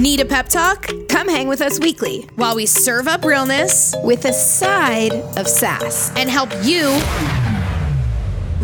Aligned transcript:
Need 0.00 0.20
a 0.20 0.24
pep 0.24 0.48
talk? 0.48 0.88
Come 1.10 1.28
hang 1.28 1.46
with 1.46 1.60
us 1.60 1.78
weekly 1.78 2.22
While 2.36 2.56
we 2.56 2.64
serve 2.64 3.06
up 3.06 3.22
realness 3.22 3.94
with 4.02 4.24
a 4.24 4.32
side 4.32 5.12
of 5.36 5.46
sass 5.46 6.10
and 6.16 6.30
help 6.30 6.48
you 6.62 6.86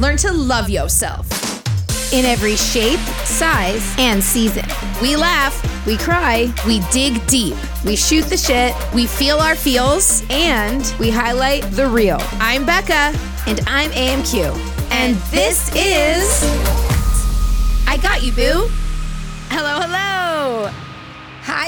learn 0.01 0.17
to 0.19 0.33
love 0.33 0.71
yourself. 0.71 1.27
in 2.13 2.25
every 2.25 2.57
shape, 2.57 3.01
size, 3.25 3.85
and 3.99 4.23
season. 4.23 4.65
We 5.03 5.17
laugh, 5.17 5.55
We 5.87 5.97
cry, 5.99 6.51
we 6.67 6.81
dig 6.91 7.15
deep, 7.27 7.57
we 7.85 7.97
shoot 7.97 8.25
the 8.25 8.37
shit, 8.37 8.73
we 8.95 9.07
feel 9.07 9.39
our 9.39 9.57
feels. 9.57 10.23
and 10.31 10.83
we 10.99 11.11
highlight 11.11 11.65
the 11.73 11.87
real. 11.87 12.19
I'm 12.41 12.65
Becca. 12.65 13.13
And 13.47 13.61
I'm 13.67 13.91
AMQ. 13.91 14.57
And 14.91 15.17
this 15.31 15.69
is 15.75 16.25
I 17.87 17.99
Got 18.01 18.23
You, 18.23 18.33
Boo. 18.33 18.69
Hello, 19.51 19.81
hello. 19.81 20.16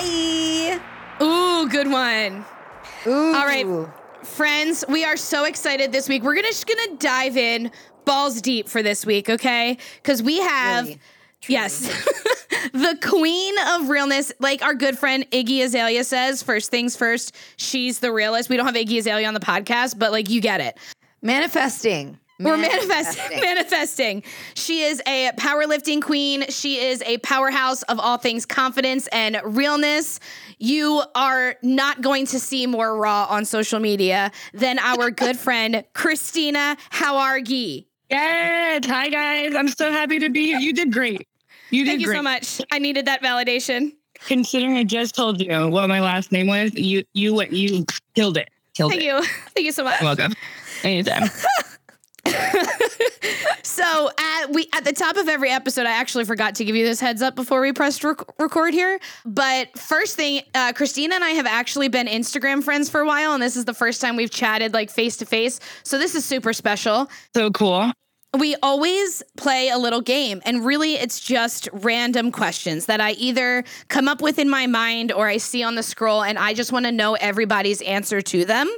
Hi. 0.01 0.81
Ooh, 1.21 1.69
good 1.69 1.91
one. 1.91 2.45
Ooh. 3.05 3.35
All 3.35 3.45
right, 3.45 3.67
friends, 4.23 4.85
we 4.89 5.05
are 5.05 5.17
so 5.17 5.45
excited 5.45 5.91
this 5.91 6.09
week. 6.09 6.23
We're 6.23 6.37
gonna 6.37 6.47
just 6.47 6.69
gonna 6.69 6.97
dive 6.99 7.37
in 7.37 7.73
balls 8.05 8.41
deep 8.41 8.69
for 8.69 8.81
this 8.81 9.05
week, 9.05 9.29
okay? 9.29 9.77
Because 9.97 10.23
we 10.23 10.39
have 10.39 10.85
Really? 10.87 11.01
yes, 11.49 11.81
the 12.73 12.97
queen 13.03 13.55
of 13.71 13.89
realness, 13.89 14.33
like 14.39 14.63
our 14.63 14.75
good 14.75 14.97
friend 14.97 15.29
Iggy 15.33 15.65
Azalea 15.65 16.05
says. 16.05 16.45
First 16.45 16.71
things 16.71 16.95
first, 16.97 17.35
she's 17.57 17.99
the 17.99 18.13
realist. 18.13 18.49
We 18.49 18.57
don't 18.57 18.67
have 18.67 18.77
Iggy 18.77 18.99
Azalea 18.99 19.27
on 19.27 19.35
the 19.35 19.41
podcast, 19.41 19.99
but 19.99 20.13
like 20.13 20.31
you 20.31 20.41
get 20.41 20.61
it. 20.61 20.79
Manifesting. 21.23 22.21
We're 22.41 22.57
manifesting. 22.57 23.41
Manifesting. 23.41 24.23
She 24.55 24.83
is 24.83 25.03
a 25.07 25.33
powerlifting 25.37 26.01
queen. 26.01 26.45
She 26.49 26.79
is 26.79 27.03
a 27.03 27.19
powerhouse 27.19 27.83
of 27.83 27.99
all 27.99 28.17
things 28.17 28.47
confidence 28.47 29.09
and 29.09 29.41
realness. 29.45 30.21
You 30.59 31.03
are 31.17 31.57
not 31.63 32.01
going 32.01 32.27
to 32.27 32.39
see 32.39 32.67
more 32.67 32.97
raw 32.97 33.27
on 33.29 33.45
social 33.45 33.81
media 33.81 34.31
than 34.55 34.79
our 34.79 35.11
good 35.13 35.37
friend 35.37 35.85
Christina 35.95 36.77
Howargi. 36.93 37.87
Yes. 38.09 38.87
Hi, 38.87 39.09
guys. 39.09 39.57
I'm 39.57 39.69
so 39.69 39.91
happy 39.91 40.21
to 40.21 40.31
be 40.31 40.47
here. 40.47 40.59
You 40.59 40.73
did 40.73 40.93
great. 40.93 41.27
You 41.71 41.85
did 41.85 41.91
Thank 41.91 42.01
you 42.03 42.13
so 42.13 42.23
much. 42.23 42.61
I 42.71 42.79
needed 42.79 43.07
that 43.07 43.21
validation. 43.21 43.93
Considering 44.27 44.77
I 44.77 44.85
just 44.85 45.15
told 45.15 45.41
you 45.41 45.69
what 45.69 45.89
my 45.89 46.01
last 46.01 46.33
name 46.33 46.47
was, 46.47 46.73
you 46.75 47.05
you 47.13 47.43
you 47.45 47.85
killed 48.15 48.37
it. 48.37 48.49
Killed 48.75 48.93
Thank 48.93 49.03
it. 49.03 49.07
you. 49.07 49.23
Thank 49.55 49.67
you 49.67 49.73
so 49.73 49.85
much. 49.85 50.01
Welcome. 50.01 50.35
Anytime. 50.85 51.29
So 53.79 54.11
at 54.19 54.47
we 54.51 54.69
at 54.75 54.85
the 54.85 54.93
top 54.93 55.17
of 55.17 55.29
every 55.29 55.51
episode, 55.51 55.87
I 55.87 55.93
actually 55.93 56.25
forgot 56.25 56.57
to 56.57 56.65
give 56.65 56.75
you 56.75 56.85
this 56.85 56.99
heads 57.01 57.23
up 57.23 57.37
before 57.37 57.61
we 57.61 57.73
pressed 57.73 58.03
rec- 58.03 58.41
record 58.41 58.75
here. 58.75 58.99
But 59.25 59.79
first 59.79 60.17
thing, 60.17 60.43
uh, 60.55 60.73
Christina 60.73 61.15
and 61.15 61.23
I 61.23 61.31
have 61.31 61.47
actually 61.47 61.89
been 61.89 62.09
Instagram 62.09 62.65
friends 62.65 62.91
for 62.91 63.01
a 63.01 63.07
while, 63.07 63.35
and 63.35 63.43
this 63.43 63.57
is 63.57 63.67
the 63.67 63.75
first 63.75 64.01
time 64.01 64.17
we've 64.17 64.31
chatted 64.31 64.75
like 64.75 64.91
face 64.91 65.17
to 65.19 65.27
face. 65.27 65.61
So 65.85 65.97
this 65.97 66.17
is 66.17 66.25
super 66.25 66.53
special. 66.53 67.09
so 67.35 67.51
cool. 67.51 67.93
We 68.37 68.57
always 68.63 69.23
play 69.39 69.71
a 69.71 69.79
little 69.79 70.03
game, 70.03 70.43
and 70.45 70.65
really, 70.65 70.95
it's 70.95 71.19
just 71.19 71.69
random 71.73 72.31
questions 72.31 72.85
that 72.87 73.01
I 73.01 73.13
either 73.13 73.65
come 73.89 74.07
up 74.07 74.21
with 74.21 74.39
in 74.39 74.51
my 74.51 74.67
mind 74.67 75.13
or 75.13 75.27
I 75.27 75.39
see 75.39 75.63
on 75.63 75.77
the 75.77 75.83
scroll, 75.83 76.23
and 76.23 76.39
I 76.39 76.53
just 76.53 76.71
want 76.71 76.85
to 76.85 76.93
know 76.93 77.15
everybody's 77.15 77.81
answer 77.83 78.21
to 78.21 78.45
them. 78.45 78.69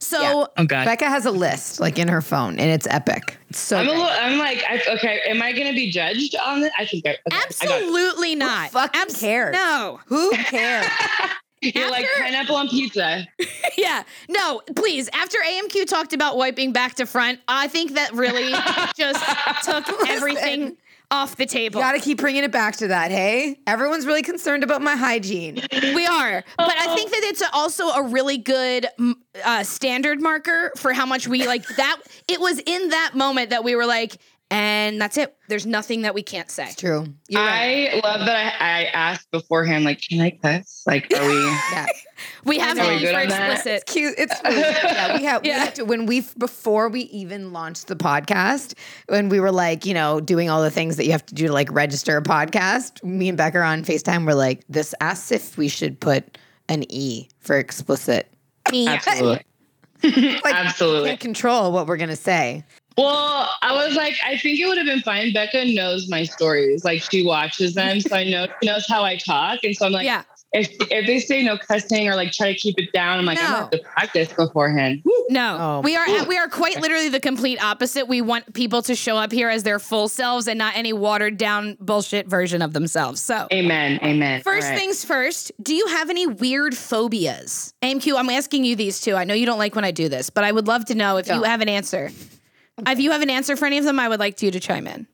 So. 0.00 0.20
Yeah. 0.20 0.44
Oh 0.58 0.64
God. 0.66 0.84
Becca 0.84 1.08
has 1.08 1.24
a 1.24 1.30
list 1.30 1.80
like 1.80 1.98
in 1.98 2.08
her 2.08 2.20
phone, 2.20 2.58
and 2.58 2.70
it's 2.70 2.86
epic. 2.88 3.38
It's 3.48 3.58
so 3.58 3.78
I'm 3.78 3.88
a 3.88 3.90
little. 3.90 4.04
I'm 4.04 4.38
like, 4.38 4.62
I, 4.68 4.82
okay. 4.96 5.20
Am 5.26 5.40
I 5.40 5.52
gonna 5.52 5.72
be 5.72 5.90
judged 5.90 6.36
on 6.36 6.60
this 6.60 6.72
I 6.78 6.84
think 6.84 7.06
I, 7.06 7.10
okay, 7.10 7.18
I 7.32 7.66
got 7.66 7.80
it. 7.80 7.84
Absolutely 7.86 8.34
not. 8.34 8.70
fucking 8.70 9.14
cares? 9.14 9.54
No. 9.54 10.00
Who 10.06 10.30
cares? 10.32 10.86
You're 11.60 11.90
like 11.90 12.06
pineapple 12.18 12.56
on 12.56 12.68
pizza. 12.68 13.26
Yeah. 13.76 14.02
No, 14.28 14.60
please. 14.76 15.08
After 15.12 15.38
AMQ 15.38 15.86
talked 15.86 16.12
about 16.12 16.36
wiping 16.36 16.72
back 16.72 16.96
to 16.96 17.06
front, 17.06 17.38
I 17.48 17.66
think 17.68 17.94
that 17.94 18.12
really 18.12 18.50
just 18.96 19.64
took 19.64 20.08
everything 20.08 20.76
off 21.10 21.36
the 21.36 21.46
table. 21.46 21.80
Got 21.80 21.92
to 21.92 22.00
keep 22.00 22.18
bringing 22.18 22.44
it 22.44 22.52
back 22.52 22.76
to 22.76 22.88
that. 22.88 23.10
Hey, 23.10 23.58
everyone's 23.66 24.06
really 24.06 24.22
concerned 24.22 24.62
about 24.62 24.82
my 24.82 24.96
hygiene. 24.96 25.62
We 25.72 26.04
are. 26.06 26.44
But 26.58 26.76
I 26.76 26.94
think 26.94 27.10
that 27.10 27.22
it's 27.24 27.42
also 27.52 27.88
a 27.88 28.02
really 28.02 28.36
good 28.38 28.86
uh, 29.44 29.62
standard 29.62 30.20
marker 30.20 30.72
for 30.76 30.92
how 30.92 31.06
much 31.06 31.26
we 31.26 31.46
like 31.46 31.66
that. 31.76 31.98
It 32.28 32.40
was 32.40 32.60
in 32.64 32.90
that 32.90 33.12
moment 33.14 33.50
that 33.50 33.64
we 33.64 33.74
were 33.76 33.86
like, 33.86 34.18
and 34.50 35.00
that's 35.00 35.16
it. 35.16 35.36
There's 35.48 35.66
nothing 35.66 36.02
that 36.02 36.14
we 36.14 36.22
can't 36.22 36.50
say. 36.50 36.70
True. 36.76 37.06
You're 37.28 37.40
right. 37.42 37.90
I 37.92 38.00
love 38.04 38.26
that 38.26 38.60
I, 38.60 38.80
I 38.80 38.84
asked 38.86 39.30
beforehand, 39.30 39.84
like, 39.84 40.00
can 40.00 40.20
I 40.20 40.30
cuss? 40.30 40.82
Like, 40.86 41.12
are 41.16 41.26
we? 41.28 41.34
Yeah. 41.72 41.86
We 42.44 42.58
have 42.58 42.76
names 42.76 43.00
for 43.02 43.08
on 43.16 43.28
that? 43.28 43.52
explicit. 43.52 43.86
cute. 43.86 44.14
It's 44.18 44.34
really, 44.44 44.60
yeah. 44.60 45.16
We 45.16 45.24
have, 45.24 45.42
we 45.42 45.48
Yeah. 45.50 45.70
to 45.70 45.84
when 45.84 46.04
we 46.04 46.20
before 46.36 46.88
we 46.90 47.02
even 47.02 47.52
launched 47.52 47.86
the 47.86 47.96
podcast 47.96 48.74
when 49.08 49.30
we 49.30 49.40
were 49.40 49.50
like 49.52 49.86
you 49.86 49.94
know 49.94 50.20
doing 50.20 50.50
all 50.50 50.62
the 50.62 50.70
things 50.70 50.96
that 50.96 51.06
you 51.06 51.12
have 51.12 51.24
to 51.26 51.34
do 51.34 51.46
to 51.46 51.52
like 51.52 51.70
register 51.72 52.16
a 52.18 52.22
podcast. 52.22 53.02
Me 53.02 53.28
and 53.30 53.38
Becca 53.38 53.58
are 53.58 53.62
on 53.62 53.84
Facetime. 53.84 54.26
We're 54.26 54.34
like 54.34 54.64
this 54.68 54.94
asks 55.00 55.32
if 55.32 55.56
we 55.56 55.68
should 55.68 55.98
put 55.98 56.36
an 56.68 56.84
e 56.92 57.28
for 57.38 57.56
explicit. 57.56 58.30
Absolutely. 58.66 59.44
Like, 60.02 60.54
Absolutely. 60.54 61.16
Control 61.18 61.72
what 61.72 61.86
we're 61.86 61.98
gonna 61.98 62.16
say. 62.16 62.64
Well, 62.98 63.48
I 63.62 63.72
was 63.86 63.96
like, 63.96 64.14
I 64.24 64.36
think 64.36 64.58
it 64.60 64.66
would 64.66 64.76
have 64.76 64.86
been 64.86 65.00
fine. 65.00 65.32
Becca 65.32 65.64
knows 65.66 66.08
my 66.08 66.24
stories. 66.24 66.84
Like, 66.84 67.02
she 67.02 67.24
watches 67.24 67.74
them, 67.74 68.00
so 68.00 68.14
I 68.14 68.24
know 68.24 68.46
she 68.62 68.68
knows 68.68 68.86
how 68.86 69.02
I 69.04 69.16
talk, 69.16 69.60
and 69.64 69.74
so 69.74 69.86
I'm 69.86 69.92
like, 69.92 70.04
Yeah. 70.04 70.22
if 70.52 70.68
if 70.90 71.06
they 71.06 71.20
say 71.20 71.42
no 71.44 71.56
cussing 71.56 72.08
or 72.08 72.16
like 72.16 72.32
try 72.32 72.52
to 72.52 72.58
keep 72.58 72.76
it 72.78 72.92
down, 72.92 73.18
I'm 73.20 73.24
like, 73.24 73.38
I'm 73.38 73.44
gonna 73.46 73.56
have 73.58 73.70
to 73.70 73.78
practice 73.78 74.32
beforehand. 74.32 75.02
No, 75.30 75.56
Oh. 75.60 75.80
we 75.80 75.96
are 75.96 76.24
we 76.26 76.36
are 76.36 76.48
quite 76.48 76.80
literally 76.80 77.08
the 77.08 77.20
complete 77.20 77.62
opposite. 77.62 78.06
We 78.08 78.20
want 78.20 78.52
people 78.52 78.82
to 78.82 78.94
show 78.96 79.16
up 79.16 79.30
here 79.30 79.48
as 79.48 79.62
their 79.62 79.78
full 79.78 80.08
selves 80.08 80.48
and 80.48 80.58
not 80.58 80.76
any 80.76 80.92
watered 80.92 81.36
down 81.38 81.76
bullshit 81.80 82.26
version 82.28 82.60
of 82.62 82.72
themselves. 82.72 83.20
So, 83.22 83.46
Amen. 83.52 84.00
Amen. 84.02 84.42
first 84.42 84.64
All 84.66 84.72
right. 84.72 84.78
things 84.78 85.04
first, 85.04 85.52
do 85.62 85.72
you 85.74 85.86
have 85.86 86.10
any 86.10 86.26
weird 86.26 86.76
phobias? 86.76 87.72
AMQ, 87.82 88.18
I'm 88.18 88.28
asking 88.28 88.64
you 88.64 88.74
these 88.74 89.00
two. 89.00 89.14
I 89.14 89.22
know 89.24 89.34
you 89.34 89.46
don't 89.46 89.58
like 89.58 89.76
when 89.76 89.84
I 89.84 89.92
do 89.92 90.08
this, 90.08 90.28
but 90.30 90.42
I 90.42 90.50
would 90.50 90.66
love 90.66 90.84
to 90.86 90.94
know 90.96 91.16
if 91.18 91.28
you 91.28 91.44
have 91.44 91.60
an 91.60 91.68
answer. 91.68 92.10
If 92.86 92.98
you 92.98 93.10
have 93.10 93.22
an 93.22 93.30
answer 93.30 93.56
for 93.56 93.66
any 93.66 93.78
of 93.78 93.84
them, 93.84 93.98
I 93.98 94.08
would 94.08 94.20
like 94.20 94.40
you 94.42 94.50
to 94.50 94.60
chime 94.60 94.86
in. 94.86 95.06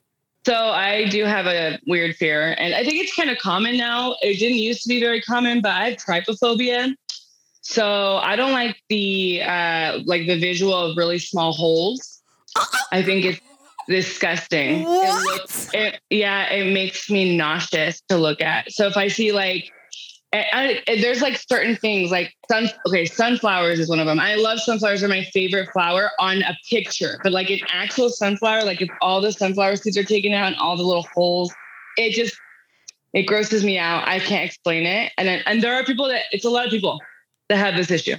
So 0.47 0.55
I 0.55 1.09
do 1.09 1.25
have 1.25 1.47
a 1.47 1.79
weird 1.89 2.15
fear, 2.15 2.55
and 2.57 2.75
I 2.75 2.85
think 2.85 3.03
it's 3.03 3.15
kind 3.17 3.31
of 3.31 3.39
common 3.39 3.77
now. 3.77 4.15
It 4.23 4.39
didn't 4.39 4.59
used 4.59 4.83
to 4.83 4.89
be 4.89 5.01
very 5.01 5.21
common, 5.21 5.61
but 5.61 5.73
I 5.73 5.91
have 5.91 5.99
trypophobia. 5.99 6.95
So 7.63 8.19
I 8.19 8.37
don't 8.37 8.53
like 8.53 8.77
the 8.89 9.43
uh, 9.43 9.99
like 10.05 10.27
the 10.29 10.39
visual 10.39 10.73
of 10.73 10.97
really 10.97 11.19
small 11.19 11.53
holes. 11.53 12.23
I 12.93 13.03
think 13.03 13.25
it's 13.25 13.41
disgusting. 13.89 14.83
It 14.83 14.87
What? 14.87 15.25
looks, 15.25 15.75
it, 15.75 16.01
yeah, 16.11 16.53
it 16.53 16.73
makes 16.73 17.11
me 17.11 17.37
nauseous 17.37 18.01
to 18.09 18.17
look 18.17 18.41
at. 18.41 18.71
So 18.71 18.87
if 18.87 18.97
I 18.97 19.09
see 19.09 19.33
like, 19.33 19.71
I, 20.33 20.83
I- 20.89 20.97
there's 21.01 21.23
like 21.23 21.39
certain 21.49 21.77
things 21.77 22.11
like 22.11 22.33
sun. 22.51 22.69
Okay, 22.87 23.05
sunflowers 23.07 23.79
is 23.79 23.89
one 23.89 24.01
of 24.01 24.07
them. 24.07 24.21
I 24.21 24.35
love 24.35 24.59
sunflowers; 24.61 25.03
are 25.03 25.09
my 25.09 25.25
favorite 25.33 25.69
flower 25.73 26.11
on 26.19 26.43
a 26.43 26.57
picture. 26.69 27.19
But 27.23 27.33
like 27.33 27.49
an 27.51 27.61
actual 27.73 28.11
sunflower, 28.11 28.65
like 28.65 28.83
if 28.83 28.89
all 29.01 29.21
the 29.21 29.33
sunflower 29.33 29.77
seeds 29.77 29.97
are 29.97 30.05
taken 30.05 30.33
out 30.33 30.49
and 30.49 30.57
all 30.57 30.77
the 30.77 30.83
little 30.83 31.07
holes, 31.15 31.55
it 31.97 32.13
just 32.15 32.37
it 33.15 33.23
grosses 33.23 33.65
me 33.65 33.79
out. 33.79 34.07
I 34.07 34.19
can't 34.19 34.45
explain 34.45 34.85
it. 34.85 35.13
And 35.17 35.27
then, 35.27 35.43
and 35.47 35.63
there 35.63 35.75
are 35.75 35.85
people 35.85 36.09
that 36.09 36.23
it's 36.33 36.45
a 36.45 36.51
lot 36.51 36.67
of 36.67 36.71
people 36.71 37.01
that 37.49 37.57
have 37.57 37.77
this 37.77 37.91
issue. 37.91 38.17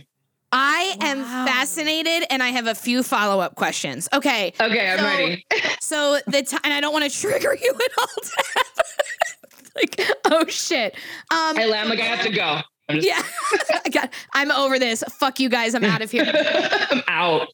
I 0.53 0.95
am 1.01 1.23
fascinated 1.23 2.25
and 2.31 2.41
I 2.41 2.49
have 2.49 2.67
a 2.67 2.73
few 2.73 3.03
follow 3.03 3.41
up 3.41 3.55
questions. 3.55 4.07
Okay. 4.13 4.53
Okay, 4.59 4.89
I'm 4.91 4.97
So- 4.99 5.05
ready. 5.05 5.45
So 5.81 6.19
the 6.27 6.41
time, 6.43 6.59
and 6.65 6.73
I 6.73 6.81
don't 6.81 6.91
want 6.91 7.09
to 7.09 7.17
trigger 7.21 7.55
you 7.61 7.73
at 7.73 7.91
all. 7.97 8.07
Like, 9.77 10.09
oh 10.25 10.45
shit. 10.47 10.95
Um, 11.31 11.57
I 11.57 11.63
am 11.63 11.89
like 11.89 11.99
I 11.99 12.03
have 12.03 12.25
to 12.25 12.31
go. 12.31 12.61
I'm 12.89 13.01
just 13.01 13.07
yeah, 13.07 13.21
I 13.85 13.89
got. 13.89 14.13
I'm 14.33 14.51
over 14.51 14.79
this. 14.79 15.03
Fuck 15.19 15.39
you 15.39 15.49
guys. 15.49 15.75
I'm 15.75 15.83
out 15.83 16.01
of 16.01 16.09
here. 16.09 16.25
I'm 16.91 17.03
out. 17.07 17.47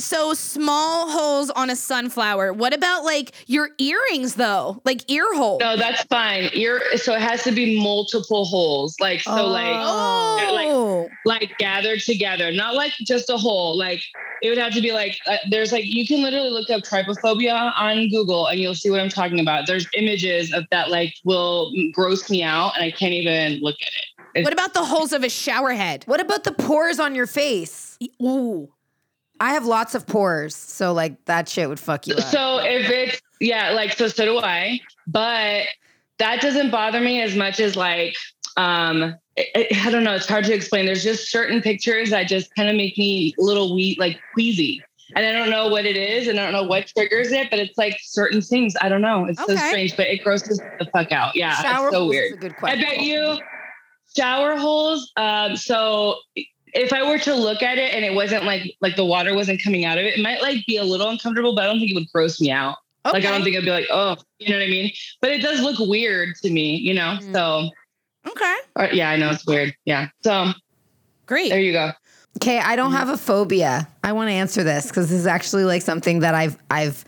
So 0.00 0.32
small 0.32 1.10
holes 1.10 1.50
on 1.50 1.70
a 1.70 1.76
sunflower. 1.76 2.52
What 2.52 2.72
about 2.72 3.04
like 3.04 3.32
your 3.46 3.70
earrings 3.78 4.36
though? 4.36 4.80
Like 4.84 5.10
ear 5.10 5.34
holes. 5.34 5.60
No, 5.60 5.76
that's 5.76 6.04
fine. 6.04 6.50
Ear 6.52 6.80
so 6.96 7.14
it 7.14 7.20
has 7.20 7.42
to 7.42 7.52
be 7.52 7.82
multiple 7.82 8.44
holes. 8.44 8.94
Like 9.00 9.20
so 9.20 9.46
like 9.46 9.74
Oh, 9.76 11.08
like 11.24 11.58
gathered 11.58 12.00
together, 12.00 12.52
not 12.52 12.76
like 12.76 12.92
just 13.00 13.28
a 13.28 13.36
hole. 13.36 13.76
Like 13.76 14.00
it 14.40 14.50
would 14.50 14.58
have 14.58 14.72
to 14.74 14.80
be 14.80 14.92
like 14.92 15.18
uh, 15.26 15.38
there's 15.50 15.72
like 15.72 15.84
you 15.84 16.06
can 16.06 16.22
literally 16.22 16.50
look 16.50 16.70
up 16.70 16.82
trypophobia 16.84 17.72
on 17.76 18.08
Google 18.08 18.46
and 18.46 18.60
you'll 18.60 18.76
see 18.76 18.90
what 18.90 19.00
I'm 19.00 19.08
talking 19.08 19.40
about. 19.40 19.66
There's 19.66 19.88
images 19.94 20.52
of 20.52 20.64
that 20.70 20.90
like 20.90 21.12
will 21.24 21.72
gross 21.92 22.30
me 22.30 22.44
out 22.44 22.76
and 22.76 22.84
I 22.84 22.92
can't 22.92 23.14
even 23.14 23.60
look 23.60 23.76
at 23.82 23.90
it. 24.34 24.44
what 24.44 24.52
about 24.52 24.74
the 24.74 24.84
holes 24.84 25.12
of 25.12 25.24
a 25.24 25.28
shower 25.28 25.72
head? 25.72 26.04
What 26.06 26.20
about 26.20 26.44
the 26.44 26.52
pores 26.52 27.00
on 27.00 27.16
your 27.16 27.26
face? 27.26 27.98
Ooh. 28.22 28.70
I 29.40 29.52
have 29.52 29.66
lots 29.66 29.94
of 29.94 30.06
pores, 30.06 30.54
so 30.54 30.92
like 30.92 31.24
that 31.26 31.48
shit 31.48 31.68
would 31.68 31.80
fuck 31.80 32.06
you 32.06 32.14
up. 32.14 32.24
So 32.24 32.58
if 32.58 32.90
it's 32.90 33.20
yeah, 33.40 33.70
like 33.70 33.92
so 33.92 34.08
so 34.08 34.24
do 34.24 34.38
I, 34.38 34.80
but 35.06 35.66
that 36.18 36.40
doesn't 36.40 36.70
bother 36.70 37.00
me 37.00 37.22
as 37.22 37.36
much 37.36 37.60
as 37.60 37.76
like 37.76 38.14
um, 38.56 39.14
I, 39.38 39.68
I 39.84 39.90
don't 39.90 40.04
know. 40.04 40.14
It's 40.14 40.28
hard 40.28 40.44
to 40.46 40.54
explain. 40.54 40.86
There's 40.86 41.04
just 41.04 41.30
certain 41.30 41.62
pictures 41.62 42.10
that 42.10 42.24
just 42.24 42.54
kind 42.56 42.68
of 42.68 42.76
make 42.76 42.98
me 42.98 43.34
a 43.38 43.42
little 43.42 43.74
wee, 43.74 43.96
like 43.98 44.18
queasy. 44.34 44.82
And 45.16 45.24
I 45.24 45.32
don't 45.32 45.48
know 45.48 45.68
what 45.68 45.86
it 45.86 45.96
is, 45.96 46.28
and 46.28 46.38
I 46.38 46.44
don't 46.44 46.52
know 46.52 46.64
what 46.64 46.88
triggers 46.88 47.32
it, 47.32 47.48
but 47.48 47.58
it's 47.58 47.78
like 47.78 47.96
certain 48.02 48.42
things. 48.42 48.74
I 48.82 48.90
don't 48.90 49.00
know. 49.00 49.24
It's 49.24 49.38
so 49.38 49.56
strange, 49.56 49.96
but 49.96 50.06
it 50.06 50.22
grosses 50.22 50.60
the 50.78 50.86
fuck 50.92 51.12
out. 51.12 51.34
Yeah, 51.34 51.54
Shower 51.62 51.86
it's 51.86 51.96
so 51.96 52.06
weird. 52.08 52.32
is 52.32 52.32
a 52.32 52.36
good 52.36 52.54
I 52.62 52.76
bet 52.76 53.00
you 53.00 53.38
shower 54.14 54.56
holes. 54.56 55.10
Um, 55.16 55.56
so 55.56 56.16
if 56.78 56.92
I 56.92 57.08
were 57.08 57.18
to 57.18 57.34
look 57.34 57.62
at 57.62 57.78
it 57.78 57.92
and 57.92 58.04
it 58.04 58.14
wasn't 58.14 58.44
like 58.44 58.76
like 58.80 58.96
the 58.96 59.04
water 59.04 59.34
wasn't 59.34 59.62
coming 59.62 59.84
out 59.84 59.98
of 59.98 60.04
it, 60.04 60.18
it 60.18 60.22
might 60.22 60.40
like 60.42 60.64
be 60.66 60.76
a 60.76 60.84
little 60.84 61.08
uncomfortable, 61.08 61.54
but 61.54 61.64
I 61.64 61.66
don't 61.66 61.78
think 61.78 61.90
it 61.90 61.94
would 61.94 62.10
gross 62.12 62.40
me 62.40 62.50
out. 62.50 62.76
Like 63.04 63.24
I 63.24 63.30
don't 63.30 63.42
think 63.42 63.56
I'd 63.56 63.64
be 63.64 63.70
like, 63.70 63.86
oh, 63.90 64.16
you 64.38 64.50
know 64.50 64.58
what 64.58 64.64
I 64.64 64.68
mean? 64.68 64.92
But 65.20 65.30
it 65.30 65.40
does 65.40 65.60
look 65.60 65.78
weird 65.78 66.34
to 66.42 66.50
me, 66.50 66.76
you 66.76 66.94
know. 66.94 67.18
Mm. 67.20 67.32
So 67.32 67.70
Okay. 68.30 68.56
or, 68.76 68.88
yeah, 68.92 69.10
I 69.10 69.16
know 69.16 69.30
it's 69.30 69.46
weird. 69.46 69.74
Yeah. 69.84 70.08
So 70.22 70.52
Great. 71.26 71.50
there 71.50 71.60
you 71.60 71.72
go. 71.72 71.92
Okay, 72.36 72.58
I 72.58 72.76
don't 72.76 72.92
have 72.92 73.08
a 73.08 73.16
phobia. 73.16 73.88
I 74.04 74.12
want 74.12 74.28
to 74.28 74.32
answer 74.32 74.62
this 74.62 74.88
because 74.88 75.08
this 75.08 75.18
is 75.18 75.26
actually 75.26 75.64
like 75.64 75.82
something 75.82 76.20
that 76.20 76.34
I've 76.34 76.56
I've 76.70 77.04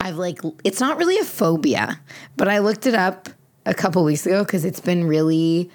I've 0.00 0.16
like 0.16 0.40
it's 0.64 0.80
not 0.80 0.96
really 0.96 1.18
a 1.18 1.24
phobia, 1.24 2.00
but 2.36 2.48
I 2.48 2.58
looked 2.58 2.86
it 2.86 2.94
up 2.94 3.28
a 3.66 3.74
couple 3.74 4.02
weeks 4.04 4.24
ago 4.24 4.44
because 4.44 4.64
it's 4.64 4.80
been 4.80 5.06
really 5.06 5.70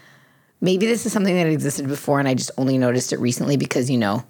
maybe 0.65 0.85
this 0.85 1.05
is 1.05 1.13
something 1.13 1.35
that 1.35 1.47
existed 1.47 1.87
before 1.87 2.19
and 2.19 2.27
I 2.27 2.33
just 2.33 2.51
only 2.57 2.77
noticed 2.77 3.13
it 3.13 3.19
recently 3.19 3.55
because 3.55 3.89
you 3.89 3.97
know 3.97 4.23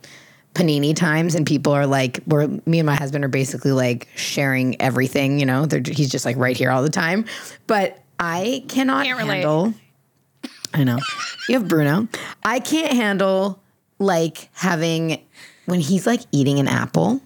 panini 0.54 0.96
times 0.96 1.36
and 1.36 1.46
people 1.46 1.74
are 1.74 1.86
like 1.88 2.20
we're 2.28 2.48
me 2.66 2.80
and 2.80 2.86
my 2.86 2.96
husband 2.96 3.26
are 3.26 3.30
basically 3.30 3.72
like 3.72 4.08
sharing 4.16 4.80
everything 4.82 5.40
you 5.40 5.46
know 5.46 5.66
They're, 5.66 5.82
he's 5.86 6.10
just 6.10 6.26
like 6.26 6.38
right 6.38 6.56
here 6.56 6.70
all 6.72 6.84
the 6.84 6.90
time. 6.90 7.26
But 7.68 8.02
i 8.20 8.64
cannot 8.70 9.06
handle 9.06 9.74
i 10.74 10.84
know. 10.84 11.00
You 11.50 11.56
have 11.60 11.68
bruno. 11.68 12.08
I 12.44 12.60
can't 12.60 12.94
handle 12.94 13.62
like 14.00 14.50
having 14.54 15.22
when 15.66 15.80
he's 15.80 16.06
like 16.06 16.22
eating 16.32 16.60
an 16.60 16.68
apple 16.68 17.22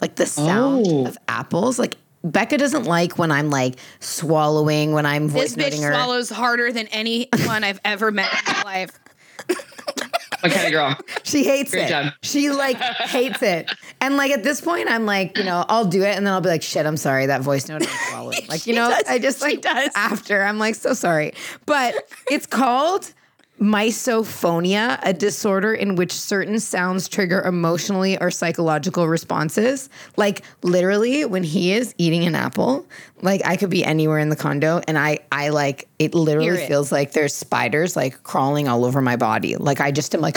like 0.00 0.14
the 0.16 0.26
sound 0.26 0.86
Oh. 0.86 1.06
of 1.06 1.18
apples 1.28 1.78
like 1.78 1.96
becca 2.22 2.58
doesn't 2.58 2.84
like 2.84 3.18
when 3.18 3.30
i'm 3.30 3.48
like 3.50 3.76
swallowing 4.00 4.92
when 4.92 5.06
i'm 5.06 5.28
voice 5.28 5.54
this 5.54 5.74
bitch 5.74 5.82
her 5.82 5.92
swallows 5.92 6.28
harder 6.28 6.70
than 6.72 6.86
anyone 6.88 7.64
I've 7.64 7.80
ever 7.84 8.10
met 8.10 8.30
in 8.32 8.52
my 8.54 8.62
life. 8.62 8.90
What 10.40 10.52
kind 10.52 10.66
of 10.66 10.72
girl? 10.72 10.96
She 11.22 11.44
hates 11.44 11.70
Great 11.70 11.84
it. 11.84 11.88
job. 11.88 12.12
She 12.22 12.50
like 12.50 12.76
hates 12.78 13.42
it. 13.42 13.70
And 14.00 14.16
like 14.16 14.30
at 14.30 14.42
this 14.42 14.60
point, 14.62 14.88
I'm 14.90 15.04
like, 15.04 15.36
you 15.36 15.44
know, 15.44 15.66
I'll 15.68 15.84
do 15.84 16.02
it, 16.02 16.16
and 16.16 16.26
then 16.26 16.32
I'll 16.32 16.40
be 16.40 16.48
like, 16.48 16.62
shit, 16.62 16.86
I'm 16.86 16.96
sorry, 16.96 17.26
that 17.26 17.42
voice 17.42 17.68
note 17.68 17.82
is 17.82 17.90
swallowed. 18.08 18.48
Like, 18.48 18.66
you 18.66 18.74
know, 18.74 18.88
does. 18.88 19.04
I 19.06 19.18
just 19.18 19.42
like 19.42 19.60
does. 19.60 19.90
after, 19.94 20.42
I'm 20.42 20.58
like, 20.58 20.76
so 20.76 20.94
sorry. 20.94 21.34
But 21.66 21.94
it's 22.30 22.46
called 22.46 23.12
misophonia, 23.60 24.98
a 25.02 25.12
disorder 25.12 25.74
in 25.74 25.94
which 25.94 26.12
certain 26.12 26.58
sounds 26.58 27.08
trigger 27.08 27.42
emotionally 27.42 28.18
or 28.20 28.30
psychological 28.30 29.06
responses. 29.06 29.90
Like 30.16 30.42
literally, 30.62 31.24
when 31.24 31.42
he 31.42 31.72
is 31.72 31.94
eating 31.98 32.24
an 32.24 32.34
apple, 32.34 32.86
like 33.20 33.42
I 33.44 33.56
could 33.56 33.70
be 33.70 33.84
anywhere 33.84 34.18
in 34.18 34.30
the 34.30 34.36
condo, 34.36 34.80
and 34.88 34.98
I, 34.98 35.18
I 35.30 35.50
like 35.50 35.88
it. 35.98 36.14
Literally 36.14 36.62
it. 36.62 36.68
feels 36.68 36.90
like 36.90 37.12
there's 37.12 37.34
spiders 37.34 37.96
like 37.96 38.22
crawling 38.22 38.66
all 38.66 38.84
over 38.84 39.02
my 39.02 39.16
body. 39.16 39.56
Like 39.56 39.80
I 39.80 39.90
just 39.90 40.14
am 40.14 40.20
like, 40.20 40.36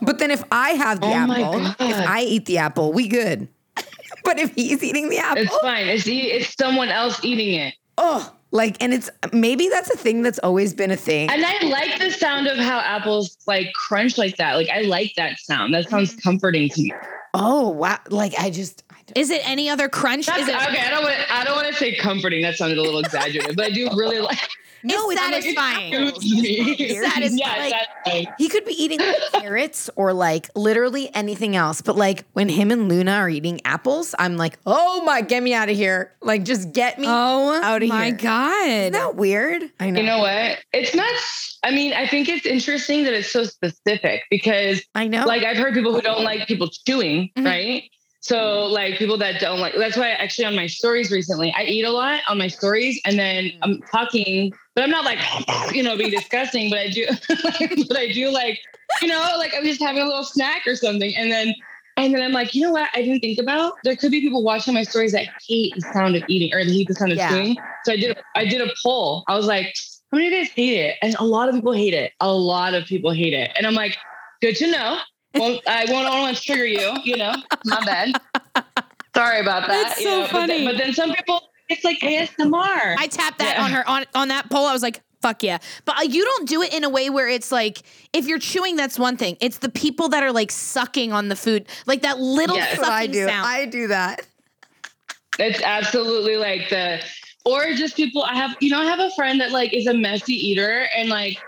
but 0.00 0.18
then 0.18 0.30
if 0.30 0.44
I 0.52 0.70
have 0.70 1.00
the 1.00 1.08
Oh 1.08 1.10
apple, 1.10 1.66
if 1.66 2.08
I 2.08 2.22
eat 2.22 2.46
the 2.46 2.58
apple, 2.58 2.92
we 2.92 3.08
good. 3.08 3.48
but 4.24 4.38
if 4.38 4.54
he's 4.54 4.82
eating 4.82 5.08
the 5.08 5.18
apple, 5.18 5.42
It's 5.42 5.58
fine. 5.58 5.88
It's 5.88 6.04
it's 6.06 6.54
someone 6.54 6.88
else 6.88 7.24
eating 7.24 7.54
it. 7.54 7.74
oh, 7.98 8.32
like, 8.50 8.82
and 8.82 8.94
it's 8.94 9.10
maybe 9.32 9.68
that's 9.68 9.90
a 9.90 9.96
thing 9.96 10.22
that's 10.22 10.38
always 10.38 10.72
been 10.72 10.90
a 10.90 10.96
thing. 10.96 11.30
And 11.30 11.44
I 11.44 11.66
like 11.66 11.98
the 11.98 12.10
sound 12.10 12.46
of 12.46 12.56
how 12.56 12.78
apples 12.78 13.36
like 13.46 13.72
crunch 13.74 14.16
like 14.16 14.36
that. 14.36 14.54
Like 14.54 14.68
I 14.70 14.82
like 14.82 15.14
that 15.16 15.38
sound. 15.38 15.74
That 15.74 15.88
sounds 15.88 16.14
mm. 16.14 16.22
comforting 16.22 16.68
to 16.70 16.82
me. 16.82 16.92
oh 17.34 17.68
wow, 17.68 17.98
like 18.08 18.34
I 18.38 18.50
just. 18.50 18.84
Is 19.14 19.30
it 19.30 19.40
any 19.48 19.70
other 19.70 19.88
crunch? 19.88 20.26
That's, 20.26 20.42
Is 20.42 20.48
it 20.48 20.54
okay, 20.54 20.80
I 20.80 20.90
don't 20.90 21.02
want 21.02 21.32
I 21.32 21.44
don't 21.44 21.56
want 21.56 21.68
to 21.68 21.74
say 21.74 21.96
comforting. 21.96 22.42
That 22.42 22.56
sounded 22.56 22.78
a 22.78 22.82
little 22.82 23.00
exaggerated, 23.00 23.56
but 23.56 23.66
I 23.66 23.70
do 23.70 23.88
really 23.94 24.18
like. 24.20 24.38
No, 24.82 25.10
it's 25.10 25.20
satisfying. 25.20 25.92
yeah, 25.92 27.02
Satisfying. 27.10 27.70
satisfying. 27.70 28.26
He 28.38 28.48
could 28.48 28.64
be 28.64 28.72
eating 28.72 29.00
carrots 29.32 29.90
or 29.96 30.12
like 30.12 30.50
literally 30.54 31.10
anything 31.14 31.56
else, 31.56 31.80
but 31.80 31.96
like 31.96 32.24
when 32.32 32.48
him 32.48 32.70
and 32.70 32.88
Luna 32.88 33.12
are 33.12 33.28
eating 33.28 33.60
apples, 33.64 34.14
I'm 34.18 34.36
like, 34.36 34.58
oh 34.66 35.02
my, 35.04 35.20
get 35.22 35.42
me 35.42 35.54
out 35.54 35.68
of 35.68 35.76
here! 35.76 36.12
Like, 36.22 36.44
just 36.44 36.72
get 36.72 36.98
me 36.98 37.06
Oh 37.08 37.60
out 37.62 37.76
of 37.82 37.82
here. 37.82 37.92
Oh 37.92 37.98
my 37.98 38.10
god. 38.10 38.68
Isn't 38.68 38.92
that 38.92 39.16
weird? 39.16 39.62
I 39.80 39.90
know. 39.90 40.00
You 40.00 40.06
know 40.06 40.18
what? 40.18 40.58
It's 40.72 40.94
not. 40.94 41.12
I 41.64 41.72
mean, 41.72 41.92
I 41.92 42.06
think 42.06 42.28
it's 42.28 42.46
interesting 42.46 43.02
that 43.04 43.14
it's 43.14 43.30
so 43.32 43.42
specific 43.44 44.22
because, 44.30 44.80
I 44.94 45.08
know. 45.08 45.24
like, 45.26 45.42
I've 45.42 45.56
heard 45.56 45.74
people 45.74 45.92
who 45.92 46.00
don't 46.00 46.22
like 46.22 46.46
people 46.46 46.68
chewing, 46.86 47.30
Mhm. 47.36 47.44
right? 47.44 47.82
So, 48.20 48.66
like, 48.66 48.98
people 48.98 49.16
that 49.18 49.40
don't 49.40 49.60
like. 49.60 49.74
That's 49.76 49.96
why 49.96 50.10
actually 50.10 50.44
on 50.44 50.56
my 50.56 50.66
stories 50.66 51.10
recently, 51.10 51.54
I 51.56 51.62
eat 51.62 51.84
a 51.84 51.90
lot 51.90 52.20
on 52.28 52.36
my 52.36 52.48
stories, 52.48 53.00
and 53.04 53.18
then 53.18 53.44
mm. 53.44 53.58
I'm 53.62 53.80
talking, 53.82 54.52
but 54.74 54.84
I'm 54.84 54.90
not 54.90 55.04
like, 55.04 55.18
you 55.74 55.82
know, 55.82 55.96
being 55.96 56.10
disgusting, 56.10 56.68
but 56.68 56.78
I 56.78 56.88
do, 56.88 57.06
but 57.88 57.96
I 57.96 58.12
do 58.12 58.30
like, 58.30 58.58
you 59.02 59.08
know, 59.08 59.34
like 59.38 59.54
I'm 59.56 59.64
just 59.64 59.80
having 59.80 60.02
a 60.02 60.06
little 60.06 60.24
snack 60.24 60.66
or 60.66 60.74
something, 60.74 61.14
and 61.16 61.30
then. 61.30 61.54
And 61.96 62.14
then 62.14 62.22
I'm 62.22 62.30
like, 62.30 62.54
you 62.54 62.62
know 62.62 62.70
what? 62.70 62.88
I 62.94 63.02
didn't 63.02 63.18
think 63.18 63.40
about. 63.40 63.72
There 63.82 63.96
could 63.96 64.12
be 64.12 64.20
people 64.20 64.44
watching 64.44 64.72
my 64.72 64.84
stories 64.84 65.10
that 65.10 65.26
hate 65.48 65.74
the 65.74 65.80
sound 65.92 66.14
of 66.14 66.22
eating 66.28 66.54
or 66.54 66.60
hate 66.60 66.86
the 66.86 66.94
sound 66.94 67.10
of 67.10 67.18
Yeah. 67.18 67.28
chewing. 67.28 67.56
So 67.84 67.92
I 67.92 67.96
did. 67.96 68.16
I 68.36 68.44
did 68.44 68.60
a 68.60 68.72
poll. 68.84 69.24
I 69.26 69.34
was 69.34 69.46
like, 69.46 69.74
how 70.12 70.16
many 70.16 70.28
of 70.28 70.32
you 70.32 70.44
guys 70.44 70.52
hate 70.52 70.78
it? 70.78 70.96
And 71.02 71.16
a 71.18 71.24
lot 71.24 71.48
of 71.48 71.56
people 71.56 71.72
hate 71.72 71.94
it. 71.94 72.12
A 72.20 72.32
lot 72.32 72.74
of 72.74 72.86
people 72.86 73.10
hate 73.10 73.34
it. 73.34 73.50
And 73.56 73.66
I'm 73.66 73.74
like, 73.74 73.96
good 74.40 74.54
to 74.56 74.70
know. 74.70 74.98
Well, 75.34 75.60
I 75.66 75.84
won't 75.88 76.08
want 76.08 76.36
to 76.36 76.42
trigger 76.42 76.66
you. 76.66 76.92
You 77.04 77.16
know, 77.16 77.34
my 77.64 77.84
bad. 77.84 78.12
Sorry 79.14 79.40
about 79.40 79.66
that. 79.68 79.88
That's 79.88 80.00
you 80.00 80.06
so 80.06 80.10
know, 80.10 80.28
but 80.32 80.46
then- 80.46 80.48
funny. 80.48 80.64
But 80.66 80.78
then, 80.78 80.92
some 80.94 81.12
people, 81.12 81.40
it's 81.68 81.84
like 81.84 81.98
ASMR. 82.00 82.94
I 82.98 83.06
tapped 83.10 83.38
that 83.40 83.56
Yeah. 83.56 83.64
on 83.64 83.70
her 83.72 83.88
on 83.88 84.04
on 84.14 84.28
that 84.28 84.48
poll. 84.50 84.66
I 84.66 84.72
was 84.72 84.82
like, 84.82 85.00
"Fuck 85.22 85.42
yeah!" 85.42 85.58
But 85.84 85.98
uh, 85.98 86.02
you 86.02 86.24
don't 86.24 86.48
do 86.48 86.62
it 86.62 86.72
in 86.72 86.84
a 86.84 86.88
way 86.88 87.10
where 87.10 87.28
it's 87.28 87.50
like, 87.52 87.82
if 88.12 88.26
you're 88.26 88.38
chewing, 88.38 88.76
that's 88.76 88.98
one 88.98 89.16
thing. 89.16 89.36
It's 89.40 89.58
the 89.58 89.68
people 89.68 90.08
that 90.10 90.22
are 90.22 90.32
like 90.32 90.50
sucking 90.50 91.12
on 91.12 91.28
the 91.28 91.36
food, 91.36 91.66
like 91.86 92.02
that 92.02 92.18
little 92.18 92.56
Yes. 92.56 92.70
sucking 92.76 92.82
That's 92.82 92.90
I 92.92 93.06
do. 93.06 93.26
sound. 93.26 93.46
I 93.46 93.66
do 93.66 93.86
that. 93.88 94.26
It's 95.38 95.62
absolutely 95.62 96.36
like 96.36 96.68
the, 96.68 97.00
or 97.44 97.72
just 97.74 97.96
people. 97.96 98.22
I 98.24 98.34
have, 98.34 98.56
you 98.60 98.70
know, 98.70 98.80
I 98.80 98.86
have 98.86 98.98
a 98.98 99.10
friend 99.10 99.40
that 99.40 99.52
like 99.52 99.72
is 99.74 99.86
a 99.86 99.94
messy 99.94 100.34
eater 100.34 100.86
and 100.96 101.08
like 101.08 101.38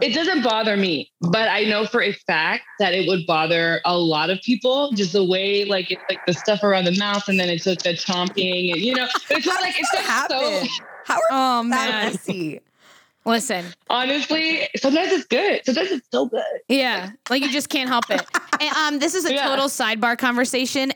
it 0.00 0.14
doesn't 0.14 0.42
bother 0.42 0.76
me, 0.76 1.10
but 1.20 1.48
I 1.48 1.64
know 1.64 1.86
for 1.86 2.02
a 2.02 2.12
fact 2.12 2.64
that 2.78 2.94
it 2.94 3.08
would 3.08 3.26
bother 3.26 3.80
a 3.84 3.96
lot 3.98 4.30
of 4.30 4.40
people. 4.42 4.92
Just 4.92 5.12
the 5.12 5.24
way 5.24 5.64
like 5.64 5.90
it's 5.90 6.04
like 6.08 6.22
the 6.26 6.32
stuff 6.34 6.62
around 6.62 6.84
the 6.84 6.96
mouth 6.98 7.28
and 7.28 7.38
then 7.38 7.48
it's 7.48 7.66
like 7.66 7.82
the 7.82 7.94
chomping 7.94 8.72
and 8.72 8.80
you 8.80 8.94
know, 8.94 9.08
it's 9.30 9.46
not 9.46 9.60
like 9.60 9.74
it's 9.78 9.92
What 9.92 10.04
just 10.04 10.28
so. 10.28 10.82
How 11.04 11.16
are 11.16 11.22
oh 11.30 11.62
that 11.62 11.64
man, 11.68 12.12
messy? 12.12 12.60
listen, 13.24 13.64
Honestly, 13.90 14.68
sometimes 14.76 15.12
it's 15.12 15.26
good. 15.26 15.64
Sometimes 15.64 15.90
it's 15.90 16.08
so 16.10 16.26
good. 16.26 16.42
yeah, 16.68 17.10
like 17.30 17.42
you 17.42 17.50
just 17.50 17.68
can't 17.68 17.88
help 17.88 18.10
it. 18.10 18.26
And, 18.60 18.74
um, 18.76 18.98
this 18.98 19.14
is 19.14 19.24
a 19.24 19.34
Yeah. 19.34 19.46
total 19.46 19.66
sidebar 19.66 20.18
conversation. 20.18 20.92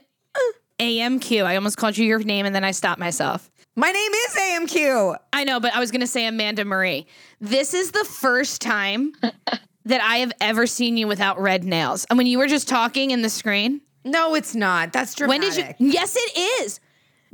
AMQ. 0.81 1.45
I 1.45 1.55
almost 1.55 1.77
called 1.77 1.97
you 1.97 2.05
your 2.05 2.19
name 2.19 2.45
and 2.45 2.53
then 2.53 2.65
I 2.65 2.73
stopped 2.73 2.99
myself. 2.99 3.52
My 3.75 3.91
name 3.91 4.13
is 4.13 4.35
AMQ. 4.35 5.17
I 5.33 5.45
know, 5.45 5.59
but 5.59 5.75
I 5.75 5.81
was 5.81 5.91
going 5.91 6.03
to 6.03 6.07
say 6.07 6.27
Amanda 6.27 6.65
Marie. 6.65 7.07
This 7.41 7.73
is 7.73 7.91
the 7.93 8.05
first 8.05 8.61
time 8.61 9.13
that 9.87 10.01
I 10.03 10.19
have 10.19 10.33
ever 10.41 10.67
seen 10.67 10.97
you 10.99 11.07
without 11.09 11.41
red 11.41 11.65
nails. 11.65 12.05
And 12.11 12.19
when 12.19 12.27
you 12.27 12.39
were 12.39 12.49
just 12.49 12.69
talking 12.69 13.13
in 13.13 13.23
the 13.23 13.31
screen, 13.31 13.81
No, 14.05 14.35
it's 14.35 14.55
not. 14.55 14.93
That's 14.93 15.15
dramatic. 15.15 15.43
when 15.43 15.51
did 15.55 15.77
you? 15.81 15.93
Yes, 15.93 16.17
it 16.17 16.39
is. 16.63 16.81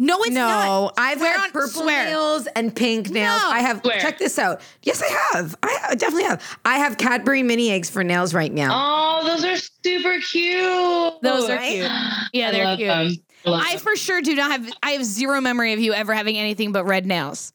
No, 0.00 0.18
it's 0.22 0.30
no, 0.30 0.46
not. 0.46 0.94
I've 0.96 1.18
Swear 1.18 1.32
had 1.32 1.44
on- 1.46 1.50
purple 1.50 1.82
swear. 1.82 2.04
nails 2.04 2.46
and 2.54 2.74
pink 2.74 3.10
nails. 3.10 3.42
No. 3.42 3.50
I 3.50 3.58
have. 3.58 3.80
Swear. 3.82 3.98
Check 3.98 4.18
this 4.18 4.38
out. 4.38 4.60
Yes, 4.84 5.02
I 5.02 5.08
have. 5.32 5.56
I 5.60 5.76
I 5.90 5.94
definitely 5.96 6.22
have. 6.28 6.40
I 6.64 6.78
have 6.78 6.98
Cadbury 6.98 7.42
mini 7.42 7.72
eggs 7.72 7.90
for 7.90 8.04
nails 8.04 8.32
right 8.32 8.52
now. 8.52 8.70
Oh, 8.72 9.26
those 9.26 9.44
are 9.44 9.56
super 9.56 10.20
cute. 10.20 11.14
Those 11.20 11.50
are 11.50 11.56
Right? 11.56 11.72
cute. 11.72 11.90
Yeah, 12.32 12.48
I 12.48 12.50
they're 12.52 12.64
love 12.64 12.78
cute. 12.78 12.88
them. 12.88 13.12
I 13.44 13.50
love 13.50 13.62
I 13.64 13.72
them. 13.72 13.80
for 13.80 13.96
sure 13.96 14.20
do 14.20 14.34
not 14.34 14.50
have. 14.50 14.72
I 14.82 14.90
have 14.92 15.04
zero 15.04 15.40
memory 15.40 15.72
of 15.72 15.80
you 15.80 15.92
ever 15.92 16.14
having 16.14 16.36
anything 16.36 16.72
but 16.72 16.84
red 16.84 17.06
nails. 17.06 17.52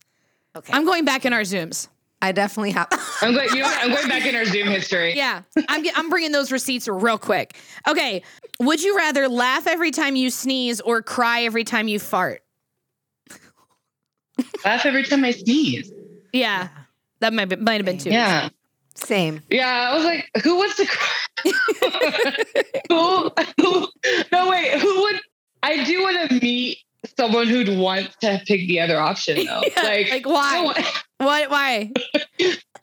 Okay. 0.56 0.72
I'm 0.74 0.86
going 0.86 1.06
back 1.06 1.26
in 1.26 1.34
our 1.34 1.42
zooms. 1.42 1.88
I 2.22 2.32
definitely 2.32 2.72
have. 2.72 2.88
I'm 3.22 3.34
going. 3.34 3.50
You 3.50 3.58
know, 3.58 3.64
what? 3.64 3.84
I'm 3.84 3.92
going 3.92 4.08
back 4.08 4.26
in 4.26 4.34
our 4.36 4.46
Zoom 4.46 4.68
history. 4.68 5.14
Yeah, 5.16 5.42
I'm 5.68 5.86
I'm 5.96 6.10
bringing 6.10 6.32
those 6.32 6.52
receipts 6.52 6.88
real 6.88 7.18
quick. 7.18 7.58
Okay, 7.88 8.24
would 8.60 8.82
you 8.82 8.96
rather 8.96 9.28
laugh 9.28 9.68
every 9.68 9.92
time 9.92 10.16
you 10.16 10.30
sneeze 10.30 10.80
or 10.80 11.02
cry 11.02 11.42
every 11.44 11.66
time 11.66 11.90
you 11.90 12.00
fart? 12.00 12.42
Laugh 14.64 14.86
every 14.86 15.04
time 15.04 15.26
I 15.26 15.32
sneeze. 15.32 15.92
Yeah, 16.32 16.70
that 17.20 17.34
might 17.34 17.46
be, 17.46 17.58
might 17.58 17.76
have 17.76 17.86
been 17.86 17.98
too. 17.98 18.10
Yeah. 18.10 18.50
Same. 18.96 19.42
Yeah, 19.50 19.90
I 19.92 19.96
was 19.96 20.06
like, 20.06 20.30
who 20.44 20.56
wants 20.56 20.78
to 20.78 20.86
cry? 20.86 21.52
who, 22.90 23.32
who? 23.60 23.88
No, 24.32 24.50
wait. 24.50 24.80
Who 24.80 25.02
would? 25.02 25.20
I 25.64 25.84
do 25.86 26.02
want 26.04 26.30
to 26.30 26.40
meet 26.40 26.78
someone 27.18 27.48
who'd 27.48 27.78
want 27.78 28.10
to 28.22 28.42
pick 28.46 28.68
the 28.68 28.80
other 28.82 29.00
option, 29.00 29.46
though. 29.46 29.62
Yeah, 29.76 29.82
like, 29.84 30.10
like, 30.12 30.26
why? 30.28 30.62
no 30.62 30.84
What? 31.26 31.50
Why? 31.50 31.92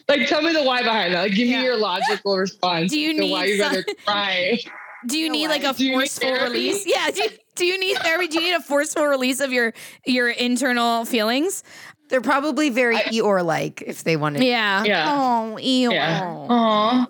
Like, 0.09 0.27
tell 0.27 0.43
me 0.43 0.53
the 0.53 0.65
why 0.65 0.83
behind 0.83 1.15
that. 1.15 1.21
Like, 1.23 1.35
give 1.35 1.47
Yeah. 1.47 1.59
me 1.59 1.65
your 1.67 1.77
logical 1.77 2.37
response. 2.37 2.91
Do 2.91 2.99
you 2.99 3.15
to 3.17 3.27
why 3.31 3.45
need 3.45 3.51
you 3.51 3.59
some- 3.59 3.69
rather 3.69 3.85
cry? 4.05 4.59
Do 5.07 5.17
you 5.17 5.29
No 5.29 5.33
need 5.35 5.49
like 5.49 5.63
a 5.63 5.73
Do 5.73 5.93
forceful 5.93 6.33
release? 6.33 6.85
Yeah. 6.85 7.13
Do, 7.13 7.23
do 7.55 7.65
you 7.65 7.79
need 7.79 7.97
therapy? 7.99 8.27
Do 8.27 8.41
you 8.41 8.49
need 8.49 8.57
a 8.57 8.61
forceful 8.61 9.07
release 9.07 9.39
of 9.39 9.53
your 9.53 9.73
your 10.05 10.29
internal 10.29 11.05
feelings? 11.05 11.63
They're 12.09 12.21
probably 12.21 12.71
very 12.71 12.97
Eeyore 12.97 13.45
like 13.45 13.83
if 13.87 14.03
they 14.03 14.17
wanted. 14.17 14.43
Yeah. 14.43 14.83
Yeah. 14.85 15.07
Oh, 15.17 15.57
ew. 15.59 15.93
Yeah. 15.93 16.23
Aw. 16.25 17.07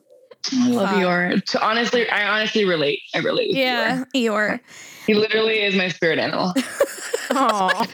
I 0.53 0.69
love 0.69 0.89
Fuck. 0.91 0.99
Eeyore. 0.99 1.45
To- 1.45 1.63
Honestly, 1.67 2.09
I 2.09 2.27
honestly 2.29 2.65
relate. 2.65 3.01
I 3.15 3.19
relate. 3.19 3.49
With 3.49 3.57
Yeah, 3.59 4.05
Eeyore. 4.15 4.31
Eeyore. 4.57 4.61
He 5.07 5.15
literally 5.15 5.61
is 5.63 5.75
my 5.75 5.89
spirit 5.89 6.19
animal. 6.19 6.55
Aw. 7.31 7.87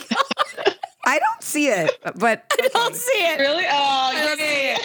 I 1.08 1.18
don't 1.20 1.42
see 1.42 1.68
it, 1.68 1.96
but 2.16 2.44
I 2.60 2.68
don't 2.72 2.94
see 2.96 3.12
it. 3.18 3.38
really? 3.38 3.64
Oh, 3.70 4.10
don't 4.14 4.38
yay. 4.40 4.76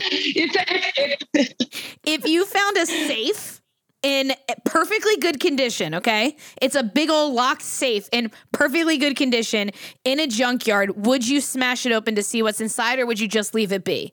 it's, 0.00 0.56
it's, 0.56 1.24
it's, 1.34 1.96
If 2.04 2.26
you 2.26 2.44
found 2.44 2.76
a 2.76 2.86
safe 2.86 3.60
in 4.02 4.32
perfectly 4.64 5.16
good 5.16 5.40
condition, 5.40 5.94
okay? 5.96 6.36
It's 6.60 6.74
a 6.74 6.82
big 6.82 7.10
old 7.10 7.34
locked 7.34 7.62
safe 7.62 8.08
in 8.12 8.30
perfectly 8.52 8.96
good 8.98 9.16
condition 9.16 9.70
in 10.04 10.20
a 10.20 10.26
junkyard. 10.26 11.04
Would 11.06 11.26
you 11.28 11.40
smash 11.40 11.86
it 11.86 11.92
open 11.92 12.14
to 12.16 12.22
see 12.22 12.42
what's 12.42 12.60
inside 12.60 12.98
or 12.98 13.06
would 13.06 13.20
you 13.20 13.28
just 13.28 13.54
leave 13.54 13.72
it 13.72 13.84
be? 13.84 14.12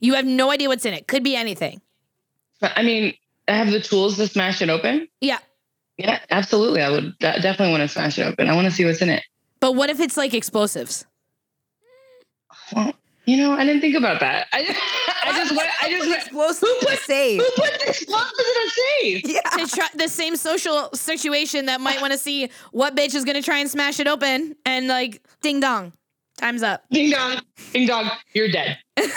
You 0.00 0.14
have 0.14 0.26
no 0.26 0.50
idea 0.50 0.68
what's 0.68 0.84
in 0.84 0.94
it. 0.94 1.06
Could 1.08 1.22
be 1.24 1.34
anything. 1.36 1.80
I 2.62 2.82
mean, 2.82 3.14
I 3.46 3.52
have 3.52 3.70
the 3.70 3.80
tools 3.80 4.16
to 4.16 4.26
smash 4.28 4.62
it 4.62 4.68
open. 4.70 5.08
Yeah. 5.20 5.38
Yeah, 5.96 6.20
absolutely. 6.30 6.82
I 6.82 6.90
would 6.90 7.18
definitely 7.18 7.70
want 7.70 7.82
to 7.82 7.88
smash 7.88 8.18
it 8.18 8.22
open. 8.22 8.48
I 8.48 8.54
want 8.54 8.66
to 8.66 8.70
see 8.70 8.84
what's 8.84 9.02
in 9.02 9.08
it. 9.08 9.24
But 9.60 9.72
what 9.72 9.90
if 9.90 9.98
it's 10.00 10.16
like 10.16 10.34
explosives? 10.34 11.04
Well, 12.74 12.92
you 13.24 13.36
know, 13.36 13.52
I 13.52 13.64
didn't 13.64 13.80
think 13.80 13.96
about 13.96 14.20
that. 14.20 14.46
I 14.52 14.64
just, 14.64 14.80
I 15.24 15.32
just 15.32 15.56
went, 15.56 15.68
I 15.82 15.90
just 15.90 16.08
went, 16.08 16.22
explosive 16.22 16.68
Who 16.68 16.80
to 16.80 16.86
put- 16.86 16.98
save. 17.00 17.40
who 17.40 17.50
put 17.56 17.72
this 17.80 18.02
explosives 18.02 18.38
in 18.38 18.66
a 18.66 18.70
safe? 18.70 19.22
Yeah. 19.24 19.64
To 19.66 19.66
try, 19.76 19.86
the 19.96 20.08
same 20.08 20.36
social 20.36 20.90
situation 20.94 21.66
that 21.66 21.80
might 21.80 22.00
want 22.00 22.12
to 22.12 22.18
see 22.18 22.50
what 22.72 22.94
bitch 22.96 23.14
is 23.14 23.24
going 23.24 23.36
to 23.36 23.42
try 23.42 23.58
and 23.58 23.68
smash 23.70 23.98
it 24.00 24.06
open 24.06 24.54
and 24.64 24.86
like 24.88 25.22
ding 25.42 25.60
dong. 25.60 25.92
Time's 26.38 26.62
up. 26.62 26.84
Ding 26.90 27.10
dong, 27.10 27.40
ding 27.72 27.86
dong, 27.86 28.10
you're 28.34 28.48
dead. 28.50 28.78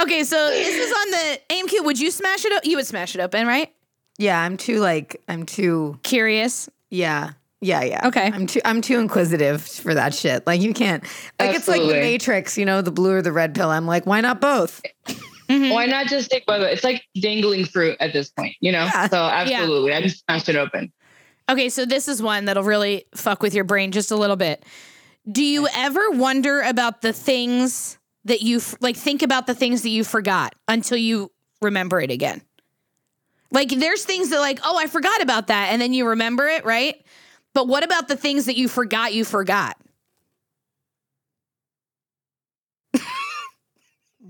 Okay, 0.00 0.24
so 0.24 0.48
this 0.48 0.74
is 0.74 0.90
on 0.92 1.10
the 1.10 1.40
AMQ. 1.50 1.84
Would 1.84 2.00
you 2.00 2.10
smash 2.10 2.44
it? 2.44 2.52
O- 2.52 2.68
you 2.68 2.76
would 2.76 2.86
smash 2.86 3.14
it 3.14 3.20
open, 3.20 3.46
right? 3.46 3.72
Yeah, 4.18 4.40
I'm 4.40 4.56
too 4.56 4.80
like 4.80 5.22
I'm 5.28 5.44
too 5.46 5.98
Curious. 6.02 6.68
yeah. 6.90 7.32
Yeah, 7.60 7.82
yeah. 7.84 8.08
Okay. 8.08 8.26
I'm 8.32 8.48
too 8.48 8.60
I'm 8.64 8.80
too 8.80 8.98
inquisitive 8.98 9.62
for 9.62 9.94
that 9.94 10.14
shit. 10.14 10.44
Like 10.48 10.60
you 10.60 10.74
can't 10.74 11.04
like 11.38 11.54
it's 11.54 11.68
like 11.68 11.82
the 11.82 11.92
Matrix, 11.92 12.58
you 12.58 12.64
know, 12.64 12.82
the 12.82 12.90
blue 12.90 13.12
or 13.12 13.22
the 13.22 13.30
red 13.30 13.54
pill. 13.54 13.70
I'm 13.70 13.86
like, 13.86 14.04
why 14.04 14.20
not 14.20 14.40
both? 14.40 14.82
Mhm. 15.48 15.72
Why 15.72 15.86
not 15.86 16.06
just 16.08 16.28
take 16.30 16.44
both? 16.46 16.62
It's 16.62 16.82
like 16.82 17.04
dangling 17.20 17.64
fruit 17.66 17.96
at 18.00 18.12
this 18.12 18.30
point, 18.30 18.56
you 18.60 18.72
know? 18.72 18.84
Yeah. 18.86 19.06
So 19.08 19.16
absolutely, 19.18 19.92
I 19.94 20.00
just 20.02 20.24
smashed 20.24 20.48
it 20.48 20.56
open. 20.56 20.92
Okay, 21.48 21.68
so 21.68 21.84
this 21.84 22.08
is 22.08 22.22
one 22.22 22.46
that'll 22.46 22.62
really 22.64 23.06
fuck 23.14 23.42
with 23.42 23.54
your 23.54 23.64
brain 23.64 23.92
just 23.92 24.10
a 24.10 24.16
little 24.16 24.36
bit. 24.36 24.64
Do 25.30 25.44
you 25.44 25.68
ever 25.74 26.10
wonder 26.10 26.60
about 26.62 27.02
the 27.02 27.12
things 27.12 27.98
that 28.24 28.42
you 28.42 28.60
like 28.80 28.96
think 28.96 29.22
about 29.22 29.46
the 29.46 29.54
things 29.54 29.82
that 29.82 29.90
you 29.90 30.04
forgot 30.04 30.54
until 30.68 30.96
you 30.96 31.30
remember 31.60 32.00
it 32.00 32.10
again? 32.10 32.42
Like 33.50 33.68
there's 33.68 34.04
things 34.04 34.30
that 34.30 34.40
like, 34.40 34.60
"Oh, 34.64 34.78
I 34.78 34.86
forgot 34.86 35.20
about 35.22 35.48
that." 35.48 35.68
And 35.72 35.82
then 35.82 35.92
you 35.92 36.08
remember 36.08 36.48
it, 36.48 36.64
right? 36.64 36.96
But 37.54 37.68
what 37.68 37.84
about 37.84 38.08
the 38.08 38.16
things 38.16 38.46
that 38.46 38.56
you 38.56 38.66
forgot 38.68 39.12
you 39.12 39.24
forgot? 39.24 39.76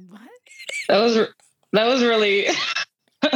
What? 0.09 0.21
That 0.89 1.01
was 1.01 1.15
that 1.73 1.87
was 1.87 2.03
really 2.03 2.47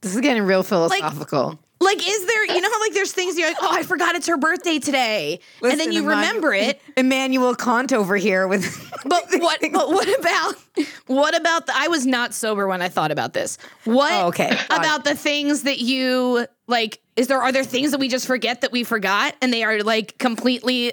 This 0.00 0.14
is 0.14 0.20
getting 0.20 0.42
real 0.44 0.62
philosophical. 0.62 1.48
Like 1.48 1.58
is 1.96 2.26
there, 2.26 2.44
you 2.46 2.60
know 2.60 2.70
how 2.70 2.80
like 2.80 2.92
there's 2.92 3.12
things 3.12 3.38
you're 3.38 3.48
like, 3.48 3.56
"Oh, 3.62 3.70
I 3.72 3.82
forgot 3.82 4.14
it's 4.14 4.26
her 4.26 4.36
birthday 4.36 4.78
today." 4.78 5.40
and 5.62 5.80
then 5.80 5.90
you 5.92 6.02
Emmanuel- 6.02 6.16
remember 6.16 6.52
it. 6.52 6.80
Immanuel 6.96 7.54
Kant 7.54 7.92
over 7.92 8.16
here 8.16 8.46
with 8.46 8.62
But 9.06 9.24
what? 9.40 9.60
But 9.72 9.88
what 9.88 10.18
about? 10.18 10.54
What 11.06 11.36
about? 11.36 11.66
The, 11.66 11.72
I 11.74 11.88
was 11.88 12.04
not 12.06 12.34
sober 12.34 12.66
when 12.68 12.82
I 12.82 12.88
thought 12.88 13.10
about 13.10 13.32
this. 13.32 13.56
What? 13.84 14.12
Oh, 14.12 14.26
okay. 14.28 14.56
About 14.70 15.04
the 15.04 15.14
things 15.14 15.62
that 15.62 15.78
you 15.78 16.46
like? 16.66 17.00
Is 17.16 17.28
there 17.28 17.40
are 17.40 17.50
there 17.52 17.64
things 17.64 17.92
that 17.92 17.98
we 18.00 18.08
just 18.08 18.26
forget 18.26 18.60
that 18.60 18.72
we 18.72 18.84
forgot, 18.84 19.34
and 19.40 19.52
they 19.52 19.64
are 19.64 19.82
like 19.82 20.18
completely 20.18 20.92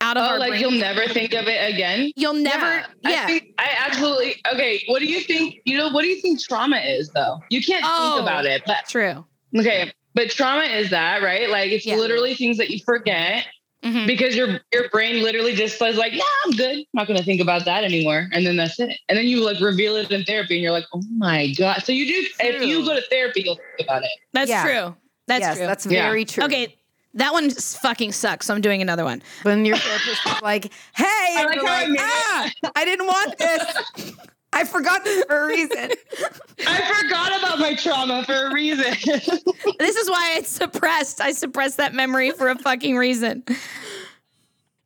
out 0.00 0.16
of 0.16 0.22
oh, 0.22 0.26
our 0.26 0.38
like 0.38 0.50
brain? 0.50 0.60
you'll 0.60 0.70
never 0.70 1.06
think 1.08 1.34
of 1.34 1.46
it 1.48 1.74
again. 1.74 2.12
You'll 2.14 2.34
never. 2.34 2.84
Yeah. 3.02 3.22
I, 3.24 3.26
think, 3.26 3.54
I 3.58 3.68
absolutely 3.86 4.36
okay. 4.52 4.82
What 4.86 5.00
do 5.00 5.06
you 5.06 5.20
think? 5.20 5.60
You 5.64 5.76
know, 5.76 5.88
what 5.90 6.02
do 6.02 6.08
you 6.08 6.20
think 6.20 6.40
trauma 6.40 6.76
is 6.78 7.10
though? 7.10 7.40
You 7.50 7.62
can't 7.62 7.84
Oh. 7.86 8.16
think 8.16 8.22
about 8.22 8.44
it, 8.46 8.62
but 8.66 8.86
True. 8.88 9.24
okay. 9.56 9.92
But 10.14 10.30
trauma 10.30 10.64
is 10.64 10.90
that 10.90 11.22
right? 11.22 11.48
Like 11.48 11.70
it's 11.70 11.86
Yeah. 11.86 11.96
literally 11.96 12.34
things 12.34 12.56
that 12.58 12.70
you 12.70 12.80
forget 12.84 13.46
Mhm. 13.84 14.06
because 14.08 14.34
your 14.34 14.60
your 14.72 14.88
brain 14.90 15.22
literally 15.22 15.54
just 15.54 15.78
says 15.78 15.96
like, 15.96 16.12
"Yeah, 16.12 16.22
I'm 16.44 16.50
good. 16.52 16.78
I'm 16.78 16.84
not 16.94 17.06
going 17.06 17.18
to 17.18 17.24
think 17.24 17.40
about 17.40 17.64
that 17.66 17.84
anymore," 17.84 18.28
and 18.32 18.44
then 18.44 18.56
that's 18.56 18.80
it. 18.80 18.98
And 19.08 19.16
then 19.16 19.26
you 19.26 19.44
like 19.44 19.60
reveal 19.60 19.94
it 19.96 20.10
in 20.10 20.24
therapy, 20.24 20.54
and 20.56 20.62
you're 20.62 20.72
like, 20.72 20.86
"Oh 20.92 21.02
my 21.16 21.52
god!" 21.56 21.84
So 21.84 21.92
you 21.92 22.06
do. 22.06 22.28
If 22.40 22.62
you 22.64 22.84
go 22.84 22.94
to 22.96 23.02
therapy, 23.02 23.42
you'll 23.44 23.54
think 23.76 23.88
about 23.88 24.02
it. 24.02 24.10
That's 24.32 24.50
Yeah. 24.50 24.64
true. 24.64 24.96
That's 25.28 25.40
yes, 25.40 25.56
true. 25.58 25.66
that's 25.66 25.86
Yeah. 25.86 26.02
very 26.08 26.24
true. 26.24 26.44
okay. 26.44 26.74
That 27.14 27.32
one 27.32 27.50
fucking 27.50 28.12
sucks. 28.12 28.46
So 28.46 28.54
I'm 28.54 28.60
doing 28.60 28.82
another 28.82 29.04
one. 29.04 29.22
When 29.42 29.64
your 29.64 29.76
therapist 29.76 30.26
is 30.26 30.42
like, 30.42 30.70
hey, 30.94 31.34
and 31.38 31.46
like 31.46 31.54
you're 31.56 31.64
like, 31.64 31.88
made 31.88 31.98
ah, 32.00 32.50
I 32.76 32.84
didn't 32.84 33.06
want 33.06 33.38
this. 33.38 33.62
I 34.52 34.64
forgot 34.64 35.06
for 35.06 35.44
a 35.44 35.46
reason. 35.46 35.90
I 36.66 37.00
forgot 37.02 37.38
about 37.38 37.58
my 37.58 37.74
trauma 37.74 38.24
for 38.24 38.46
a 38.46 38.52
reason. 38.52 38.94
This 39.78 39.96
is 39.96 40.10
why 40.10 40.34
I 40.36 40.42
suppressed. 40.42 41.20
I 41.20 41.32
suppressed 41.32 41.76
that 41.76 41.94
memory 41.94 42.30
for 42.30 42.48
a 42.48 42.56
fucking 42.56 42.96
reason. 42.96 43.44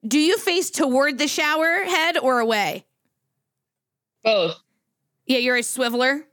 Do 0.07 0.19
you 0.19 0.37
face 0.39 0.71
toward 0.71 1.19
the 1.19 1.29
shower 1.29 1.85
head 1.85 2.19
or 2.19 2.41
away? 2.41 2.85
Both. 4.25 4.57
Yeah, 5.27 5.39
you're 5.39 5.57
a 5.57 5.61
swiveler. 5.61 6.25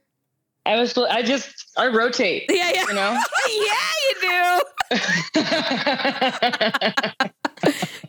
I 0.66 0.78
was. 0.78 0.96
I 0.98 1.22
just. 1.22 1.72
I 1.76 1.86
rotate. 1.88 2.46
Yeah, 2.48 2.70
yeah. 2.74 2.86
You 2.88 2.94
know. 2.94 3.12
yeah, 3.48 3.90
you 4.04 4.14
do. 4.20 4.60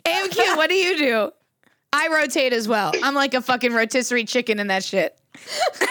AMQ, 0.04 0.56
what 0.56 0.68
do 0.68 0.74
you 0.74 0.98
do? 0.98 1.32
I 1.92 2.08
rotate 2.08 2.52
as 2.52 2.66
well. 2.68 2.92
I'm 3.02 3.14
like 3.14 3.34
a 3.34 3.40
fucking 3.42 3.72
rotisserie 3.72 4.24
chicken 4.24 4.58
in 4.58 4.68
that 4.68 4.84
shit. 4.84 5.16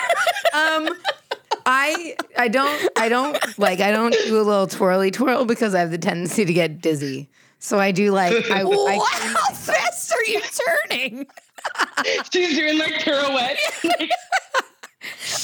Um, 0.54 0.90
I 1.66 2.18
I 2.38 2.50
don't 2.50 2.90
I 2.98 3.08
don't 3.08 3.38
like 3.58 3.80
I 3.80 3.92
don't 3.92 4.14
do 4.26 4.42
a 4.42 4.44
little 4.44 4.68
twirly 4.68 5.10
twirl 5.10 5.46
because 5.46 5.74
I 5.74 5.80
have 5.80 5.92
the 5.92 5.98
tendency 5.98 6.44
to 6.44 6.52
get 6.54 6.82
dizzy. 6.82 7.30
So 7.60 7.80
I 7.80 7.92
do 7.92 8.12
like 8.12 8.52
I, 8.52 8.66
Wow, 8.66 8.86
I 8.86 8.98
how 9.38 9.54
fast 9.54 10.12
are 10.12 10.26
you 10.26 10.42
turning? 10.90 11.28
She's 12.34 12.58
doing 12.58 12.80
like 12.80 12.96
pirouettes. 12.96 13.86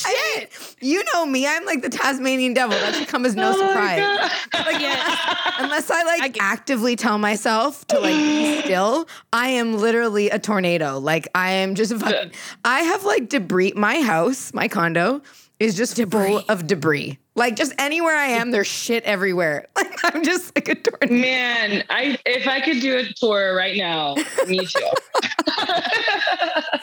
I- 0.06 0.48
you 0.80 1.04
know 1.14 1.26
me. 1.26 1.48
I'm 1.48 1.66
like 1.66 1.82
the 1.82 1.90
Tasmanian 1.90 2.54
devil. 2.54 2.78
That 2.78 2.96
should 2.96 3.08
come 3.08 3.26
as 3.26 3.36
no 3.36 3.52
Oh 3.56 3.58
surprise. 3.68 4.30
Like, 4.54 4.82
yeah. 4.82 5.36
Unless 5.60 5.90
I 5.90 6.04
like 6.04 6.22
I 6.22 6.28
get- 6.28 6.44
actively 6.44 6.96
tell 6.96 7.18
myself 7.18 7.86
to 7.88 8.00
like 8.00 8.14
be 8.16 8.62
still, 8.66 9.08
I 9.34 9.50
am 9.50 9.78
literally 9.78 10.30
a 10.30 10.40
tornado. 10.40 11.00
Like 11.00 11.28
I 11.34 11.52
am 11.52 11.76
just 11.76 11.96
fucking. 11.96 12.32
I 12.64 12.82
have 12.82 13.04
like 13.06 13.30
debris. 13.30 13.74
My 13.76 14.02
house, 14.02 14.54
my 14.54 14.68
condo, 14.68 15.22
is 15.60 15.76
just 15.76 15.96
full 16.12 16.44
of 16.50 16.68
debris. 16.68 17.18
Like 17.38 17.56
just 17.56 17.74
anywhere 17.77 18.15
I 18.15 18.29
am, 18.29 18.50
there's 18.50 18.67
shit 18.67 19.03
everywhere. 19.03 19.67
Like 19.77 20.15
I'm 20.15 20.24
just 20.24 20.56
like 20.56 20.67
a 20.70 20.75
tornado. 20.75 21.22
Man, 21.22 21.84
I 21.89 22.17
if 22.25 22.48
I 22.48 22.62
could 22.62 22.82
do 22.82 22.98
a 22.98 23.03
tour 23.13 23.56
right 23.56 23.77
now, 23.77 24.15
me 24.48 24.65
too. 24.65 24.79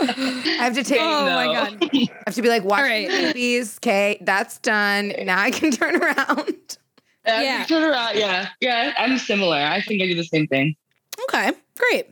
I 0.01 0.57
have 0.59 0.75
to 0.75 0.85
take. 0.85 1.01
Oh 1.01 1.25
my 1.25 1.47
god. 1.47 1.79
I 1.93 2.09
have 2.27 2.35
to 2.35 2.43
be 2.43 2.49
like, 2.49 2.65
watch 2.65 2.83
right. 2.83 3.09
movies. 3.09 3.79
Okay, 3.79 4.19
that's 4.21 4.59
done. 4.59 5.13
Now 5.25 5.41
I 5.41 5.51
can 5.51 5.71
turn 5.73 5.97
around. 5.97 6.79
Yeah. 7.27 7.43
Yeah. 7.43 7.65
Turn 7.65 7.83
around. 7.85 8.17
Yeah. 8.17 8.49
Yeah. 8.61 8.95
I'm 8.97 9.19
similar. 9.19 9.57
I 9.57 9.81
think 9.81 10.03
I 10.03 10.07
do 10.07 10.15
the 10.15 10.25
same 10.25 10.47
thing. 10.47 10.77
Okay, 11.25 11.53
great. 11.79 12.07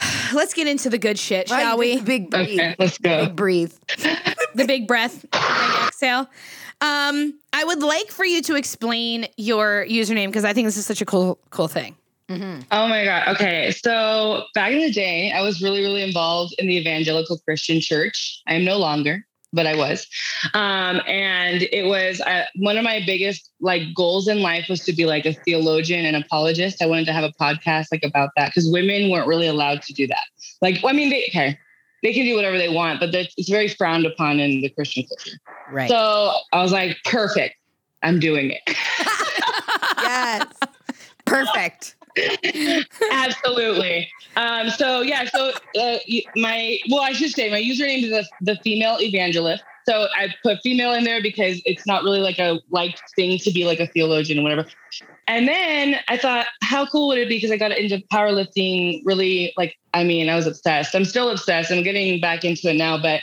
Let's 0.34 0.54
get 0.54 0.66
into 0.66 0.90
the 0.90 0.98
good 0.98 1.18
shit, 1.18 1.48
shall 1.48 1.76
Right, 1.76 1.78
we? 1.78 2.00
Big 2.00 2.30
breathe. 2.30 2.58
Okay, 2.58 2.76
let's 2.78 2.98
go. 2.98 3.26
Big 3.26 3.36
breathe. 3.36 3.72
the 4.54 4.64
big 4.66 4.86
breath, 4.86 5.22
the 5.22 5.28
big 5.32 5.88
exhale. 5.88 6.28
Um, 6.80 7.38
I 7.52 7.64
would 7.64 7.80
like 7.82 8.10
for 8.10 8.24
you 8.24 8.40
to 8.42 8.54
explain 8.56 9.26
your 9.36 9.84
username 9.86 10.26
because 10.26 10.44
I 10.44 10.52
think 10.52 10.66
this 10.66 10.76
is 10.76 10.86
such 10.86 11.02
a 11.02 11.04
cool, 11.06 11.38
cool 11.50 11.68
thing. 11.68 11.96
Oh 12.70 12.86
my 12.86 13.04
God. 13.04 13.26
Okay. 13.34 13.72
So 13.72 14.44
back 14.54 14.70
in 14.72 14.78
the 14.78 14.92
day, 14.92 15.32
I 15.32 15.42
was 15.42 15.60
really, 15.60 15.80
really 15.80 16.02
involved 16.02 16.54
in 16.58 16.68
the 16.68 16.76
evangelical 16.76 17.38
Christian 17.38 17.80
church. 17.80 18.40
I 18.46 18.54
am 18.54 18.64
no 18.64 18.76
longer. 18.78 19.26
but 19.52 19.66
I 19.66 19.76
was. 19.76 20.06
Um, 20.54 21.00
and 21.06 21.62
it 21.72 21.86
was 21.86 22.20
uh, 22.20 22.44
one 22.56 22.76
of 22.76 22.84
my 22.84 23.02
biggest 23.04 23.50
like 23.60 23.82
goals 23.94 24.28
in 24.28 24.40
life 24.40 24.66
was 24.68 24.84
to 24.84 24.92
be 24.92 25.06
like 25.06 25.26
a 25.26 25.32
theologian 25.32 26.06
and 26.06 26.16
apologist. 26.16 26.82
I 26.82 26.86
wanted 26.86 27.06
to 27.06 27.12
have 27.12 27.24
a 27.24 27.32
podcast 27.40 27.86
like 27.92 28.04
about 28.04 28.30
that 28.36 28.50
because 28.50 28.70
women 28.70 29.10
weren't 29.10 29.26
really 29.26 29.48
allowed 29.48 29.82
to 29.82 29.92
do 29.92 30.06
that. 30.06 30.22
Like, 30.62 30.78
I 30.84 30.92
mean, 30.92 31.10
they 31.10 31.24
okay, 31.28 31.58
they 32.02 32.12
can 32.12 32.24
do 32.24 32.34
whatever 32.34 32.58
they 32.58 32.68
want, 32.68 33.00
but 33.00 33.14
it's 33.14 33.48
very 33.48 33.68
frowned 33.68 34.06
upon 34.06 34.40
in 34.40 34.60
the 34.60 34.68
Christian 34.70 35.04
culture. 35.04 35.38
Right. 35.70 35.88
So 35.88 36.34
I 36.52 36.62
was 36.62 36.72
like, 36.72 36.96
perfect, 37.04 37.56
I'm 38.02 38.18
doing 38.18 38.50
it. 38.50 38.62
yes. 39.98 40.46
Perfect. 41.26 41.96
Absolutely. 43.12 44.10
Um, 44.36 44.70
so 44.70 45.00
yeah, 45.00 45.24
so 45.26 45.52
uh, 45.78 45.98
my 46.36 46.78
well, 46.90 47.02
I 47.02 47.12
should 47.12 47.30
say 47.30 47.50
my 47.50 47.60
username 47.60 48.04
is 48.04 48.10
the, 48.10 48.26
the 48.40 48.56
female 48.56 48.98
evangelist. 49.00 49.62
So 49.88 50.06
I 50.16 50.34
put 50.42 50.58
female 50.62 50.92
in 50.92 51.04
there 51.04 51.22
because 51.22 51.60
it's 51.64 51.86
not 51.86 52.02
really 52.02 52.20
like 52.20 52.38
a 52.38 52.60
liked 52.70 53.02
thing 53.16 53.38
to 53.38 53.50
be 53.50 53.64
like 53.64 53.80
a 53.80 53.86
theologian 53.86 54.38
or 54.38 54.42
whatever. 54.42 54.66
And 55.26 55.46
then 55.46 55.96
I 56.08 56.16
thought, 56.16 56.46
how 56.62 56.86
cool 56.86 57.08
would 57.08 57.18
it 57.18 57.28
be? 57.28 57.36
Because 57.36 57.50
I 57.50 57.56
got 57.56 57.72
into 57.72 57.98
powerlifting 58.12 59.02
really 59.04 59.52
like, 59.56 59.78
I 59.94 60.04
mean, 60.04 60.28
I 60.28 60.36
was 60.36 60.46
obsessed. 60.46 60.94
I'm 60.94 61.04
still 61.04 61.30
obsessed. 61.30 61.70
I'm 61.70 61.82
getting 61.82 62.20
back 62.20 62.44
into 62.44 62.68
it 62.68 62.76
now, 62.76 63.00
but 63.00 63.22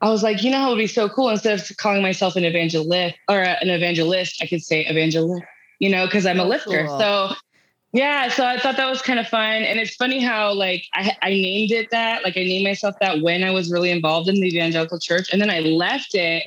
I 0.00 0.10
was 0.10 0.22
like, 0.22 0.44
you 0.44 0.50
know, 0.50 0.66
it 0.66 0.70
would 0.70 0.78
be 0.78 0.86
so 0.86 1.08
cool. 1.08 1.28
Instead 1.28 1.58
of 1.58 1.76
calling 1.76 2.02
myself 2.02 2.36
an 2.36 2.44
evangelist 2.44 3.16
or 3.28 3.42
an 3.42 3.68
evangelist, 3.68 4.40
I 4.40 4.46
could 4.46 4.62
say 4.62 4.86
evangelist, 4.86 5.42
you 5.80 5.90
know, 5.90 6.06
because 6.06 6.24
I'm 6.24 6.38
a 6.38 6.44
lifter. 6.44 6.86
Cool. 6.86 6.98
So 7.00 7.32
yeah, 7.92 8.28
so 8.28 8.44
I 8.44 8.58
thought 8.58 8.76
that 8.76 8.90
was 8.90 9.00
kind 9.00 9.18
of 9.18 9.26
fun. 9.28 9.62
And 9.62 9.78
it's 9.78 9.94
funny 9.94 10.20
how 10.20 10.52
like 10.52 10.84
I, 10.94 11.16
I 11.22 11.30
named 11.30 11.70
it 11.72 11.90
that, 11.90 12.22
like 12.22 12.36
I 12.36 12.44
named 12.44 12.64
myself 12.64 12.94
that 13.00 13.22
when 13.22 13.42
I 13.42 13.50
was 13.50 13.70
really 13.70 13.90
involved 13.90 14.28
in 14.28 14.34
the 14.34 14.46
evangelical 14.46 14.98
church. 14.98 15.32
And 15.32 15.40
then 15.40 15.50
I 15.50 15.60
left 15.60 16.14
it 16.14 16.44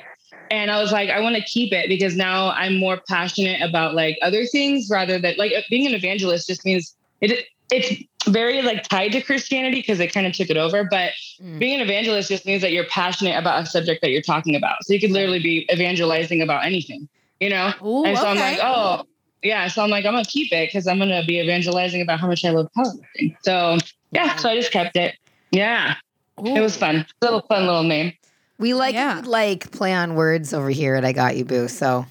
and 0.51 0.69
I 0.69 0.79
was 0.79 0.91
like, 0.91 1.09
I 1.09 1.19
want 1.19 1.35
to 1.35 1.41
keep 1.41 1.73
it 1.73 1.87
because 1.87 2.15
now 2.15 2.51
I'm 2.51 2.77
more 2.77 3.01
passionate 3.07 3.61
about 3.61 3.95
like 3.95 4.19
other 4.21 4.45
things 4.45 4.87
rather 4.89 5.17
than 5.17 5.35
like 5.37 5.53
being 5.69 5.87
an 5.87 5.95
evangelist 5.95 6.47
just 6.47 6.63
means 6.63 6.95
it 7.21 7.45
it's 7.71 8.03
very 8.27 8.61
like 8.61 8.83
tied 8.83 9.13
to 9.13 9.21
Christianity 9.21 9.77
because 9.77 9.97
they 9.97 10.07
kind 10.07 10.27
of 10.27 10.33
took 10.33 10.49
it 10.49 10.57
over. 10.57 10.83
But 10.83 11.11
mm. 11.41 11.57
being 11.57 11.75
an 11.75 11.81
evangelist 11.81 12.29
just 12.29 12.45
means 12.45 12.61
that 12.61 12.71
you're 12.71 12.85
passionate 12.85 13.37
about 13.37 13.63
a 13.63 13.65
subject 13.65 14.01
that 14.01 14.11
you're 14.11 14.21
talking 14.21 14.55
about. 14.55 14.83
So 14.83 14.93
you 14.93 14.99
could 14.99 15.11
literally 15.11 15.41
be 15.41 15.67
evangelizing 15.71 16.41
about 16.41 16.65
anything, 16.65 17.07
you 17.39 17.49
know? 17.49 17.73
Ooh, 17.83 18.03
and 18.03 18.17
so 18.17 18.27
okay. 18.27 18.31
I'm 18.31 18.37
like, 18.37 18.59
oh, 18.61 19.05
yeah, 19.43 19.67
so 19.67 19.83
I'm 19.83 19.89
like, 19.89 20.05
I'm 20.05 20.13
gonna 20.13 20.25
keep 20.25 20.51
it 20.51 20.67
because 20.67 20.87
I'm 20.87 20.99
gonna 20.99 21.23
be 21.25 21.39
evangelizing 21.39 22.01
about 22.01 22.19
how 22.19 22.27
much 22.27 22.45
I 22.45 22.51
love 22.51 22.69
powerlifting. 22.77 23.35
So 23.41 23.77
yeah, 24.11 24.35
so 24.35 24.49
I 24.49 24.55
just 24.55 24.71
kept 24.71 24.95
it. 24.95 25.15
Yeah, 25.51 25.95
Ooh. 26.39 26.55
it 26.55 26.61
was 26.61 26.77
fun. 26.77 27.05
Little 27.21 27.41
fun 27.41 27.65
little 27.65 27.83
name. 27.83 28.13
We 28.59 28.73
like 28.73 28.93
yeah. 28.93 29.21
like 29.25 29.71
play 29.71 29.93
on 29.93 30.15
words 30.15 30.53
over 30.53 30.69
here 30.69 30.95
at 30.95 31.03
I 31.03 31.13
Got 31.13 31.35
You 31.37 31.45
Boo. 31.45 31.67
So 31.67 32.05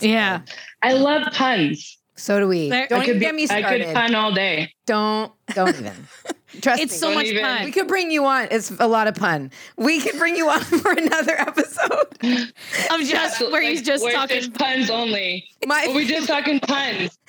yeah, 0.00 0.38
cool. 0.38 0.46
I 0.82 0.92
love 0.94 1.32
puns. 1.32 1.98
So 2.16 2.40
do 2.40 2.48
we. 2.48 2.68
There, 2.68 2.86
don't 2.88 3.02
even 3.04 3.18
be, 3.18 3.20
get 3.20 3.34
me 3.34 3.46
started. 3.46 3.66
I 3.66 3.84
could 3.84 3.94
pun 3.94 4.14
all 4.14 4.32
day. 4.32 4.74
Don't 4.86 5.32
don't 5.54 5.68
even. 5.68 5.94
Trust 6.60 6.82
it's 6.82 6.92
me. 6.92 6.98
so 6.98 7.06
don't 7.08 7.14
much 7.14 7.26
even. 7.26 7.42
fun. 7.42 7.64
We 7.64 7.72
could 7.72 7.88
bring 7.88 8.10
you 8.10 8.24
on. 8.26 8.48
It's 8.50 8.70
a 8.78 8.86
lot 8.86 9.08
of 9.08 9.14
pun. 9.14 9.50
We 9.76 10.00
could 10.00 10.18
bring 10.18 10.36
you 10.36 10.48
on 10.48 10.60
for 10.60 10.92
another 10.92 11.32
episode 11.38 12.52
of 12.90 13.00
just 13.00 13.40
where 13.40 13.50
like, 13.50 13.62
he's 13.62 13.82
just 13.82 14.08
talking 14.10 14.50
puns 14.52 14.90
only. 14.90 15.46
My, 15.66 15.90
we 15.94 16.06
just 16.06 16.26
talking 16.26 16.60
puns. 16.60 17.18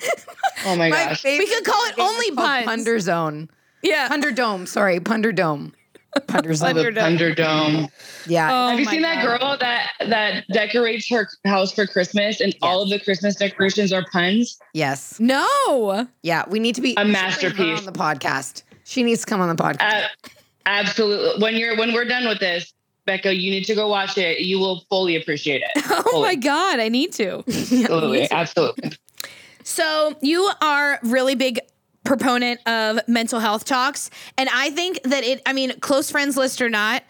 Oh 0.66 0.76
my, 0.76 0.88
my 0.88 0.96
gosh. 0.96 1.24
We 1.24 1.46
could 1.46 1.64
call 1.64 1.84
it 1.88 1.98
only 1.98 2.30
puns. 2.30 2.64
Punder 2.64 2.98
Zone. 2.98 3.50
Yeah. 3.82 4.08
Punder 4.08 4.30
Dome. 4.30 4.64
Sorry, 4.64 4.98
Punder 4.98 5.30
Dome. 5.30 5.74
Thunderdome. 6.20 6.94
Thunderdome. 6.94 7.90
Yeah. 8.26 8.48
Oh 8.50 8.70
Have 8.70 8.78
you 8.78 8.86
seen 8.86 9.02
God. 9.02 9.16
that 9.16 9.24
girl 9.24 9.56
that 9.58 9.90
that 10.08 10.44
decorates 10.52 11.08
her 11.10 11.28
house 11.44 11.72
for 11.72 11.86
Christmas 11.86 12.40
and 12.40 12.52
yes. 12.52 12.58
all 12.62 12.82
of 12.82 12.90
the 12.90 13.00
Christmas 13.00 13.36
decorations 13.36 13.92
are 13.92 14.04
puns? 14.12 14.58
Yes. 14.72 15.18
No. 15.18 16.08
Yeah, 16.22 16.44
we 16.48 16.58
need 16.60 16.74
to 16.76 16.80
be 16.80 16.94
a 16.96 17.04
masterpiece 17.04 17.80
on 17.80 17.84
the 17.84 17.92
podcast. 17.92 18.62
She 18.84 19.02
needs 19.02 19.20
to 19.20 19.26
come 19.26 19.40
on 19.40 19.54
the 19.54 19.60
podcast. 19.60 20.04
Uh, 20.04 20.08
absolutely. 20.66 21.42
When 21.42 21.56
you're 21.56 21.76
when 21.76 21.92
we're 21.92 22.04
done 22.04 22.28
with 22.28 22.38
this, 22.38 22.72
Becca, 23.06 23.34
you 23.34 23.50
need 23.50 23.64
to 23.64 23.74
go 23.74 23.88
watch 23.88 24.16
it. 24.16 24.40
You 24.40 24.58
will 24.58 24.84
fully 24.88 25.16
appreciate 25.16 25.62
it. 25.62 25.84
Oh 25.90 26.02
fully. 26.02 26.22
my 26.22 26.34
God, 26.34 26.80
I 26.80 26.88
need 26.88 27.12
to. 27.14 27.38
absolutely, 27.48 28.30
absolutely. 28.30 28.92
So 29.62 30.14
you 30.20 30.50
are 30.60 30.98
really 31.02 31.34
big 31.34 31.60
proponent 32.04 32.60
of 32.68 33.00
mental 33.08 33.40
health 33.40 33.64
talks. 33.64 34.10
And 34.36 34.48
I 34.52 34.70
think 34.70 35.02
that 35.04 35.24
it, 35.24 35.40
I 35.46 35.52
mean, 35.54 35.78
close 35.80 36.10
friends 36.10 36.36
list 36.36 36.60
or 36.60 36.68
not, 36.68 37.02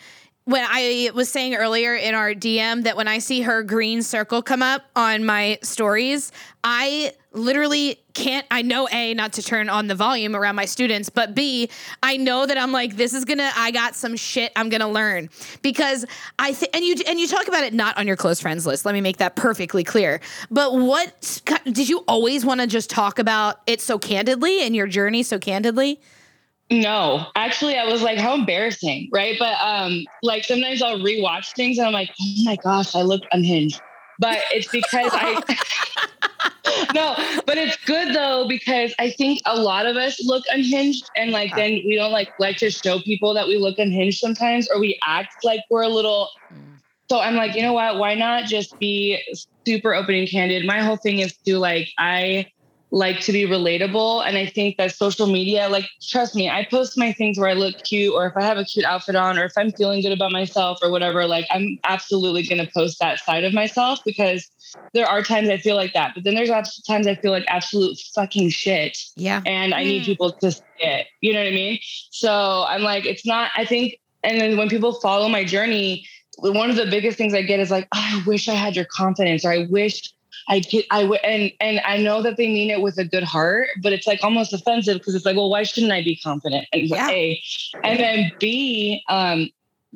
when 0.44 0.64
I 0.68 1.11
was 1.14 1.30
saying 1.30 1.54
earlier 1.54 1.94
in 1.94 2.14
our 2.14 2.35
DM 2.35 2.83
that 2.83 2.96
when 2.96 3.09
I 3.09 3.18
see 3.18 3.42
her 3.42 3.62
green 3.62 4.02
circle 4.02 4.42
come 4.42 4.62
up 4.62 4.83
on 4.94 5.24
my 5.24 5.59
stories, 5.62 6.33
I 6.62 7.12
literally 7.33 7.98
can't 8.12 8.46
I 8.50 8.62
know 8.62 8.87
A 8.92 9.14
not 9.14 9.33
to 9.35 9.42
turn 9.42 9.68
on 9.68 9.87
the 9.87 9.94
volume 9.94 10.37
around 10.37 10.54
my 10.54 10.66
students, 10.66 11.09
but 11.09 11.35
B, 11.35 11.70
I 12.02 12.18
know 12.18 12.44
that 12.44 12.59
I'm 12.59 12.72
like 12.72 12.96
this 12.96 13.14
is 13.14 13.24
going 13.24 13.38
to 13.38 13.50
I 13.57 13.70
got 13.70 13.96
some 13.96 14.16
shit 14.16 14.52
I'm 14.54 14.68
going 14.68 14.83
to 14.83 14.87
learn 14.87 15.30
because 15.62 16.04
I 16.38 16.52
think 16.52 16.76
and 16.76 16.85
you 16.85 16.94
and 17.09 17.18
you 17.18 17.26
talk 17.26 17.48
about 17.48 17.64
it 17.64 17.72
not 17.72 17.96
on 17.96 18.07
your 18.07 18.16
close 18.16 18.38
friends 18.38 18.66
list. 18.66 18.85
Let 18.85 18.92
me 18.92 19.00
make 19.00 19.16
that 19.16 19.37
perfectly 19.37 19.83
clear. 19.83 20.20
But 20.50 20.74
what 20.74 21.40
did 21.64 21.88
you 21.88 22.04
always 22.07 22.44
want 22.44 22.61
to 22.61 22.66
just 22.66 22.90
talk 22.90 23.18
about 23.18 23.62
it 23.66 23.80
so 23.80 23.98
candidly 23.98 24.62
and 24.62 24.76
your 24.76 24.87
journey 24.87 25.22
so 25.22 25.38
candidly? 25.38 26.00
No, 26.70 27.27
actually, 27.37 27.77
I 27.77 27.85
was 27.85 28.03
like, 28.03 28.18
how 28.18 28.35
embarrassing, 28.35 29.11
right? 29.12 29.37
But 29.38 29.57
um, 29.61 30.07
like 30.22 30.44
sometimes 30.44 30.81
I'll 30.81 30.98
rewatch 30.98 31.55
things 31.55 31.79
and 31.79 31.87
I'm 31.87 31.92
like, 31.92 32.11
oh 32.20 32.35
my 32.44 32.57
gosh, 32.57 32.94
I 32.94 33.03
look 33.03 33.22
unhinged. 33.33 33.81
But 34.18 34.38
it's 34.50 34.68
because 34.68 35.11
I 35.12 35.42
no, 36.94 37.14
but 37.46 37.59
it's 37.59 37.77
good 37.85 38.14
though 38.14 38.46
because 38.48 38.94
I 38.98 39.11
think 39.11 39.40
a 39.44 39.61
lot 39.61 39.87
of 39.87 39.96
us 39.96 40.24
look 40.24 40.44
unhinged 40.50 41.11
and 41.16 41.31
like 41.31 41.55
then 41.55 41.83
we 41.85 41.96
don't 41.96 42.12
like 42.12 42.31
like 42.38 42.57
to 42.59 42.70
show 42.70 43.00
people 43.00 43.35
that 43.35 43.46
we 43.46 43.59
look 43.59 43.79
unhinged 43.79 44.18
sometimes 44.18 44.68
or 44.70 44.81
we 44.81 44.98
act 45.07 45.44
like 45.44 45.61
we're 45.70 45.83
a 45.83 45.88
little 45.88 46.31
mm. 46.53 46.79
so 47.11 47.20
I'm 47.20 47.35
like, 47.35 47.55
you 47.55 47.62
know 47.62 47.72
what? 47.72 47.98
Why 47.98 48.14
not 48.14 48.44
just 48.44 48.79
be 48.79 49.20
super 49.66 49.94
open 49.94 50.14
and 50.14 50.29
candid? 50.29 50.64
My 50.64 50.81
whole 50.81 50.96
thing 50.96 51.18
is 51.18 51.37
to 51.46 51.59
like 51.59 51.88
I 51.98 52.46
like 52.94 53.18
to 53.18 53.33
be 53.33 53.42
relatable. 53.42 54.24
And 54.24 54.38
I 54.38 54.46
think 54.46 54.76
that 54.76 54.94
social 54.94 55.26
media, 55.26 55.68
like, 55.68 55.85
trust 56.00 56.37
me, 56.37 56.48
I 56.48 56.64
post 56.70 56.96
my 56.96 57.12
things 57.12 57.37
where 57.37 57.48
I 57.48 57.54
look 57.54 57.83
cute, 57.83 58.14
or 58.14 58.26
if 58.26 58.37
I 58.37 58.42
have 58.42 58.57
a 58.57 58.64
cute 58.64 58.85
outfit 58.85 59.16
on, 59.16 59.37
or 59.37 59.44
if 59.44 59.52
I'm 59.57 59.72
feeling 59.72 60.00
good 60.00 60.12
about 60.12 60.30
myself, 60.30 60.78
or 60.80 60.92
whatever. 60.92 61.26
Like, 61.26 61.46
I'm 61.50 61.76
absolutely 61.83 62.46
going 62.46 62.64
to 62.64 62.72
post 62.72 63.00
that 63.00 63.18
side 63.18 63.42
of 63.42 63.52
myself 63.52 63.98
because 64.07 64.48
there 64.92 65.07
are 65.07 65.22
times 65.24 65.48
I 65.48 65.57
feel 65.57 65.74
like 65.74 65.92
that. 65.94 66.12
But 66.14 66.22
then 66.22 66.37
there's 66.37 66.50
times 66.87 67.09
I 67.09 67.16
feel 67.16 67.33
like 67.33 67.44
absolute 67.48 67.98
fucking 68.14 68.50
shit. 68.50 68.96
Yeah. 69.16 69.42
And 69.44 69.74
I 69.74 69.83
need 69.83 70.02
mm. 70.02 70.07
people 70.07 70.30
to 70.30 70.52
see 70.52 70.62
it. 70.78 71.09
You 71.20 71.33
know 71.33 71.40
what 71.40 71.48
I 71.48 71.52
mean? 71.52 71.80
So 72.11 72.64
I'm 72.68 72.83
like, 72.83 73.07
it's 73.07 73.26
not, 73.26 73.50
I 73.57 73.64
think, 73.64 73.98
and 74.22 74.40
then 74.40 74.57
when 74.57 74.68
people 74.68 75.00
follow 75.00 75.28
my 75.28 75.44
journey, 75.44 76.07
one 76.38 76.70
of 76.70 76.76
the 76.76 76.87
biggest 76.87 77.18
things 77.18 77.35
I 77.35 77.42
get 77.42 77.59
is 77.59 77.72
like, 77.72 77.88
oh, 77.92 78.20
I 78.22 78.22
wish 78.24 78.48
I 78.48 78.54
had 78.54 78.76
your 78.76 78.87
confidence, 78.87 79.44
or 79.44 79.50
I 79.50 79.66
wish 79.68 80.13
I 80.48 80.61
get, 80.61 80.87
I 80.90 81.02
and 81.02 81.52
and 81.61 81.80
I 81.85 81.96
know 81.98 82.22
that 82.22 82.37
they 82.37 82.48
mean 82.48 82.70
it 82.70 82.80
with 82.80 82.98
a 82.98 83.04
good 83.04 83.22
heart, 83.22 83.68
but 83.83 83.92
it's 83.92 84.07
like 84.07 84.22
almost 84.22 84.52
offensive 84.52 84.98
because 84.98 85.14
it's 85.14 85.24
like, 85.24 85.37
well, 85.37 85.50
why 85.50 85.62
shouldn't 85.62 85.92
I 85.92 86.02
be 86.02 86.16
confident? 86.16 86.66
And 86.72 86.83
yeah. 86.83 87.09
A, 87.09 87.42
and 87.83 87.98
then 87.98 88.33
B, 88.38 89.02
um, 89.09 89.48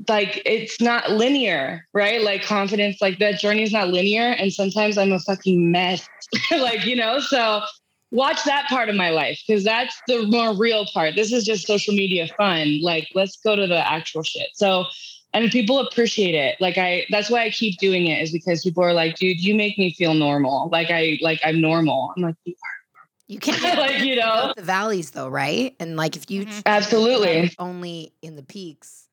like 0.09 0.43
it's 0.47 0.81
not 0.81 1.11
linear, 1.11 1.87
right? 1.93 2.23
Like 2.23 2.43
confidence, 2.43 3.01
like 3.01 3.19
that 3.19 3.41
journey 3.41 3.63
is 3.63 3.73
not 3.73 3.89
linear, 3.89 4.33
and 4.33 4.53
sometimes 4.53 4.97
I'm 4.97 5.13
a 5.13 5.19
fucking 5.21 5.71
mess, 5.71 6.09
like 6.51 6.85
you 6.85 6.97
know. 6.97 7.21
So 7.21 7.63
watch 8.11 8.43
that 8.45 8.67
part 8.69 8.89
of 8.89 8.95
my 8.95 9.11
life 9.11 9.43
because 9.47 9.65
that's 9.65 10.01
the 10.07 10.27
more 10.27 10.55
real 10.55 10.87
part. 10.95 11.15
This 11.15 11.33
is 11.33 11.45
just 11.45 11.67
social 11.67 11.95
media 11.95 12.29
fun. 12.37 12.81
Like 12.81 13.09
let's 13.15 13.37
go 13.37 13.57
to 13.57 13.67
the 13.67 13.91
actual 13.91 14.23
shit. 14.23 14.49
So 14.55 14.87
and 15.35 15.51
people 15.51 15.79
appreciate 15.81 16.35
it. 16.35 16.61
Like 16.61 16.79
i 16.79 17.07
that's 17.11 17.31
why 17.31 17.45
i 17.45 17.51
keep 17.51 17.79
doing 17.79 18.07
it 18.07 18.23
is 18.23 18.33
because 18.33 18.63
people 18.63 18.83
are 18.83 18.93
like 18.93 19.17
dude 19.17 19.41
you 19.41 19.55
make 19.55 19.79
me 19.79 19.93
feel 19.93 20.15
normal. 20.15 20.69
Like 20.71 20.91
i 20.91 21.19
like 21.21 21.41
i'm 21.45 21.61
normal. 21.61 22.13
I'm 22.17 22.23
like 22.23 22.37
you 22.45 22.55
are 22.55 22.79
you 23.27 23.39
can't 23.39 23.63
like 23.79 24.01
you 24.03 24.17
know? 24.17 24.53
the 24.57 24.63
valleys 24.63 25.11
though 25.11 25.29
right? 25.29 25.75
And 25.81 25.97
like 25.97 26.17
if 26.17 26.31
you 26.31 26.47
mm-hmm. 26.47 26.61
absolutely. 26.67 27.55
only 27.59 28.13
in 28.23 28.37
the 28.37 28.43
peaks 28.43 29.05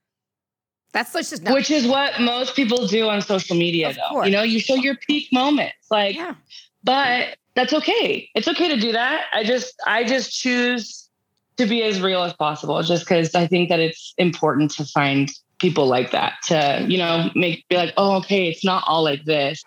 that's 0.93 1.11
just 1.11 1.43
not- 1.43 1.53
which 1.53 1.69
is 1.69 1.85
what 1.85 2.21
most 2.21 2.55
people 2.55 2.87
do 2.87 3.09
on 3.09 3.21
social 3.21 3.57
media 3.57 3.89
of 3.89 3.95
though. 3.95 4.01
Course. 4.09 4.27
you 4.27 4.31
know 4.31 4.43
you 4.43 4.61
show 4.61 4.75
your 4.75 4.95
peak 4.95 5.27
moments 5.33 5.75
like 5.91 6.15
yeah. 6.15 6.35
but 6.83 7.35
that's 7.55 7.71
okay. 7.71 8.29
It's 8.35 8.49
okay 8.49 8.67
to 8.67 8.77
do 8.79 8.91
that. 8.91 9.25
I 9.33 9.43
just 9.43 9.75
i 9.87 10.03
just 10.03 10.31
choose 10.33 11.09
to 11.57 11.65
be 11.65 11.83
as 11.83 12.01
real 12.01 12.23
as 12.23 12.33
possible 12.33 12.81
just 12.83 13.05
because 13.05 13.33
i 13.33 13.47
think 13.47 13.69
that 13.69 13.79
it's 13.79 14.13
important 14.17 14.71
to 14.71 14.83
find 14.85 15.31
people 15.59 15.87
like 15.87 16.11
that 16.11 16.33
to, 16.45 16.85
you 16.87 16.97
know, 16.97 17.29
make 17.35 17.65
be 17.69 17.77
like, 17.77 17.93
oh, 17.97 18.17
okay, 18.17 18.49
it's 18.49 18.63
not 18.63 18.83
all 18.87 19.03
like 19.03 19.23
this. 19.25 19.63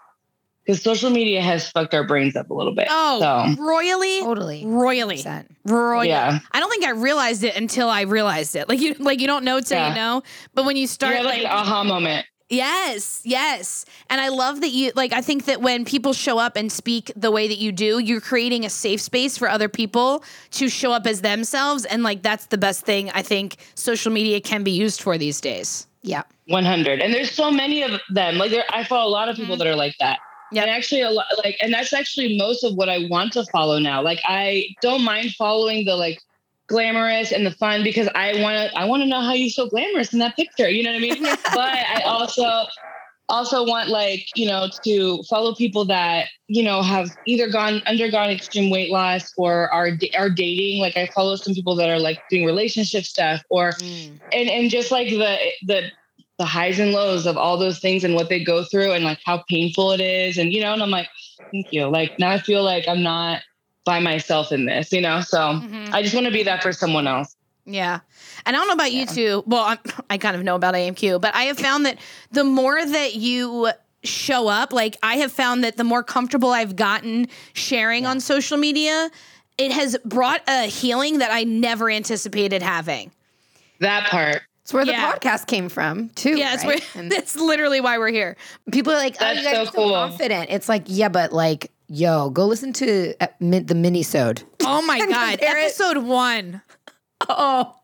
Because 0.65 0.83
social 0.83 1.09
media 1.09 1.41
has 1.41 1.71
fucked 1.71 1.95
our 1.95 2.07
brains 2.07 2.37
up 2.37 2.51
a 2.51 2.55
little 2.55 2.75
bit. 2.75 2.89
Oh, 2.91 3.21
so. 3.21 3.63
royally, 3.63 4.21
totally, 4.21 4.67
royally, 4.67 5.25
royally. 5.65 6.09
Yeah. 6.09 6.41
I 6.53 6.61
don't 6.61 6.69
think 6.69 6.85
I 6.85 6.91
realized 6.91 7.43
it 7.43 7.57
until 7.57 7.89
I 7.89 8.03
realized 8.03 8.55
it. 8.55 8.69
Like 8.69 8.79
you, 8.79 8.95
like 8.99 9.19
you 9.19 9.27
don't 9.27 9.45
know 9.45 9.61
till 9.61 9.79
yeah. 9.79 9.89
you 9.89 9.95
know. 9.95 10.23
But 10.53 10.67
when 10.67 10.77
you 10.77 10.87
start, 10.87 11.17
you 11.17 11.25
like, 11.25 11.43
like, 11.43 11.47
an 11.47 11.53
aha 11.53 11.85
moment. 11.85 12.27
Yes, 12.51 13.21
yes. 13.25 13.85
And 14.09 14.21
I 14.21 14.29
love 14.29 14.63
that 14.63 14.71
you 14.71 14.91
like 14.97 15.13
I 15.13 15.21
think 15.21 15.45
that 15.45 15.61
when 15.61 15.85
people 15.85 16.13
show 16.15 16.39
up 16.39 16.57
and 16.57 16.73
speak 16.73 17.13
the 17.15 17.31
way 17.31 17.47
that 17.47 17.59
you 17.59 17.73
do, 17.73 17.99
you're 17.99 18.23
creating 18.23 18.65
a 18.65 18.71
safe 18.71 19.01
space 19.03 19.37
for 19.37 19.49
other 19.51 19.69
people 19.69 20.25
to 20.53 20.69
show 20.69 20.93
up 20.93 21.07
as 21.07 21.21
themselves 21.21 21.85
and 21.85 22.03
like 22.03 22.23
that's 22.23 22.47
the 22.47 22.57
best 22.59 22.87
thing 22.87 23.11
I 23.11 23.23
think 23.23 23.57
social 23.75 24.11
media 24.13 24.41
can 24.41 24.65
be 24.65 24.71
used 24.71 25.03
for 25.03 25.19
these 25.19 25.41
days. 25.43 25.87
Yeah. 26.03 26.23
100. 26.47 27.01
And 27.03 27.13
there's 27.13 27.31
so 27.31 27.51
many 27.51 27.83
of 27.83 28.01
them. 28.11 28.37
Like 28.39 28.51
there, 28.51 28.65
I 28.71 28.83
follow 28.85 29.09
a 29.09 29.13
lot 29.13 29.29
of 29.29 29.37
people 29.37 29.57
Mhm. 29.57 29.59
that 29.59 29.67
are 29.67 29.77
like 29.77 29.97
that. 30.01 30.19
Yep. 30.53 30.63
And 30.63 30.71
actually 30.75 31.03
a 31.03 31.11
lot 31.11 31.27
like 31.45 31.59
and 31.61 31.75
that's 31.75 31.93
actually 31.93 32.39
most 32.39 32.65
of 32.65 32.75
what 32.77 32.89
I 32.89 33.07
want 33.11 33.35
to 33.35 33.45
follow 33.53 33.79
now. 33.79 34.01
Like 34.01 34.21
I 34.25 34.69
don't 34.81 35.03
mind 35.05 35.33
following 35.35 35.85
the 35.85 35.97
like 35.97 36.19
glamorous 36.69 37.33
and 37.33 37.47
the 37.47 37.51
fun 37.53 37.83
because 37.83 38.09
I 38.15 38.41
want 38.43 38.71
to 38.71 38.79
I 38.79 38.85
want 38.85 39.03
to 39.03 39.09
know 39.09 39.21
how 39.21 39.33
you 39.33 39.51
so 39.51 39.69
glamorous 39.69 40.13
in 40.13 40.19
that 40.21 40.37
picture, 40.37 40.69
you 40.69 40.83
know 40.83 40.91
what 40.91 40.99
I 40.99 41.01
mean? 41.01 41.37
but 41.53 41.61
I 41.73 42.03
also 42.03 42.67
also 43.31 43.65
want 43.65 43.91
like, 43.91 44.27
you 44.35 44.47
know, 44.47 44.69
to 44.85 45.23
follow 45.25 45.55
people 45.55 45.85
that, 45.87 46.29
you 46.47 46.63
know, 46.63 46.83
have 46.83 47.09
either 47.27 47.49
gone 47.51 47.83
undergone 47.87 48.31
extreme 48.31 48.71
weight 48.71 48.91
loss 48.91 49.33
or 49.37 49.71
are 49.73 49.91
are 50.17 50.31
dating. 50.31 50.81
Like 50.81 50.97
I 50.97 51.09
follow 51.15 51.37
some 51.37 51.55
people 51.55 51.75
that 51.77 51.91
are 51.91 51.99
like 51.99 52.23
doing 52.31 52.47
relationship 52.47 53.05
stuff 53.05 53.43
or 53.51 53.77
Mm. 53.81 54.21
and 54.33 54.49
and 54.51 54.71
just 54.71 54.91
like 54.91 55.09
the 55.11 55.37
the 55.67 55.91
the 56.39 56.45
highs 56.45 56.79
and 56.79 56.93
lows 56.93 57.27
of 57.27 57.37
all 57.37 57.59
those 57.59 57.81
things 57.81 58.05
and 58.05 58.15
what 58.15 58.29
they 58.29 58.43
go 58.43 58.65
through 58.65 58.93
and 58.93 59.05
like 59.05 59.19
how 59.25 59.43
painful 59.49 59.93
it 59.93 60.01
is 60.01 60.39
and 60.39 60.53
you 60.53 60.61
know 60.61 60.73
and 60.73 60.83
i'm 60.83 60.91
like 60.91 61.09
thank 61.53 61.67
you 61.71 61.87
like 61.87 62.13
now 62.19 62.31
i 62.31 62.39
feel 62.39 62.63
like 62.63 62.87
i'm 62.89 63.03
not 63.03 63.43
by 63.89 63.99
myself 64.01 64.53
in 64.53 64.67
this 64.67 64.93
you 64.93 65.01
know 65.01 65.21
so 65.23 65.39
Mhm. 65.39 65.91
i 65.95 66.03
just 66.03 66.15
want 66.15 66.27
to 66.27 66.33
be 66.33 66.43
that 66.43 66.63
for 66.63 66.73
someone 66.75 67.07
else 67.07 67.35
Yeah. 67.65 68.01
And 68.47 68.57
I 68.57 68.59
don't 68.59 68.69
know 68.69 68.73
about 68.83 68.93
you 68.93 69.05
two. 69.05 69.43
Well, 69.47 69.63
I'm, 69.63 69.79
I 70.11 70.17
kind 70.17 70.35
of 70.37 70.43
know 70.43 70.55
about 70.55 70.73
AMQ, 70.75 71.21
but 71.21 71.35
I 71.35 71.43
have 71.51 71.59
found 71.59 71.85
that 71.85 71.99
the 72.33 72.43
more 72.45 72.83
that 72.83 73.15
you 73.15 73.71
show 74.05 74.49
up, 74.49 74.73
like 74.73 74.97
I 75.03 75.17
have 75.17 75.31
found 75.33 75.65
that 75.65 75.77
the 75.77 75.85
more 75.85 76.03
comfortable 76.03 76.51
I've 76.51 76.77
gotten 76.77 77.27
sharing 77.53 78.07
on 78.07 78.21
social 78.21 78.57
media, 78.57 79.11
it 79.59 79.71
has 79.73 79.99
brought 80.05 80.41
a 80.49 80.63
healing 80.67 81.19
that 81.19 81.31
I 81.31 81.45
never 81.45 81.91
anticipated 81.91 82.63
having. 82.63 83.11
that 83.81 84.07
part 84.11 84.41
It's 84.63 84.73
where 84.73 84.87
the 84.87 84.93
Yeah. 84.93 85.13
podcast 85.13 85.47
came 85.47 85.69
from, 85.69 86.09
too. 86.11 86.37
Yeah, 86.39 86.55
it's 86.55 86.65
right? 86.65 86.81
where, 86.81 86.89
And 87.03 87.13
that's 87.13 87.37
literally 87.37 87.81
why 87.83 87.99
we're 87.99 88.13
here. 88.13 88.37
people 88.73 88.93
are 88.95 88.97
like, 89.07 89.17
oh, 89.21 89.31
you 89.31 89.43
guys 89.43 89.55
so 89.57 89.63
are 89.63 89.67
so 89.67 89.73
cool. 89.73 89.93
confident. 89.93 90.49
It's 90.51 90.69
like, 90.71 90.85
yeah, 90.87 91.09
but 91.11 91.33
like, 91.35 91.71
yo, 91.89 92.31
go 92.31 92.47
listen 92.47 92.73
to 92.75 93.15
uh, 93.21 93.27
mi- 93.41 93.59
the 93.61 93.75
mini-sode. 93.75 94.43
Oh 94.63 94.83
my 94.83 94.99
God. 95.07 95.39
compare 95.39 95.59
it- 95.59 95.65
Episode 95.65 95.99
one. 95.99 96.63
Oh, 97.29 97.75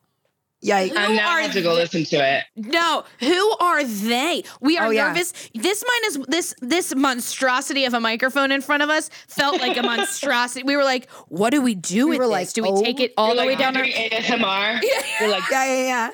Yikes. 0.65 0.97
i 0.97 1.13
now 1.15 1.29
are 1.33 1.41
have 1.43 1.53
to 1.53 1.61
go 1.61 1.75
listen 1.75 2.05
to 2.05 2.17
it 2.17 2.45
No, 2.57 3.05
who 3.21 3.51
are 3.61 3.85
they? 3.85 4.45
We 4.63 4.79
are 4.79 4.87
Oh, 4.87 4.91
yeah. 4.91 5.09
nervous. 5.09 5.33
This 5.55 5.85
mine 5.87 6.07
is 6.11 6.19
this 6.27 6.55
this 6.63 6.95
monstrosity 6.95 7.85
of 7.85 7.93
a 7.93 8.01
microphone 8.01 8.51
in 8.51 8.63
front 8.63 8.83
of 8.83 8.89
us 8.89 9.11
felt 9.29 9.61
like 9.61 9.77
a 9.77 9.83
monstrosity. 9.93 10.63
We 10.63 10.77
were 10.79 10.85
like, 10.85 11.11
what 11.29 11.51
do 11.51 11.61
we 11.61 11.75
do 11.75 12.09
with 12.09 12.17
were 12.19 12.25
this? 12.25 12.31
like, 12.33 12.53
do 12.55 12.63
we 12.63 12.69
oh. 12.71 12.83
take 12.83 12.99
it 13.01 13.13
all 13.19 13.35
You're 13.35 13.37
the 13.37 13.43
way 13.43 13.49
like 13.51 13.59
down 13.59 13.77
our 13.77 13.83
doing 13.83 14.11
asmr 14.11 14.81
you're 15.21 15.29
like 15.29 15.43
Yeah, 15.51 15.67
yeah, 15.67 15.83
yeah. 15.85 16.11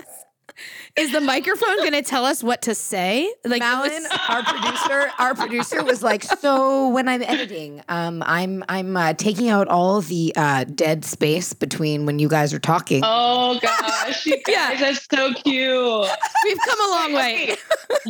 Is 0.97 1.13
the 1.13 1.21
microphone 1.21 1.79
gonna 1.79 2.03
tell 2.03 2.25
us 2.25 2.43
what 2.43 2.63
to 2.63 2.75
say? 2.75 3.33
Like 3.45 3.61
Malin, 3.61 3.91
was- 4.03 4.19
our 4.29 4.43
producer, 4.43 5.11
our 5.19 5.35
producer 5.35 5.85
was 5.85 6.03
like, 6.03 6.25
"So 6.25 6.89
when 6.89 7.09
I'm 7.09 7.23
editing, 7.23 7.83
um, 7.89 8.23
I'm 8.27 8.65
I'm 8.69 8.97
uh, 8.97 9.15
taking 9.15 9.49
out 9.49 9.69
all 9.69 10.01
the 10.01 10.33
uh, 10.37 10.65
dead 10.65 11.05
space 11.05 11.53
between 11.53 12.07
when 12.07 12.19
you 12.19 12.29
guys 12.29 12.53
are 12.53 12.59
talking." 12.59 13.03
oh 13.05 13.59
gosh 13.61 14.27
you 14.27 14.37
Yeah. 14.49 14.77
that's 14.79 15.07
so 15.11 15.33
cute 15.35 16.09
we've 16.45 16.59
come 16.67 16.81
a 16.81 16.91
long 16.91 17.13
way. 17.15 17.57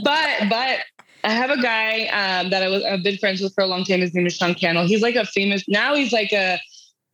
but 0.03 0.49
but 0.49 0.79
I 1.23 1.31
have 1.33 1.51
a 1.51 1.61
guy 1.61 2.07
um, 2.07 2.51
that 2.51 2.63
I 2.63 2.69
was 2.69 2.83
I've 2.83 3.03
been 3.03 3.19
friends 3.19 3.41
with 3.43 3.55
for 3.55 3.63
a 3.63 3.67
long 3.67 3.85
time. 3.85 4.01
His 4.01 4.15
name 4.15 4.27
is 4.27 4.35
Sean 4.37 4.55
Cannell. 4.55 4.87
He's 4.87 5.03
like 5.03 5.17
a 5.17 5.27
famous 5.27 5.65
now. 5.69 5.95
He's 5.95 6.13
like 6.13 6.33
a 6.33 6.59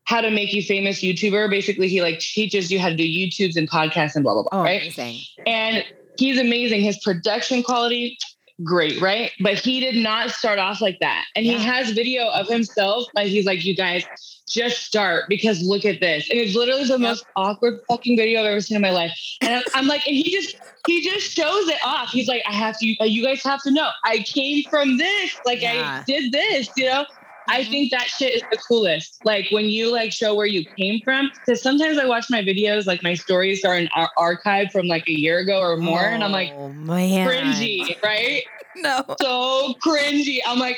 how 0.07 0.21
to 0.21 0.31
make 0.31 0.53
you 0.53 0.63
famous 0.63 1.03
YouTuber. 1.03 1.51
Basically, 1.51 1.89
he 1.89 2.01
like 2.03 2.19
teaches 2.21 2.71
you 2.73 2.79
how 2.81 2.89
to 2.89 2.97
do 2.97 3.05
YouTubes 3.05 3.57
and 3.57 3.69
podcasts 3.71 4.15
and 4.15 4.25
blah 4.25 4.35
blah 4.35 4.43
blah. 4.45 4.61
oh, 4.61 4.63
right? 4.65 4.83
amazing! 4.83 5.19
And 5.47 5.85
he's 6.19 6.39
amazing. 6.41 6.81
His 6.81 6.99
production 6.99 7.63
quality, 7.63 8.17
great, 8.65 9.01
right? 9.01 9.33
But 9.41 9.55
he 9.59 9.81
did 9.81 9.97
not 9.97 10.31
start 10.31 10.59
off 10.59 10.81
like 10.81 10.99
that. 11.01 11.25
And 11.35 11.45
Yeah. 11.45 11.59
he 11.59 11.65
has 11.65 11.91
video 11.91 12.29
of 12.31 12.49
himself. 12.49 13.05
Like 13.15 13.27
he's 13.29 13.47
like, 13.47 13.65
you 13.65 13.75
guys 13.77 14.05
just 14.49 14.83
start 14.85 15.25
because 15.29 15.61
look 15.63 15.85
at 15.85 15.99
this. 16.01 16.31
And 16.31 16.39
it's 16.39 16.55
literally 16.55 16.85
the 16.85 16.99
most 17.01 17.27
awkward 17.35 17.81
fucking 17.89 18.17
video 18.17 18.39
I've 18.41 18.47
ever 18.47 18.61
seen 18.61 18.77
in 18.77 18.83
my 18.83 18.91
life. 18.93 19.13
And 19.41 19.55
I'm, 19.57 19.63
I'm 19.75 19.87
like, 19.89 20.07
and 20.07 20.15
he 20.15 20.31
just 20.31 20.55
he 20.87 21.03
just 21.03 21.33
shows 21.33 21.67
it 21.69 21.79
off. 21.85 22.11
He's 22.11 22.29
like, 22.29 22.43
I 22.49 22.53
have 22.53 22.79
to. 22.79 22.87
You 22.87 23.25
guys 23.25 23.43
have 23.43 23.61
to 23.65 23.73
know. 23.73 23.91
I 24.05 24.19
came 24.19 24.63
from 24.71 24.99
this. 24.99 25.37
Like 25.45 25.61
Yeah. 25.63 26.01
I 26.01 26.05
did 26.07 26.31
this. 26.33 26.69
You 26.77 26.87
know. 26.87 27.07
I 27.49 27.65
think 27.65 27.91
that 27.91 28.07
shit 28.07 28.35
is 28.35 28.43
the 28.51 28.57
coolest. 28.57 29.25
Like 29.25 29.47
when 29.51 29.67
you 29.67 29.93
like 29.93 30.13
show 30.13 30.35
where 30.35 30.47
you 30.47 30.65
came 30.77 31.01
from. 31.03 31.31
Because 31.35 31.63
sometimes 31.63 31.99
I 31.99 32.07
watch 32.07 32.27
my 32.31 32.43
videos, 32.43 32.87
like 32.87 33.03
my 33.03 33.15
stories 33.15 33.65
are 33.65 33.77
in 33.77 33.89
ar- 33.95 34.11
archive 34.17 34.73
from 34.73 34.87
like 34.87 35.09
a 35.09 35.19
year 35.19 35.39
ago 35.39 35.61
or 35.61 35.77
more, 35.77 36.01
and 36.05 36.23
I'm 36.25 36.33
like, 36.33 36.53
oh 36.55 36.69
man, 36.71 37.29
cringy, 37.29 38.01
right? 38.03 38.43
No. 38.79 39.03
So 39.19 39.73
cringy. 39.83 40.41
I'm 40.47 40.59
like, 40.59 40.77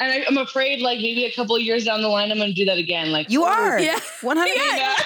and 0.00 0.12
I, 0.12 0.24
I'm 0.28 0.36
afraid 0.38 0.80
like 0.82 0.98
maybe 0.98 1.24
a 1.24 1.32
couple 1.32 1.56
of 1.56 1.62
years 1.62 1.84
down 1.84 2.02
the 2.02 2.08
line, 2.08 2.30
I'm 2.30 2.38
gonna 2.38 2.52
do 2.52 2.64
that 2.66 2.78
again. 2.78 3.10
Like 3.10 3.30
You 3.30 3.42
oh, 3.42 3.46
are 3.46 3.80
Yeah. 3.80 3.98
one 4.22 4.36
hundred. 4.36 4.54
Yeah. 4.56 4.96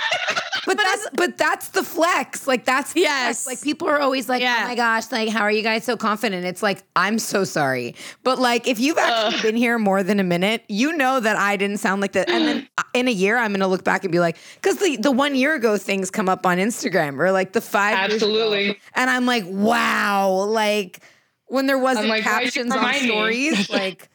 But 0.67 0.77
that's 0.79 1.07
but 1.13 1.39
that's 1.39 1.69
the 1.69 1.85
flex. 1.85 2.49
Like 2.49 2.65
that's 2.65 2.93
the 2.93 3.03
Yes. 3.03 3.45
flex. 3.45 3.47
Like 3.47 3.63
people 3.65 3.87
are 3.89 4.01
always 4.01 4.29
like, 4.29 4.41
oh 4.43 4.45
Yeah. 4.45 4.63
"Oh 4.65 4.69
my 4.69 4.75
gosh, 4.75 5.13
like 5.13 5.29
how 5.29 5.43
are 5.43 5.51
you 5.53 5.63
guys 5.63 5.85
so 5.85 5.97
confident?" 5.97 6.45
It's 6.45 6.61
like 6.65 6.83
I'm 6.97 7.21
so 7.21 7.45
sorry, 7.45 7.95
but 8.25 8.41
like 8.41 8.67
if 8.67 8.81
you've 8.81 8.99
actually 8.99 9.37
Ugh. 9.37 9.43
been 9.43 9.55
here 9.57 9.79
more 9.79 10.03
than 10.03 10.19
a 10.19 10.25
minute, 10.25 10.65
you 10.69 10.93
know 10.97 11.21
that 11.21 11.37
I 11.37 11.57
didn't 11.57 11.79
sound 11.79 12.01
like 12.03 12.13
that. 12.13 12.29
And 12.29 12.45
then 12.49 12.69
in 12.95 13.07
a 13.07 13.13
year, 13.13 13.37
I'm 13.37 13.53
gonna 13.53 13.69
look 13.69 13.85
back 13.85 14.03
and 14.03 14.11
be 14.11 14.19
like, 14.19 14.37
because 14.61 14.79
the 14.79 14.97
the 14.97 15.13
one 15.13 15.37
year 15.37 15.55
ago 15.55 15.77
things 15.77 16.11
come 16.11 16.29
up 16.29 16.45
on 16.45 16.59
Instagram 16.59 17.21
or 17.21 17.31
like 17.31 17.53
the 17.53 17.61
five 17.61 18.11
years 18.11 18.21
ago. 18.21 18.33
Absolutely. 18.33 18.81
and 18.97 19.09
I'm 19.09 19.25
like, 19.27 19.45
wow, 19.47 20.31
like 20.49 20.99
when 21.47 21.69
there 21.69 21.79
wasn't 21.79 22.09
like, 22.09 22.25
captions 22.25 22.73
on 22.73 22.79
remind 22.79 23.03
me? 23.03 23.09
stories, 23.09 23.71
like 23.71 24.09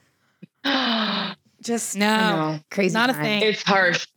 just 1.62 1.95
No. 1.95 2.08
I 2.08 2.32
know, 2.32 2.60
crazy, 2.69 2.93
Not 2.93 3.10
a 3.10 3.13
thing. 3.13 3.41
it's 3.43 3.63
harsh. 3.63 4.08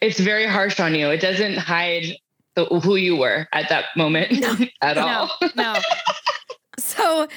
It's 0.00 0.20
very 0.20 0.46
harsh 0.46 0.80
on 0.80 0.94
you. 0.94 1.08
It 1.10 1.20
doesn't 1.20 1.56
hide 1.56 2.16
the, 2.56 2.66
who 2.66 2.96
you 2.96 3.16
were 3.16 3.48
at 3.52 3.68
that 3.70 3.86
moment 3.96 4.44
at 4.82 4.96
No, 4.96 5.06
all. 5.06 5.30
no. 5.56 5.76
So, 6.76 7.28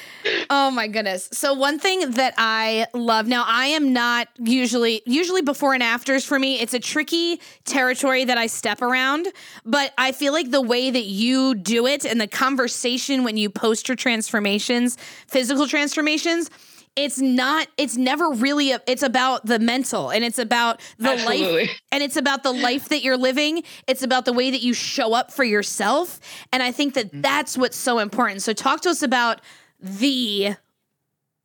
oh 0.49 0.71
my 0.71 0.87
goodness. 0.87 1.29
So 1.31 1.53
one 1.53 1.77
thing 1.77 2.11
that 2.11 2.33
I 2.37 2.87
love 2.93 3.27
now, 3.27 3.43
I 3.47 3.67
am 3.67 3.93
not 3.93 4.27
usually 4.39 5.03
usually 5.05 5.43
before 5.43 5.75
and 5.75 5.83
afters 5.83 6.25
for 6.25 6.39
me. 6.39 6.59
It's 6.59 6.73
a 6.73 6.79
tricky 6.79 7.39
territory 7.63 8.25
that 8.25 8.37
I 8.39 8.47
step 8.47 8.81
around, 8.81 9.27
but 9.63 9.93
I 9.97 10.11
feel 10.11 10.33
like 10.33 10.49
the 10.49 10.61
way 10.61 10.89
that 10.89 11.05
you 11.05 11.53
do 11.53 11.85
it 11.85 12.03
and 12.03 12.19
the 12.19 12.27
conversation 12.27 13.23
when 13.23 13.37
you 13.37 13.49
post 13.51 13.87
your 13.87 13.95
transformations, 13.95 14.97
physical 15.27 15.67
transformations, 15.67 16.49
it's 16.97 17.19
not 17.19 17.67
it's 17.77 17.95
never 17.95 18.31
really 18.31 18.71
a, 18.71 18.81
it's 18.87 19.03
about 19.03 19.45
the 19.45 19.59
mental 19.59 20.09
and 20.09 20.25
it's 20.25 20.39
about 20.39 20.81
the 20.97 21.15
life 21.15 21.69
and 21.91 22.03
it's 22.03 22.17
about 22.17 22.43
the 22.43 22.51
life 22.51 22.89
that 22.89 23.03
you're 23.03 23.17
living 23.17 23.63
it's 23.87 24.03
about 24.03 24.25
the 24.25 24.33
way 24.33 24.51
that 24.51 24.61
you 24.61 24.73
show 24.73 25.13
up 25.13 25.31
for 25.31 25.43
yourself 25.43 26.19
and 26.51 26.63
i 26.63 26.71
think 26.71 26.95
that 26.95 27.07
mm-hmm. 27.07 27.21
that's 27.21 27.57
what's 27.57 27.77
so 27.77 27.99
important 27.99 28.41
so 28.41 28.51
talk 28.51 28.81
to 28.81 28.89
us 28.89 29.01
about 29.01 29.39
the 29.79 30.55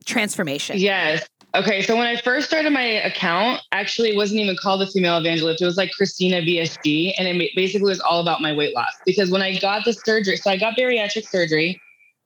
transformation 0.05 0.79
Yes. 0.79 1.27
Okay. 1.55 1.83
So 1.83 1.97
when 1.97 2.07
I 2.07 2.17
first 2.17 2.47
started 2.47 2.71
my 2.71 2.83
account, 2.83 3.61
actually 3.73 4.09
it 4.09 4.17
wasn't 4.17 4.41
even 4.41 4.57
called 4.57 4.81
the 4.81 4.87
female 4.87 5.19
evangelist. 5.19 5.61
It 5.61 5.67
was 5.67 5.77
like 5.77 5.91
Christina 5.91 6.41
VSG. 6.41 7.13
And 7.19 7.29
it 7.29 7.51
basically 7.55 7.91
was 7.91 8.01
all 8.01 8.21
about 8.21 8.41
my 8.41 8.55
weight 8.55 8.75
loss. 8.75 8.93
Because 9.05 9.31
when 9.31 9.43
I 9.43 9.59
got 9.59 9.85
the 9.85 9.93
surgery, 9.93 10.39
so 10.39 10.51
I 10.51 10.57
got 10.57 10.79
bariatric 10.79 11.29
surgery. 11.29 11.79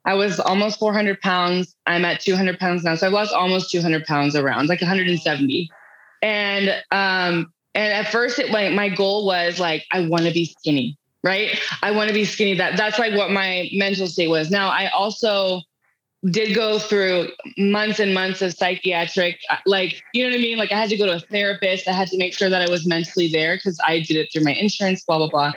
I 0.07 0.15
was 0.15 0.39
almost 0.39 0.79
400 0.79 1.21
pounds. 1.21 1.75
I'm 1.87 2.05
at 2.05 2.21
200 2.21 2.59
pounds 2.61 2.85
now. 2.85 2.95
So 2.95 3.09
I've 3.09 3.13
lost 3.13 3.35
almost 3.35 3.71
200 3.71 4.05
pounds 4.07 4.37
around, 4.37 4.69
like 4.69 4.81
170. 4.81 5.69
And 6.23 6.69
um, 6.93 7.53
and 7.75 7.93
at 7.93 8.11
first 8.11 8.39
it 8.39 8.51
like 8.51 8.73
my 8.73 8.89
goal 8.89 9.27
was 9.27 9.59
like, 9.59 9.85
I 9.93 10.07
want 10.07 10.23
to 10.23 10.33
be 10.33 10.47
skinny, 10.47 10.97
right? 11.25 11.61
I 11.83 11.91
want 11.91 12.09
to 12.09 12.15
be 12.15 12.25
skinny. 12.25 12.55
That 12.55 12.77
that's 12.77 13.01
like 13.01 13.15
what 13.15 13.33
my 13.33 13.69
mental 13.73 14.07
state 14.07 14.29
was. 14.29 14.51
Now 14.51 14.69
I 14.69 14.89
also 14.91 15.61
did 16.31 16.55
go 16.55 16.79
through 16.79 17.29
months 17.59 17.99
and 18.01 18.15
months 18.15 18.43
of 18.43 18.53
psychiatric 18.53 19.39
like 19.65 20.03
you 20.13 20.25
know 20.25 20.31
what 20.31 20.39
i 20.39 20.43
mean 20.43 20.59
like 20.59 20.73
i 20.73 20.75
had 20.75 20.89
to 20.89 20.97
go 20.97 21.07
to 21.07 21.13
a 21.13 21.21
therapist 21.21 21.87
i 21.87 21.93
had 21.93 22.09
to 22.09 22.17
make 22.17 22.33
sure 22.33 22.49
that 22.49 22.63
i 22.63 22.69
was 22.69 22.87
mentally 22.87 23.29
there 23.29 23.55
because 23.57 23.79
i 23.87 24.01
did 24.01 24.17
it 24.17 24.29
through 24.33 24.43
my 24.43 24.53
insurance 24.55 25.05
blah 25.05 25.19
blah 25.19 25.29
blah 25.29 25.53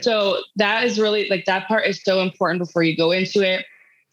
so 0.00 0.42
that 0.56 0.84
is 0.84 0.98
really 0.98 1.28
like 1.30 1.46
that 1.46 1.66
part 1.68 1.86
is 1.86 2.02
so 2.02 2.20
important 2.20 2.58
before 2.58 2.82
you 2.82 2.94
go 2.94 3.12
into 3.12 3.40
it 3.40 3.64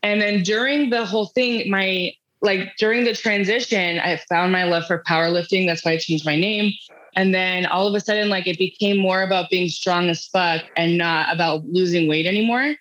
and 0.04 0.22
then 0.22 0.44
during 0.44 0.90
the 0.90 1.06
whole 1.06 1.28
thing 1.28 1.70
my 1.70 2.12
like 2.42 2.76
during 2.78 3.04
the 3.04 3.14
transition 3.14 4.00
i 4.00 4.18
found 4.30 4.52
my 4.52 4.64
love 4.64 4.86
for 4.86 5.04
powerlifting 5.08 5.66
that's 5.66 5.84
why 5.84 5.92
i 5.92 5.98
changed 5.98 6.26
my 6.26 6.36
name 6.36 6.72
and 7.16 7.34
then 7.34 7.66
all 7.66 7.88
of 7.88 7.94
a 7.96 8.00
sudden 8.00 8.30
like 8.30 8.48
it 8.48 8.58
became 8.58 8.98
more 8.98 9.24
about 9.24 9.50
being 9.50 9.70
strong 9.70 10.10
as 10.10 10.26
fuck 10.28 10.62
and 10.76 10.98
not 10.98 11.34
about 11.34 11.66
losing 11.66 12.08
weight 12.08 12.26
anymore 12.26 12.76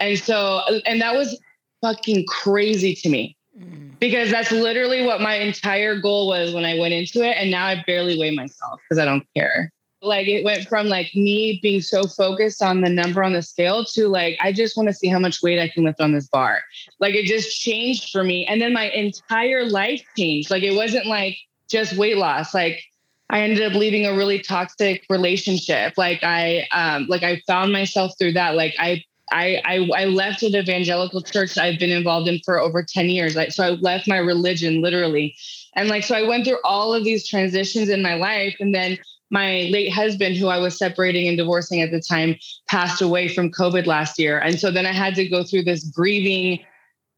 and 0.00 0.18
so 0.18 0.60
and 0.86 1.00
that 1.00 1.14
was 1.14 1.38
fucking 1.82 2.24
crazy 2.26 2.94
to 2.94 3.08
me 3.08 3.36
Mm. 3.58 3.98
because 4.00 4.30
that's 4.30 4.50
literally 4.50 5.04
what 5.04 5.20
my 5.20 5.34
entire 5.34 6.00
goal 6.00 6.26
was 6.28 6.54
when 6.54 6.64
I 6.64 6.78
went 6.78 6.94
into 6.94 7.22
it. 7.22 7.36
And 7.36 7.50
now 7.50 7.66
I 7.66 7.82
barely 7.86 8.18
weigh 8.18 8.34
myself 8.34 8.80
because 8.88 8.98
I 8.98 9.04
don't 9.04 9.26
care. 9.36 9.70
Like 10.02 10.26
it 10.26 10.44
went 10.44 10.68
from 10.68 10.88
like 10.88 11.14
me 11.14 11.60
being 11.62 11.80
so 11.80 12.02
focused 12.04 12.60
on 12.60 12.80
the 12.80 12.90
number 12.90 13.22
on 13.22 13.32
the 13.32 13.42
scale 13.42 13.84
to 13.94 14.08
like, 14.08 14.36
I 14.40 14.52
just 14.52 14.76
want 14.76 14.88
to 14.88 14.94
see 14.94 15.06
how 15.06 15.20
much 15.20 15.42
weight 15.42 15.60
I 15.60 15.68
can 15.68 15.84
lift 15.84 16.00
on 16.00 16.12
this 16.12 16.26
bar. 16.26 16.60
Like 16.98 17.14
it 17.14 17.26
just 17.26 17.60
changed 17.60 18.10
for 18.10 18.24
me. 18.24 18.44
And 18.46 18.60
then 18.60 18.72
my 18.72 18.90
entire 18.90 19.64
life 19.64 20.02
changed. 20.16 20.50
Like 20.50 20.64
it 20.64 20.74
wasn't 20.74 21.06
like 21.06 21.36
just 21.70 21.96
weight 21.96 22.16
loss. 22.16 22.52
Like 22.52 22.82
I 23.30 23.40
ended 23.40 23.62
up 23.62 23.74
leaving 23.74 24.04
a 24.04 24.14
really 24.14 24.40
toxic 24.40 25.06
relationship. 25.08 25.94
Like 25.96 26.22
I 26.22 26.66
um 26.72 27.06
like 27.08 27.22
I 27.22 27.40
found 27.46 27.72
myself 27.72 28.12
through 28.18 28.32
that. 28.32 28.56
Like 28.56 28.74
I 28.78 29.04
I, 29.32 29.62
I 29.64 29.88
I 29.96 30.04
left 30.06 30.42
an 30.42 30.54
evangelical 30.54 31.22
church 31.22 31.56
I've 31.56 31.78
been 31.78 31.90
involved 31.90 32.28
in 32.28 32.40
for 32.44 32.58
over 32.58 32.82
10 32.82 33.08
years. 33.08 33.34
Like 33.34 33.52
so 33.52 33.64
I 33.64 33.70
left 33.70 34.08
my 34.08 34.18
religion 34.18 34.82
literally. 34.82 35.34
And 35.74 35.88
like 35.88 36.04
so 36.04 36.14
I 36.14 36.28
went 36.28 36.44
through 36.44 36.58
all 36.64 36.92
of 36.92 37.04
these 37.04 37.26
transitions 37.26 37.88
in 37.88 38.02
my 38.02 38.14
life. 38.14 38.56
And 38.60 38.74
then 38.74 38.98
my 39.32 39.68
late 39.72 39.90
husband, 39.90 40.36
who 40.36 40.48
I 40.48 40.58
was 40.58 40.78
separating 40.78 41.26
and 41.26 41.38
divorcing 41.38 41.80
at 41.80 41.90
the 41.90 42.00
time, 42.00 42.36
passed 42.68 43.00
away 43.00 43.28
from 43.28 43.50
COVID 43.50 43.86
last 43.86 44.18
year. 44.18 44.38
And 44.38 44.60
so 44.60 44.70
then 44.70 44.84
I 44.86 44.92
had 44.92 45.14
to 45.16 45.26
go 45.26 45.42
through 45.42 45.64
this 45.64 45.84
grieving, 45.84 46.60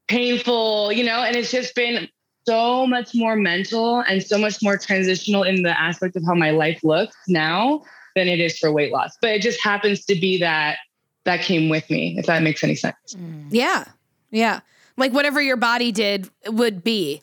painful, 0.07 0.93
you 0.93 1.05
know, 1.05 1.25
and 1.25 1.37
it's 1.37 1.51
just 1.51 1.75
been 1.75 2.09
so 2.47 2.87
much 2.87 3.15
more 3.15 3.35
mental 3.35 4.01
and 4.01 4.23
so 4.23 4.39
much 4.39 4.63
more 4.63 4.79
transitional 4.79 5.43
in 5.43 5.63
the 5.63 5.79
aspect 5.79 6.15
of 6.15 6.23
how 6.25 6.35
my 6.35 6.51
life 6.51 6.85
looks 6.85 7.17
now 7.27 7.83
than 8.15 8.29
it 8.29 8.39
is 8.39 8.57
for 8.59 8.71
weight 8.71 8.93
loss. 8.93 9.17
But 9.21 9.31
it 9.31 9.43
just 9.43 9.63
happens 9.63 10.05
to 10.05 10.15
be 10.15 10.39
that 10.39 10.79
that 11.25 11.41
came 11.41 11.69
with 11.69 11.89
me, 11.91 12.17
if 12.19 12.27
that 12.27 12.43
makes 12.43 12.63
any 12.63 12.77
sense. 12.77 12.95
Mm. 13.17 13.49
Yeah. 13.51 13.87
Yeah. 14.31 14.61
Like 14.97 15.13
whatever 15.13 15.43
your 15.43 15.57
body 15.57 15.91
did 15.91 16.31
would 16.47 16.85
be. 16.85 17.23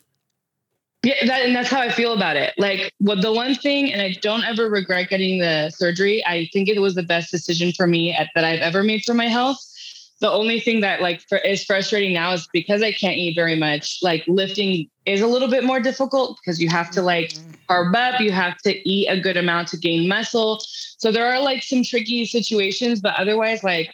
Yeah, 1.04 1.14
that, 1.26 1.44
and 1.44 1.56
that's 1.56 1.68
how 1.68 1.80
I 1.80 1.90
feel 1.90 2.12
about 2.12 2.36
it. 2.36 2.54
Like, 2.58 2.92
what 2.98 3.22
the 3.22 3.32
one 3.32 3.56
thing, 3.56 3.92
and 3.92 4.00
I 4.00 4.16
don't 4.22 4.44
ever 4.44 4.70
regret 4.70 5.08
getting 5.08 5.40
the 5.40 5.70
surgery. 5.70 6.24
I 6.24 6.48
think 6.52 6.68
it 6.68 6.78
was 6.80 6.94
the 6.94 7.02
best 7.02 7.32
decision 7.32 7.72
for 7.72 7.88
me 7.88 8.12
at, 8.12 8.28
that 8.36 8.44
I've 8.44 8.60
ever 8.60 8.84
made 8.84 9.02
for 9.04 9.12
my 9.12 9.26
health. 9.26 9.58
The 10.20 10.30
only 10.30 10.60
thing 10.60 10.80
that 10.82 11.02
like 11.02 11.20
for, 11.28 11.38
is 11.38 11.64
frustrating 11.64 12.14
now 12.14 12.32
is 12.32 12.48
because 12.52 12.80
I 12.80 12.92
can't 12.92 13.16
eat 13.16 13.34
very 13.34 13.56
much. 13.56 13.98
Like 14.02 14.22
lifting 14.28 14.88
is 15.04 15.20
a 15.20 15.26
little 15.26 15.48
bit 15.48 15.64
more 15.64 15.80
difficult 15.80 16.38
because 16.38 16.62
you 16.62 16.68
have 16.68 16.92
to 16.92 17.02
like 17.02 17.30
mm-hmm. 17.30 17.50
carb 17.68 17.96
up, 17.96 18.20
you 18.20 18.30
have 18.30 18.56
to 18.58 18.88
eat 18.88 19.08
a 19.08 19.20
good 19.20 19.36
amount 19.36 19.66
to 19.68 19.76
gain 19.76 20.06
muscle. 20.06 20.60
So 20.98 21.10
there 21.10 21.26
are 21.26 21.40
like 21.40 21.64
some 21.64 21.82
tricky 21.82 22.24
situations, 22.26 23.00
but 23.00 23.16
otherwise, 23.16 23.64
like 23.64 23.92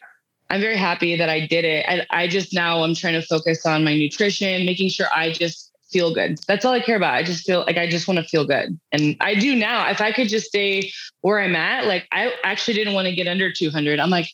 I'm 0.51 0.61
very 0.61 0.77
happy 0.77 1.17
that 1.17 1.31
I 1.31 1.47
did 1.47 1.65
it. 1.65 1.87
And 1.89 2.07
I 2.11 2.29
just 2.29 2.53
now 2.53 2.83
I'm 2.83 2.95
trying 2.95 3.15
to 3.15 3.23
focus 3.23 3.65
on 3.65 3.83
my 3.83 3.97
nutrition, 3.97 4.67
making 4.67 4.91
sure 4.91 5.07
I 5.15 5.33
just 5.33 5.68
feel 5.91 6.13
good. 6.15 6.39
That's 6.47 6.65
all 6.65 6.73
I 6.73 6.81
care 6.81 6.97
about. 6.97 7.15
I 7.15 7.23
just 7.23 7.47
feel 7.47 7.61
like 7.61 7.79
I 7.79 7.89
just 7.89 8.09
want 8.09 8.19
to 8.19 8.25
feel 8.25 8.47
good. 8.47 8.79
And 8.93 9.17
I 9.21 9.35
do 9.35 9.55
now. 9.57 9.89
If 9.89 10.01
I 10.01 10.13
could 10.13 10.29
just 10.29 10.47
stay 10.47 10.93
where 11.23 11.41
I'm 11.41 11.57
at, 11.57 11.87
like 11.87 12.07
I 12.13 12.33
actually 12.45 12.75
didn't 12.75 12.95
want 12.95 13.07
to 13.07 13.15
get 13.15 13.27
under 13.27 13.53
200. 13.53 13.99
I'm 13.99 14.11
like, 14.11 14.33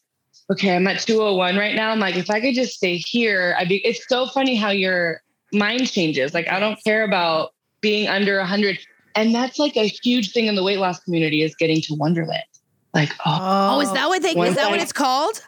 okay, 0.51 0.77
I'm 0.77 0.87
at 0.87 1.01
201 1.01 1.57
right 1.57 1.75
now. 1.75 1.91
I'm 1.91 2.01
like, 2.01 2.17
if 2.17 2.31
I 2.31 2.41
could 2.41 2.55
just 2.55 2.75
stay 2.75 2.97
here, 2.97 3.55
I'd 3.59 3.69
be, 3.69 3.77
it's 3.87 4.07
so 4.09 4.27
funny 4.27 4.57
how 4.57 4.71
your 4.71 5.23
mind 5.53 5.91
changes. 5.91 6.35
Like, 6.35 6.49
I 6.49 6.61
don't 6.61 6.83
care 6.85 7.05
about 7.05 7.55
being 7.81 8.09
under 8.09 8.39
100. 8.39 8.79
And 9.15 9.35
that's 9.35 9.59
like 9.59 9.77
a 9.77 9.87
huge 9.87 10.33
thing 10.33 10.47
in 10.47 10.55
the 10.55 10.65
weight 10.65 10.79
loss 10.79 11.01
community 11.01 11.43
is 11.43 11.55
getting 11.55 11.81
to 11.83 11.95
Onederland. 11.95 12.43
Like, 12.93 13.13
oh, 13.25 13.77
Oh, 13.77 13.81
is 13.81 13.93
that 13.93 14.09
what 14.09 14.23
they 14.23 14.31
is 14.31 14.55
that 14.57 14.71
what 14.71 14.81
it's 14.81 14.93
called? 14.93 15.47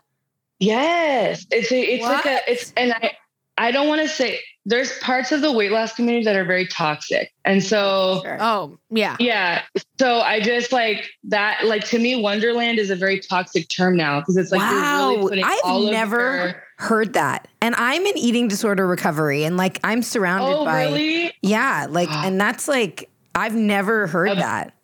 Yes, 0.59 1.47
it's 1.51 1.71
a, 1.71 1.81
it's 1.81 2.03
like 2.03 2.25
a 2.25 2.41
it's 2.51 2.73
and 2.77 2.93
I 2.95 3.13
I 3.59 3.71
don't 3.71 3.89
want 3.89 4.03
to 4.03 4.09
say 4.09 4.41
there's 4.69 4.99
parts 4.99 5.31
of 5.33 5.41
the 5.41 5.53
weight 5.53 5.71
loss 5.71 5.95
community 5.95 6.25
that 6.25 6.35
are 6.37 6.45
very 6.45 6.67
toxic, 6.67 7.33
and 7.45 7.63
so 7.63 8.21
Sure. 8.25 8.37
Oh, 8.41 8.79
yeah. 8.91 9.17
yeah, 9.21 9.63
so 9.99 10.21
I 10.21 10.41
just 10.41 10.73
like 10.73 11.09
that. 11.25 11.65
Like 11.65 11.85
to 11.87 11.99
me, 11.99 12.21
Onederland 12.23 12.79
is 12.79 12.91
a 12.91 12.97
very 12.97 13.21
toxic 13.21 13.69
term 13.69 13.97
now 13.97 14.21
because 14.21 14.37
it's 14.37 14.51
like 14.53 14.61
you're 14.61 14.81
Wow, 14.81 15.09
really 15.11 15.29
putting 15.29 15.45
I've 15.45 15.61
all 15.65 15.91
never 15.91 16.37
your- 16.37 16.63
heard 16.79 17.13
that. 17.15 17.49
And 17.63 17.75
I'm 17.77 18.05
in 18.07 18.19
eating 18.19 18.49
disorder 18.49 18.87
recovery 18.87 19.45
and 19.45 19.57
like 19.57 19.79
I'm 19.85 20.03
surrounded 20.03 20.53
oh 20.55 20.65
by 20.65 20.85
really 20.85 21.33
Yeah, 21.43 21.87
like 21.89 22.11
and 22.11 22.39
that's 22.41 22.69
like 22.69 23.09
I've 23.35 23.55
never 23.55 24.07
heard 24.09 24.31
Um, 24.31 24.39
that. 24.39 24.75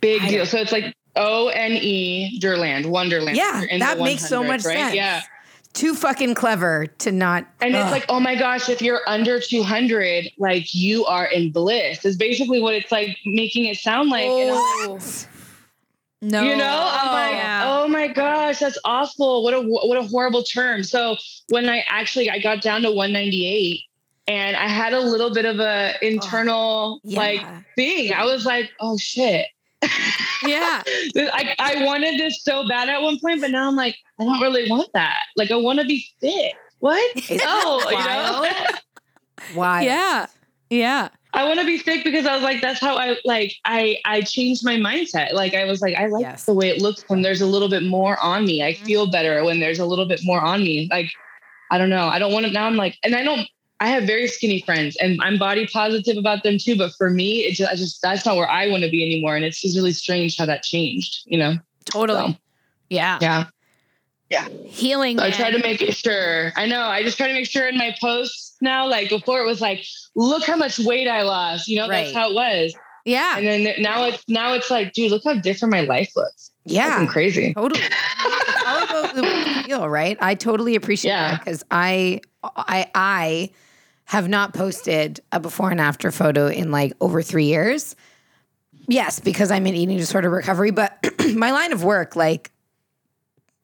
big 0.00 0.20
deal. 0.28 0.44
So 0.44 0.58
it's 0.58 0.72
like 0.72 0.92
O 1.16 1.48
N 1.48 1.72
E 1.72 2.38
Derland 2.42 2.84
Onederland. 2.86 3.36
Yeah, 3.36 3.60
You're 3.60 3.68
in 3.70 3.78
the 3.78 3.86
that 3.86 3.98
makes 4.00 4.28
so 4.28 4.42
much 4.42 4.64
right? 4.64 4.76
sense. 4.76 4.94
Yeah. 4.96 5.22
Too 5.74 5.94
fucking 5.94 6.34
clever 6.34 6.86
to 6.86 7.12
not 7.12 7.46
And 7.60 7.74
it's 7.74 7.84
Ugh. 7.84 7.90
like, 7.90 8.06
oh 8.08 8.20
my 8.20 8.36
gosh, 8.36 8.68
if 8.68 8.80
you're 8.80 9.00
under 9.08 9.40
200, 9.40 10.30
like 10.38 10.72
you 10.72 11.04
are 11.04 11.26
in 11.26 11.50
bliss, 11.50 12.04
is 12.04 12.16
basically 12.16 12.60
what 12.60 12.74
it's 12.74 12.92
like 12.92 13.18
making 13.26 13.66
it 13.66 13.76
sound 13.76 14.08
like. 14.08 14.24
And 14.24 14.50
I'm 14.50 14.56
like, 14.56 15.00
Oh. 15.02 15.28
No. 16.22 16.42
You 16.42 16.56
know, 16.56 16.88
I'm 16.90 17.12
like, 17.12 17.36
Yeah. 17.36 17.64
oh 17.66 17.88
my 17.88 18.08
gosh, 18.08 18.60
that's 18.60 18.78
awful. 18.84 19.42
What 19.44 19.52
a 19.52 19.60
what 19.60 19.98
a 19.98 20.04
horrible 20.04 20.42
term. 20.42 20.82
So 20.82 21.16
when 21.50 21.68
I 21.68 21.84
actually 21.86 22.30
I 22.30 22.38
got 22.38 22.62
down 22.62 22.82
to 22.82 22.90
198 22.90 23.82
and 24.26 24.56
I 24.56 24.68
had 24.68 24.94
a 24.94 25.00
little 25.00 25.34
bit 25.34 25.44
of 25.44 25.58
a 25.60 25.94
internal 26.00 27.00
yeah. 27.04 27.18
like 27.18 27.46
thing. 27.76 28.12
I 28.12 28.24
was 28.24 28.46
like, 28.46 28.70
oh 28.80 28.96
shit. 28.96 29.48
Yeah. 30.46 30.82
I, 31.16 31.54
I 31.58 31.84
wanted 31.84 32.20
this 32.20 32.42
so 32.42 32.66
bad 32.68 32.88
at 32.88 33.00
one 33.00 33.18
point, 33.18 33.40
but 33.40 33.50
now 33.50 33.68
I'm 33.68 33.76
like, 33.76 33.96
I 34.20 34.24
don't 34.24 34.40
really 34.40 34.68
want 34.70 34.90
that. 34.92 35.20
Like 35.36 35.50
I 35.50 35.56
want 35.56 35.80
to 35.80 35.86
be 35.86 36.06
fit. 36.20 36.52
What? 36.80 37.16
Is 37.16 37.30
No, 37.30 37.80
that 37.80 37.90
you 37.90 38.74
know? 38.74 39.58
Why? 39.58 39.82
Yeah. 39.82 40.26
Yeah. 40.70 41.08
I 41.32 41.44
want 41.44 41.58
to 41.58 41.66
be 41.66 41.78
thick 41.78 42.04
because 42.04 42.26
I 42.26 42.34
was 42.34 42.42
like, 42.42 42.60
that's 42.60 42.80
how 42.80 42.96
I 42.96 43.16
like 43.24 43.54
I 43.64 43.98
I 44.04 44.20
changed 44.20 44.64
my 44.64 44.76
mindset. 44.76 45.32
Like 45.32 45.54
I 45.54 45.64
was 45.64 45.80
like, 45.82 45.96
I 45.96 46.06
like 46.06 46.22
Yes. 46.22 46.44
the 46.44 46.54
way 46.54 46.68
it 46.68 46.80
looks 46.80 47.04
when 47.08 47.22
there's 47.22 47.40
a 47.40 47.46
little 47.46 47.68
bit 47.68 47.82
more 47.82 48.18
on 48.20 48.44
me. 48.44 48.62
I 48.62 48.74
mm-hmm. 48.74 48.84
feel 48.84 49.10
better 49.10 49.44
when 49.44 49.60
there's 49.60 49.80
a 49.80 49.86
little 49.86 50.06
bit 50.06 50.20
more 50.22 50.40
on 50.40 50.62
me. 50.62 50.88
Like, 50.90 51.10
I 51.70 51.78
don't 51.78 51.90
know. 51.90 52.06
I 52.06 52.18
don't 52.18 52.32
want 52.32 52.46
to 52.46 52.52
now 52.52 52.66
I'm 52.66 52.76
like, 52.76 52.96
and 53.02 53.16
I 53.16 53.24
don't 53.24 53.48
I 53.84 53.88
have 53.88 54.04
very 54.04 54.26
skinny 54.28 54.62
friends 54.62 54.96
and 54.96 55.20
I'm 55.22 55.36
body 55.38 55.66
positive 55.66 56.16
about 56.16 56.42
them 56.42 56.56
too. 56.58 56.74
But 56.76 56.92
for 56.96 57.10
me, 57.10 57.40
it 57.44 57.52
just 57.54 57.70
I 57.70 57.76
just 57.76 58.00
that's 58.00 58.24
not 58.24 58.36
where 58.36 58.48
I 58.48 58.68
want 58.68 58.82
to 58.82 58.90
be 58.90 59.04
anymore. 59.04 59.36
And 59.36 59.44
it's 59.44 59.60
just 59.60 59.76
really 59.76 59.92
strange 59.92 60.38
how 60.38 60.46
that 60.46 60.62
changed, 60.62 61.22
you 61.26 61.36
know? 61.38 61.54
Totally. 61.84 62.32
So, 62.32 62.38
Yeah. 62.88 63.18
yeah. 64.30 64.48
Healing. 64.66 65.18
So 65.18 65.24
I 65.24 65.30
try 65.30 65.50
to 65.50 65.58
make 65.58 65.82
it 65.82 65.94
sure. 65.94 66.52
I 66.56 66.66
know. 66.66 66.80
I 66.80 67.02
just 67.02 67.16
try 67.18 67.28
to 67.28 67.32
make 67.34 67.46
sure 67.46 67.68
in 67.68 67.76
my 67.76 67.94
posts 68.00 68.56
now, 68.60 68.88
like 68.88 69.08
before 69.10 69.40
it 69.40 69.46
was 69.46 69.60
like, 69.60 69.84
look 70.16 70.44
how 70.44 70.56
much 70.56 70.78
weight 70.78 71.06
I 71.08 71.22
lost. 71.22 71.68
You 71.68 71.76
know, 71.76 71.88
Right. 71.88 72.04
that's 72.04 72.14
how 72.16 72.30
it 72.30 72.34
was. 72.34 72.74
Yeah. 73.04 73.36
And 73.36 73.46
then 73.46 73.82
now 73.82 74.04
it's 74.06 74.24
now 74.28 74.54
it's 74.54 74.70
like, 74.70 74.94
dude, 74.94 75.10
look 75.10 75.22
how 75.24 75.34
different 75.34 75.72
my 75.72 75.82
life 75.82 76.10
looks. 76.16 76.50
Yeah. 76.64 76.90
Fucking 76.92 77.08
crazy. 77.08 77.52
Totally. 77.54 77.82
It's 77.82 78.64
all 78.66 78.82
about 78.82 79.14
the 79.14 79.22
way 79.22 79.38
you 79.56 79.62
feel, 79.64 79.88
right? 79.90 80.16
I 80.22 80.34
totally 80.34 80.74
appreciate 80.74 81.10
Yeah. 81.12 81.32
that 81.32 81.40
because 81.44 81.62
I, 81.70 82.20
I, 82.42 82.86
I 82.94 83.50
have 84.04 84.28
not 84.28 84.54
posted 84.54 85.20
a 85.32 85.40
before 85.40 85.70
and 85.70 85.80
after 85.80 86.10
photo 86.10 86.48
in 86.48 86.70
like 86.70 86.92
over 87.00 87.22
three 87.22 87.46
years. 87.46 87.96
Yes, 88.86 89.18
because 89.18 89.50
I'm 89.50 89.66
in 89.66 89.74
eating 89.74 89.96
disorder 89.96 90.28
recovery, 90.28 90.70
but 90.70 90.98
my 91.34 91.52
line 91.52 91.72
of 91.72 91.84
work, 91.84 92.16
like 92.16 92.50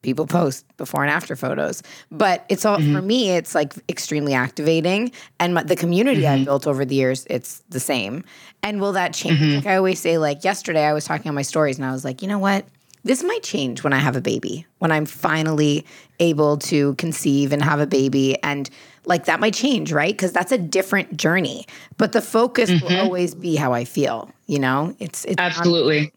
people 0.01 0.25
post 0.25 0.65
before 0.77 1.03
and 1.03 1.11
after 1.11 1.35
photos, 1.35 1.83
but 2.09 2.43
it's 2.49 2.65
all 2.65 2.79
mm-hmm. 2.79 2.95
for 2.95 3.01
me. 3.01 3.29
It's 3.31 3.53
like 3.53 3.73
extremely 3.87 4.33
activating, 4.33 5.11
and 5.39 5.53
my, 5.53 5.63
the 5.63 5.75
community 5.75 6.25
I've 6.25 6.37
mm-hmm. 6.37 6.45
built 6.45 6.65
over 6.65 6.85
the 6.85 6.95
years, 6.95 7.27
it's 7.29 7.59
the 7.69 7.79
same. 7.79 8.23
And 8.63 8.81
will 8.81 8.93
that 8.93 9.13
change? 9.13 9.39
Mm-hmm. 9.39 9.55
Like 9.57 9.65
I 9.67 9.75
always 9.75 9.99
say, 9.99 10.17
like 10.17 10.43
yesterday, 10.43 10.85
I 10.85 10.93
was 10.93 11.05
talking 11.05 11.29
on 11.29 11.35
my 11.35 11.43
stories, 11.43 11.77
and 11.77 11.85
I 11.85 11.91
was 11.91 12.03
like, 12.03 12.21
you 12.21 12.27
know 12.27 12.39
what? 12.39 12.65
This 13.03 13.23
might 13.23 13.41
change 13.41 13.83
when 13.83 13.93
I 13.93 13.97
have 13.97 14.15
a 14.15 14.21
baby, 14.21 14.65
when 14.77 14.91
I'm 14.91 15.05
finally 15.05 15.85
able 16.19 16.57
to 16.57 16.93
conceive 16.95 17.51
and 17.51 17.63
have 17.63 17.79
a 17.79 17.87
baby, 17.87 18.41
and 18.43 18.69
like 19.05 19.25
that 19.25 19.39
might 19.39 19.55
change, 19.55 19.91
right? 19.91 20.13
Because 20.13 20.31
that's 20.31 20.51
a 20.51 20.57
different 20.57 21.17
journey. 21.17 21.65
But 21.97 22.11
the 22.11 22.21
focus 22.21 22.69
will 22.69 22.89
mm-hmm. 22.89 23.01
always 23.01 23.33
be 23.33 23.55
how 23.55 23.73
I 23.73 23.85
feel. 23.85 24.31
You 24.45 24.59
know, 24.59 24.95
it's 24.99 25.25
it's 25.25 25.37
not 25.37 25.51
Absolutely. 25.57 26.13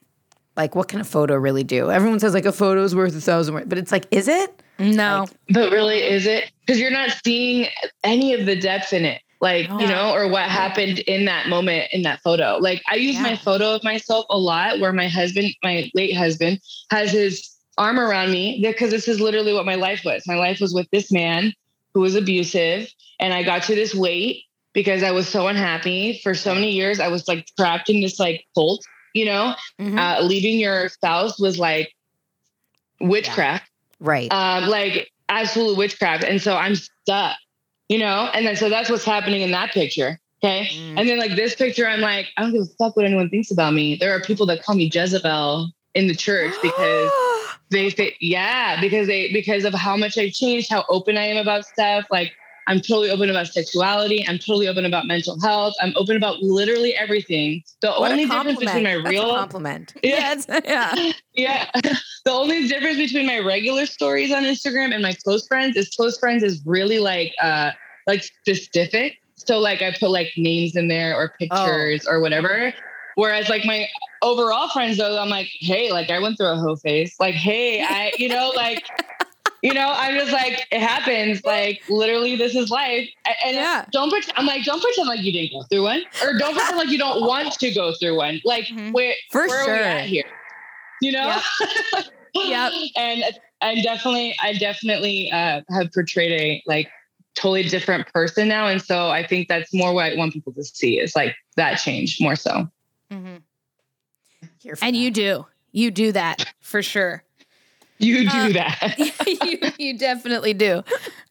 like 0.56 0.74
what 0.74 0.88
can 0.88 1.00
a 1.00 1.04
photo 1.04 1.36
really 1.36 1.64
do? 1.64 1.90
Everyone 1.90 2.20
says 2.20 2.34
like 2.34 2.44
a 2.44 2.52
photo 2.52 2.84
is 2.84 2.94
worth 2.94 3.16
a 3.16 3.20
thousand 3.20 3.54
words, 3.54 3.66
but 3.66 3.78
it's 3.78 3.92
like, 3.92 4.06
is 4.10 4.28
it? 4.28 4.62
no. 4.78 5.26
But 5.50 5.72
really, 5.72 6.02
is 6.02 6.26
it? 6.26 6.50
Because 6.60 6.80
you're 6.80 6.90
not 6.90 7.10
seeing 7.24 7.68
any 8.02 8.34
of 8.34 8.44
the 8.44 8.56
depth 8.56 8.92
in 8.92 9.04
it. 9.04 9.22
Like, 9.44 9.68
you 9.68 9.86
know, 9.86 10.14
or 10.14 10.26
what 10.26 10.48
happened 10.48 11.00
in 11.00 11.26
that 11.26 11.48
moment 11.48 11.88
in 11.92 12.00
that 12.02 12.20
photo. 12.22 12.56
Like 12.60 12.82
I 12.90 12.94
use 12.94 13.20
my 13.20 13.36
photo 13.36 13.74
of 13.74 13.84
myself 13.84 14.24
a 14.30 14.38
lot 14.38 14.80
where 14.80 14.90
my 14.90 15.06
husband, 15.06 15.54
my 15.62 15.90
late 15.94 16.16
husband, 16.16 16.60
has 16.90 17.12
his 17.12 17.50
arm 17.76 18.00
around 18.00 18.30
me 18.32 18.58
because 18.62 18.90
this 18.90 19.06
is 19.06 19.20
literally 19.20 19.52
what 19.52 19.66
my 19.66 19.74
life 19.74 20.00
was. 20.02 20.22
My 20.26 20.36
life 20.36 20.62
was 20.62 20.72
with 20.72 20.88
this 20.92 21.12
man 21.12 21.52
who 21.92 22.00
was 22.00 22.14
abusive. 22.14 22.88
And 23.20 23.34
I 23.34 23.42
got 23.42 23.62
to 23.64 23.74
this 23.74 23.94
weight 23.94 24.44
because 24.72 25.02
I 25.02 25.10
was 25.10 25.28
so 25.28 25.46
unhappy 25.46 26.20
for 26.22 26.34
so 26.34 26.54
many 26.54 26.70
years. 26.70 26.98
I 26.98 27.08
was 27.08 27.28
like 27.28 27.46
trapped 27.58 27.90
in 27.90 28.00
this 28.00 28.18
like 28.18 28.46
cult, 28.54 28.82
you 29.12 29.26
know, 29.26 29.54
Mhm. 29.78 29.98
uh, 29.98 30.22
leaving 30.22 30.58
your 30.58 30.88
spouse 30.88 31.38
was 31.38 31.58
like 31.58 31.92
witchcraft 32.98 33.68
Right. 34.00 34.32
um, 34.32 34.68
like 34.70 35.10
absolute 35.28 35.76
witchcraft. 35.76 36.24
And 36.24 36.40
so 36.40 36.56
I'm 36.56 36.76
stuck. 36.76 37.36
You 37.88 37.98
know? 37.98 38.30
And 38.32 38.46
then 38.46 38.56
so 38.56 38.68
that's 38.68 38.90
what's 38.90 39.04
happening 39.04 39.42
in 39.42 39.50
that 39.52 39.72
picture. 39.72 40.20
Okay. 40.42 40.68
Mm. 40.72 41.00
And 41.00 41.08
then 41.08 41.18
like 41.18 41.36
this 41.36 41.54
picture, 41.54 41.86
I'm 41.86 42.00
like, 42.00 42.26
I 42.36 42.42
don't 42.42 42.52
give 42.52 42.62
a 42.62 42.66
fuck 42.78 42.96
what 42.96 43.06
anyone 43.06 43.30
thinks 43.30 43.50
about 43.50 43.72
me. 43.72 43.96
There 43.96 44.14
are 44.14 44.20
people 44.20 44.46
that 44.46 44.62
call 44.62 44.74
me 44.74 44.90
Jezebel 44.92 45.70
in 45.94 46.06
the 46.06 46.14
church 46.14 46.54
because 46.60 47.10
they 47.70 47.88
say, 47.90 48.14
yeah, 48.20 48.80
because 48.80 49.06
they 49.06 49.32
because 49.32 49.64
of 49.64 49.72
how 49.72 49.96
much 49.96 50.18
I've 50.18 50.32
changed, 50.32 50.70
how 50.70 50.84
open 50.88 51.16
I 51.16 51.24
am 51.26 51.38
about 51.38 51.64
stuff. 51.64 52.04
Like 52.10 52.32
I'm 52.66 52.80
totally 52.80 53.10
open 53.10 53.30
about 53.30 53.48
sexuality. 53.48 54.24
I'm 54.26 54.38
totally 54.38 54.68
open 54.68 54.84
about 54.84 55.06
mental 55.06 55.38
health. 55.40 55.74
I'm 55.82 55.92
open 55.96 56.16
about 56.16 56.42
literally 56.42 56.94
everything. 56.94 57.62
The 57.80 57.92
What 57.92 58.12
only 58.12 58.24
difference 58.24 58.58
between 58.58 58.84
my 58.84 58.94
That's 58.96 59.06
a 59.06 59.10
real 59.10 59.34
compliment. 59.34 59.94
Yeah, 60.02 60.40
yeah. 60.64 61.12
yeah. 61.34 61.70
The 62.24 62.30
only 62.30 62.66
difference 62.68 62.96
between 62.98 63.26
my 63.26 63.38
regular 63.38 63.86
stories 63.86 64.32
on 64.32 64.44
Instagram 64.44 64.94
and 64.94 65.02
my 65.02 65.12
close 65.12 65.46
friends 65.46 65.76
is 65.76 65.90
close 65.90 66.18
friends 66.18 66.42
is 66.42 66.62
really 66.64 66.98
like 66.98 67.32
uh 67.42 67.72
like 68.06 68.22
specific. 68.22 69.18
So 69.34 69.58
like 69.58 69.82
I 69.82 69.94
put 69.98 70.10
like 70.10 70.32
names 70.36 70.76
in 70.76 70.88
there 70.88 71.14
or 71.16 71.34
pictures 71.38 72.06
or 72.06 72.20
whatever. 72.20 72.72
Whereas 73.16 73.48
like 73.48 73.64
my 73.64 73.86
overall 74.22 74.68
friends 74.68 74.98
though, 74.98 75.18
I'm 75.18 75.28
like, 75.28 75.48
hey, 75.60 75.92
like 75.92 76.10
I 76.10 76.18
went 76.18 76.36
through 76.36 76.48
a 76.48 76.56
hoe 76.56 76.76
phase. 76.76 77.14
Like, 77.20 77.34
hey, 77.34 77.82
I, 77.82 78.12
you 78.18 78.28
know, 78.28 78.52
like, 78.56 78.84
you 79.64 79.72
know, 79.72 79.94
I'm 79.96 80.14
just 80.18 80.30
like, 80.30 80.66
it 80.70 80.80
happens. 80.82 81.42
Like 81.42 81.80
literally 81.88 82.36
this 82.36 82.54
is 82.54 82.68
life. 82.68 83.08
And 83.44 83.56
Yeah. 83.56 83.86
don't 83.92 84.10
pretend 84.10 84.34
I'm 84.36 84.44
like, 84.44 84.62
don't 84.64 84.82
pretend 84.82 85.08
like 85.08 85.22
you 85.22 85.32
didn't 85.32 85.58
go 85.58 85.62
through 85.70 85.84
one. 85.84 86.02
Or 86.22 86.36
don't 86.38 86.54
pretend 86.54 86.76
like 86.76 86.90
you 86.90 86.98
don't 86.98 87.22
want 87.26 87.54
to 87.54 87.72
go 87.72 87.94
through 87.94 88.16
one. 88.18 88.42
Like 88.44 88.66
Mhm. 88.66 88.92
where 88.92 89.14
For 89.30 89.46
where 89.48 89.60
are 89.60 89.72
we 89.72 89.78
at 89.80 90.06
here? 90.06 90.24
You 91.00 91.12
know? 91.12 91.40
Yep. 92.34 92.72
And 92.96 93.24
I 93.62 93.80
definitely, 93.80 94.36
I 94.42 94.52
definitely 94.52 95.30
uh, 95.32 95.62
have 95.70 95.90
portrayed 95.94 96.32
a 96.32 96.62
like 96.66 96.90
totally 97.34 97.62
different 97.62 98.12
person 98.12 98.48
now. 98.48 98.66
And 98.66 98.82
so 98.82 99.08
I 99.08 99.26
think 99.26 99.48
that's 99.48 99.72
more 99.72 99.94
what 99.94 100.12
I 100.12 100.14
want 100.16 100.34
people 100.34 100.52
to 100.52 100.62
see 100.64 101.00
is 101.00 101.16
like 101.16 101.34
that 101.56 101.76
change 101.76 102.18
more 102.20 102.36
so. 102.36 102.68
Mhm. 103.10 103.40
And 104.82 104.94
that. 104.94 104.94
you 104.94 105.10
do. 105.10 105.46
You 105.72 105.90
do 105.90 106.12
that 106.12 106.52
for 106.60 106.82
sure. 106.82 107.24
You 107.98 108.28
do 108.28 108.36
Uh, 108.36 108.52
that. 108.52 108.94
you, 109.26 109.58
you 109.78 109.98
definitely 109.98 110.52
do. 110.54 110.82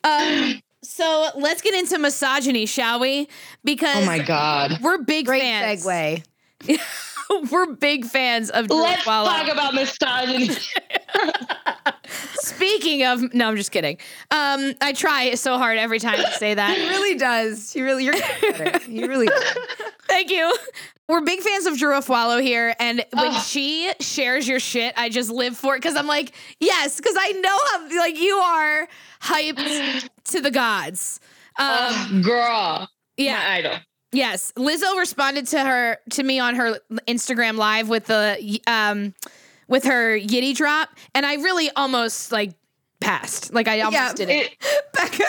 Um, 0.03 0.61
so 0.81 1.29
let's 1.35 1.61
get 1.61 1.73
into 1.73 1.97
misogyny, 1.99 2.65
shall 2.65 2.99
we? 2.99 3.27
Because 3.63 4.03
oh 4.03 4.05
my 4.05 4.19
God. 4.19 4.79
we're 4.81 4.97
big 4.99 5.25
great 5.25 5.41
fans. 5.41 5.85
segue. 5.85 6.23
we're 7.51 7.73
big 7.73 8.05
fans 8.05 8.49
of 8.49 8.69
Let's 8.69 9.03
Swallow. 9.03 9.27
talk 9.29 9.51
about 9.51 9.73
misogyny. 9.73 10.49
Speaking 12.35 13.03
of, 13.05 13.33
no, 13.33 13.47
I'm 13.47 13.55
just 13.55 13.71
kidding. 13.71 13.97
Um, 14.31 14.73
I 14.81 14.93
try 14.93 15.33
so 15.35 15.57
hard 15.57 15.77
every 15.77 15.99
time 15.99 16.17
to 16.17 16.31
say 16.33 16.53
that. 16.53 16.77
He 16.83 16.89
really 16.89 17.17
does. 17.17 17.71
He 17.71 17.81
really, 17.81 18.05
you're. 18.05 18.15
He 18.81 19.07
really 19.07 19.27
does. 19.27 19.57
Thank 20.07 20.29
you. 20.31 20.53
We're 21.07 21.21
big 21.21 21.39
fans 21.41 21.65
of 21.65 21.77
Drew 21.77 21.93
Afualo 21.93 22.41
here, 22.41 22.75
and 22.79 23.03
when 23.13 23.31
Ugh. 23.31 23.43
she 23.43 23.91
shares 23.99 24.47
your 24.47 24.59
shit, 24.59 24.93
I 24.97 25.09
just 25.09 25.29
live 25.29 25.57
for 25.57 25.75
it 25.75 25.79
because 25.79 25.95
I'm 25.95 26.07
like, 26.07 26.33
yes, 26.59 26.97
because 26.97 27.15
I 27.17 27.31
know 27.31 27.59
how 27.71 27.99
like 27.99 28.17
you 28.17 28.35
are 28.35 28.87
hyped 29.21 30.09
to 30.25 30.41
the 30.41 30.51
gods. 30.51 31.19
Um, 31.57 32.21
girl. 32.21 32.89
yeah, 33.17 33.33
My 33.37 33.55
idol. 33.55 33.77
Yes, 34.11 34.51
Lizzo 34.55 34.97
responded 34.97 35.47
to 35.47 35.59
her 35.59 35.97
to 36.11 36.23
me 36.23 36.39
on 36.39 36.55
her 36.55 36.79
Instagram 37.07 37.57
live 37.57 37.89
with 37.89 38.05
the 38.05 38.61
um 38.67 39.13
with 39.67 39.83
her 39.85 40.17
Yitty 40.17 40.55
drop, 40.55 40.89
and 41.15 41.25
I 41.25 41.35
really 41.35 41.69
almost 41.75 42.31
like 42.31 42.51
passed. 43.03 43.53
Like 43.53 43.67
I 43.67 43.81
almost 43.81 43.93
Yeah, 43.93 44.13
did 44.13 44.29
it. 44.29 44.45
It, 44.51 44.57
Becca. 44.93 45.25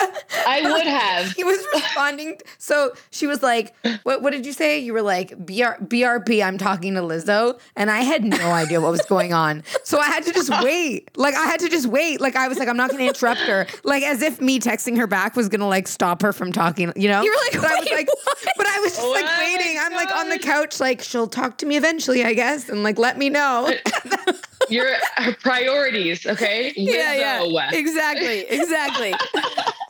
I 0.46 0.62
would 0.62 0.86
have. 0.86 1.32
He 1.32 1.44
was 1.44 1.58
responding. 1.74 2.38
So 2.58 2.92
she 3.10 3.26
was 3.26 3.42
like, 3.42 3.74
what, 4.04 4.22
what 4.22 4.30
did 4.32 4.46
you 4.46 4.52
say? 4.52 4.78
You 4.78 4.92
were 4.92 5.02
like, 5.02 5.30
BR, 5.38 5.82
BRP, 5.84 6.44
I'm 6.44 6.58
talking 6.58 6.94
to 6.94 7.00
Lizzo. 7.00 7.58
And 7.76 7.90
I 7.90 8.00
had 8.00 8.24
no 8.24 8.52
idea 8.52 8.80
what 8.80 8.90
was 8.90 9.02
going 9.02 9.32
on. 9.32 9.62
So 9.82 9.98
I 9.98 10.06
had 10.06 10.24
to 10.24 10.32
just 10.32 10.50
wait. 10.62 11.16
Like, 11.16 11.34
I 11.34 11.44
had 11.46 11.60
to 11.60 11.68
just 11.68 11.86
wait. 11.86 12.20
Like, 12.20 12.36
I 12.36 12.48
was 12.48 12.58
like, 12.58 12.68
I'm 12.68 12.76
not 12.76 12.90
going 12.90 13.00
to 13.02 13.08
interrupt 13.08 13.40
her. 13.40 13.66
Like, 13.84 14.02
as 14.02 14.22
if 14.22 14.40
me 14.40 14.60
texting 14.60 14.96
her 14.98 15.06
back 15.06 15.34
was 15.36 15.48
going 15.48 15.60
to 15.60 15.66
like 15.66 15.88
stop 15.88 16.22
her 16.22 16.32
from 16.32 16.52
talking, 16.52 16.92
you 16.96 17.08
know? 17.08 17.22
You 17.22 17.30
were 17.30 17.60
like, 17.60 17.62
but 17.62 17.70
I 17.72 17.80
was 17.80 17.90
like, 17.90 18.08
what?" 18.08 18.38
but 18.56 18.66
I 18.66 18.78
was 18.80 18.94
just 18.96 19.08
like 19.08 19.24
Oh 19.24 19.26
my 19.26 19.56
waiting. 19.56 19.76
I'm 19.80 19.92
like 19.94 20.14
on 20.14 20.28
the 20.28 20.38
couch, 20.38 20.78
like, 20.80 21.02
she'll 21.02 21.26
talk 21.26 21.58
to 21.58 21.66
me 21.66 21.76
eventually, 21.76 22.24
I 22.24 22.34
guess. 22.34 22.68
And 22.68 22.82
like, 22.82 22.98
let 22.98 23.18
me 23.18 23.30
know. 23.30 23.72
Your 24.70 24.94
priorities, 25.40 26.26
okay? 26.26 26.72
Yeah, 26.76 27.40
Lizzo. 27.40 27.72
exactly, 27.72 28.40
exactly. 28.40 29.12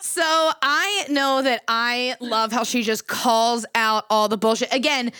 so 0.00 0.22
I 0.62 1.06
know 1.08 1.42
that 1.42 1.62
I 1.68 2.16
love 2.20 2.52
how 2.52 2.64
she 2.64 2.82
just 2.82 3.06
calls 3.06 3.64
out 3.74 4.04
all 4.10 4.28
the 4.28 4.36
bullshit 4.36 4.72
again. 4.72 5.12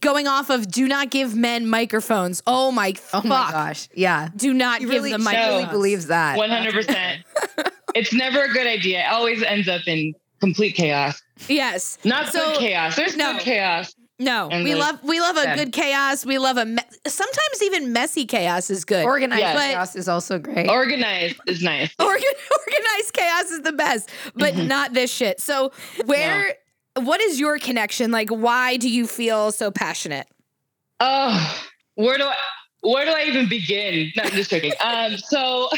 Going 0.00 0.26
off 0.26 0.50
of 0.50 0.68
do 0.68 0.88
not 0.88 1.10
give 1.10 1.36
men 1.36 1.68
microphones. 1.68 2.42
Oh 2.46 2.72
my 2.72 2.90
Oh 3.12 3.20
fuck. 3.20 3.24
my 3.24 3.50
gosh. 3.52 3.88
Yeah. 3.94 4.30
Do 4.34 4.52
not 4.52 4.80
He 4.80 4.86
give 4.86 4.94
really, 4.94 5.12
them 5.12 5.20
she 5.20 5.24
microphones. 5.26 5.56
really 5.62 5.70
believes 5.70 6.06
that. 6.08 6.36
100%. 6.38 7.22
it's 7.94 8.12
never 8.12 8.42
a 8.42 8.48
good 8.52 8.66
idea. 8.66 9.00
It 9.06 9.12
always 9.12 9.42
ends 9.44 9.68
up 9.68 9.82
in 9.86 10.12
complete 10.40 10.74
chaos. 10.74 11.22
Yes. 11.48 11.98
Not 12.04 12.32
So- 12.32 12.44
good 12.52 12.58
chaos. 12.58 12.96
There's 12.96 13.16
no. 13.16 13.34
good 13.34 13.42
chaos. 13.42 13.94
No, 14.18 14.48
And 14.50 14.64
we 14.64 14.72
the- 14.72 14.78
love 14.78 14.98
we 15.02 15.20
love 15.20 15.36
a 15.36 15.42
yeah. 15.42 15.56
good 15.56 15.72
chaos. 15.72 16.24
We 16.24 16.38
love 16.38 16.56
a 16.56 16.64
me- 16.64 16.82
sometimes 17.06 17.62
even 17.62 17.92
messy 17.92 18.24
chaos 18.24 18.70
is 18.70 18.84
good. 18.86 19.04
Organized 19.04 19.40
Yeah. 19.42 19.52
But- 19.54 19.60
chaos 19.72 19.94
is 19.94 20.08
also 20.08 20.38
great. 20.38 20.70
Organized 20.70 21.36
is 21.46 21.62
nice. 21.62 21.90
Organ- 21.98 22.22
organized 22.66 23.12
chaos 23.12 23.50
is 23.50 23.60
the 23.62 23.72
best, 23.72 24.08
but 24.34 24.54
Mm-hmm. 24.54 24.68
not 24.68 24.94
this 24.94 25.12
shit. 25.12 25.40
So 25.40 25.70
where 26.06 26.54
what 26.94 27.20
is 27.20 27.38
your 27.38 27.58
connection? 27.58 28.10
Like 28.10 28.30
why 28.30 28.78
do 28.78 28.88
you 28.88 29.06
feel 29.06 29.52
so 29.52 29.70
passionate? 29.70 30.26
Oh, 31.00 31.62
where 31.96 32.16
do 32.16 32.24
I 32.24 32.34
where 32.80 33.04
do 33.04 33.10
I 33.12 33.24
even 33.24 33.50
begin? 33.50 34.12
No, 34.16 34.22
I'm 34.22 34.30
just 34.30 34.48
joking. 34.50 34.72
Um, 34.80 35.18
so 35.18 35.68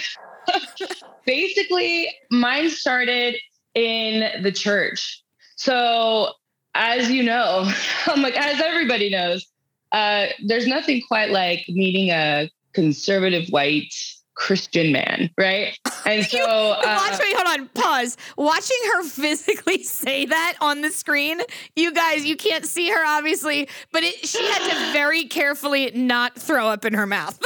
basically, 1.27 2.09
mine 2.31 2.71
started 2.71 3.37
in 3.75 4.43
the 4.43 4.53
church. 4.53 5.23
So 5.57 6.33
as 6.79 7.11
you 7.11 7.23
know, 7.23 7.71
I'm 8.07 8.23
like 8.23 8.37
as 8.37 8.61
everybody 8.61 9.11
knows, 9.11 9.47
uh, 9.93 10.27
there's 10.47 10.67
nothing 10.67 11.03
quite 11.07 11.31
like 11.31 11.65
meeting 11.69 12.11
a 12.11 12.51
conservative 12.73 13.49
white 13.51 13.93
Christian 14.35 14.93
man, 14.93 15.31
right? 15.37 15.77
And 16.07 16.25
so 16.31 16.39
uh, 16.41 16.81
Watch 17.11 17.19
me, 17.19 17.35
hold 17.37 17.61
on, 17.61 17.69
pause. 17.71 18.17
Watching 18.37 18.77
her 18.95 19.03
physically 19.09 19.83
say 19.83 20.27
that 20.27 20.55
on 20.61 20.81
the 20.83 20.91
screen, 20.91 21.41
you 21.75 21.93
guys, 21.93 22.25
you 22.25 22.37
can't 22.37 22.65
see 22.65 22.89
her 22.91 23.05
obviously, 23.05 23.69
but 23.93 24.05
it, 24.05 24.25
she 24.27 24.43
had 24.47 24.69
to 24.71 24.93
very 24.93 25.25
carefully 25.25 25.91
not 25.93 26.37
throw 26.37 26.69
up 26.69 26.85
in 26.85 26.95
her 26.95 27.07
mouth. 27.07 27.37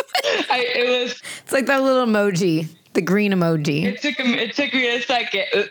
I, 0.51 0.66
it 0.77 1.03
was 1.05 1.23
It's 1.45 1.53
like 1.53 1.64
that 1.66 1.83
little 1.83 2.05
emoji, 2.07 2.68
the 2.92 3.01
green 3.03 3.33
emoji. 3.33 3.85
it 3.85 4.03
took 4.03 4.18
a- 4.21 4.42
it 4.42 4.55
took 4.55 4.75
me 4.75 4.95
a 4.95 5.01
second. 5.01 5.71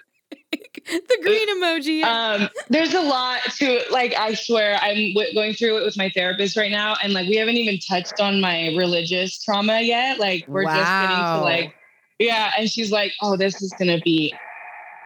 The 0.52 1.18
green 1.22 1.50
emoji. 1.62 2.04
um 2.04 2.50
there's 2.70 2.94
a 2.94 3.02
lot 3.02 3.40
to 3.58 3.80
like 3.92 4.14
i 4.16 4.34
swear 4.34 4.78
i'm 4.82 5.14
w- 5.14 5.34
going 5.34 5.54
through 5.54 5.78
it 5.78 5.84
with 5.86 5.96
my 5.98 6.10
therapist 6.10 6.58
right 6.58 6.72
now 6.72 6.96
and 7.04 7.14
like 7.14 7.28
we 7.28 7.36
haven't 7.38 7.58
even 7.58 7.78
touched 7.80 8.20
on 8.20 8.42
my 8.42 8.68
religious 8.76 9.42
trauma 9.44 9.80
yet 9.82 10.20
like 10.20 10.44
we're 10.48 10.66
just 10.66 11.00
getting 11.00 11.24
to 11.26 11.38
like 11.40 11.74
yeah 12.20 12.52
and 12.58 12.70
she's 12.70 12.92
like 12.92 13.14
oh 13.22 13.38
this 13.38 13.62
is 13.62 13.72
gonna 13.80 14.00
be 14.04 14.34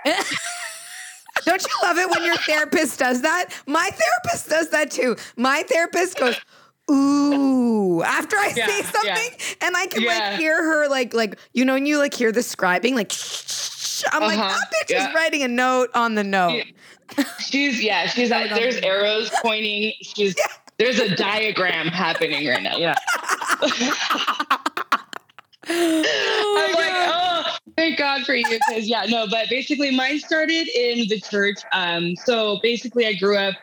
Don't 1.45 1.61
you 1.61 1.75
love 1.83 1.97
it 1.99 2.09
when 2.09 2.23
your 2.25 2.37
therapist 2.37 2.97
does 2.97 3.21
that? 3.21 3.49
My 3.67 3.87
therapist 3.91 4.49
does 4.49 4.69
that 4.71 4.89
too. 4.89 5.15
My 5.37 5.63
therapist 5.69 6.17
goes, 6.17 6.39
ooh, 6.89 8.01
after 8.01 8.35
I 8.35 8.51
Yeah, 8.55 8.65
say 8.65 8.77
yeah. 8.77 8.91
something, 8.91 9.57
and 9.61 9.77
I 9.77 9.85
can 9.85 10.01
Yeah. 10.01 10.09
like 10.29 10.39
hear 10.39 10.55
her 10.63 10.87
like 10.87 11.13
like 11.13 11.37
you 11.53 11.63
know, 11.63 11.75
and 11.75 11.87
you 11.87 11.99
like 11.99 12.15
hear 12.15 12.31
the 12.31 12.39
scribing 12.39 12.95
like. 12.95 13.11
I'm 14.11 14.21
like, 14.21 14.37
Uh-huh, 14.37 14.49
that 14.49 14.71
bitch 14.87 14.91
yeah. 14.91 15.09
is 15.09 15.15
writing 15.15 15.43
a 15.43 15.47
note 15.47 15.89
on 15.93 16.15
the 16.15 16.23
note. 16.23 16.63
Yeah. 17.17 17.23
she's 17.39 17.83
yeah 17.83 18.07
she's 18.07 18.31
like 18.31 18.49
there's 18.49 18.77
arrows 18.77 19.29
pointing 19.43 19.93
she's 20.01 20.35
there's 20.79 20.97
a 20.99 21.15
diagram 21.15 21.85
happening 21.87 22.47
right 22.47 22.63
now 22.63 22.75
yeah 22.77 22.95
I'm 25.67 26.73
like, 26.75 26.93
oh, 26.93 27.57
thank 27.75 27.97
God 27.97 28.23
for 28.23 28.35
you. 28.35 28.45
Because 28.47 28.87
yeah, 28.87 29.05
no, 29.09 29.25
but 29.29 29.49
basically 29.49 29.95
mine 29.95 30.19
started 30.19 30.67
in 30.75 31.07
the 31.07 31.19
church. 31.19 31.57
Um, 31.71 32.15
so 32.15 32.59
basically 32.61 33.07
I 33.07 33.13
grew 33.13 33.37
up, 33.37 33.55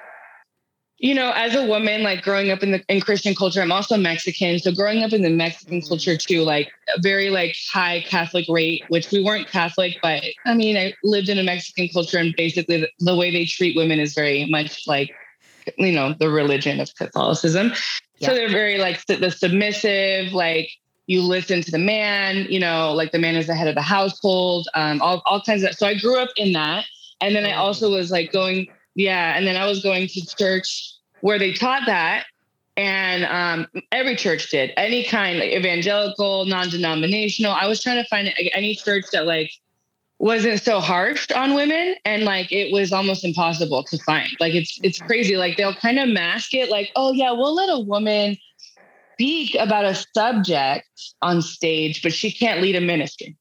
you 1.03 1.15
know, 1.15 1.33
as 1.35 1.57
a 1.57 1.67
woman, 1.67 2.05
like 2.05 2.23
growing 2.23 2.51
up 2.53 2.63
in 2.63 2.71
the 2.71 2.83
in 2.89 3.01
Christian 3.01 3.35
culture. 3.35 3.61
I'm 3.61 3.73
also 3.73 3.97
Mexican. 3.97 4.61
So 4.61 4.73
growing 4.73 5.03
up 5.03 5.13
in 5.13 5.23
the 5.23 5.31
Mexican 5.31 5.81
Mm. 5.81 5.89
culture 5.89 6.17
too, 6.17 6.43
like 6.43 6.71
very 7.01 7.29
like 7.29 7.57
high 7.73 8.03
Catholic 8.09 8.47
rate, 8.49 8.85
which 8.89 9.11
we 9.11 9.23
weren't 9.23 9.49
Catholic, 9.49 9.99
but 10.01 10.23
I 10.47 10.55
mean, 10.55 10.77
I 10.77 10.95
lived 11.03 11.29
in 11.29 11.39
a 11.39 11.43
Mexican 11.43 11.89
culture 11.89 12.19
and 12.19 12.33
basically 12.37 12.83
the, 12.83 12.89
the 13.01 13.17
way 13.17 13.33
they 13.33 13.45
treat 13.45 13.77
women 13.77 13.99
is 13.99 14.15
very 14.15 14.47
much 14.47 14.87
like 14.87 15.11
you 15.77 15.93
know 15.93 16.13
the 16.19 16.29
religion 16.29 16.81
of 16.81 16.93
catholicism 16.97 17.73
Yeah. 18.19 18.29
so 18.31 18.35
they're 18.35 18.49
very 18.51 18.79
like 18.79 19.07
the 19.07 19.31
submissive 19.31 20.33
like 20.33 20.69
you 21.07 21.23
listen 21.23 21.63
to 21.63 21.71
the 21.71 21.79
man 21.79 22.47
you 22.51 22.59
know 22.59 22.93
like 22.93 23.13
the 23.13 23.21
man 23.21 23.37
is 23.37 23.47
the 23.47 23.55
head 23.55 23.69
of 23.69 23.77
the 23.77 23.81
household 23.83 24.67
um 24.75 25.01
all, 25.01 25.23
all 25.25 25.41
kinds 25.41 25.63
of 25.63 25.73
so 25.75 25.87
i 25.87 25.95
grew 25.95 26.19
up 26.19 26.31
in 26.37 26.53
that 26.55 26.85
and 27.23 27.37
then 27.37 27.45
I 27.47 27.53
also 27.55 27.89
was 27.89 28.11
like 28.11 28.33
going, 28.33 28.67
yeah, 28.97 29.37
and 29.37 29.47
then 29.47 29.57
I 29.57 29.65
was 29.67 29.81
going 29.81 30.09
to 30.09 30.27
church 30.37 30.92
where 31.23 31.39
they 31.39 31.55
taught 31.55 31.87
that, 31.87 32.27
and 32.77 33.25
um, 33.25 33.83
every 33.91 34.17
church 34.17 34.51
did 34.51 34.73
any 34.77 35.05
kind, 35.05 35.39
like 35.39 35.51
evangelical, 35.51 36.45
non-denominational. 36.45 37.53
I 37.53 37.67
was 37.67 37.83
trying 37.83 38.03
to 38.03 38.09
find 38.09 38.33
any 38.55 38.75
church 38.75 39.07
that 39.13 39.27
like 39.27 39.51
wasn't 40.23 40.63
so 40.63 40.79
harsh 40.79 41.29
on 41.33 41.53
women 41.55 41.97
and 42.05 42.23
like 42.23 42.53
it 42.53 42.73
was 42.73 42.93
almost 42.93 43.25
impossible 43.25 43.83
to 43.83 43.99
find 44.05 44.29
like 44.39 44.55
it's 44.55 44.79
it's 44.85 45.01
crazy 45.01 45.37
like 45.37 45.57
they'll 45.57 45.75
kind 45.75 45.99
of 45.99 46.09
mask 46.09 46.55
it 46.55 46.71
like 46.71 46.93
oh 46.95 47.13
yeah 47.13 47.33
we'll 47.33 47.57
let 47.57 47.69
a 47.69 47.81
woman 47.81 48.37
speak 49.15 49.57
about 49.59 49.85
a 49.85 49.97
subject 50.15 50.87
on 51.23 51.43
stage 51.43 52.05
but 52.05 52.13
she 52.13 52.31
can't 52.31 52.63
lead 52.63 52.77
a 52.77 52.81
ministry 52.81 53.37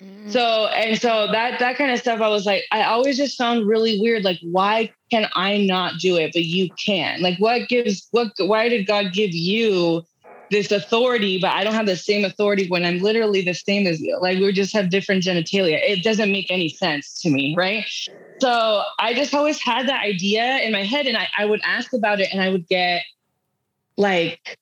mm. 0.00 0.30
so 0.30 0.68
and 0.68 1.00
so 1.00 1.26
that 1.32 1.58
that 1.58 1.76
kind 1.76 1.90
of 1.90 1.98
stuff 1.98 2.20
i 2.20 2.28
was 2.28 2.46
like 2.46 2.62
i 2.70 2.84
always 2.84 3.16
just 3.16 3.36
found 3.36 3.66
really 3.66 4.00
weird 4.00 4.22
like 4.22 4.38
why 4.42 4.88
can 5.10 5.26
i 5.36 5.56
not 5.58 5.94
do 6.00 6.16
it 6.16 6.30
but 6.32 6.44
you 6.44 6.70
can 6.84 7.20
like 7.20 7.38
what 7.38 7.68
gives 7.68 8.08
what 8.10 8.28
why 8.38 8.68
did 8.68 8.86
god 8.86 9.12
give 9.12 9.32
you 9.32 10.04
this 10.50 10.72
authority, 10.72 11.38
but 11.40 11.52
I 11.52 11.64
don't 11.64 11.74
have 11.74 11.86
the 11.86 11.96
same 11.96 12.24
authority 12.24 12.66
when 12.68 12.84
I'm 12.84 12.98
literally 12.98 13.42
the 13.42 13.54
same 13.54 13.86
as 13.86 14.00
you. 14.00 14.18
Like 14.20 14.38
we 14.38 14.52
just 14.52 14.72
have 14.74 14.90
different 14.90 15.22
genitalia. 15.22 15.80
It 15.82 16.02
doesn't 16.02 16.30
make 16.30 16.50
any 16.50 16.68
sense 16.68 17.20
to 17.22 17.30
me, 17.30 17.54
right? 17.56 17.84
So 18.40 18.82
I 18.98 19.14
just 19.14 19.34
always 19.34 19.62
had 19.62 19.88
that 19.88 20.02
idea 20.02 20.58
in 20.58 20.72
my 20.72 20.82
head 20.82 21.06
and 21.06 21.16
I, 21.16 21.28
I 21.38 21.44
would 21.44 21.60
ask 21.64 21.92
about 21.92 22.20
it 22.20 22.32
and 22.32 22.42
I 22.42 22.48
would 22.50 22.66
get 22.66 23.02
like, 23.96 24.58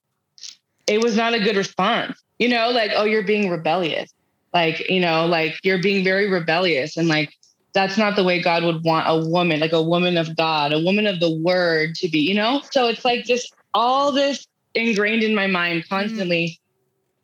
it 0.87 1.03
was 1.03 1.17
not 1.17 1.35
a 1.35 1.39
good 1.39 1.57
response, 1.57 2.21
you 2.39 2.49
know, 2.49 2.71
like, 2.71 2.91
oh, 2.95 3.05
you're 3.05 3.23
being 3.23 3.51
rebellious. 3.51 4.13
Like, 4.53 4.89
you 4.91 5.01
know, 5.01 5.27
like 5.27 5.59
you're 5.63 5.81
being 5.81 6.05
very 6.05 6.29
rebellious 6.29 6.97
and 6.97 7.09
like, 7.09 7.33
that's 7.79 7.97
not 7.97 8.17
the 8.17 8.25
way 8.25 8.43
God 8.43 8.65
would 8.65 8.83
want 8.83 9.07
a 9.09 9.25
woman, 9.29 9.61
like 9.61 9.73
a 9.73 9.81
woman 9.81 10.17
of 10.17 10.35
God, 10.35 10.73
a 10.73 10.81
woman 10.81 11.07
of 11.07 11.21
the 11.21 11.31
word 11.31 11.95
to 11.95 12.09
be, 12.09 12.19
you 12.19 12.35
know? 12.35 12.61
So 12.73 12.89
it's 12.89 13.05
like 13.05 13.25
just 13.25 13.55
all 13.73 14.11
this 14.11 14.49
ingrained 14.75 15.23
in 15.23 15.33
my 15.33 15.47
mind 15.47 15.85
mm-hmm. 15.85 15.95
constantly. 15.95 16.59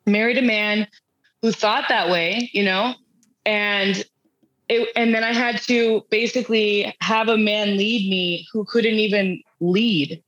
Mm. 0.07 0.13
Married 0.13 0.39
a 0.39 0.43
man 0.43 0.87
who 1.43 1.51
thought 1.51 1.87
that 1.89 2.09
way, 2.09 2.51
you 2.53 2.63
know, 2.63 2.95
and 3.45 4.05
it, 4.69 4.89
and 4.95 5.13
then 5.13 5.25
I 5.25 5.33
had 5.33 5.61
to 5.63 6.05
basically 6.09 6.95
have 7.01 7.29
a 7.29 7.37
man 7.37 7.77
lead 7.77 8.09
me 8.09 8.47
who 8.53 8.65
couldn't 8.65 8.95
even 8.95 9.43
lead. 9.61 10.23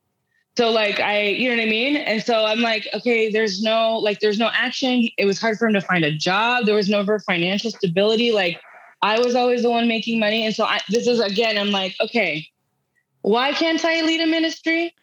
So 0.57 0.71
like 0.71 0.99
I, 0.99 1.21
you 1.21 1.49
know 1.49 1.55
what 1.55 1.63
I 1.63 1.69
mean? 1.69 1.95
And 1.95 2.21
so 2.21 2.43
I'm 2.43 2.59
like, 2.59 2.85
okay, 2.93 3.31
there's 3.31 3.61
no 3.61 3.97
like 3.99 4.19
there's 4.19 4.39
no 4.39 4.49
action. 4.51 5.07
It 5.17 5.25
was 5.25 5.39
hard 5.39 5.57
for 5.57 5.67
him 5.67 5.73
to 5.73 5.81
find 5.81 6.03
a 6.03 6.11
job. 6.11 6.65
There 6.65 6.75
was 6.75 6.89
no 6.89 7.05
financial 7.19 7.71
stability. 7.71 8.31
Like 8.31 8.59
I 9.01 9.19
was 9.19 9.35
always 9.35 9.63
the 9.63 9.69
one 9.69 9.87
making 9.87 10.19
money. 10.19 10.45
And 10.45 10.55
so 10.55 10.65
I, 10.65 10.79
this 10.89 11.07
is 11.07 11.19
again, 11.19 11.57
I'm 11.57 11.71
like, 11.71 11.95
okay, 12.01 12.47
why 13.21 13.53
can't 13.53 13.83
I 13.83 14.01
lead 14.01 14.21
a 14.21 14.27
ministry? 14.27 14.93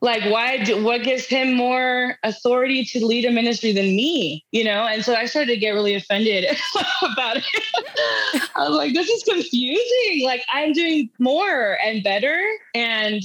like 0.00 0.24
why 0.30 0.62
do, 0.62 0.82
what 0.82 1.02
gives 1.02 1.26
him 1.26 1.54
more 1.54 2.18
authority 2.22 2.84
to 2.84 3.04
lead 3.04 3.24
a 3.24 3.30
ministry 3.30 3.72
than 3.72 3.96
me 3.96 4.44
you 4.50 4.64
know? 4.64 4.86
And 4.86 5.04
so 5.04 5.14
i 5.14 5.26
started 5.26 5.52
to 5.54 5.56
get 5.56 5.70
really 5.70 5.94
offended 5.94 6.44
about 7.02 7.36
it. 7.36 8.42
I 8.56 8.68
was 8.68 8.76
like 8.76 8.94
this 8.94 9.08
is 9.08 9.22
confusing. 9.22 10.24
Like 10.24 10.44
i'm 10.52 10.72
doing 10.72 11.10
more 11.18 11.78
and 11.84 12.02
better. 12.02 12.42
And 12.74 13.22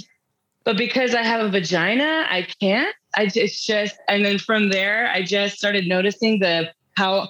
but 0.63 0.77
because 0.77 1.15
i 1.15 1.23
have 1.23 1.45
a 1.45 1.49
vagina 1.49 2.25
i 2.29 2.47
can't. 2.59 2.93
I 3.15 3.31
it's 3.33 3.65
just 3.65 3.95
and 4.09 4.25
then 4.25 4.37
from 4.37 4.69
there 4.69 5.07
i 5.07 5.23
just 5.23 5.57
started 5.57 5.87
noticing 5.87 6.39
the 6.39 6.71
how 6.97 7.29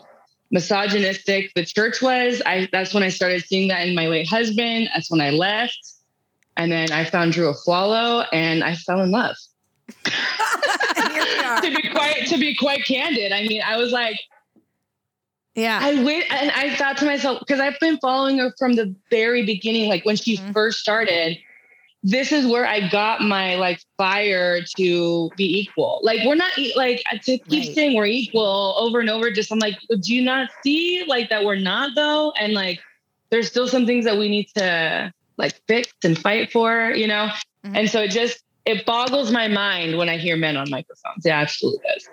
misogynistic 0.51 1.51
the 1.55 1.65
church 1.65 2.01
was 2.01 2.41
i 2.45 2.67
that's 2.71 2.93
when 2.93 3.03
i 3.03 3.09
started 3.09 3.43
seeing 3.43 3.67
that 3.67 3.87
in 3.87 3.95
my 3.95 4.07
late 4.07 4.27
husband 4.27 4.87
that's 4.93 5.09
when 5.09 5.21
i 5.21 5.29
left 5.29 5.95
and 6.57 6.71
then 6.71 6.91
I 6.91 7.05
found 7.05 7.33
Drew 7.33 7.51
Afualo 7.51 8.25
and 8.31 8.63
I 8.63 8.75
fell 8.75 9.01
in 9.01 9.11
love. 9.11 9.35
to 10.03 10.11
be 11.61 11.89
quite 11.89 12.25
to 12.27 12.37
be 12.37 12.55
quite 12.55 12.85
candid, 12.85 13.31
I 13.31 13.43
mean, 13.43 13.61
I 13.61 13.77
was 13.77 13.91
like, 13.91 14.19
yeah. 15.53 15.79
I 15.81 16.03
went 16.03 16.25
and 16.31 16.51
I 16.51 16.75
thought 16.75 16.97
to 16.97 17.05
myself, 17.05 17.39
because 17.39 17.59
I've 17.59 17.79
been 17.79 17.97
following 17.97 18.39
her 18.39 18.51
from 18.57 18.73
the 18.73 18.95
very 19.11 19.45
beginning, 19.45 19.89
like 19.89 20.05
when 20.05 20.15
she 20.15 20.37
mm-hmm. 20.37 20.51
first 20.53 20.79
started. 20.79 21.37
This 22.07 22.31
is 22.31 22.45
where 22.45 22.67
I 22.67 22.87
got 22.87 23.21
my 23.21 23.55
like 23.55 23.81
fire 23.97 24.61
to 24.77 25.31
be 25.35 25.61
equal. 25.61 26.01
Like 26.03 26.19
we're 26.23 26.35
not 26.35 26.51
like 26.75 27.03
to 27.23 27.39
keep 27.39 27.65
right. 27.65 27.73
saying 27.75 27.97
we're 27.97 28.05
equal 28.05 28.75
over 28.77 28.99
and 28.99 29.09
over. 29.09 29.31
Just 29.31 29.51
I'm 29.51 29.57
like, 29.57 29.79
do 29.89 30.13
you 30.13 30.21
not 30.21 30.51
see 30.63 31.03
like 31.07 31.29
that 31.29 31.43
we're 31.43 31.55
not 31.55 31.95
though? 31.95 32.31
And 32.39 32.53
like, 32.53 32.79
there's 33.31 33.47
still 33.47 33.67
some 33.67 33.87
things 33.87 34.05
that 34.05 34.19
we 34.19 34.29
need 34.29 34.49
to 34.55 35.11
like 35.37 35.59
fix 35.67 35.91
and 36.03 36.15
fight 36.15 36.51
for, 36.51 36.91
you 36.91 37.07
know? 37.07 37.29
Mm-hmm. 37.65 37.75
And 37.75 37.89
so 37.89 38.01
it 38.01 38.11
just, 38.11 38.43
it 38.65 38.85
boggles 38.85 39.31
my 39.31 39.47
mind 39.47 39.97
when 39.97 40.07
I 40.07 40.17
hear 40.17 40.37
men 40.37 40.57
on 40.57 40.69
microphones. 40.69 41.25
Yeah, 41.25 41.39
absolutely 41.39 41.81
does. 41.91 42.07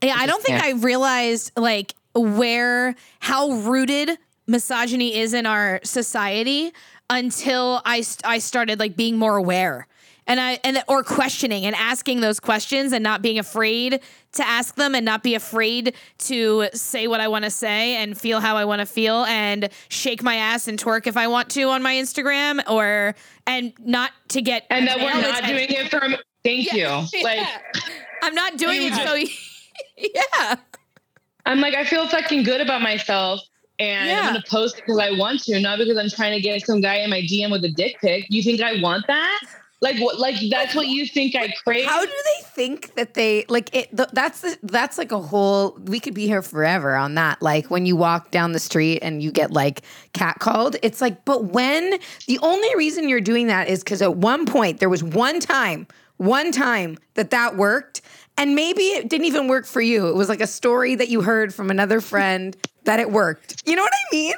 Yeah, 0.00 0.14
I 0.16 0.26
don't 0.26 0.44
think 0.44 0.62
I 0.62 0.70
realized 0.74 1.50
like 1.56 1.92
where, 2.14 2.94
how 3.18 3.50
rooted 3.50 4.16
misogyny 4.46 5.16
is 5.16 5.34
in 5.34 5.44
our 5.44 5.80
society 5.82 6.72
until 7.10 7.80
I, 7.84 8.04
I 8.24 8.38
started 8.38 8.78
like 8.78 8.96
being 8.96 9.16
more 9.16 9.36
aware. 9.36 9.86
And 10.26 10.38
I 10.38 10.60
and 10.62 10.84
or 10.88 11.02
questioning 11.02 11.64
and 11.64 11.74
asking 11.74 12.20
those 12.20 12.38
questions 12.38 12.92
and 12.92 13.02
not 13.02 13.22
being 13.22 13.38
afraid 13.38 14.00
to 14.32 14.46
ask 14.46 14.74
them 14.74 14.94
and 14.94 15.02
not 15.02 15.22
be 15.22 15.34
afraid 15.34 15.94
to 16.18 16.68
say 16.74 17.06
what 17.06 17.20
I 17.20 17.28
want 17.28 17.46
to 17.46 17.50
say 17.50 17.96
and 17.96 18.16
feel 18.16 18.38
how 18.38 18.54
I 18.54 18.66
want 18.66 18.80
to 18.80 18.86
feel 18.86 19.24
and 19.24 19.70
shake 19.88 20.22
my 20.22 20.34
ass 20.34 20.68
and 20.68 20.78
twerk 20.78 21.06
if 21.06 21.16
I 21.16 21.28
want 21.28 21.48
to 21.52 21.62
on 21.70 21.82
my 21.82 21.94
Instagram 21.94 22.60
or 22.68 23.14
and 23.46 23.72
not 23.78 24.10
to 24.28 24.42
get 24.42 24.66
and 24.68 24.86
that 24.86 24.98
we're 24.98 25.18
not 25.18 25.44
doing 25.44 25.70
it 25.70 25.88
from 25.88 26.14
thank 26.44 26.74
yeah, 26.74 27.00
you. 27.00 27.06
Like 27.24 27.38
yeah. 27.38 27.60
I'm 28.22 28.34
not 28.34 28.58
doing 28.58 28.82
it 28.82 28.92
so 28.92 29.14
yeah. 29.96 30.56
I'm 31.46 31.60
like 31.60 31.74
I 31.74 31.84
feel 31.84 32.06
fucking 32.06 32.42
good 32.42 32.60
about 32.60 32.82
myself 32.82 33.40
and 33.78 34.08
yeah. 34.08 34.20
I'm 34.20 34.26
gonna 34.26 34.44
post 34.48 34.78
it 34.78 34.84
because 34.86 34.98
I 34.98 35.12
want 35.12 35.42
to, 35.44 35.60
not 35.60 35.78
because 35.78 35.96
I'm 35.96 36.10
trying 36.10 36.32
to 36.34 36.40
get 36.40 36.64
some 36.66 36.80
guy 36.80 36.96
in 36.96 37.10
my 37.10 37.20
DM 37.20 37.50
with 37.50 37.64
a 37.64 37.70
dick 37.70 37.96
pic. 38.00 38.26
You 38.28 38.42
think 38.42 38.60
I 38.60 38.80
want 38.80 39.06
that? 39.06 39.40
Like 39.80 39.98
what? 39.98 40.18
Like 40.18 40.36
that's 40.50 40.74
what 40.74 40.88
you 40.88 41.06
think 41.06 41.36
I 41.36 41.52
crave? 41.64 41.86
How 41.86 42.04
do 42.04 42.10
they 42.10 42.42
think 42.48 42.94
that 42.96 43.14
they 43.14 43.44
like 43.48 43.74
it? 43.74 43.94
The, 43.96 44.08
that's 44.12 44.40
the, 44.40 44.58
that's 44.64 44.98
like 44.98 45.12
a 45.12 45.20
whole. 45.20 45.78
We 45.84 46.00
could 46.00 46.14
be 46.14 46.26
here 46.26 46.42
forever 46.42 46.96
on 46.96 47.14
that. 47.14 47.40
Like 47.40 47.70
when 47.70 47.86
you 47.86 47.94
walk 47.94 48.32
down 48.32 48.52
the 48.52 48.58
street 48.58 48.98
and 49.02 49.22
you 49.22 49.30
get 49.30 49.52
like 49.52 49.82
catcalled, 50.14 50.76
it's 50.82 51.00
like. 51.00 51.24
But 51.24 51.44
when 51.44 51.98
the 52.26 52.40
only 52.42 52.74
reason 52.74 53.08
you're 53.08 53.20
doing 53.20 53.46
that 53.46 53.68
is 53.68 53.84
because 53.84 54.02
at 54.02 54.16
one 54.16 54.46
point 54.46 54.80
there 54.80 54.88
was 54.88 55.04
one 55.04 55.38
time, 55.38 55.86
one 56.16 56.50
time 56.50 56.98
that 57.14 57.30
that 57.30 57.56
worked, 57.56 58.00
and 58.36 58.56
maybe 58.56 58.82
it 58.82 59.08
didn't 59.08 59.26
even 59.26 59.46
work 59.46 59.64
for 59.64 59.80
you. 59.80 60.08
It 60.08 60.16
was 60.16 60.28
like 60.28 60.40
a 60.40 60.46
story 60.48 60.96
that 60.96 61.08
you 61.08 61.20
heard 61.22 61.54
from 61.54 61.70
another 61.70 62.00
friend 62.00 62.56
that 62.88 63.00
it 63.00 63.10
worked. 63.12 63.62
You 63.66 63.76
know 63.76 63.82
what 63.82 63.92
I 63.92 64.16
mean? 64.16 64.34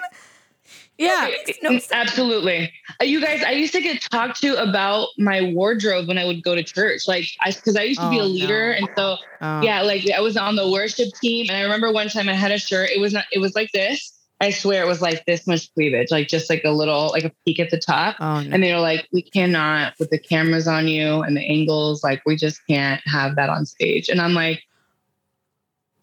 Yeah, 0.99 1.31
no, 1.63 1.79
absolutely. 1.93 2.71
Uh, 3.01 3.05
you 3.05 3.23
guys, 3.23 3.43
I 3.43 3.53
used 3.53 3.73
to 3.73 3.81
get 3.81 4.03
talked 4.03 4.43
to 4.43 4.61
about 4.61 5.09
my 5.17 5.51
wardrobe 5.55 6.09
when 6.09 6.19
I 6.19 6.27
would 6.27 6.43
go 6.43 6.55
to 6.55 6.63
church, 6.63 7.09
like 7.09 7.25
I 7.41 7.53
because 7.53 7.75
I 7.75 7.85
used 7.85 8.01
to 8.01 8.09
oh, 8.09 8.11
be 8.11 8.19
a 8.19 8.25
leader, 8.25 8.73
no. 8.73 8.77
and 8.77 8.89
so 8.97 9.17
oh. 9.41 9.63
yeah, 9.63 9.81
like 9.81 10.11
I 10.11 10.21
was 10.21 10.37
on 10.37 10.57
the 10.57 10.71
worship 10.71 11.09
team, 11.23 11.47
and 11.49 11.57
I 11.57 11.63
remember 11.63 11.91
one 11.91 12.09
time 12.11 12.29
I 12.29 12.35
had 12.35 12.51
a 12.51 12.59
shirt. 12.59 12.91
It 12.91 13.01
was 13.01 13.15
not. 13.15 13.25
It 13.33 13.39
was 13.39 13.55
like 13.55 13.71
this. 13.73 14.13
I 14.43 14.51
swear 14.51 14.83
it 14.83 14.87
was 14.87 15.01
like 15.01 15.25
this 15.27 15.47
much 15.47 15.73
cleavage, 15.75 16.11
like 16.11 16.29
just 16.29 16.51
like 16.51 16.63
a 16.65 16.71
little, 16.71 17.09
like 17.09 17.25
a 17.25 17.33
peak 17.47 17.61
at 17.61 17.71
the 17.71 17.79
top. 17.79 18.17
Oh, 18.21 18.41
no. 18.41 18.51
And 18.51 18.63
they 18.63 18.73
were 18.73 18.81
like, 18.81 19.07
we 19.13 19.21
cannot 19.21 19.93
with 19.99 20.09
the 20.09 20.19
cameras 20.19 20.67
on 20.67 20.89
you 20.89 21.21
and 21.21 21.37
the 21.37 21.43
angles, 21.43 22.03
like 22.03 22.23
we 22.25 22.37
just 22.37 22.59
can't 22.67 23.03
have 23.05 23.37
that 23.37 23.51
on 23.51 23.67
stage. 23.67 24.09
And 24.09 24.19
I'm 24.19 24.33
like, 24.33 24.63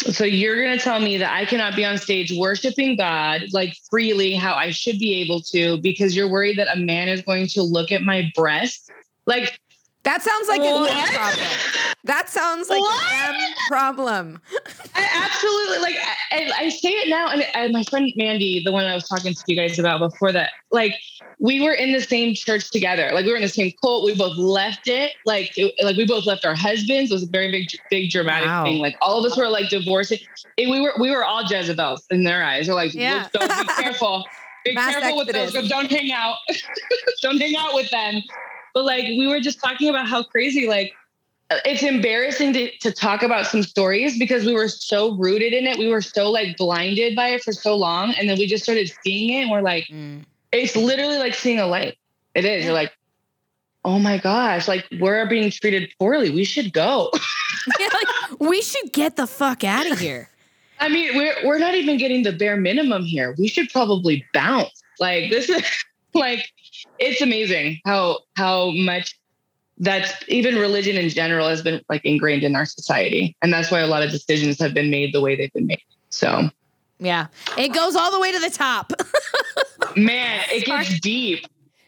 so 0.06 0.24
you're 0.24 0.62
going 0.62 0.78
to 0.78 0.84
tell 0.84 1.00
me 1.00 1.18
that 1.18 1.34
I 1.34 1.46
cannot 1.46 1.76
be 1.76 1.84
on 1.84 1.98
stage 1.98 2.32
worshiping 2.38 2.98
God 2.98 3.42
like 3.52 3.76
freely 3.90 4.36
how 4.36 4.54
I 4.54 4.72
should 4.72 5.00
be 5.00 5.22
able 5.22 5.42
to 5.52 5.82
because 5.82 6.16
you're 6.16 6.30
worried 6.30 6.58
that 6.58 6.68
a 6.76 6.80
man 6.80 7.08
is 7.08 7.22
going 7.22 7.48
to 7.48 7.64
look 7.64 7.92
at 7.92 8.04
my 8.04 8.32
breast? 8.36 8.92
Like 9.26 9.60
that 10.04 10.22
sounds 10.22 10.48
like 10.48 10.62
what? 10.62 10.92
a 10.92 11.14
problem. 11.14 11.48
That 12.04 12.30
sounds 12.30 12.70
like 12.70 12.80
what? 12.80 13.36
a 13.36 13.54
problem. 13.68 14.40
I 14.96 15.26
absolutely 15.26 15.80
like. 15.80 15.96
I, 16.32 16.52
I, 16.58 16.70
say 16.70 16.90
it 16.90 17.10
now, 17.10 17.30
and, 17.30 17.74
my 17.74 17.84
friend 17.84 18.12
Mandy, 18.16 18.62
the 18.64 18.72
one 18.72 18.86
I 18.86 18.94
was 18.94 19.08
talking 19.08 19.34
to 19.34 19.44
you 19.48 19.58
guys 19.58 19.78
about 19.78 20.00
before 20.00 20.32
that, 20.32 20.52
like 20.72 20.94
we 21.40 21.62
were 21.62 21.74
in 21.74 21.92
the 21.92 22.00
same 22.00 22.34
church 22.34 22.72
together. 22.72 23.10
Like 23.14 23.26
we 23.26 23.32
were 23.32 23.38
in 23.38 23.42
the 23.42 23.50
same 23.50 23.74
cult. 23.84 24.06
We 24.06 24.16
both 24.16 24.38
left 24.38 24.88
it. 24.88 25.14
Like 25.26 25.58
it, 25.58 25.74
like 25.84 25.98
we 25.98 26.06
both 26.06 26.26
left 26.26 26.46
our 26.46 26.56
husbands. 26.56 27.12
It 27.12 27.14
was 27.14 27.24
a 27.24 27.30
very 27.30 27.52
big, 27.52 27.68
big 27.90 28.10
dramatic 28.10 28.48
wow. 28.48 28.64
thing. 28.64 28.80
Like 28.80 28.96
all 29.02 29.20
of 29.20 29.30
us 29.30 29.38
were 29.38 29.50
like 29.50 29.70
divorcing. 29.70 30.20
And 30.58 30.72
we 30.72 30.80
were 30.80 30.94
we 31.00 31.12
were 31.12 31.26
all 31.26 31.44
Jezebels 31.44 32.06
in 32.10 32.24
their 32.24 32.44
eyes. 32.44 32.68
They're 32.68 32.76
like, 32.76 32.94
yeah. 32.94 33.28
be 33.34 33.40
careful. 33.80 34.24
Be 34.64 34.74
Mass 34.74 34.94
careful 34.94 35.22
exodus. 35.22 35.54
with 35.54 35.64
those. 35.64 35.70
Don't 35.70 35.92
hang 35.92 36.12
out. 36.12 36.38
don't 37.22 37.40
hang 37.40 37.56
out 37.58 37.74
with 37.74 37.90
them. 37.92 38.22
But 38.74 38.86
like 38.86 39.04
we 39.04 39.28
were 39.28 39.40
just 39.40 39.60
talking 39.60 39.90
about 39.90 40.08
how 40.08 40.24
crazy 40.24 40.68
like 40.68 40.94
it's 41.50 41.84
embarrassing 41.84 42.54
to, 42.54 42.78
to 42.80 42.92
talk 42.92 43.24
about 43.24 43.46
some 43.46 43.64
stories 43.64 44.20
because 44.20 44.46
we 44.46 44.54
were 44.54 44.68
so 44.68 45.16
rooted 45.16 45.54
in 45.54 45.66
it. 45.66 45.78
We 45.78 45.88
were 45.88 46.02
so 46.02 46.30
like 46.30 46.58
blinded 46.58 47.16
by 47.16 47.30
it 47.30 47.44
for 47.44 47.54
so 47.54 47.76
long. 47.76 48.14
And 48.14 48.30
then 48.30 48.38
we 48.38 48.48
just 48.48 48.64
started 48.64 48.92
seeing 49.04 49.34
it 49.34 49.42
and 49.44 49.52
we're 49.52 49.62
like, 49.62 49.86
mm. 49.86 50.24
it's 50.52 50.76
literally 50.76 51.18
like 51.18 51.36
seeing 51.36 51.60
a 51.60 51.68
light. 51.68 51.98
It 52.36 52.44
is. 52.44 52.66
You're 52.66 52.74
like, 52.74 52.92
oh 53.86 54.00
my 54.00 54.18
gosh, 54.18 54.68
like 54.68 54.86
we're 55.00 55.26
being 55.28 55.50
treated 55.50 55.90
poorly. 55.98 56.30
We 56.30 56.44
should 56.44 56.74
go. 56.74 57.12
Yeah, 57.82 57.90
like, 57.92 58.40
we 58.40 58.62
should 58.62 58.94
get 58.94 59.18
the 59.18 59.28
fuck 59.28 59.66
out 59.66 59.92
of 59.92 60.00
here. 60.00 60.30
I 60.80 60.88
mean, 60.88 61.18
we're 61.18 61.36
we're 61.46 61.60
not 61.60 61.76
even 61.76 61.98
getting 61.98 62.24
the 62.24 62.32
bare 62.32 62.56
minimum 62.56 63.04
here. 63.04 63.36
We 63.38 63.50
should 63.50 63.70
probably 63.72 64.26
bounce. 64.34 64.82
Like 65.00 65.30
this 65.30 65.50
is 65.50 65.64
like 66.14 66.48
it's 66.98 67.20
amazing 67.20 67.82
how 67.86 68.20
how 68.38 68.72
much 68.72 69.20
that's 69.80 70.12
even 70.28 70.56
religion 70.56 70.96
in 70.98 71.10
general 71.10 71.48
has 71.48 71.62
been 71.62 71.82
like 71.90 72.04
ingrained 72.04 72.44
in 72.44 72.56
our 72.56 72.66
society. 72.66 73.36
And 73.42 73.54
that's 73.54 73.70
why 73.72 73.80
a 73.80 73.88
lot 73.88 74.04
of 74.04 74.12
decisions 74.12 74.60
have 74.60 74.74
been 74.74 74.90
made 74.90 75.14
the 75.14 75.22
way 75.22 75.36
they've 75.36 75.54
been 75.54 75.68
made. 75.68 75.84
So 76.10 76.50
Yeah. 77.00 77.28
It 77.58 77.70
goes 77.70 77.96
all 77.96 78.12
the 78.12 78.20
way 78.20 78.32
to 78.32 78.40
the 78.40 78.50
top. 78.50 78.92
man, 79.96 80.44
it 80.50 80.66
gets 80.66 81.00
deep. 81.00 81.46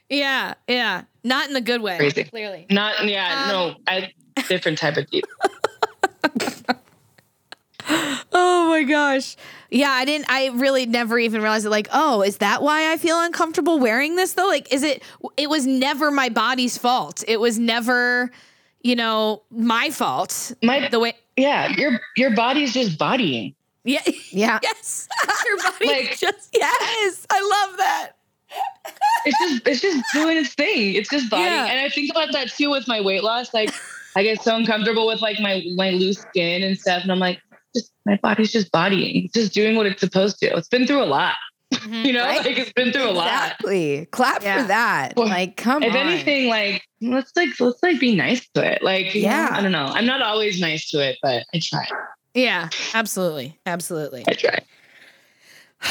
yeah. 0.09 0.53
Yeah. 0.67 1.03
Not 1.23 1.47
in 1.47 1.53
the 1.53 1.61
good 1.61 1.81
way. 1.81 1.97
Crazy. 1.97 2.23
Clearly. 2.23 2.65
Not 2.69 3.05
yeah, 3.05 3.47
no, 3.51 3.69
um, 3.69 3.75
I 3.87 4.11
different 4.47 4.77
type 4.77 4.97
of 4.97 5.09
deep. 5.09 5.25
Oh 8.31 8.69
my 8.69 8.83
gosh. 8.83 9.35
Yeah, 9.71 9.89
I 9.89 10.05
didn't 10.05 10.27
I 10.29 10.47
really 10.49 10.85
never 10.85 11.17
even 11.17 11.41
realized 11.41 11.65
it 11.65 11.69
like, 11.71 11.87
oh, 11.91 12.21
is 12.21 12.37
that 12.37 12.61
why 12.61 12.91
I 12.91 12.97
feel 12.97 13.19
uncomfortable 13.19 13.79
wearing 13.79 14.15
this 14.15 14.33
though? 14.33 14.47
Like 14.47 14.71
is 14.71 14.83
it 14.83 15.01
it 15.37 15.49
was 15.49 15.65
never 15.65 16.11
my 16.11 16.29
body's 16.29 16.77
fault. 16.77 17.23
It 17.27 17.39
was 17.39 17.57
never, 17.57 18.31
you 18.83 18.95
know, 18.95 19.41
my 19.49 19.89
fault. 19.89 20.53
My 20.63 20.87
The 20.87 20.99
way 20.99 21.13
yeah, 21.35 21.69
your 21.69 21.99
your 22.15 22.35
body's 22.35 22.73
just 22.73 22.97
bodying. 22.99 23.55
Yeah. 23.83 24.01
Yeah. 24.31 24.59
Yes. 24.63 25.07
Your 25.47 25.57
body's 25.57 25.87
Like- 25.87 26.19
just 26.19 26.49
yes. 26.53 27.25
I 27.29 27.65
love 27.67 27.77
that. 27.77 28.11
It's 29.25 29.37
just 29.39 29.67
it's 29.67 29.81
just 29.81 30.03
doing 30.13 30.37
its 30.37 30.53
thing. 30.53 30.95
It's 30.95 31.09
just 31.09 31.29
bodying. 31.29 31.47
Yeah. 31.51 31.65
And 31.65 31.79
I 31.79 31.89
think 31.89 32.09
about 32.11 32.31
that 32.33 32.49
too 32.51 32.69
with 32.69 32.87
my 32.87 33.01
weight 33.01 33.23
loss. 33.23 33.53
Like 33.53 33.69
I 34.15 34.23
get 34.23 34.41
so 34.41 34.55
uncomfortable 34.55 35.07
with 35.07 35.21
like 35.21 35.39
my 35.41 35.63
my 35.75 35.89
loose 35.91 36.19
skin 36.19 36.63
and 36.63 36.77
stuff. 36.77 37.03
And 37.03 37.11
I'm 37.11 37.19
like, 37.19 37.39
just 37.75 37.91
my 38.05 38.17
body's 38.21 38.51
just 38.51 38.71
bodying. 38.71 39.25
It's 39.25 39.33
just 39.33 39.53
doing 39.53 39.75
what 39.75 39.85
it's 39.85 39.99
supposed 40.01 40.39
to. 40.39 40.47
It's 40.57 40.67
been 40.67 40.85
through 40.87 41.03
a 41.03 41.05
lot. 41.05 41.35
Mm-hmm. 41.73 41.93
You 42.05 42.13
know, 42.13 42.23
Right? 42.23 42.43
like 42.43 42.57
it's 42.57 42.73
been 42.73 42.91
through 42.91 43.09
a 43.09 43.11
lot. 43.11 43.27
Exactly. 43.27 44.07
Clap 44.11 44.41
Yeah. 44.43 44.61
for 44.63 44.67
that. 44.69 45.13
Well, 45.15 45.27
like, 45.27 45.55
come 45.55 45.83
if 45.83 45.91
on. 45.93 45.95
If 45.99 46.03
anything, 46.05 46.47
like 46.49 46.83
let's 47.01 47.31
like 47.35 47.49
let's 47.59 47.81
like 47.83 47.99
be 47.99 48.15
nice 48.15 48.47
to 48.55 48.63
it. 48.73 48.81
Like 48.81 49.13
Yeah. 49.13 49.49
I 49.51 49.61
don't 49.61 49.71
know. 49.71 49.85
I'm 49.85 50.05
not 50.07 50.21
always 50.23 50.59
nice 50.59 50.89
to 50.89 50.97
it, 51.07 51.17
but 51.21 51.43
I 51.53 51.59
try. 51.61 51.85
Yeah, 52.33 52.69
absolutely. 52.95 53.59
Absolutely. 53.67 54.23
I 54.27 54.33
try. 54.33 54.57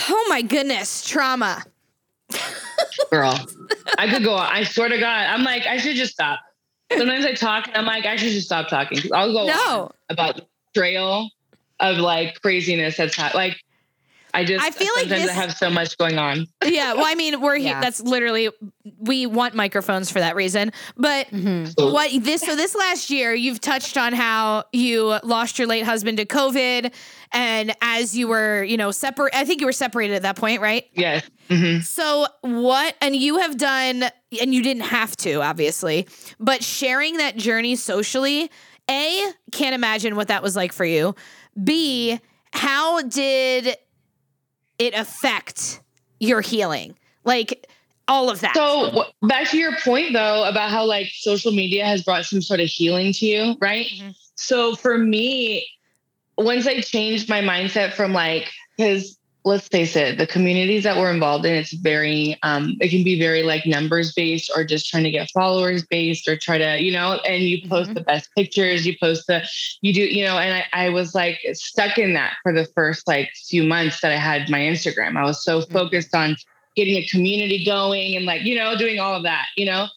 Oh 0.08 0.26
my 0.28 0.42
goodness, 0.42 1.06
trauma. 1.06 1.64
Girl. 3.10 3.38
I 3.98 4.08
could 4.10 4.22
go 4.24 4.34
on. 4.36 4.46
I 4.50 4.64
swear 4.64 4.88
to 4.88 4.98
God. 4.98 5.26
I'm 5.28 5.44
like, 5.44 5.66
I 5.66 5.78
should 5.78 5.96
just 5.96 6.12
stop. 6.12 6.40
Sometimes 6.92 7.24
I 7.24 7.34
talk 7.34 7.68
and 7.68 7.76
I'm 7.76 7.86
like, 7.86 8.04
I 8.06 8.16
should 8.16 8.30
just 8.32 8.46
stop 8.46 8.68
talking. 8.68 8.98
I'll 9.12 9.32
go 9.32 9.46
No. 9.46 9.90
about 10.08 10.40
trail 10.74 11.30
of 11.80 11.98
like 11.98 12.40
craziness 12.42 12.96
that's 12.96 13.14
happened. 13.16 13.34
Like 13.36 13.56
I 14.34 14.44
just 14.44 14.64
I 14.64 14.70
feel 14.70 14.92
like 14.94 15.08
this- 15.08 15.30
I 15.30 15.32
have 15.32 15.52
so 15.52 15.70
much 15.70 15.96
going 15.98 16.18
on. 16.18 16.46
Yeah, 16.66 16.92
well, 16.94 17.06
I 17.06 17.14
mean, 17.14 17.40
we're 17.40 17.56
here. 17.56 17.70
Yeah. 17.70 17.80
That's 17.80 18.00
literally 18.00 18.50
we 18.98 19.24
want 19.26 19.54
microphones 19.54 20.10
for 20.10 20.18
that 20.20 20.36
reason. 20.36 20.70
But 20.96 21.28
Mhm. 21.30 21.72
What 21.92 22.10
this 22.22 22.42
so 22.42 22.54
this 22.54 22.74
last 22.74 23.08
year 23.10 23.32
you've 23.34 23.60
touched 23.60 23.96
on 23.96 24.12
how 24.12 24.64
you 24.72 25.18
lost 25.22 25.58
your 25.58 25.66
late 25.66 25.84
husband 25.84 26.18
to 26.18 26.26
covid 26.26 26.92
and 27.32 27.74
as 27.80 28.16
you 28.16 28.28
were 28.28 28.62
you 28.64 28.76
know 28.78 28.90
separate 28.90 29.34
i 29.34 29.44
think 29.44 29.60
you 29.60 29.66
were 29.66 29.72
separated 29.72 30.14
at 30.14 30.22
that 30.22 30.36
point 30.36 30.60
right 30.62 30.84
yes. 30.94 31.28
Mhm. 31.50 31.84
so 31.84 32.26
what 32.40 32.94
and 33.02 33.14
you 33.16 33.38
have 33.38 33.56
done 33.58 34.04
and 34.40 34.54
you 34.54 34.62
didn't 34.62 34.84
have 34.84 35.14
to 35.18 35.42
obviously 35.42 36.06
but 36.40 36.62
sharing 36.64 37.18
that 37.18 37.36
journey 37.36 37.76
socially 37.76 38.50
a 38.90 39.22
can't 39.52 39.74
imagine 39.74 40.16
what 40.16 40.28
that 40.28 40.42
was 40.42 40.56
like 40.56 40.72
for 40.72 40.86
you 40.86 41.14
b 41.64 42.20
how 42.52 43.02
did 43.02 43.76
it 44.78 44.94
affect 44.94 45.82
your 46.20 46.40
healing 46.40 46.96
like 47.24 47.66
all 48.08 48.30
of 48.30 48.40
that 48.40 48.54
So 48.54 49.04
back 49.22 49.48
to 49.50 49.58
your 49.58 49.76
point 49.84 50.14
though 50.14 50.44
about 50.44 50.70
how 50.70 50.84
like 50.84 51.10
social 51.14 51.52
media 51.52 51.84
has 51.84 52.02
brought 52.02 52.24
some 52.24 52.40
sort 52.40 52.60
of 52.60 52.68
healing 52.68 53.12
to 53.12 53.26
you, 53.26 53.56
right? 53.60 53.86
Mhm. 53.86 54.14
So 54.34 54.74
for 54.74 54.96
me, 54.96 55.68
once 56.38 56.66
I 56.66 56.80
changed 56.80 57.28
my 57.28 57.42
mindset 57.42 57.92
from 57.92 58.12
like, 58.12 58.50
because 58.76 59.17
let's 59.48 59.66
face 59.68 59.96
it, 59.96 60.18
the 60.18 60.26
communities 60.26 60.84
that 60.84 60.96
we're 60.96 61.10
involved 61.10 61.44
in, 61.44 61.54
it's 61.54 61.72
very, 61.72 62.38
um, 62.42 62.76
it 62.80 62.90
can 62.90 63.02
be 63.02 63.18
very 63.18 63.42
like 63.42 63.66
numbers 63.66 64.12
based 64.12 64.50
or 64.54 64.62
just 64.64 64.86
trying 64.86 65.04
to 65.04 65.10
get 65.10 65.30
followers 65.30 65.84
based 65.86 66.28
or 66.28 66.36
try 66.36 66.58
to, 66.58 66.80
you 66.80 66.92
know, 66.92 67.14
and 67.26 67.42
you 67.44 67.66
post 67.68 67.90
Mhm. 67.90 67.94
the 67.94 68.00
best 68.02 68.28
pictures, 68.36 68.86
you 68.86 68.94
post 69.02 69.26
the, 69.26 69.42
you 69.80 69.92
do, 69.92 70.02
you 70.02 70.24
know, 70.24 70.38
and 70.38 70.54
I, 70.72 70.86
I 70.86 70.88
was 70.90 71.14
like 71.14 71.40
stuck 71.52 71.98
in 71.98 72.14
that 72.14 72.34
for 72.42 72.52
the 72.52 72.66
first 72.76 73.08
like 73.08 73.30
few 73.48 73.64
months 73.64 74.00
that 74.02 74.12
I 74.12 74.16
had 74.16 74.48
my 74.50 74.60
Instagram. 74.60 75.16
I 75.16 75.24
was 75.24 75.42
so 75.42 75.62
focused 75.62 76.14
on 76.14 76.36
getting 76.76 76.96
a 76.96 77.06
community 77.06 77.64
going 77.64 78.14
and 78.16 78.24
like, 78.24 78.42
you 78.42 78.54
know, 78.54 78.76
doing 78.76 79.00
all 79.00 79.16
of 79.16 79.24
that, 79.24 79.46
you 79.56 79.66
know? 79.66 79.88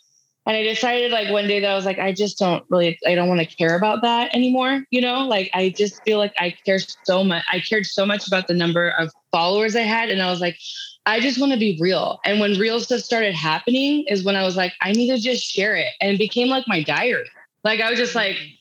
And 0.47 0.57
I 0.57 0.63
decided 0.63 1.11
like 1.11 1.29
one 1.29 1.47
day 1.47 1.59
that 1.59 1.69
I 1.69 1.75
was 1.75 1.85
like, 1.85 1.99
I 1.99 2.13
just 2.13 2.39
don't 2.39 2.63
really, 2.69 2.97
I 3.05 3.13
don't 3.13 3.29
want 3.29 3.41
to 3.41 3.55
care 3.55 3.75
about 3.75 4.01
that 4.01 4.33
anymore. 4.33 4.83
You 4.89 5.01
know, 5.01 5.27
like 5.27 5.51
I 5.53 5.69
just 5.69 6.03
feel 6.03 6.17
like 6.17 6.33
I 6.39 6.55
care 6.65 6.79
so 7.03 7.23
much. 7.23 7.43
I 7.51 7.59
cared 7.59 7.85
so 7.85 8.05
much 8.05 8.27
about 8.27 8.47
the 8.47 8.55
number 8.55 8.89
of 8.89 9.11
followers 9.31 9.75
I 9.75 9.81
had. 9.81 10.09
And 10.09 10.21
I 10.21 10.31
was 10.31 10.41
like, 10.41 10.57
I 11.05 11.19
just 11.19 11.39
want 11.39 11.51
to 11.53 11.59
be 11.59 11.77
real. 11.79 12.19
And 12.25 12.39
when 12.39 12.57
real 12.57 12.79
stuff 12.79 13.01
started 13.01 13.35
happening 13.35 14.05
is 14.07 14.23
when 14.23 14.35
I 14.35 14.43
was 14.43 14.57
like, 14.57 14.73
I 14.81 14.91
need 14.93 15.15
to 15.15 15.21
just 15.21 15.43
share 15.43 15.75
it. 15.75 15.93
And 16.01 16.11
it 16.11 16.17
became 16.17 16.47
like 16.47 16.67
my 16.67 16.81
diary. 16.81 17.29
Like 17.63 17.79
I 17.79 17.89
was 17.91 17.99
just 17.99 18.15
like, 18.15 18.35
mm-hmm. 18.35 18.55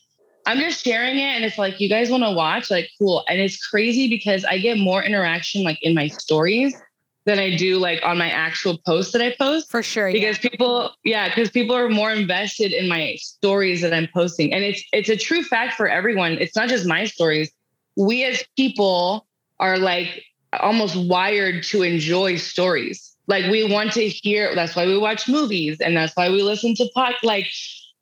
I'm 0.47 0.59
just 0.59 0.85
sharing 0.85 1.19
it. 1.19 1.23
And 1.23 1.45
it's 1.45 1.59
like, 1.59 1.81
you 1.81 1.89
guys 1.89 2.11
want 2.11 2.25
to 2.25 2.31
watch? 2.31 2.71
Like, 2.71 2.91
cool. 2.99 3.25
And 3.29 3.41
it's 3.41 3.65
crazy 3.67 4.09
because 4.09 4.45
I 4.45 4.59
get 4.59 4.79
more 4.79 5.03
interaction 5.03 5.65
like 5.65 5.79
in 5.83 5.95
my 5.95 6.09
stories 6.09 6.75
than 7.27 7.39
I 7.39 7.55
do 7.57 7.79
like 7.79 8.01
on 8.03 8.19
my 8.19 8.31
actual 8.31 8.79
posts 8.87 9.13
that 9.13 9.23
I 9.23 9.35
post. 9.39 9.71
For 9.71 9.83
sure 9.83 10.09
yeah. 10.09 10.13
because 10.15 10.39
people 10.39 10.93
yeah 11.05 11.29
because 11.29 11.51
people 11.51 11.77
are 11.77 11.89
more 11.89 12.13
invested 12.13 12.73
in 12.73 12.89
my 12.89 13.17
stories 13.21 13.83
that 13.83 13.93
i'm 13.93 14.09
posting. 14.13 14.53
And 14.53 14.65
it's 14.65 14.83
it's 14.93 15.09
a 15.09 15.17
true 15.17 15.43
fact 15.43 15.75
for 15.75 15.89
everyone. 15.89 16.33
It's 16.33 16.57
not 16.57 16.69
just 16.69 16.87
my 16.87 17.05
stories. 17.05 17.51
We 17.97 18.25
as 18.25 18.43
people 18.57 19.27
are 19.59 19.79
like 19.79 20.25
almost 20.61 20.97
wired 20.97 21.63
to 21.65 21.83
enjoy 21.83 22.37
stories. 22.37 23.17
Like 23.27 23.51
we 23.51 23.71
want 23.71 23.93
to 23.93 24.09
hear 24.09 24.55
that's 24.55 24.75
why 24.75 24.87
we 24.87 24.99
watch 24.99 25.29
movies 25.29 25.81
and 25.81 25.97
that's 25.97 26.17
why 26.17 26.31
we 26.31 26.43
listen 26.43 26.75
to 26.77 26.89
pod 26.95 27.15
like 27.23 27.47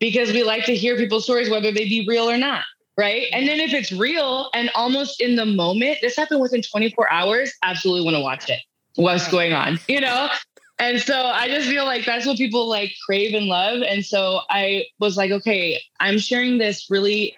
because 0.01 0.33
we 0.33 0.45
like 0.45 0.65
to 0.67 0.77
hear 0.77 0.97
people's 0.97 1.25
stories 1.25 1.51
whether 1.51 1.73
they 1.73 1.85
be 1.85 2.07
real 2.09 2.31
or 2.31 2.39
not 2.39 2.65
right? 2.97 3.29
And 3.33 3.47
then 3.47 3.61
if 3.61 3.73
it's 3.73 3.93
real 3.93 4.51
and 4.55 4.73
almost 4.75 5.21
in 5.21 5.37
the 5.37 5.47
moment 5.47 5.99
this 6.01 6.17
happened 6.17 6.41
within 6.41 6.63
24 6.63 7.13
hours 7.13 7.53
absolutely 7.63 8.05
want 8.05 8.17
to 8.17 8.23
watch 8.23 8.49
it 8.49 8.61
what's 8.99 9.29
going 9.31 9.53
on 9.53 9.79
you 9.89 10.01
know 10.01 10.29
and 10.79 11.01
so 11.01 11.15
I 11.15 11.49
just 11.49 11.69
feel 11.69 11.85
like 11.85 12.05
that's 12.05 12.25
what 12.25 12.37
people 12.37 12.69
like 12.69 12.93
crave 13.05 13.35
and 13.35 13.47
love. 13.47 13.83
And 13.83 14.05
so 14.05 14.41
I 14.49 14.85
was 15.01 15.17
like, 15.17 15.33
okay, 15.33 15.81
I'm 15.99 16.19
sharing 16.19 16.59
this 16.59 16.89
really 16.89 17.37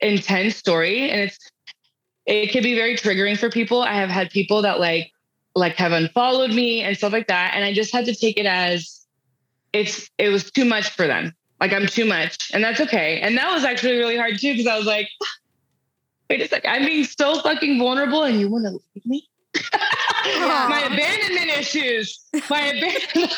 intense 0.00 0.56
story 0.56 1.10
and 1.10 1.20
it's 1.20 1.38
it 2.24 2.50
can 2.50 2.62
be 2.62 2.74
very 2.74 2.96
triggering 2.96 3.36
for 3.36 3.50
people. 3.50 3.82
I 3.82 3.94
have 3.94 4.08
had 4.08 4.30
people 4.30 4.62
that 4.62 4.80
like 4.80 5.10
like 5.54 5.74
have 5.76 5.92
unfollowed 5.92 6.50
me 6.50 6.82
and 6.82 6.96
stuff 6.96 7.12
like 7.12 7.26
that. 7.26 7.52
And 7.54 7.64
I 7.64 7.74
just 7.74 7.92
had 7.92 8.06
to 8.06 8.14
take 8.14 8.38
it 8.38 8.46
as 8.46 9.04
it's 9.74 10.08
it 10.16 10.30
was 10.30 10.50
too 10.50 10.64
much 10.64 10.90
for 10.90 11.06
them. 11.06 11.34
Like 11.60 11.72
I'm 11.74 11.86
too 11.86 12.06
much. 12.06 12.50
And 12.54 12.64
that's 12.64 12.80
okay. 12.80 13.20
And 13.20 13.36
that 13.36 13.52
was 13.52 13.64
actually 13.64 13.98
really 13.98 14.16
hard 14.16 14.38
too, 14.38 14.52
because 14.52 14.66
I 14.66 14.78
was 14.78 14.86
like, 14.86 15.08
wait 16.30 16.40
a 16.40 16.48
second, 16.48 16.70
I'm 16.70 16.86
being 16.86 17.04
so 17.04 17.40
fucking 17.40 17.78
vulnerable 17.78 18.22
and 18.22 18.40
you 18.40 18.48
want 18.48 18.64
to 18.64 18.70
leave 18.70 19.06
me? 19.06 19.28
my 20.24 20.82
abandonment 20.86 21.58
issues. 21.58 22.24
My 22.48 22.66
abandonment. 22.66 23.32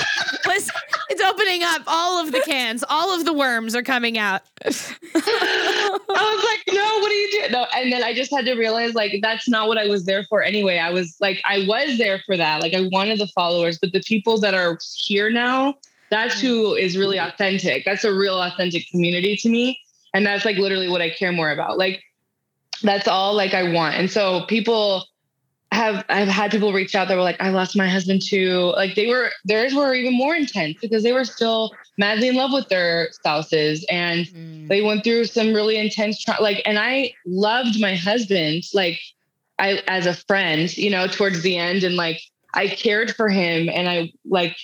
Listen, 0.46 0.74
it's 1.10 1.22
opening 1.22 1.62
up 1.62 1.82
all 1.86 2.20
of 2.24 2.32
the 2.32 2.40
cans 2.40 2.82
all 2.88 3.14
of 3.14 3.24
the 3.24 3.32
worms 3.32 3.74
are 3.74 3.82
coming 3.82 4.16
out 4.16 4.42
I 4.64 6.34
was 6.34 6.44
like, 6.44 6.74
no, 6.74 6.98
what 7.00 7.10
are 7.10 7.14
you 7.14 7.30
doing? 7.32 7.52
No, 7.52 7.66
and 7.74 7.92
then 7.92 8.02
I 8.02 8.12
just 8.12 8.30
had 8.30 8.44
to 8.44 8.54
realize 8.54 8.94
like 8.94 9.18
that's 9.22 9.48
not 9.48 9.68
what 9.68 9.78
I 9.78 9.86
was 9.86 10.04
there 10.04 10.24
for 10.24 10.42
anyway. 10.42 10.78
I 10.78 10.90
was 10.90 11.16
like, 11.20 11.40
I 11.44 11.64
was 11.66 11.98
there 11.98 12.20
for 12.26 12.36
that. 12.36 12.60
Like 12.60 12.74
I 12.74 12.88
wanted 12.92 13.18
the 13.18 13.26
followers, 13.28 13.78
but 13.78 13.92
the 13.92 14.02
people 14.02 14.38
that 14.40 14.54
are 14.54 14.78
here 14.96 15.30
now, 15.30 15.74
that's 16.10 16.36
mm. 16.36 16.40
who 16.42 16.74
is 16.74 16.96
really 16.96 17.18
authentic. 17.18 17.84
That's 17.84 18.04
a 18.04 18.12
real 18.12 18.40
authentic 18.40 18.88
community 18.90 19.36
to 19.36 19.48
me. 19.48 19.80
And 20.12 20.26
that's 20.26 20.44
like 20.44 20.56
literally 20.56 20.88
what 20.88 21.00
I 21.00 21.10
care 21.10 21.32
more 21.32 21.50
about. 21.50 21.78
Like 21.78 22.02
that's 22.82 23.08
all 23.08 23.34
like 23.34 23.54
I 23.54 23.72
want. 23.72 23.94
And 23.96 24.10
so 24.10 24.44
people 24.46 25.06
have 25.72 26.04
I've 26.08 26.28
had 26.28 26.50
people 26.50 26.72
reach 26.72 26.94
out 26.94 27.08
that 27.08 27.14
were 27.16 27.22
like, 27.22 27.40
I 27.40 27.50
lost 27.50 27.76
my 27.76 27.88
husband 27.88 28.22
too. 28.22 28.72
Like 28.76 28.94
they 28.96 29.06
were 29.06 29.30
theirs 29.44 29.74
were 29.74 29.94
even 29.94 30.14
more 30.16 30.34
intense 30.34 30.78
because 30.80 31.02
they 31.02 31.12
were 31.12 31.24
still 31.24 31.70
madly 31.96 32.28
in 32.28 32.34
love 32.34 32.52
with 32.52 32.68
their 32.68 33.08
spouses 33.12 33.84
and 33.90 34.26
Mm. 34.26 34.68
they 34.68 34.82
went 34.82 35.04
through 35.04 35.24
some 35.26 35.52
really 35.52 35.76
intense 35.76 36.22
tra- 36.22 36.40
like 36.40 36.62
and 36.64 36.78
i 36.78 37.12
loved 37.26 37.80
my 37.80 37.94
husband 37.94 38.62
like 38.72 38.98
i 39.58 39.82
as 39.88 40.06
a 40.06 40.14
friend 40.14 40.76
you 40.76 40.88
know 40.90 41.06
towards 41.06 41.42
the 41.42 41.56
end 41.56 41.82
and 41.82 41.96
like 41.96 42.20
I 42.54 42.68
cared 42.68 43.14
for 43.14 43.28
him 43.28 43.68
and 43.68 43.88
I 43.88 44.12
like 44.28 44.56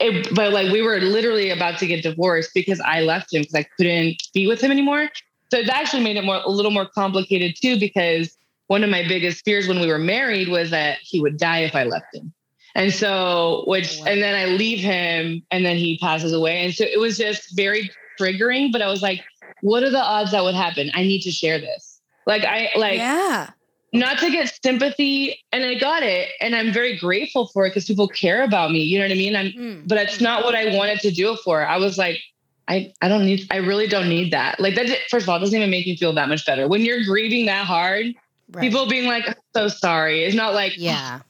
it, 0.00 0.34
but 0.34 0.52
like 0.52 0.72
we 0.72 0.82
were 0.82 1.00
literally 1.00 1.50
about 1.50 1.78
to 1.78 1.86
get 1.86 2.02
divorced 2.02 2.50
because 2.54 2.80
I 2.80 3.02
left 3.02 3.32
him 3.32 3.42
because 3.42 3.54
I 3.54 3.66
couldn't 3.76 4.22
be 4.32 4.46
with 4.46 4.60
him 4.60 4.70
anymore. 4.70 5.10
So 5.50 5.58
it 5.58 5.68
actually 5.68 6.02
made 6.02 6.16
it 6.16 6.24
more 6.24 6.40
a 6.44 6.50
little 6.50 6.70
more 6.70 6.86
complicated 6.86 7.54
too 7.60 7.78
because 7.78 8.36
one 8.68 8.82
of 8.84 8.90
my 8.90 9.06
biggest 9.06 9.44
fears 9.44 9.68
when 9.68 9.80
we 9.80 9.86
were 9.86 9.98
married 9.98 10.48
was 10.48 10.70
that 10.70 10.98
he 11.02 11.20
would 11.20 11.36
die 11.36 11.60
if 11.60 11.74
I 11.74 11.84
left 11.84 12.14
him. 12.14 12.32
And 12.74 12.92
so, 12.92 13.64
which, 13.66 13.98
and 14.00 14.22
then 14.22 14.34
I 14.34 14.46
leave 14.46 14.80
him 14.80 15.42
and 15.50 15.64
then 15.64 15.76
he 15.76 15.98
passes 15.98 16.32
away. 16.32 16.64
And 16.64 16.74
so 16.74 16.84
it 16.84 16.98
was 16.98 17.18
just 17.18 17.54
very 17.56 17.90
triggering, 18.18 18.72
but 18.72 18.82
I 18.82 18.88
was 18.88 19.02
like, 19.02 19.22
what 19.60 19.82
are 19.82 19.90
the 19.90 20.02
odds 20.02 20.32
that 20.32 20.42
would 20.42 20.54
happen? 20.54 20.90
I 20.94 21.02
need 21.02 21.20
to 21.22 21.30
share 21.30 21.58
this. 21.60 22.00
Like, 22.26 22.42
I, 22.44 22.70
like, 22.76 22.98
yeah. 22.98 23.50
Not 23.92 24.18
to 24.18 24.30
get 24.30 24.52
sympathy, 24.64 25.38
and 25.52 25.64
I 25.64 25.76
got 25.78 26.02
it, 26.02 26.30
and 26.40 26.56
I'm 26.56 26.72
very 26.72 26.98
grateful 26.98 27.46
for 27.52 27.64
it 27.64 27.70
because 27.70 27.84
people 27.84 28.08
care 28.08 28.42
about 28.42 28.72
me. 28.72 28.80
You 28.80 28.98
know 28.98 29.04
what 29.04 29.12
I 29.12 29.14
mean? 29.14 29.36
I'm, 29.36 29.52
Mm. 29.52 29.86
but 29.88 29.98
it's 29.98 30.20
not 30.20 30.42
what 30.42 30.56
I 30.56 30.74
wanted 30.76 30.98
to 31.02 31.12
do 31.12 31.32
it 31.32 31.38
for. 31.44 31.64
I 31.64 31.76
was 31.76 31.96
like, 31.96 32.18
I, 32.66 32.92
I 33.02 33.06
don't 33.06 33.24
need, 33.24 33.46
I 33.52 33.58
really 33.58 33.86
don't 33.86 34.08
need 34.08 34.32
that. 34.32 34.58
Like 34.58 34.74
that, 34.74 34.88
first 35.10 35.24
of 35.24 35.28
all, 35.28 35.36
it 35.36 35.40
doesn't 35.40 35.56
even 35.56 35.70
make 35.70 35.86
me 35.86 35.96
feel 35.96 36.12
that 36.14 36.28
much 36.28 36.44
better. 36.44 36.66
When 36.66 36.80
you're 36.80 37.04
grieving 37.04 37.46
that 37.46 37.66
hard, 37.66 38.06
Right. 38.54 38.62
people 38.62 38.88
being 38.88 39.06
like, 39.06 39.28
I'm 39.28 39.34
so 39.54 39.68
sorry. 39.68 40.24
It's 40.24 40.36
not 40.36 40.54
like, 40.54 40.76
yeah. 40.78 41.20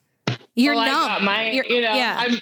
You're 0.55 0.75
well, 0.75 0.85
I 0.85 0.87
numb. 0.89 1.07
got 1.09 1.23
my, 1.23 1.51
You're- 1.51 1.75
you 1.75 1.81
know, 1.81 1.95
yeah. 1.95 2.17
I'm, 2.19 2.39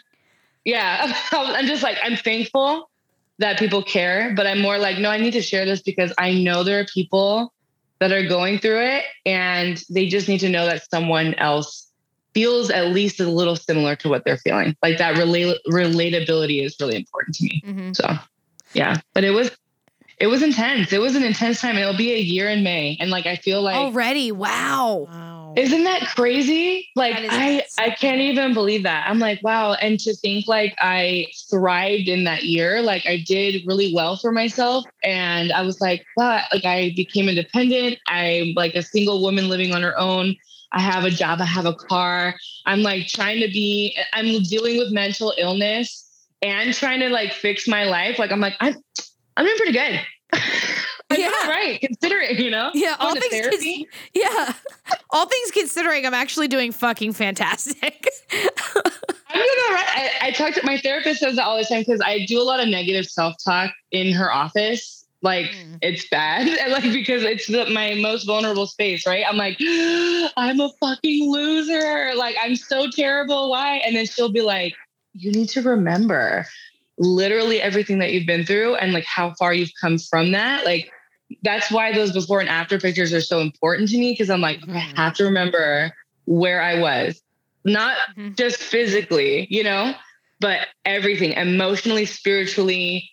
yeah, 0.64 1.12
I'm 1.32 1.66
just 1.66 1.82
like, 1.82 1.98
I'm 2.02 2.16
thankful 2.16 2.90
that 3.38 3.58
people 3.58 3.82
care, 3.82 4.32
but 4.36 4.46
I'm 4.46 4.60
more 4.60 4.78
like, 4.78 4.98
no, 4.98 5.10
I 5.10 5.18
need 5.18 5.32
to 5.32 5.42
share 5.42 5.64
this 5.64 5.82
because 5.82 6.12
I 6.18 6.32
know 6.34 6.62
there 6.62 6.80
are 6.80 6.84
people 6.84 7.52
that 8.00 8.12
are 8.12 8.26
going 8.26 8.58
through 8.58 8.80
it 8.82 9.04
and 9.24 9.82
they 9.88 10.08
just 10.08 10.28
need 10.28 10.38
to 10.40 10.48
know 10.48 10.66
that 10.66 10.88
someone 10.90 11.34
else 11.34 11.88
feels 12.34 12.70
at 12.70 12.88
least 12.88 13.20
a 13.20 13.26
little 13.28 13.56
similar 13.56 13.94
to 13.96 14.08
what 14.08 14.24
they're 14.24 14.38
feeling. 14.38 14.76
Like 14.82 14.98
that 14.98 15.16
relate 15.18 15.56
relatability 15.68 16.64
is 16.64 16.76
really 16.80 16.96
important 16.96 17.36
to 17.36 17.44
me. 17.44 17.62
Mhm. 17.66 17.96
So 17.96 18.16
yeah, 18.74 19.00
but 19.14 19.22
it 19.24 19.30
was, 19.30 19.50
it 20.22 20.28
was 20.28 20.40
intense. 20.40 20.92
It 20.92 21.00
was 21.00 21.16
an 21.16 21.24
intense 21.24 21.60
time 21.60 21.70
and 21.70 21.80
it'll 21.80 21.96
be 21.96 22.12
a 22.12 22.18
year 22.18 22.48
in 22.48 22.62
May. 22.62 22.96
And 23.00 23.10
like, 23.10 23.26
I 23.26 23.34
feel 23.34 23.60
like, 23.60 23.74
Already. 23.74 24.30
Wow. 24.30 25.08
Wow. 25.10 25.54
isn't 25.56 25.82
that 25.82 26.12
crazy? 26.14 26.88
Like 26.94 27.16
That 27.16 27.24
is 27.24 27.30
I 27.32 27.56
nuts. 27.56 27.76
I 27.76 27.90
can't 27.90 28.20
even 28.20 28.54
believe 28.54 28.84
that. 28.84 29.08
I'm 29.08 29.18
like, 29.18 29.42
wow. 29.42 29.72
And 29.72 29.98
to 29.98 30.14
think 30.14 30.46
like 30.46 30.76
I 30.78 31.26
thrived 31.50 32.06
in 32.06 32.22
that 32.22 32.44
year, 32.44 32.82
like 32.82 33.04
I 33.04 33.24
did 33.26 33.66
really 33.66 33.92
well 33.92 34.16
for 34.16 34.30
myself. 34.30 34.84
And 35.02 35.50
I 35.50 35.62
was 35.62 35.80
like, 35.80 36.06
wow, 36.16 36.44
like 36.52 36.64
I 36.64 36.92
became 36.94 37.28
independent. 37.28 37.98
I'm 38.06 38.52
like 38.54 38.76
a 38.76 38.82
single 38.82 39.22
woman 39.22 39.48
living 39.48 39.74
on 39.74 39.82
her 39.82 39.98
own. 39.98 40.36
I 40.70 40.80
have 40.80 41.02
a 41.02 41.10
job, 41.10 41.40
I 41.40 41.46
have 41.46 41.66
a 41.66 41.74
car. 41.74 42.36
I'm 42.64 42.82
like 42.82 43.08
trying 43.08 43.40
to 43.40 43.48
be, 43.48 43.98
I'm 44.12 44.40
dealing 44.44 44.78
with 44.78 44.92
mental 44.92 45.34
illness 45.36 46.28
and 46.42 46.72
trying 46.72 47.00
to 47.00 47.08
like 47.08 47.32
fix 47.32 47.66
my 47.66 47.86
life. 47.86 48.20
Like 48.20 48.30
I'm 48.30 48.40
like, 48.40 48.54
I'm 48.60 48.76
I'm 49.36 49.44
doing 49.44 49.56
pretty 49.56 49.72
good. 49.72 50.00
I'm 51.10 51.20
Yeah. 51.20 51.48
right. 51.48 51.80
Consider 51.80 52.22
you 52.22 52.50
know? 52.50 52.70
Yeah, 52.74 52.96
all 52.98 53.12
things 53.12 53.26
therapy. 53.28 53.86
Yeah. 54.14 54.52
All 55.10 55.26
things 55.26 55.50
considering, 55.50 56.06
I'm 56.06 56.14
actually 56.14 56.48
doing 56.48 56.72
fucking 56.72 57.12
fantastic. 57.12 58.08
I'm 58.32 58.40
doing 59.34 59.58
all 59.68 59.74
right. 59.74 59.86
I, 59.94 60.10
I 60.22 60.30
talk 60.30 60.54
to 60.54 60.64
my 60.64 60.78
therapist 60.78 61.20
says 61.20 61.36
that 61.36 61.44
all 61.44 61.58
the 61.58 61.64
time 61.64 61.80
because 61.82 62.00
I 62.02 62.24
do 62.24 62.40
a 62.40 62.44
lot 62.44 62.60
of 62.60 62.68
negative 62.68 63.04
self 63.06 63.34
talk 63.44 63.70
in 63.90 64.12
her 64.14 64.32
office. 64.32 65.04
Like 65.20 65.46
Mm. 65.46 65.78
it's 65.82 66.08
bad, 66.08 66.48
and 66.48 66.72
like 66.76 66.82
because 66.84 67.22
it's 67.24 67.46
the, 67.46 67.66
my 67.70 67.94
most 67.94 68.24
vulnerable 68.24 68.66
space, 68.66 69.06
right? 69.06 69.24
I'm 69.28 69.36
like, 69.36 69.56
I'm 70.36 70.58
a 70.60 70.70
fucking 70.80 71.30
loser. 71.30 72.12
Like 72.16 72.36
I'm 72.42 72.56
so 72.56 72.88
terrible. 72.90 73.50
Why? 73.50 73.76
And 73.84 73.94
then 73.94 74.06
she'll 74.06 74.32
be 74.32 74.40
like, 74.42 74.74
you 75.14 75.30
need 75.30 75.50
to 75.50 75.62
remember 75.62 76.46
literally 77.02 77.60
everything 77.60 77.98
that 77.98 78.12
you've 78.12 78.26
been 78.26 78.46
through 78.46 78.76
and 78.76 78.92
like 78.92 79.04
how 79.04 79.34
far 79.38 79.52
you've 79.52 79.72
come 79.80 79.98
from 79.98 80.32
that. 80.32 80.64
Like 80.64 80.90
that's 81.42 81.70
why 81.70 81.92
those 81.92 82.12
before 82.12 82.40
and 82.40 82.48
after 82.48 82.78
pictures 82.78 83.12
are 83.12 83.20
so 83.20 83.40
important 83.40 83.88
to 83.90 83.98
me 83.98 84.12
because 84.12 84.30
I'm 84.30 84.40
like, 84.40 84.60
I 84.68 84.72
Mhm. 84.72 84.96
have 84.96 85.14
to 85.14 85.24
remember 85.24 85.92
where 86.26 86.62
I 86.62 86.78
was, 86.78 87.20
not 87.64 87.96
Mhm. 88.16 88.36
just 88.36 88.56
physically, 88.56 89.46
you 89.50 89.64
know, 89.64 89.94
but 90.40 90.68
everything 90.84 91.32
emotionally, 91.32 92.06
spiritually, 92.06 93.10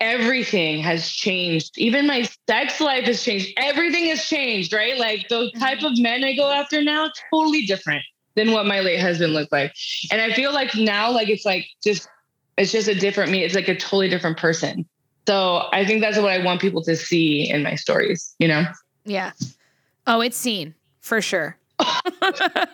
everything 0.00 0.80
has 0.80 1.10
changed. 1.10 1.72
Even 1.78 2.06
my 2.06 2.28
sex 2.48 2.80
life 2.80 3.04
has 3.04 3.22
changed. 3.22 3.48
Everything 3.56 4.06
has 4.06 4.24
changed, 4.24 4.72
right? 4.72 4.98
Like 4.98 5.28
those 5.28 5.52
type 5.52 5.82
of 5.82 5.98
men 5.98 6.24
I 6.24 6.34
go 6.34 6.50
after 6.50 6.82
now, 6.82 7.10
totally 7.32 7.66
different 7.66 8.02
than 8.34 8.52
what 8.52 8.66
my 8.66 8.80
late 8.80 9.00
husband 9.00 9.32
looked 9.32 9.52
like. 9.52 9.72
And 10.10 10.20
I 10.20 10.32
feel 10.32 10.52
like 10.52 10.74
now, 10.74 11.10
like 11.10 11.28
it's 11.28 11.44
like 11.44 11.66
just, 11.82 12.08
it's 12.56 12.72
just 12.72 12.88
a 12.88 12.94
different 12.94 13.30
me. 13.30 13.44
It's 13.44 13.54
like 13.54 13.68
a 13.68 13.76
totally 13.76 14.08
different 14.08 14.38
person. 14.38 14.86
So 15.26 15.68
I 15.72 15.84
think 15.84 16.00
that's 16.00 16.18
what 16.18 16.30
I 16.30 16.42
want 16.42 16.60
people 16.60 16.82
to 16.82 16.96
see 16.96 17.48
in 17.48 17.62
my 17.62 17.74
stories, 17.74 18.34
you 18.38 18.48
know? 18.48 18.64
yeah. 19.04 19.32
Oh, 20.06 20.20
it's 20.20 20.36
seen 20.36 20.74
for 21.00 21.20
sure. 21.20 21.56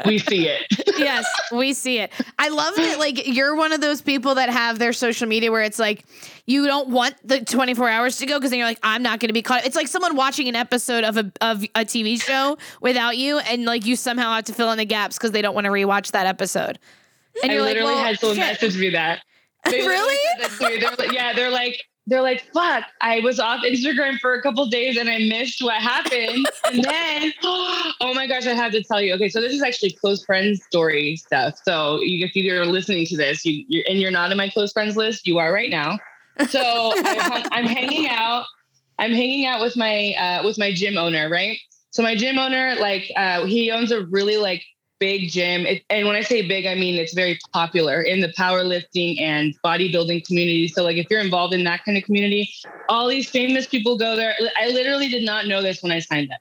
We 0.05 0.19
see 0.19 0.49
it. 0.49 0.65
yes, 0.99 1.25
we 1.53 1.73
see 1.73 1.99
it. 1.99 2.13
I 2.39 2.49
love 2.49 2.75
it. 2.79 2.99
Like 2.99 3.27
you're 3.27 3.55
one 3.55 3.73
of 3.73 3.81
those 3.81 4.01
people 4.01 4.37
that 4.37 4.49
have 4.49 4.79
their 4.79 4.93
social 4.93 5.29
media 5.29 5.51
where 5.51 5.63
it's 5.63 5.79
like 5.79 6.05
you 6.47 6.67
don't 6.67 6.89
want 6.89 7.15
the 7.25 7.45
24 7.45 7.89
hours 7.89 8.19
to 8.19 8.27
go 8.27 8.39
because 8.39 8.51
then 8.51 8.59
you're 8.59 8.69
like, 8.69 8.79
I'm 8.83 9.03
not 9.03 9.21
going 9.21 9.29
to 9.29 9.35
be 9.35 9.43
caught. 9.43 9.65
It's 9.65 9.77
like 9.77 9.89
someone 9.89 10.17
watching 10.17 10.49
an 10.49 10.57
episode 10.57 11.05
of 11.05 11.17
a 11.17 11.31
of 11.41 11.63
a 11.75 11.85
TV 11.85 12.21
show 12.21 12.57
without 12.81 13.17
you, 13.17 13.39
and 13.39 13.65
like 13.65 13.85
you 13.85 13.97
somehow 13.97 14.33
have 14.35 14.45
to 14.45 14.55
fill 14.55 14.71
in 14.73 14.79
the 14.79 14.85
gaps 14.85 15.19
because 15.19 15.33
they 15.33 15.43
don't 15.43 15.55
want 15.55 15.67
to 15.67 15.71
rewatch 15.71 16.13
that 16.13 16.27
episode. 16.27 16.79
And 17.43 17.51
I 17.51 17.55
you're 17.55 17.63
like, 17.63 17.75
literally 17.75 17.95
well, 17.95 18.05
had 18.05 18.19
someone 18.19 18.37
shit. 18.37 18.47
message 18.47 18.79
me 18.79 18.91
that. 18.91 19.23
They 19.71 19.87
Really? 19.87 20.17
that. 20.41 20.57
They're 20.59 21.07
like, 21.07 21.13
yeah, 21.13 21.33
they're 21.33 21.51
like, 21.51 21.81
they're 22.07 22.23
like, 22.23 22.45
fuck, 22.53 22.85
I 23.01 23.21
was 23.21 23.41
off 23.41 23.65
Instagram 23.65 24.19
for 24.19 24.35
a 24.35 24.43
couple 24.43 24.65
days 24.67 24.97
and 24.97 25.09
I 25.09 25.19
missed 25.19 25.61
what 25.63 25.75
happened. 25.75 26.47
and 26.67 26.85
then, 26.85 27.33
oh 27.43 28.13
my 28.15 28.27
gosh, 28.29 28.47
I 28.47 28.55
have 28.55 28.73
to 28.73 28.83
tell 28.83 29.03
you. 29.03 29.15
Okay, 29.15 29.29
so 29.29 29.41
this 29.41 29.53
is 29.53 29.63
actually 29.63 29.91
close 29.93 30.25
friends 30.25 30.63
story 30.65 31.17
stuff. 31.17 31.59
So 31.65 32.01
you, 32.01 32.25
if 32.25 32.37
you're 32.37 32.65
listening 32.65 33.07
to 33.07 33.17
this, 33.17 33.45
you, 33.45 33.65
you're, 33.69 33.85
and 33.89 33.99
you're 33.99 34.13
not 34.13 34.31
in 34.31 34.37
my 34.37 34.49
close 34.49 34.73
friends 34.73 34.97
list, 34.97 35.27
you 35.27 35.39
are 35.39 35.53
right 35.53 35.71
now. 35.71 35.99
So 36.49 36.61
I, 36.63 37.49
I'm, 37.53 37.67
hanging 37.67 38.09
out. 38.09 38.47
I'm 38.99 39.11
hanging 39.11 39.47
out 39.47 39.61
with 39.61 39.77
my 39.77 40.15
uh, 40.15 40.45
with 40.45 40.59
my 40.59 40.73
gym 40.73 40.97
owner, 40.97 41.29
right? 41.29 41.59
So 41.91 42.03
my 42.03 42.15
gym 42.15 42.39
owner, 42.39 42.77
like, 42.79 43.11
uh, 43.17 43.47
he 43.47 43.71
owns 43.71 43.91
a 43.91 44.05
really 44.07 44.37
like 44.37 44.63
big 44.99 45.31
gym. 45.31 45.67
It, 45.67 45.83
and 45.91 46.07
when 46.07 46.17
I 46.17 46.23
say 46.23 46.47
big, 46.47 46.67
I 46.67 46.75
mean 46.75 46.95
it's 46.95 47.15
very 47.15 47.39
popular 47.53 48.03
in 48.03 48.21
the 48.21 48.29
powerlifting 48.29 49.21
and 49.21 49.55
bodybuilding 49.65 50.27
community. 50.27 50.69
So, 50.69 50.83
like, 50.85 50.97
if 50.97 51.07
you're 51.11 51.21
involved 51.21 51.55
in 51.55 51.65
that 51.65 51.85
kind 51.85 51.97
of 51.97 52.05
community, 52.05 52.53
all 52.89 53.09
these 53.09 53.29
famous 53.29 53.67
people 53.67 53.97
go 53.99 54.17
there. 54.17 54.35
I 54.61 54.69
literally 54.69 55.09
did 55.09 55.25
not 55.25 55.47
know 55.47 55.63
this 55.63 55.83
when 55.83 55.93
I 55.93 56.01
signed 56.01 56.31
up. 56.33 56.39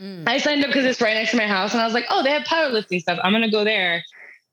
Mm. 0.00 0.28
I 0.28 0.38
signed 0.38 0.64
up 0.64 0.68
because 0.68 0.84
it's 0.84 1.00
right 1.00 1.14
next 1.14 1.32
to 1.32 1.36
my 1.36 1.46
house, 1.46 1.72
and 1.72 1.80
I 1.80 1.84
was 1.84 1.94
like, 1.94 2.06
oh, 2.10 2.22
they 2.22 2.30
have 2.30 2.44
powerlifting 2.44 3.00
stuff. 3.00 3.18
I'm 3.22 3.32
gonna 3.32 3.50
go 3.50 3.64
there. 3.64 4.02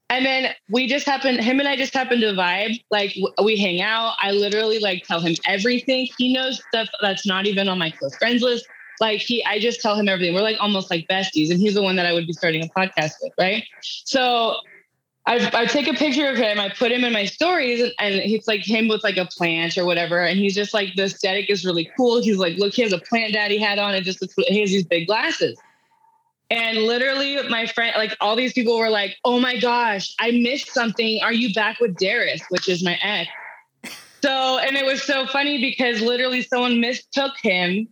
And 0.09 0.25
then 0.25 0.53
we 0.69 0.87
just 0.87 1.05
happened, 1.05 1.41
him 1.41 1.59
and 1.59 1.67
I 1.67 1.75
just 1.75 1.93
happened 1.93 2.21
to 2.21 2.27
vibe. 2.27 2.81
Like 2.89 3.17
we 3.43 3.57
hang 3.57 3.81
out. 3.81 4.15
I 4.19 4.31
literally 4.31 4.79
like 4.79 5.03
tell 5.03 5.19
him 5.19 5.35
everything. 5.45 6.07
He 6.17 6.33
knows 6.33 6.61
stuff 6.69 6.87
that's 7.01 7.25
not 7.25 7.45
even 7.45 7.67
on 7.67 7.77
my 7.77 7.91
close 7.91 8.15
friends 8.15 8.41
list. 8.41 8.65
Like 8.99 9.21
he, 9.21 9.43
I 9.45 9.59
just 9.59 9.81
tell 9.81 9.95
him 9.95 10.07
everything. 10.07 10.33
We're 10.33 10.41
like 10.41 10.57
almost 10.59 10.89
like 10.89 11.07
besties, 11.07 11.51
and 11.51 11.59
he's 11.59 11.75
the 11.75 11.83
one 11.83 11.95
that 11.97 12.05
I 12.05 12.13
would 12.13 12.27
be 12.27 12.33
starting 12.33 12.63
a 12.63 12.79
podcast 12.79 13.13
with, 13.21 13.33
right? 13.37 13.63
So 13.81 14.55
I, 15.27 15.49
I 15.53 15.65
take 15.65 15.87
a 15.87 15.93
picture 15.93 16.27
of 16.27 16.37
him. 16.37 16.57
I 16.59 16.69
put 16.69 16.91
him 16.91 17.03
in 17.03 17.11
my 17.11 17.25
stories, 17.25 17.81
and, 17.81 17.91
and 17.99 18.15
it's 18.15 18.47
like 18.47 18.61
him 18.61 18.87
with 18.87 19.03
like 19.03 19.17
a 19.17 19.25
plant 19.25 19.77
or 19.77 19.85
whatever. 19.85 20.21
And 20.21 20.39
he's 20.39 20.55
just 20.55 20.73
like 20.73 20.95
the 20.95 21.03
aesthetic 21.03 21.49
is 21.49 21.65
really 21.65 21.91
cool. 21.97 22.21
He's 22.21 22.37
like, 22.37 22.57
look, 22.57 22.73
he 22.73 22.81
has 22.81 22.93
a 22.93 22.99
plant 22.99 23.33
daddy 23.33 23.57
hat 23.57 23.77
on. 23.77 23.93
and 23.93 24.05
just 24.05 24.21
looks. 24.21 24.33
He 24.47 24.61
has 24.61 24.71
these 24.71 24.85
big 24.85 25.07
glasses. 25.07 25.59
And 26.49 26.79
literally, 26.79 27.37
my 27.49 27.65
friend, 27.65 27.93
like 27.97 28.15
all 28.21 28.37
these 28.37 28.53
people 28.53 28.77
were 28.77 28.89
like, 28.89 29.17
"Oh 29.25 29.37
my 29.39 29.59
gosh, 29.59 30.15
I 30.17 30.31
missed 30.31 30.73
something. 30.73 31.19
Are 31.21 31.33
you 31.33 31.53
back 31.53 31.81
with 31.81 31.97
Darius, 31.97 32.41
which 32.49 32.69
is 32.69 32.83
my 32.83 32.97
ex?" 33.03 33.29
So, 34.23 34.57
and 34.59 34.77
it 34.77 34.85
was 34.85 35.03
so 35.03 35.27
funny 35.27 35.59
because 35.59 36.01
literally 36.01 36.41
someone 36.41 36.79
mistook 36.79 37.33
him 37.41 37.89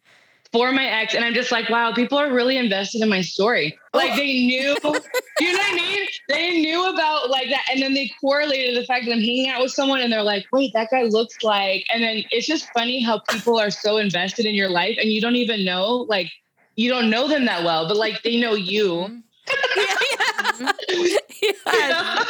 for 0.55 0.71
my 0.71 0.85
ex, 0.85 1.13
and 1.13 1.25
I'm 1.25 1.33
just 1.33 1.51
like, 1.51 1.69
"Wow, 1.69 1.91
people 1.93 2.17
are 2.17 2.31
really 2.31 2.55
invested 2.55 3.01
in 3.01 3.09
my 3.09 3.19
story. 3.19 3.77
Like 3.93 4.15
they 4.15 4.25
knew, 4.45 4.69
you 4.83 5.51
know 5.51 5.59
what 5.59 5.71
I 5.71 5.75
mean? 5.75 6.07
They 6.29 6.51
knew 6.61 6.89
about 6.93 7.29
like 7.29 7.49
that, 7.49 7.65
and 7.69 7.81
then 7.81 7.93
they 7.93 8.09
correlated 8.21 8.77
the 8.81 8.85
fact 8.85 9.03
that 9.05 9.11
I'm 9.11 9.19
hanging 9.19 9.49
out 9.49 9.61
with 9.61 9.71
someone, 9.73 9.99
and 9.99 10.11
they're 10.13 10.23
like, 10.23 10.45
"Wait, 10.53 10.71
that 10.73 10.89
guy 10.91 11.03
looks 11.03 11.35
like," 11.43 11.85
and 11.93 12.01
then 12.01 12.23
it's 12.31 12.47
just 12.47 12.69
funny 12.73 13.03
how 13.03 13.19
people 13.29 13.59
are 13.59 13.69
so 13.69 13.97
invested 13.97 14.45
in 14.45 14.55
your 14.55 14.69
life, 14.69 14.97
and 14.99 15.11
you 15.11 15.19
don't 15.19 15.35
even 15.35 15.65
know, 15.65 16.05
like 16.07 16.31
you 16.77 16.89
don't 16.89 17.09
know 17.09 17.27
them 17.27 17.43
that 17.45 17.63
well, 17.65 17.85
but 17.87 17.97
like 17.97 18.23
they 18.23 18.39
know 18.39 18.53
you. 18.53 18.91
Mm-hmm. 18.93 19.19
yeah, 19.75 20.71
yeah. 21.01 21.17
Yes. 21.67 22.25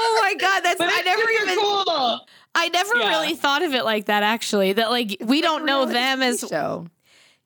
Oh 0.00 0.18
my 0.22 0.34
god, 0.34 0.60
that's 0.62 0.78
But 0.78 0.88
I 0.90 0.96
it's 1.00 1.04
never 1.04 1.30
even 1.30 1.58
cool. 1.58 2.20
I 2.54 2.68
never 2.70 2.96
Yeah. 2.96 3.08
really 3.10 3.34
thought 3.34 3.62
of 3.62 3.74
it 3.74 3.84
like 3.84 4.06
that 4.06 4.22
actually. 4.22 4.72
That 4.72 4.90
like 4.90 5.16
we 5.20 5.40
don't 5.42 5.64
know 5.66 5.84
them 5.84 6.22
as 6.22 6.40
so. 6.40 6.86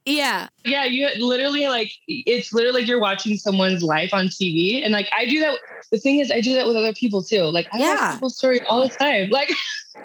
Yeah. 0.05 0.49
Yeah, 0.65 0.85
you 0.85 1.09
literally 1.19 1.69
like 1.69 1.91
it's 2.09 2.53
literally 2.53 2.81
like 2.81 2.89
you're 2.89 3.01
watching 3.01 3.37
someone's 3.37 3.83
life 3.83 4.13
on 4.13 4.27
TV, 4.27 4.83
and 4.85 4.93
like 4.93 5.09
I 5.17 5.27
do 5.27 5.41
that. 5.41 5.59
The 5.91 5.99
thing 5.99 6.19
is, 6.21 6.31
I 6.31 6.41
do 6.41 6.55
that 6.55 6.67
with 6.67 6.77
other 6.77 6.93
people 6.93 7.23
too. 7.23 7.43
Like 7.45 7.69
I 7.73 7.79
Yeah. 7.79 7.95
watch 7.95 8.15
people's 8.15 8.37
stories 8.37 8.61
all 8.69 8.83
the 8.89 8.95
time. 8.95 9.31
Like 9.31 9.51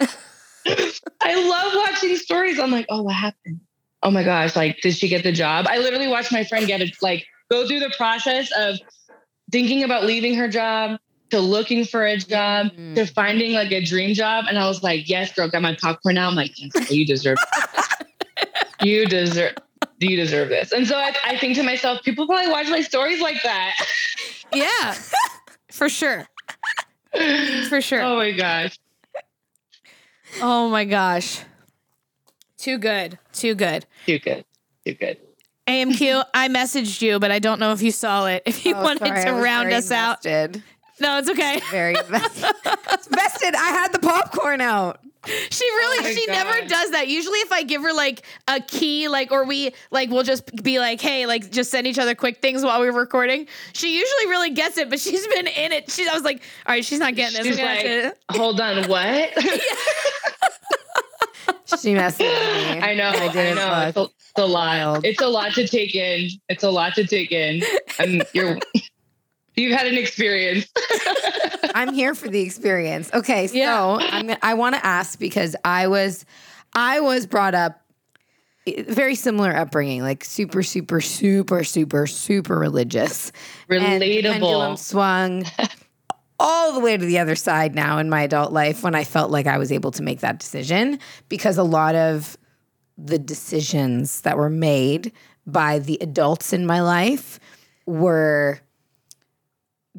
I 1.22 1.48
love 1.48 1.72
watching 1.74 2.16
stories. 2.16 2.58
I'm 2.58 2.70
like, 2.70 2.86
oh, 2.88 3.02
what 3.02 3.14
happened? 3.14 3.60
Oh 4.02 4.10
my 4.10 4.22
gosh! 4.22 4.54
Like, 4.54 4.80
did 4.80 4.94
she 4.96 5.08
get 5.08 5.24
the 5.24 5.32
job? 5.32 5.66
I 5.68 5.78
literally 5.78 6.08
watched 6.08 6.30
my 6.30 6.44
friend 6.44 6.66
get 6.66 6.80
it. 6.80 6.94
Like, 7.02 7.26
go 7.50 7.66
through 7.66 7.80
the 7.80 7.92
process 7.96 8.50
of 8.56 8.76
thinking 9.50 9.82
about 9.82 10.04
leaving 10.04 10.34
her 10.34 10.46
job 10.48 10.98
to 11.30 11.40
looking 11.40 11.84
for 11.84 12.06
a 12.06 12.16
job 12.16 12.68
Mm. 12.72 12.94
to 12.94 13.06
finding 13.06 13.52
like 13.52 13.72
a 13.72 13.84
dream 13.84 14.14
job, 14.14 14.44
and 14.48 14.56
I 14.58 14.68
was 14.68 14.82
like, 14.84 15.08
yes, 15.08 15.32
girl, 15.34 15.48
got 15.48 15.62
my 15.62 15.74
popcorn 15.74 16.14
now. 16.14 16.28
I'm 16.28 16.36
like, 16.36 16.52
yes, 16.60 16.90
you 16.90 17.04
deserve. 17.06 17.38
you 18.82 19.06
deserve. 19.06 19.54
Do 20.00 20.06
you 20.10 20.16
deserve 20.16 20.48
this. 20.48 20.72
And 20.72 20.86
so 20.86 20.96
I, 20.96 21.12
I 21.24 21.36
think 21.38 21.56
to 21.56 21.62
myself, 21.62 22.02
people 22.04 22.26
probably 22.26 22.50
watch 22.50 22.68
my 22.68 22.80
stories 22.82 23.20
like 23.20 23.42
that. 23.42 23.74
Yeah. 24.52 24.94
For 25.72 25.88
sure. 25.88 26.26
For 27.68 27.80
sure. 27.80 28.02
Oh 28.02 28.16
my 28.16 28.30
gosh. 28.32 28.78
Oh 30.40 30.68
my 30.68 30.84
gosh. 30.84 31.40
Too 32.56 32.78
good. 32.78 33.18
Too 33.32 33.54
good. 33.54 33.86
Too 34.06 34.18
good. 34.18 34.44
Too 34.86 34.94
good. 34.94 35.18
AMQ, 35.66 36.24
I 36.32 36.48
messaged 36.48 37.02
you, 37.02 37.18
but 37.18 37.30
I 37.30 37.38
don't 37.40 37.60
know 37.60 37.72
if 37.72 37.82
you 37.82 37.90
saw 37.90 38.26
it. 38.26 38.42
If 38.46 38.64
you 38.64 38.74
Oh, 38.74 38.82
wanted 38.82 39.08
sorry, 39.08 39.24
to 39.24 39.32
round 39.32 39.64
very 39.66 39.74
us 39.74 39.90
out. 39.90 40.24
invested. 40.24 40.62
No, 41.00 41.18
it's 41.18 41.28
okay. 41.28 41.60
Very 41.70 41.94
invested. 42.06 42.54
vested. 43.10 43.54
I 43.54 43.68
had 43.70 43.92
the 43.92 43.98
popcorn 43.98 44.60
out. 44.60 45.00
She 45.26 45.64
really, 45.64 45.98
Oh 45.98 46.02
my 46.04 46.12
she 46.12 46.26
never 46.26 46.66
does 46.66 46.90
that. 46.92 47.08
Usually, 47.08 47.40
if 47.40 47.52
I 47.52 47.62
give 47.62 47.82
her 47.82 47.92
like 47.92 48.22
a 48.46 48.60
key, 48.60 49.08
like, 49.08 49.32
or 49.32 49.44
we, 49.44 49.72
like, 49.90 50.10
we'll 50.10 50.22
just 50.22 50.62
be 50.62 50.78
like, 50.78 51.00
hey, 51.00 51.26
like, 51.26 51.50
just 51.50 51.70
send 51.70 51.86
each 51.86 51.98
other 51.98 52.14
quick 52.14 52.40
things 52.40 52.64
while 52.64 52.80
we're 52.80 52.92
recording. 52.92 53.46
She 53.72 53.98
usually 53.98 54.26
really 54.30 54.50
gets 54.50 54.78
it, 54.78 54.88
but 54.88 55.00
she's 55.00 55.26
been 55.26 55.46
in 55.46 55.72
it. 55.72 55.90
She, 55.90 56.08
I 56.08 56.14
was 56.14 56.22
like, 56.22 56.42
all 56.66 56.74
right, 56.74 56.84
she's 56.84 57.00
not 57.00 57.14
getting 57.14 57.36
this. 57.36 57.46
She's 57.46 57.58
I'm 57.58 57.64
gonna 57.64 57.76
have 57.76 58.04
like, 58.04 58.18
to- 58.28 58.38
hold 58.38 58.60
on, 58.60 58.88
what? 58.88 59.30
She 61.82 61.94
messed 61.94 62.18
with 62.18 62.28
me. 62.28 62.80
I 62.80 62.94
know. 62.94 63.08
I 63.08 63.26
I, 63.26 63.28
didn't 63.32 63.56
know. 63.56 63.84
It's 63.88 63.96
a, 63.96 64.02
it's 64.02 64.32
a 64.38 64.46
lot. 64.46 65.04
It's 65.04 65.20
a 65.20 65.26
lot 65.28 65.52
to 65.52 65.66
take 65.68 65.94
in. 65.94 66.30
It's 66.48 66.64
a 66.64 66.70
lot 66.70 66.94
to 66.94 67.06
take 67.06 67.30
in. 67.30 67.62
And 67.98 68.24
you're 68.32 68.58
you've 69.58 69.76
had 69.76 69.86
an 69.86 69.96
experience. 69.98 70.66
I'm 71.74 71.92
here 71.92 72.14
for 72.14 72.28
the 72.28 72.40
experience. 72.40 73.10
Okay, 73.12 73.46
so 73.48 73.56
Yeah. 73.56 73.98
I'm 74.00 74.36
I 74.42 74.54
want 74.54 74.74
to 74.76 74.84
ask 74.84 75.18
because 75.18 75.54
I 75.64 75.88
was 75.88 76.24
I 76.74 77.00
was 77.00 77.26
brought 77.26 77.54
up 77.54 77.80
eh, 78.66 78.84
very 78.88 79.14
similar 79.14 79.54
upbringing, 79.54 80.02
like 80.02 80.24
super, 80.24 80.62
super, 80.62 81.00
super, 81.00 81.64
super, 81.64 82.06
super 82.06 82.58
religious. 82.58 83.32
And 83.70 84.02
Relatable. 84.02 84.78
swung 84.78 85.44
all 86.40 86.72
the 86.72 86.80
way 86.80 86.96
to 86.96 87.04
the 87.04 87.18
other 87.18 87.34
side 87.36 87.74
now 87.74 87.98
in 87.98 88.08
my 88.08 88.22
adult 88.22 88.52
life 88.52 88.82
when 88.82 88.94
I 88.94 89.04
felt 89.04 89.30
like 89.30 89.46
I 89.46 89.58
was 89.58 89.72
able 89.72 89.90
to 89.92 90.02
make 90.02 90.20
that 90.20 90.38
decision 90.38 90.98
because 91.28 91.58
a 91.58 91.64
lot 91.64 91.94
of 91.94 92.36
the 92.96 93.18
decisions 93.18 94.20
that 94.22 94.36
were 94.36 94.50
made 94.50 95.12
by 95.46 95.78
the 95.78 95.98
adults 96.00 96.52
in 96.52 96.66
my 96.66 96.80
life 96.82 97.40
were 97.86 98.60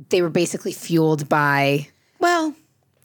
they 0.09 0.21
were 0.21 0.29
basically 0.29 0.71
fueled 0.71 1.27
by 1.27 1.87
well 2.19 2.55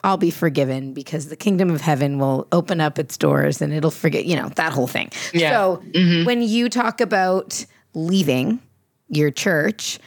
I'll 0.04 0.18
be 0.18 0.30
forgiven 0.30 0.92
because 0.92 1.30
the 1.30 1.36
kingdom 1.36 1.70
of 1.70 1.80
heaven 1.80 2.18
will 2.18 2.46
open 2.52 2.78
up 2.78 2.98
its 2.98 3.16
doors 3.16 3.62
and 3.62 3.72
it'll 3.72 3.90
forget, 3.90 4.26
you 4.26 4.36
know, 4.36 4.50
that 4.50 4.70
whole 4.70 4.86
thing. 4.86 5.10
Yeah. 5.32 5.50
So 5.50 5.82
mm-hmm. 5.92 6.26
when 6.26 6.42
you 6.42 6.68
talk 6.68 7.00
about 7.00 7.64
leaving 7.94 8.60
your 9.08 9.30
church, 9.30 9.98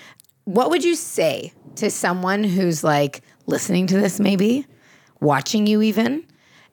what 0.43 0.69
would 0.69 0.83
you 0.83 0.95
say 0.95 1.51
to 1.77 1.89
someone 1.89 2.43
who's 2.43 2.83
like 2.83 3.21
listening 3.47 3.87
to 3.87 3.99
this, 3.99 4.19
maybe 4.19 4.67
watching 5.19 5.65
you 5.65 5.81
even, 5.81 6.23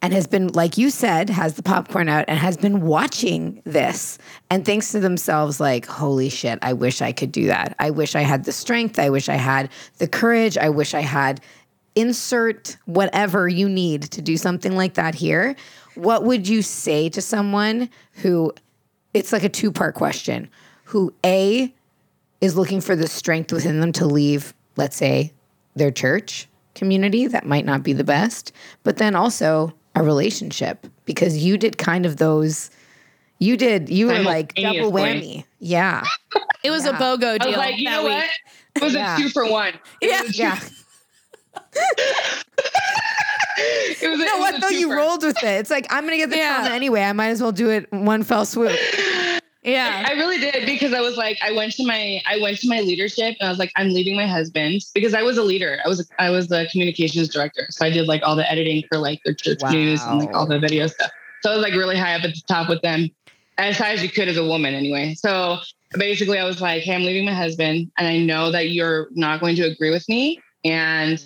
and 0.04 0.12
has 0.12 0.26
been, 0.26 0.48
like 0.48 0.76
you 0.76 0.90
said, 0.90 1.30
has 1.30 1.54
the 1.54 1.62
popcorn 1.62 2.10
out 2.10 2.26
and 2.28 2.38
has 2.38 2.58
been 2.58 2.82
watching 2.82 3.62
this 3.64 4.18
and 4.50 4.62
thinks 4.62 4.92
to 4.92 5.00
themselves, 5.00 5.60
like, 5.60 5.86
holy 5.86 6.28
shit, 6.28 6.58
I 6.60 6.74
wish 6.74 7.00
I 7.00 7.10
could 7.10 7.32
do 7.32 7.46
that. 7.46 7.74
I 7.78 7.88
wish 7.88 8.14
I 8.14 8.20
had 8.20 8.44
the 8.44 8.52
strength. 8.52 8.98
I 8.98 9.08
wish 9.08 9.30
I 9.30 9.36
had 9.36 9.70
the 9.96 10.06
courage. 10.06 10.58
I 10.58 10.68
wish 10.68 10.92
I 10.92 11.00
had 11.00 11.40
insert 11.94 12.76
whatever 12.84 13.48
you 13.48 13.66
need 13.66 14.02
to 14.02 14.20
do 14.20 14.36
something 14.36 14.76
like 14.76 14.92
that 14.92 15.14
here. 15.14 15.56
What 15.94 16.22
would 16.24 16.46
you 16.46 16.60
say 16.60 17.08
to 17.08 17.22
someone 17.22 17.88
who 18.16 18.52
it's 19.14 19.32
like 19.32 19.44
a 19.44 19.48
two 19.48 19.72
part 19.72 19.94
question 19.94 20.50
who 20.84 21.14
A 21.24 21.72
is 22.42 22.58
looking 22.58 22.82
for 22.82 22.94
the 22.94 23.08
strength 23.08 23.54
within 23.54 23.80
them 23.80 23.92
to 23.92 24.04
leave, 24.04 24.52
let's 24.76 24.96
say, 24.96 25.32
their 25.74 25.90
church 25.90 26.46
community 26.74 27.26
that 27.26 27.46
might 27.46 27.64
not 27.64 27.82
be 27.82 27.94
the 27.94 28.04
best, 28.04 28.52
but 28.82 28.98
then 28.98 29.14
also 29.14 29.72
a 29.94 30.02
relationship 30.02 30.86
because 31.04 31.36
you 31.38 31.56
did 31.58 31.78
kind 31.78 32.04
of 32.06 32.16
those. 32.16 32.70
You 33.38 33.56
did. 33.56 33.88
You 33.90 34.06
were 34.06 34.20
like 34.20 34.54
double 34.54 34.74
Simultaneously. 34.74 35.38
whammy. 35.38 35.44
Yeah. 35.60 36.04
it 36.62 36.70
was 36.70 36.84
a 36.86 36.90
Yeah. 36.90 36.98
BOGO 36.98 37.24
I 37.34 37.38
deal. 37.38 37.48
was 37.48 37.56
like, 37.56 37.78
you 37.78 37.84
know 37.90 38.04
week. 38.04 38.12
what? 38.12 38.30
It 38.76 38.82
was 38.82 38.94
Yeah. 38.94 39.14
a 39.16 39.18
two 39.18 39.28
for 39.30 39.50
one. 39.50 39.74
It 40.00 40.10
Yeah. 40.10 40.22
was 40.22 40.38
Yeah. 40.38 40.60
It 44.02 44.08
was 44.10 44.18
a, 44.18 44.22
You 44.22 44.28
know 44.28 44.36
it 44.36 44.40
what 44.40 44.56
a 44.56 44.60
though? 44.60 44.68
You 44.68 44.92
rolled 44.92 45.22
with 45.22 45.36
it. 45.42 45.46
It's 45.60 45.70
like 45.70 45.86
I'm 45.90 46.04
gonna 46.04 46.16
get 46.16 46.30
the 46.30 46.36
Yeah. 46.36 46.56
trauma 46.60 46.74
anyway. 46.74 47.02
I 47.02 47.12
might 47.12 47.28
as 47.28 47.40
well 47.40 47.52
do 47.52 47.70
it 47.70 47.90
one 47.92 48.22
fell 48.24 48.44
swoop. 48.44 48.72
Yeah. 49.64 50.04
I 50.06 50.12
really 50.12 50.38
did 50.38 50.66
because 50.66 50.92
I 50.92 51.00
was 51.00 51.16
like, 51.16 51.38
I 51.42 51.50
went 51.52 51.72
to 51.74 51.86
my, 51.86 52.20
I 52.26 52.38
went 52.38 52.58
to 52.58 52.68
my 52.68 52.80
leadership 52.80 53.36
and 53.40 53.46
I 53.46 53.48
was 53.48 53.58
like, 53.58 53.72
I'm 53.76 53.88
leaving 53.90 54.14
my 54.14 54.26
husband 54.26 54.82
because 54.94 55.14
I 55.14 55.22
was 55.22 55.38
a 55.38 55.42
leader. 55.42 55.78
I 55.84 55.88
was, 55.88 56.08
I 56.18 56.28
was 56.30 56.48
the 56.48 56.68
communications 56.70 57.28
director, 57.28 57.66
so 57.70 57.86
I 57.86 57.90
did 57.90 58.06
like 58.06 58.22
all 58.22 58.36
the 58.36 58.50
editing 58.50 58.84
for 58.92 58.98
like 58.98 59.22
their 59.24 59.32
church 59.34 59.60
news 59.70 60.02
and 60.04 60.18
like 60.18 60.34
all 60.34 60.46
the 60.46 60.58
video 60.58 60.86
stuff. 60.86 61.10
So 61.42 61.50
I 61.50 61.54
was 61.54 61.62
like 61.62 61.72
really 61.72 61.96
high 61.96 62.14
up 62.14 62.24
at 62.24 62.34
the 62.34 62.42
top 62.46 62.68
with 62.68 62.82
them, 62.82 63.08
as 63.58 63.78
high 63.78 63.92
as 63.92 64.02
you 64.02 64.10
could 64.10 64.28
as 64.28 64.36
a 64.36 64.44
woman, 64.44 64.74
anyway. 64.74 65.14
So 65.14 65.58
basically, 65.96 66.38
I 66.38 66.44
was 66.44 66.60
like, 66.60 66.82
Hey, 66.82 66.94
I'm 66.94 67.02
leaving 67.02 67.24
my 67.24 67.34
husband, 67.34 67.90
and 67.98 68.06
I 68.06 68.18
know 68.18 68.50
that 68.50 68.70
you're 68.70 69.08
not 69.12 69.40
going 69.40 69.56
to 69.56 69.62
agree 69.62 69.90
with 69.90 70.06
me, 70.08 70.40
and 70.64 71.22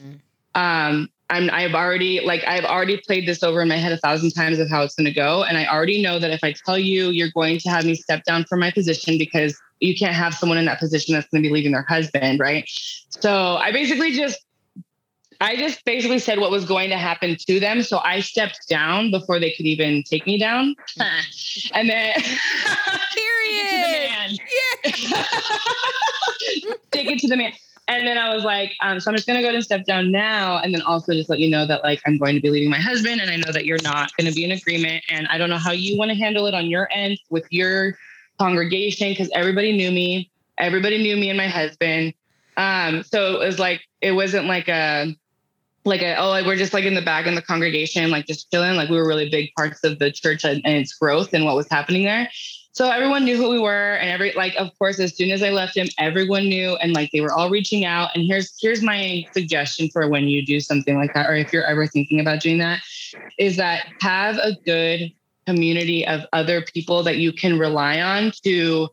um 0.54 1.08
I'm 1.30 1.50
I've 1.50 1.74
already 1.74 2.20
like 2.20 2.42
I've 2.46 2.64
already 2.64 3.00
played 3.06 3.26
this 3.26 3.42
over 3.42 3.60
in 3.60 3.68
my 3.68 3.76
head 3.76 3.92
a 3.92 3.98
thousand 3.98 4.30
times 4.32 4.58
of 4.58 4.70
how 4.70 4.82
it's 4.82 4.94
going 4.94 5.06
to 5.06 5.12
go 5.12 5.42
and 5.42 5.58
I 5.58 5.66
already 5.66 6.02
know 6.02 6.18
that 6.18 6.30
if 6.30 6.42
I 6.42 6.54
tell 6.64 6.78
you 6.78 7.10
you're 7.10 7.30
going 7.34 7.58
to 7.60 7.68
have 7.68 7.84
me 7.84 7.94
step 7.94 8.24
down 8.24 8.44
from 8.44 8.60
my 8.60 8.70
position 8.70 9.18
because 9.18 9.58
you 9.80 9.96
can't 9.96 10.14
have 10.14 10.34
someone 10.34 10.58
in 10.58 10.64
that 10.64 10.78
position 10.78 11.14
that's 11.14 11.28
going 11.28 11.42
to 11.42 11.48
be 11.48 11.52
leaving 11.52 11.72
their 11.72 11.86
husband, 11.88 12.40
right? 12.40 12.68
So 13.10 13.56
I 13.56 13.72
basically 13.72 14.12
just 14.12 14.38
I 15.40 15.56
just 15.56 15.84
basically 15.84 16.18
said 16.18 16.40
what 16.40 16.50
was 16.50 16.64
going 16.64 16.90
to 16.90 16.96
happen 16.96 17.36
to 17.46 17.60
them. 17.60 17.82
So 17.82 17.98
I 17.98 18.20
stepped 18.20 18.68
down 18.68 19.12
before 19.12 19.38
they 19.38 19.52
could 19.52 19.66
even 19.66 20.02
take 20.02 20.26
me 20.26 20.36
down. 20.38 20.74
and 21.74 21.88
then 21.88 22.14
Period. 23.14 24.40
take 26.90 27.06
it 27.10 27.18
to 27.20 27.28
the 27.28 27.36
man. 27.36 27.52
And 27.88 28.06
then 28.06 28.18
I 28.18 28.34
was 28.34 28.44
like, 28.44 28.76
um, 28.82 29.00
so 29.00 29.10
I'm 29.10 29.16
just 29.16 29.26
gonna 29.26 29.40
go 29.40 29.48
and 29.48 29.64
step 29.64 29.86
down 29.86 30.12
now, 30.12 30.58
and 30.58 30.74
then 30.74 30.82
also 30.82 31.14
just 31.14 31.30
let 31.30 31.38
you 31.38 31.48
know 31.48 31.66
that 31.66 31.82
like 31.82 32.02
I'm 32.06 32.18
going 32.18 32.34
to 32.34 32.40
be 32.40 32.50
leaving 32.50 32.68
my 32.68 32.78
husband, 32.78 33.20
and 33.20 33.30
I 33.30 33.36
know 33.36 33.50
that 33.50 33.64
you're 33.64 33.82
not 33.82 34.14
going 34.16 34.28
to 34.28 34.34
be 34.34 34.44
in 34.44 34.52
agreement, 34.52 35.04
and 35.08 35.26
I 35.28 35.38
don't 35.38 35.48
know 35.48 35.56
how 35.56 35.72
you 35.72 35.98
want 35.98 36.10
to 36.10 36.14
handle 36.14 36.46
it 36.46 36.54
on 36.54 36.66
your 36.66 36.88
end 36.92 37.18
with 37.30 37.46
your 37.50 37.96
congregation 38.38 39.10
because 39.10 39.30
everybody 39.34 39.74
knew 39.74 39.90
me, 39.90 40.30
everybody 40.58 41.02
knew 41.02 41.16
me 41.16 41.30
and 41.30 41.38
my 41.38 41.48
husband. 41.48 42.12
Um, 42.58 43.02
so 43.04 43.40
it 43.40 43.46
was 43.46 43.58
like 43.58 43.80
it 44.02 44.12
wasn't 44.12 44.46
like 44.46 44.68
a 44.68 45.16
like 45.84 46.02
a 46.02 46.16
oh 46.16 46.28
like 46.28 46.44
we're 46.44 46.56
just 46.56 46.74
like 46.74 46.84
in 46.84 46.94
the 46.94 47.00
back 47.00 47.26
in 47.26 47.34
the 47.34 47.42
congregation 47.42 48.10
like 48.10 48.26
just 48.26 48.50
chilling. 48.50 48.76
Like 48.76 48.90
we 48.90 48.96
were 48.96 49.08
really 49.08 49.30
big 49.30 49.50
parts 49.56 49.82
of 49.82 49.98
the 49.98 50.12
church 50.12 50.44
and, 50.44 50.60
and 50.66 50.76
its 50.76 50.92
growth 50.92 51.32
and 51.32 51.46
what 51.46 51.56
was 51.56 51.68
happening 51.70 52.04
there 52.04 52.28
so 52.78 52.88
everyone 52.88 53.24
knew 53.24 53.36
who 53.36 53.48
we 53.48 53.58
were 53.58 53.94
and 53.94 54.08
every 54.08 54.32
like 54.34 54.54
of 54.54 54.70
course 54.78 55.00
as 55.00 55.16
soon 55.16 55.32
as 55.32 55.42
i 55.42 55.50
left 55.50 55.76
him 55.76 55.88
everyone 55.98 56.44
knew 56.44 56.76
and 56.76 56.92
like 56.92 57.10
they 57.10 57.20
were 57.20 57.32
all 57.32 57.50
reaching 57.50 57.84
out. 57.84 58.10
And 58.14 58.24
here's 58.24 58.54
here's 58.60 58.84
my 58.84 59.26
suggestion 59.32 59.88
for 59.88 60.08
when 60.08 60.28
you 60.28 60.46
do 60.46 60.60
something 60.60 60.96
like 60.96 61.12
that 61.14 61.28
or 61.28 61.34
if 61.34 61.52
you're 61.52 61.64
ever 61.64 61.88
thinking 61.88 62.20
about 62.20 62.40
doing 62.40 62.58
that 62.58 62.80
is 63.36 63.56
that 63.56 63.86
have 64.00 64.36
a 64.36 64.56
good 64.64 65.12
community 65.44 66.06
of 66.06 66.20
other 66.32 66.62
people 66.62 67.02
that 67.02 67.16
you 67.16 67.32
can 67.32 67.58
rely 67.58 68.00
on 68.00 68.30
to 68.44 68.88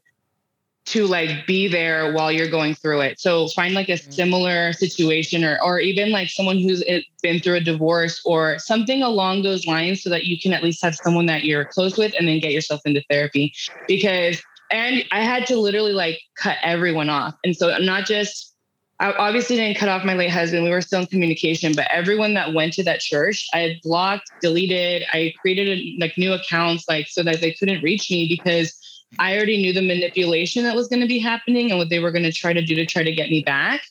to 0.86 1.08
like 1.08 1.48
be 1.48 1.68
there 1.68 2.14
while 2.14 2.32
you're 2.32 2.50
going 2.50 2.76
through 2.76 3.02
it. 3.02 3.20
So 3.20 3.48
find 3.50 3.74
like 3.74 3.90
a 3.90 3.94
mm-hmm. 3.94 4.12
similar 4.12 4.74
situation 4.74 5.44
or 5.44 5.60
or 5.62 5.80
even 5.80 6.12
like 6.12 6.30
someone 6.30 6.60
who's 6.60 6.84
eh, 6.88 7.02
been 7.22 7.40
through 7.40 7.56
a 7.56 7.62
divorce 7.62 8.22
or 8.24 8.60
something 8.60 9.02
along 9.02 9.44
those 9.44 9.66
lines 9.66 10.04
so 10.04 10.10
that 10.12 10.26
you 10.26 10.40
can 10.40 10.54
at 10.54 10.64
least 10.64 10.84
have 10.84 10.96
someone 10.96 11.26
that 11.26 11.44
you're 11.44 11.66
close 11.66 11.98
with 11.98 12.14
and 12.18 12.28
then 12.28 12.40
get 12.40 12.52
yourself 12.52 12.82
into 12.86 13.04
therapy 13.10 13.54
because 13.88 14.42
and 14.72 15.04
I 15.12 15.22
had 15.22 15.46
to 15.48 15.58
literally 15.58 15.94
like 15.94 16.20
cut 16.36 16.58
everyone 16.62 17.10
off. 17.10 17.36
And 17.44 17.56
so 17.56 17.72
I'm 17.72 17.86
not 17.86 18.06
just 18.06 18.56
I 19.00 19.12
obviously 19.14 19.58
didn't 19.58 19.78
cut 19.78 19.90
off 19.90 20.06
my 20.06 20.14
late 20.14 20.30
husband. 20.30 20.64
We 20.64 20.70
were 20.70 20.82
still 20.82 21.02
in 21.02 21.08
communication, 21.08 21.74
but 21.76 21.88
everyone 21.92 22.34
that 22.36 22.54
went 22.54 22.72
to 22.74 22.84
that 22.84 23.02
church, 23.02 23.46
I 23.54 23.80
blocked, 23.84 24.32
deleted. 24.42 25.04
I 25.12 25.34
created 25.42 26.00
like 26.00 26.18
new 26.18 26.32
accounts, 26.32 26.86
like 26.88 27.08
so 27.10 27.22
that 27.24 27.42
they 27.42 27.52
couldn't 27.52 27.84
reach 27.84 28.10
me 28.10 28.28
because 28.30 28.74
I 29.20 29.36
already 29.36 29.58
knew 29.58 29.74
the 29.74 29.82
manipulation 29.82 30.64
that 30.64 30.76
was 30.76 30.88
going 30.88 31.02
to 31.02 31.08
be 31.08 31.20
happening 31.20 31.70
and 31.70 31.80
what 31.80 31.90
they 31.90 32.00
were 32.00 32.12
going 32.12 32.24
to 32.24 32.32
try 32.32 32.54
to 32.54 32.62
do 32.62 32.76
to 32.76 32.86
try 32.86 33.04
to 33.04 33.12
get 33.12 33.30
me 33.30 33.44
back. 33.44 33.82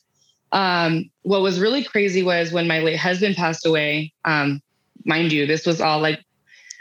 Um, 0.51 1.09
what 1.23 1.41
was 1.41 1.59
really 1.59 1.83
crazy 1.83 2.23
was 2.23 2.51
when 2.51 2.67
my 2.67 2.79
late 2.79 2.97
husband 2.97 3.35
passed 3.35 3.65
away. 3.65 4.13
Um, 4.23 4.61
mind 5.05 5.31
you, 5.31 5.45
this 5.45 5.65
was 5.65 5.81
all 5.81 5.99
like, 5.99 6.21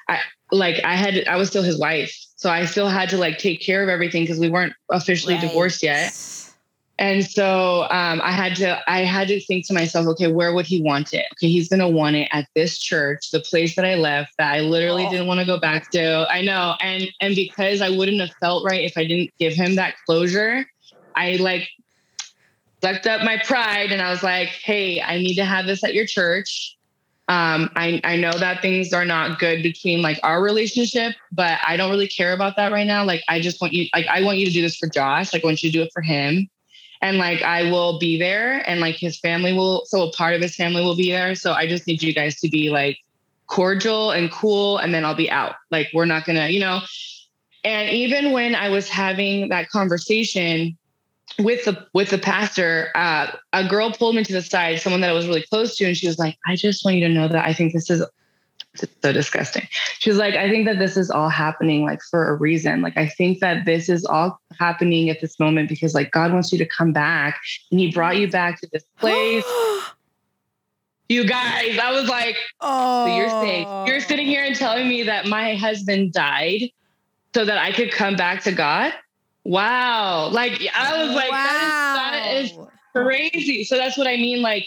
I 0.09 0.18
like 0.53 0.85
I 0.85 0.95
had 0.95 1.26
I 1.26 1.37
was 1.37 1.49
still 1.49 1.62
his 1.62 1.78
wife, 1.78 2.14
so 2.37 2.51
I 2.51 2.66
still 2.66 2.89
had 2.89 3.09
to 3.11 3.16
like 3.16 3.39
take 3.39 3.61
care 3.61 3.82
of 3.82 3.89
everything 3.89 4.22
because 4.22 4.39
we 4.39 4.51
weren't 4.51 4.74
officially 4.91 5.35
Right. 5.35 5.41
divorced 5.41 5.82
yet. 5.82 6.12
And 6.99 7.25
so 7.25 7.83
um, 7.91 8.21
I 8.23 8.31
had 8.31 8.55
to 8.57 8.79
I 8.89 9.01
had 9.01 9.29
to 9.29 9.41
think 9.45 9.67
to 9.67 9.75
myself, 9.75 10.07
okay, 10.09 10.31
where 10.31 10.55
would 10.55 10.67
he 10.67 10.81
want 10.81 11.13
it? 11.13 11.27
Okay, 11.33 11.49
he's 11.49 11.69
gonna 11.69 11.89
want 11.89 12.15
it 12.17 12.29
at 12.33 12.47
this 12.55 12.79
church, 12.79 13.31
the 13.33 13.41
place 13.41 13.75
that 13.77 13.85
I 13.85 13.97
left, 13.97 14.33
that 14.39 14.53
I 14.55 14.61
literally 14.61 15.07
Oh. 15.07 15.11
didn't 15.11 15.27
want 15.27 15.41
to 15.41 15.47
go 15.47 15.59
back 15.59 15.91
to. 15.91 16.27
I 16.31 16.43
know, 16.43 16.77
and 16.81 17.09
and 17.21 17.35
because 17.35 17.81
I 17.81 17.91
wouldn't 17.91 18.21
have 18.21 18.31
felt 18.41 18.65
right 18.65 18.85
if 18.85 18.97
I 18.97 19.05
didn't 19.07 19.31
give 19.41 19.55
him 19.55 19.75
that 19.75 19.95
closure, 20.07 20.65
I 21.17 21.37
like 21.37 21.69
sucked 22.83 23.07
up 23.07 23.23
my 23.23 23.39
pride 23.39 23.91
and 23.93 24.03
I 24.03 24.11
was 24.11 24.23
like, 24.23 24.49
hey, 24.49 25.01
I 25.01 25.19
need 25.19 25.35
to 25.37 25.45
have 25.45 25.67
this 25.67 25.83
at 25.83 25.95
your 25.95 26.07
church. 26.07 26.77
Um, 27.29 27.71
I, 27.75 28.01
I 28.05 28.17
know 28.17 28.33
that 28.33 28.61
things 28.61 28.93
are 28.93 29.07
not 29.07 29.39
good 29.39 29.63
between 29.63 30.03
like 30.03 30.21
our 30.23 30.43
relationship, 30.43 31.15
but 31.33 31.59
I 31.67 31.79
don't 31.79 31.91
really 31.91 32.09
care 32.09 32.35
about 32.35 32.57
that 32.57 32.71
right 32.71 32.87
now. 32.87 33.03
Like, 33.05 33.23
I 33.29 33.41
just 33.41 33.61
want 33.63 33.73
you, 33.73 33.87
like, 33.95 34.07
I 34.09 34.23
want 34.23 34.37
you 34.37 34.45
to 34.47 34.53
do 34.53 34.61
this 34.61 34.77
for 34.77 34.89
Josh. 34.91 35.33
Like, 35.33 35.43
I 35.43 35.47
want 35.47 35.63
you 35.63 35.71
to 35.73 35.79
do 35.79 35.83
it 35.83 35.91
for 35.95 36.03
him. 36.03 36.49
And 37.05 37.19
like, 37.19 37.43
I 37.43 37.71
will 37.71 37.99
be 37.99 38.19
there 38.19 38.69
and 38.69 38.81
like 38.81 38.97
his 38.97 39.19
family 39.19 39.53
will, 39.53 39.85
so 39.85 40.09
a 40.09 40.13
part 40.13 40.35
of 40.35 40.41
his 40.41 40.57
family 40.57 40.83
will 40.83 40.97
be 40.97 41.11
there. 41.11 41.35
So 41.35 41.53
I 41.53 41.67
just 41.67 41.87
need 41.87 42.03
you 42.03 42.15
guys 42.15 42.41
to 42.41 42.49
be 42.49 42.71
like 42.71 42.99
cordial 43.47 44.11
and 44.11 44.33
cool. 44.33 44.79
And 44.79 44.95
then 44.95 45.05
I'll 45.05 45.15
be 45.15 45.31
out. 45.31 45.57
Like, 45.71 45.91
we're 45.93 46.07
not 46.07 46.25
gonna, 46.25 46.49
you 46.49 46.61
know, 46.61 46.81
and 47.63 47.91
even 47.91 48.33
when 48.33 48.55
I 48.55 48.71
was 48.71 48.89
having 48.89 49.51
that 49.51 49.69
conversation, 49.69 50.79
with 51.39 51.65
the 51.65 51.87
with 51.93 52.11
the 52.11 52.19
pastor, 52.19 52.91
uh, 52.95 53.29
a 53.53 53.67
girl 53.67 53.91
pulled 53.91 54.15
me 54.15 54.25
to 54.25 54.33
the 54.33 54.43
side, 54.43 54.81
someone 54.81 55.01
that 55.01 55.11
I 55.11 55.15
was 55.15 55.27
really 55.27 55.43
close 55.43 55.77
to, 55.77 55.85
and 55.85 55.97
she 55.97 56.07
was 56.07 56.19
like, 56.19 56.39
"I 56.47 56.55
just 56.55 56.85
want 56.85 56.97
you 56.97 57.09
to 57.09 57.13
know 57.13 57.29
that 57.29 57.45
I 57.45 57.53
think 57.53 57.73
this 57.73 57.91
is 57.91 58.05
so 58.75 59.12
disgusting." 59.12 59.66
She 59.99 60.11
was 60.11 60.18
like, 60.18 60.35
"I 60.35 60.49
think 60.49 60.66
that 60.66 60.79
this 60.79 60.97
is 60.97 61.11
all 61.11 61.29
happening 61.29 61.85
like 61.85 62.01
for 62.11 62.29
a 62.29 62.35
reason. 62.35 62.83
Like 62.83 62.97
I 62.97 63.09
think 63.09 63.41
that 63.41 63.64
this 63.64 63.89
is 63.89 64.05
all 64.05 64.41
happening 64.59 65.11
at 65.11 65.20
this 65.20 65.39
moment 65.39 65.68
because 65.68 65.95
like 65.95 66.11
God 66.11 66.33
wants 66.33 66.53
you 66.53 66.59
to 66.59 66.66
come 66.66 66.93
back, 66.93 67.41
and 67.70 67.81
He 67.81 67.91
brought 67.91 68.16
you 68.16 68.31
back 68.31 68.61
to 68.61 68.68
this 68.72 68.85
place." 68.99 69.45
you 71.09 71.27
guys, 71.27 71.79
I 71.79 71.93
was 71.93 72.09
like, 72.09 72.37
oh, 72.61 73.07
so 73.07 73.16
you're 73.16 73.29
saying 73.29 73.87
you're 73.87 74.01
sitting 74.01 74.27
here 74.27 74.45
and 74.45 74.57
telling 74.57 74.89
me 74.89 75.03
that 75.05 75.27
my 75.27 75.55
husband 75.55 76.12
died 76.12 76.70
so 77.35 77.45
that 77.45 77.59
I 77.59 77.72
could 77.72 77.93
come 77.93 78.16
back 78.16 78.43
to 78.45 78.53
God? 78.53 78.93
Wow. 79.45 80.29
Like 80.29 80.61
I 80.75 81.05
was 81.05 81.14
like, 81.14 81.31
that 81.31 82.35
is 82.35 82.53
that 82.53 82.62
is 82.62 82.68
crazy. 82.93 83.64
So 83.64 83.77
that's 83.77 83.99
what 83.99 84.07
I 84.07 84.16
mean. 84.16 84.41
Like 84.41 84.66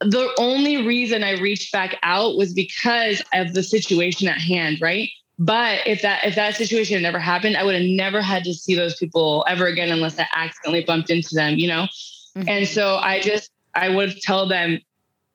the 0.00 0.30
only 0.38 0.82
reason 0.82 1.24
I 1.24 1.32
reached 1.32 1.72
back 1.72 1.98
out 2.02 2.36
was 2.36 2.52
because 2.52 3.22
of 3.32 3.54
the 3.54 3.62
situation 3.62 4.28
at 4.28 4.38
hand, 4.38 4.78
right? 4.80 5.08
But 5.38 5.86
if 5.86 6.02
that 6.02 6.24
if 6.24 6.34
that 6.34 6.54
situation 6.56 6.94
had 6.94 7.02
never 7.02 7.18
happened, 7.18 7.56
I 7.56 7.64
would 7.64 7.74
have 7.74 7.84
never 7.84 8.22
had 8.22 8.44
to 8.44 8.54
see 8.54 8.74
those 8.74 8.96
people 8.96 9.44
ever 9.48 9.66
again 9.66 9.90
unless 9.90 10.18
I 10.18 10.26
accidentally 10.34 10.84
bumped 10.84 11.10
into 11.10 11.34
them, 11.34 11.56
you 11.56 11.68
know? 11.68 11.86
Mhm. 12.36 12.48
And 12.48 12.68
so 12.68 12.96
I 12.96 13.20
just 13.20 13.50
I 13.74 13.88
would 13.88 14.20
tell 14.22 14.46
them 14.48 14.80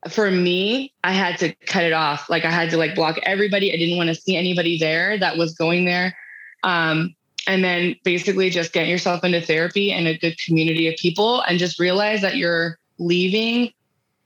for 0.09 0.31
me, 0.31 0.93
I 1.03 1.11
had 1.11 1.37
to 1.39 1.53
cut 1.67 1.83
it 1.83 1.93
off. 1.93 2.29
Like 2.29 2.45
I 2.45 2.51
had 2.51 2.71
to 2.71 2.77
like 2.77 2.95
block 2.95 3.19
everybody. 3.23 3.71
I 3.71 3.77
didn't 3.77 3.97
want 3.97 4.09
to 4.09 4.15
see 4.15 4.35
anybody 4.35 4.79
there 4.79 5.17
that 5.19 5.37
was 5.37 5.53
going 5.53 5.85
there. 5.85 6.17
Um, 6.63 7.15
and 7.47 7.63
then 7.63 7.95
basically 8.03 8.49
just 8.49 8.73
get 8.73 8.87
yourself 8.87 9.23
into 9.23 9.41
therapy 9.41 9.91
and 9.91 10.07
a 10.07 10.17
good 10.17 10.37
community 10.43 10.87
of 10.87 10.95
people 10.95 11.41
and 11.41 11.59
just 11.59 11.79
realize 11.79 12.21
that 12.21 12.37
you're 12.37 12.79
leaving 12.97 13.71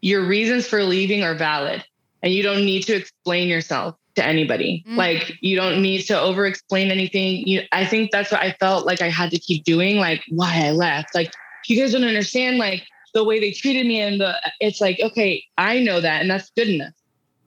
your 0.01 0.25
reasons 0.25 0.67
for 0.67 0.83
leaving 0.83 1.23
are 1.23 1.35
valid 1.35 1.83
and 2.23 2.33
you 2.33 2.43
don't 2.43 2.65
need 2.65 2.83
to 2.83 2.95
explain 2.95 3.47
yourself 3.47 3.95
to 4.15 4.25
anybody. 4.25 4.83
Mm. 4.87 4.95
like 4.97 5.33
you 5.41 5.55
don't 5.55 5.81
need 5.81 6.03
to 6.03 6.19
over 6.19 6.45
explain 6.45 6.89
anything. 6.91 7.45
You 7.47 7.63
i 7.71 7.85
think 7.85 8.11
that's 8.11 8.31
what 8.31 8.41
i 8.41 8.51
felt 8.59 8.85
like 8.85 9.01
i 9.01 9.09
had 9.09 9.31
to 9.31 9.39
keep 9.39 9.63
doing 9.63 9.97
like 9.97 10.23
why 10.29 10.65
i 10.67 10.71
left. 10.71 11.13
Like 11.13 11.33
you 11.67 11.77
guys 11.79 11.91
don't 11.91 12.03
understand 12.03 12.57
like 12.57 12.83
the 13.13 13.23
way 13.23 13.39
they 13.39 13.51
treated 13.51 13.85
me 13.87 13.99
and 14.01 14.19
the 14.21 14.35
it's 14.59 14.81
like 14.81 14.99
okay 15.01 15.43
i 15.57 15.79
know 15.79 16.01
that 16.01 16.21
and 16.21 16.29
that's 16.29 16.49
good 16.51 16.67
enough 16.69 16.93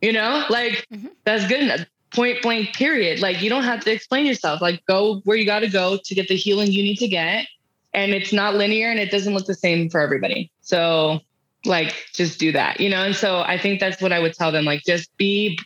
you 0.01 0.13
know? 0.13 0.45
Like 0.49 0.87
Mhm. 0.93 1.11
that's 1.25 1.47
good 1.49 1.61
enough. 1.61 1.81
Point 2.15 2.41
blank 2.43 2.73
period. 2.75 3.21
Like 3.21 3.43
you 3.43 3.51
don't 3.51 3.65
have 3.65 3.81
to 3.81 3.93
explain 3.93 4.27
yourself. 4.27 4.61
Like 4.63 4.83
go 4.87 5.21
where 5.25 5.37
you 5.37 5.45
got 5.45 5.61
to 5.61 5.69
go 5.69 5.99
to 6.03 6.15
get 6.15 6.29
the 6.29 6.37
healing 6.37 6.73
you 6.73 6.83
need 6.83 6.97
to 6.99 7.09
get 7.09 7.47
and 7.93 8.13
it's 8.13 8.33
not 8.33 8.55
linear 8.55 8.91
and 8.91 8.99
it 8.99 9.11
doesn't 9.11 9.35
look 9.35 9.47
the 9.47 9.55
same 9.55 9.91
for 9.91 10.01
everybody. 10.01 10.51
So 10.61 11.21
like 11.65 12.07
just 12.15 12.39
do 12.39 12.53
that 12.53 12.81
you 12.81 12.89
know? 12.89 13.05
And 13.05 13.15
so 13.15 13.41
i 13.41 13.59
think 13.59 13.81
that's 13.81 14.01
what 14.01 14.13
i 14.13 14.19
would 14.19 14.35
tell 14.35 14.53
them 14.53 14.65
like 14.65 14.83
just 14.85 15.15
be 15.17 15.59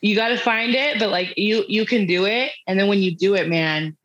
you 0.00 0.14
got 0.14 0.28
to 0.28 0.36
find 0.36 0.74
it 0.74 0.98
but 0.98 1.10
like 1.10 1.34
you 1.36 1.64
you 1.68 1.84
can 1.84 2.06
do 2.06 2.26
it. 2.26 2.52
And 2.66 2.78
then 2.78 2.88
when 2.88 3.00
you 3.00 3.14
do 3.14 3.34
it 3.34 3.48
man 3.48 3.96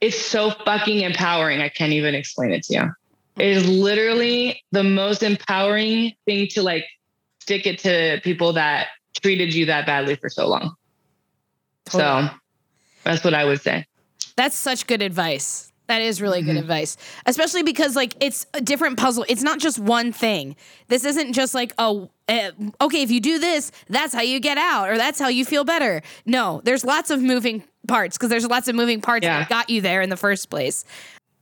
it's 0.00 0.18
so 0.18 0.50
fucking 0.50 1.00
empowering. 1.00 1.62
I 1.62 1.70
can't 1.70 1.92
even 1.92 2.14
explain 2.14 2.52
it 2.52 2.62
to 2.64 2.74
you. 2.74 2.92
It 3.36 3.48
is 3.48 3.66
literally 3.66 4.62
the 4.70 4.84
most 4.84 5.22
empowering 5.22 6.12
thing 6.26 6.46
to 6.48 6.62
like 6.62 6.84
stick 7.40 7.66
it 7.66 7.78
to 7.80 8.20
people 8.22 8.52
that 8.52 8.88
treated 9.22 9.54
you 9.54 9.66
that 9.66 9.86
badly 9.86 10.16
for 10.16 10.28
so 10.28 10.46
long. 10.48 10.74
So 11.88 12.28
that's 13.02 13.24
what 13.24 13.34
i 13.34 13.44
would 13.44 13.60
say. 13.60 13.86
That's 14.36 14.56
such 14.56 14.86
good 14.86 15.02
advice. 15.02 15.72
That 15.86 16.00
is 16.00 16.22
really 16.22 16.40
good 16.42 16.56
Mhm. 16.56 16.60
advice, 16.60 16.96
especially 17.26 17.62
because 17.62 17.94
like 17.94 18.14
it's 18.20 18.46
a 18.54 18.60
different 18.60 18.96
puzzle. 18.98 19.24
It's 19.28 19.42
not 19.42 19.58
just 19.58 19.78
one 19.78 20.12
thing. 20.12 20.56
This 20.88 21.04
isn't 21.04 21.34
just 21.34 21.54
like 21.54 21.74
oh, 21.78 22.10
uh, 22.28 22.50
okay, 22.80 23.02
if 23.02 23.10
you 23.10 23.20
do 23.20 23.38
this, 23.38 23.70
that's 23.90 24.14
how 24.14 24.22
you 24.22 24.40
get 24.40 24.56
out, 24.56 24.88
or 24.88 24.96
that's 24.96 25.18
how 25.20 25.28
you 25.28 25.44
feel 25.44 25.62
better. 25.64 26.00
No, 26.24 26.62
there's 26.64 26.84
lots 26.84 27.10
of 27.10 27.20
moving 27.20 27.64
parts 27.86 28.16
because 28.16 28.30
there's 28.30 28.46
lots 28.46 28.66
of 28.68 28.74
moving 28.74 29.02
parts 29.02 29.24
Yeah. 29.24 29.40
that 29.40 29.48
got 29.50 29.68
you 29.68 29.82
there 29.82 30.00
in 30.00 30.08
the 30.08 30.16
first 30.16 30.48
place. 30.48 30.84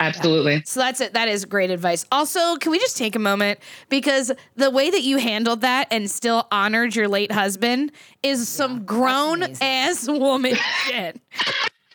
absolutely 0.01 0.61
So 0.67 0.81
that's 0.81 1.01
it. 1.01 1.13
That 1.13 1.29
is 1.29 1.45
great 1.45 1.71
advice. 1.71 2.05
Also, 2.11 2.57
can 2.57 2.73
we 2.73 2.81
just 2.81 2.97
take 2.97 3.15
a 3.15 3.21
moment 3.21 3.61
because 3.89 4.33
the 4.57 4.69
way 4.69 4.91
that 4.91 5.03
you 5.03 5.19
handled 5.19 5.61
that 5.61 5.87
and 5.93 6.11
still 6.11 6.49
honored 6.51 6.97
your 6.97 7.07
late 7.07 7.31
husband 7.31 7.93
is 8.25 8.49
some 8.49 8.85
grown 8.85 9.45
ass 9.61 10.09
woman 10.09 10.57
shit. 10.87 11.21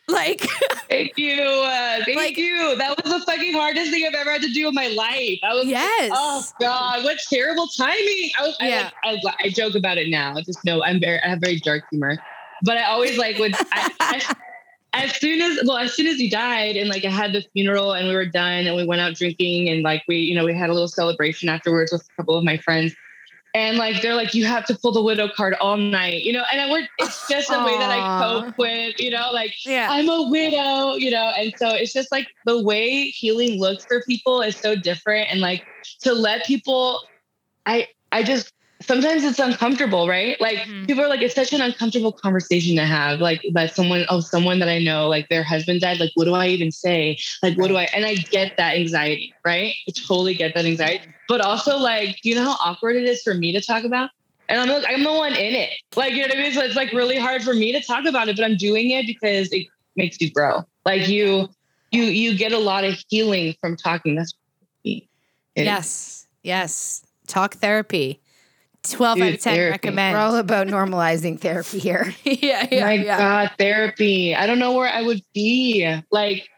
Like, 0.10 0.48
Thank 0.90 1.18
you. 1.18 1.42
Uh, 1.42 2.00
thank 2.06 2.18
Like- 2.18 2.38
you. 2.38 2.76
That 2.78 2.96
was 3.04 3.12
the 3.12 3.20
fucking 3.26 3.54
hardest 3.54 3.92
thing 3.92 4.06
I've 4.06 4.14
ever 4.14 4.32
had 4.32 4.42
to 4.42 4.50
do 4.54 4.68
in 4.70 4.74
my 4.74 4.88
life. 4.88 5.40
I 5.44 5.54
was 5.54 5.66
yes. 5.68 6.12
Oh 6.16 6.44
God, 6.60 7.04
what 7.04 7.18
terrible 7.30 7.68
timing! 7.68 8.32
I 8.40 8.44
was, 8.48 8.56
Yeah. 8.62 8.90
I, 9.04 9.12
like, 9.14 9.22
I, 9.26 9.48
I 9.48 9.50
joke 9.50 9.76
about 9.76 9.98
it 9.98 10.10
now. 10.10 10.40
Just 10.42 10.64
know 10.64 10.82
I'm 10.84 11.00
very, 11.02 11.20
I 11.22 11.28
have 11.28 11.40
very 11.40 11.60
dark 11.60 11.84
humor, 11.92 12.18
but 12.64 12.78
I 12.78 12.84
always 12.86 13.18
like 13.18 13.38
would. 13.38 13.54
I, 13.72 13.92
I, 14.00 14.36
as 14.94 15.14
soon 15.18 15.42
as 15.42 15.60
well, 15.68 15.78
as 15.78 15.94
soon 15.94 16.08
as 16.08 16.16
he 16.18 16.30
died, 16.30 16.78
and 16.78 16.90
like 16.90 17.04
I 17.04 17.10
had 17.10 17.34
the 17.34 17.44
funeral, 17.54 17.92
and 17.94 18.08
we 18.08 18.16
were 18.16 18.26
done, 18.26 18.66
and 18.66 18.76
we 18.78 18.86
went 18.86 19.02
out 19.02 19.14
drinking, 19.16 19.68
and 19.70 19.84
like 19.84 20.04
we, 20.08 20.18
you 20.18 20.36
know, 20.36 20.46
we 20.46 20.54
had 20.54 20.70
a 20.70 20.74
little 20.74 20.88
celebration 20.88 21.50
afterwards 21.50 21.92
with 21.92 22.02
a 22.04 22.16
couple 22.16 22.36
of 22.38 22.44
my 22.46 22.58
friends. 22.58 22.96
And 23.54 23.78
like 23.78 24.02
they're 24.02 24.14
like, 24.14 24.34
you 24.36 24.46
have 24.46 24.66
to 24.66 24.78
pull 24.78 24.92
the 24.92 25.02
widow 25.02 25.30
card 25.30 25.56
all 25.60 25.78
night, 25.78 26.24
you 26.24 26.32
know. 26.32 26.44
And 26.52 26.62
I 26.62 26.70
work. 26.70 26.86
It's 27.00 27.28
just 27.28 27.50
a 27.50 27.64
way 27.66 27.78
that 27.78 27.90
I 27.90 28.22
cope 28.22 28.58
with, 28.58 29.00
you 29.00 29.10
know, 29.10 29.32
like 29.32 29.54
Yeah. 29.66 29.88
I'm 29.90 30.08
a 30.10 30.30
widow, 30.30 30.96
you 30.96 31.10
know, 31.10 31.32
and 31.38 31.54
so 31.58 31.70
it's 31.70 31.92
just 31.92 32.12
like 32.12 32.28
the 32.46 32.62
way 32.62 33.06
healing 33.06 33.60
looks 33.60 33.86
for 33.86 34.04
people 34.04 34.42
is 34.42 34.60
so 34.60 34.76
different, 34.76 35.32
and 35.32 35.40
like 35.40 35.64
to 36.02 36.14
let 36.14 36.46
people, 36.46 37.00
I 37.66 37.88
I 38.12 38.22
just 38.24 38.54
sometimes 38.82 39.24
it's 39.24 39.40
uncomfortable, 39.40 40.08
right? 40.08 40.40
Like 40.40 40.60
Mhm. 40.60 40.88
people 40.88 41.04
are 41.04 41.08
like, 41.08 41.22
it's 41.22 41.36
such 41.36 41.54
an 41.54 41.62
uncomfortable 41.62 42.12
conversation 42.12 42.76
to 42.76 42.86
have, 42.86 43.20
like 43.20 43.42
that 43.54 43.76
someone, 43.76 44.06
oh, 44.10 44.20
someone 44.20 44.60
that 44.60 44.70
I 44.70 44.80
know, 44.80 45.08
like 45.08 45.28
their 45.30 45.44
husband 45.44 45.82
died, 45.82 46.00
like 46.00 46.12
what 46.16 46.26
do 46.26 46.34
I 46.34 46.48
even 46.48 46.72
say? 46.72 47.18
Like 47.42 47.58
what 47.58 47.68
do 47.70 47.78
I? 47.78 47.84
And 47.94 48.06
I 48.06 48.16
get 48.16 48.54
that 48.58 48.76
anxiety, 48.76 49.36
right? 49.46 49.74
I 49.88 49.92
totally 50.08 50.36
get 50.36 50.54
that 50.56 50.66
anxiety, 50.66 51.14
but 51.28 51.42
also 51.42 51.78
like, 51.78 52.20
do 52.22 52.30
you 52.30 52.36
know 52.36 52.44
how 52.44 52.58
awkward 52.64 52.96
it 52.96 53.06
is 53.06 53.22
for 53.24 53.34
me 53.34 53.52
to 53.52 53.62
talk 53.62 53.84
about? 53.84 54.10
And 54.50 54.60
I'm 54.62 54.70
like, 54.70 54.86
I'm 54.88 55.04
the 55.04 55.12
one 55.12 55.34
in 55.34 55.56
it. 55.56 55.72
Like, 55.96 56.14
you 56.14 56.22
know 56.22 56.28
what 56.30 56.38
I 56.38 56.42
mean? 56.42 56.54
So 56.54 56.62
it's 56.62 56.76
like 56.76 56.94
really 56.94 57.18
hard 57.18 57.44
for 57.44 57.54
me 57.54 57.74
to 57.74 57.82
talk 57.82 58.06
about 58.06 58.30
it, 58.30 58.38
but 58.38 58.46
I'm 58.46 58.56
doing 58.56 58.92
it 58.92 59.06
because 59.06 59.52
it 59.52 59.68
makes 59.96 60.22
you 60.22 60.32
grow. 60.32 60.64
Like 60.86 61.10
you, 61.10 61.50
you, 61.92 62.04
you 62.04 62.38
get 62.38 62.54
a 62.54 62.58
lot 62.58 62.86
of 62.86 62.98
healing 63.10 63.56
from 63.60 63.76
talking. 63.76 64.16
That's 64.16 64.34
Yes. 65.66 66.28
Yes. 66.44 67.02
Talk 67.28 67.56
therapy. 67.56 68.22
12 68.92 69.22
out 69.22 69.34
of 69.34 69.42
10 69.42 69.56
therapy. 69.56 69.72
recommend. 69.72 70.14
We're 70.14 70.20
all 70.20 70.36
about 70.38 70.68
normalizing 70.68 71.40
therapy 71.40 71.80
here. 71.80 72.14
yeah, 72.24 72.68
yeah, 72.72 72.86
My 72.86 72.94
yeah. 72.94 73.18
God, 73.18 73.52
therapy. 73.58 74.36
I 74.36 74.46
don't 74.48 74.60
know 74.60 74.74
where 74.74 74.90
I 74.90 75.02
would 75.02 75.22
be. 75.34 76.00
Like, 76.12 76.50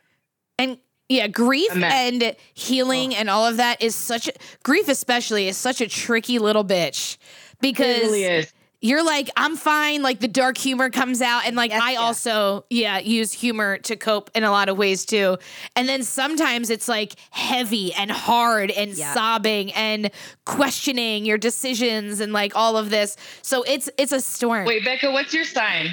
And 0.57 0.77
yeah, 1.09 1.27
grief 1.27 1.75
and 1.75 2.35
healing 2.53 3.13
oh. 3.13 3.17
and 3.17 3.29
all 3.29 3.45
of 3.45 3.57
that 3.57 3.81
is 3.81 3.95
such 3.95 4.27
a 4.27 4.33
grief 4.63 4.87
especially 4.87 5.47
is 5.47 5.57
such 5.57 5.81
a 5.81 5.87
tricky 5.87 6.37
little 6.37 6.63
bitch 6.63 7.15
it 7.15 7.19
because 7.61 8.01
really 8.03 8.23
is. 8.23 8.53
You're 8.81 9.03
like, 9.03 9.29
I'm 9.35 9.55
fine. 9.57 10.01
Like 10.01 10.19
the 10.21 10.27
dark 10.27 10.57
humor 10.57 10.89
comes 10.89 11.21
out. 11.21 11.45
And 11.45 11.55
like, 11.55 11.71
Yes, 11.71 11.81
I 11.83 11.91
yeah. 11.91 11.99
also, 11.99 12.65
yeah, 12.69 12.99
use 12.99 13.33
humor 13.33 13.77
to 13.79 13.95
cope 13.97 14.29
in 14.35 14.43
a 14.43 14.51
lot 14.51 14.69
of 14.69 14.77
ways 14.77 15.05
too. 15.05 15.37
And 15.75 15.87
then 15.89 16.01
sometimes 16.03 16.69
it's 16.69 16.87
like 16.87 17.15
heavy 17.31 17.93
and 17.93 18.09
hard 18.09 18.71
and 18.71 18.91
Yeah. 18.91 19.13
sobbing 19.13 19.73
and 19.73 20.11
questioning 20.45 21.25
your 21.25 21.37
decisions 21.37 22.19
and 22.21 22.31
like 22.31 22.55
all 22.55 22.77
of 22.77 22.89
this. 22.89 23.17
So 23.41 23.63
it's, 23.63 23.89
it's 23.97 24.11
a 24.13 24.21
storm. 24.21 24.65
Wait, 24.65 24.85
Becca, 24.85 25.11
what's 25.11 25.33
your 25.33 25.43
sign? 25.45 25.89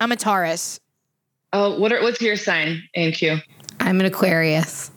I'm 0.00 0.10
a 0.10 0.16
Taurus. 0.16 0.80
Oh, 1.52 1.78
what 1.78 1.92
are, 1.92 2.02
what's 2.02 2.20
your 2.20 2.34
sign, 2.36 2.82
AMQ? 2.96 3.40
I'm 3.78 4.00
an 4.00 4.06
Aquarius. 4.06 4.90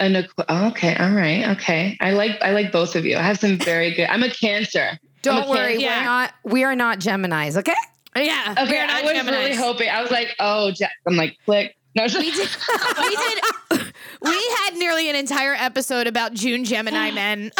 An 0.00 0.12
aqu- 0.12 0.44
oh, 0.48 0.68
okay, 0.68 0.94
all 0.96 1.12
right, 1.12 1.48
okay. 1.56 1.96
I 2.00 2.12
like 2.12 2.40
I 2.42 2.52
like 2.52 2.70
both 2.70 2.94
of 2.94 3.04
you. 3.04 3.16
I 3.16 3.22
have 3.22 3.38
some 3.38 3.58
very 3.58 3.94
good. 3.94 4.06
I'm 4.08 4.22
a 4.22 4.30
Cancer. 4.30 4.98
Don't 5.28 5.42
I'm 5.44 5.48
worry, 5.48 5.78
Cancer. 5.78 5.86
we're 5.98 6.04
not 6.04 6.34
we 6.44 6.64
are 6.64 6.76
not 6.76 6.98
Geminis, 7.00 7.56
okay? 7.58 7.74
Yeah. 8.16 8.54
Okay, 8.58 8.72
we're 8.72 8.82
I 8.82 8.86
not 8.86 9.04
was 9.04 9.12
Geminis. 9.12 9.30
really 9.30 9.54
hoping. 9.54 9.88
I 9.88 10.02
was 10.02 10.10
like, 10.10 10.34
oh, 10.40 10.72
Ja- 10.78 10.88
I'm 11.06 11.16
like, 11.16 11.36
click. 11.44 11.74
No, 11.94 12.04
it's 12.04 12.16
We 12.16 12.30
did. 12.30 12.48
we 12.98 13.16
did. 13.16 13.92
We 14.20 14.30
had 14.58 14.74
nearly 14.76 15.08
an 15.08 15.16
entire 15.16 15.54
episode 15.54 16.06
about 16.06 16.34
June 16.34 16.64
Gemini 16.64 17.10
men. 17.12 17.50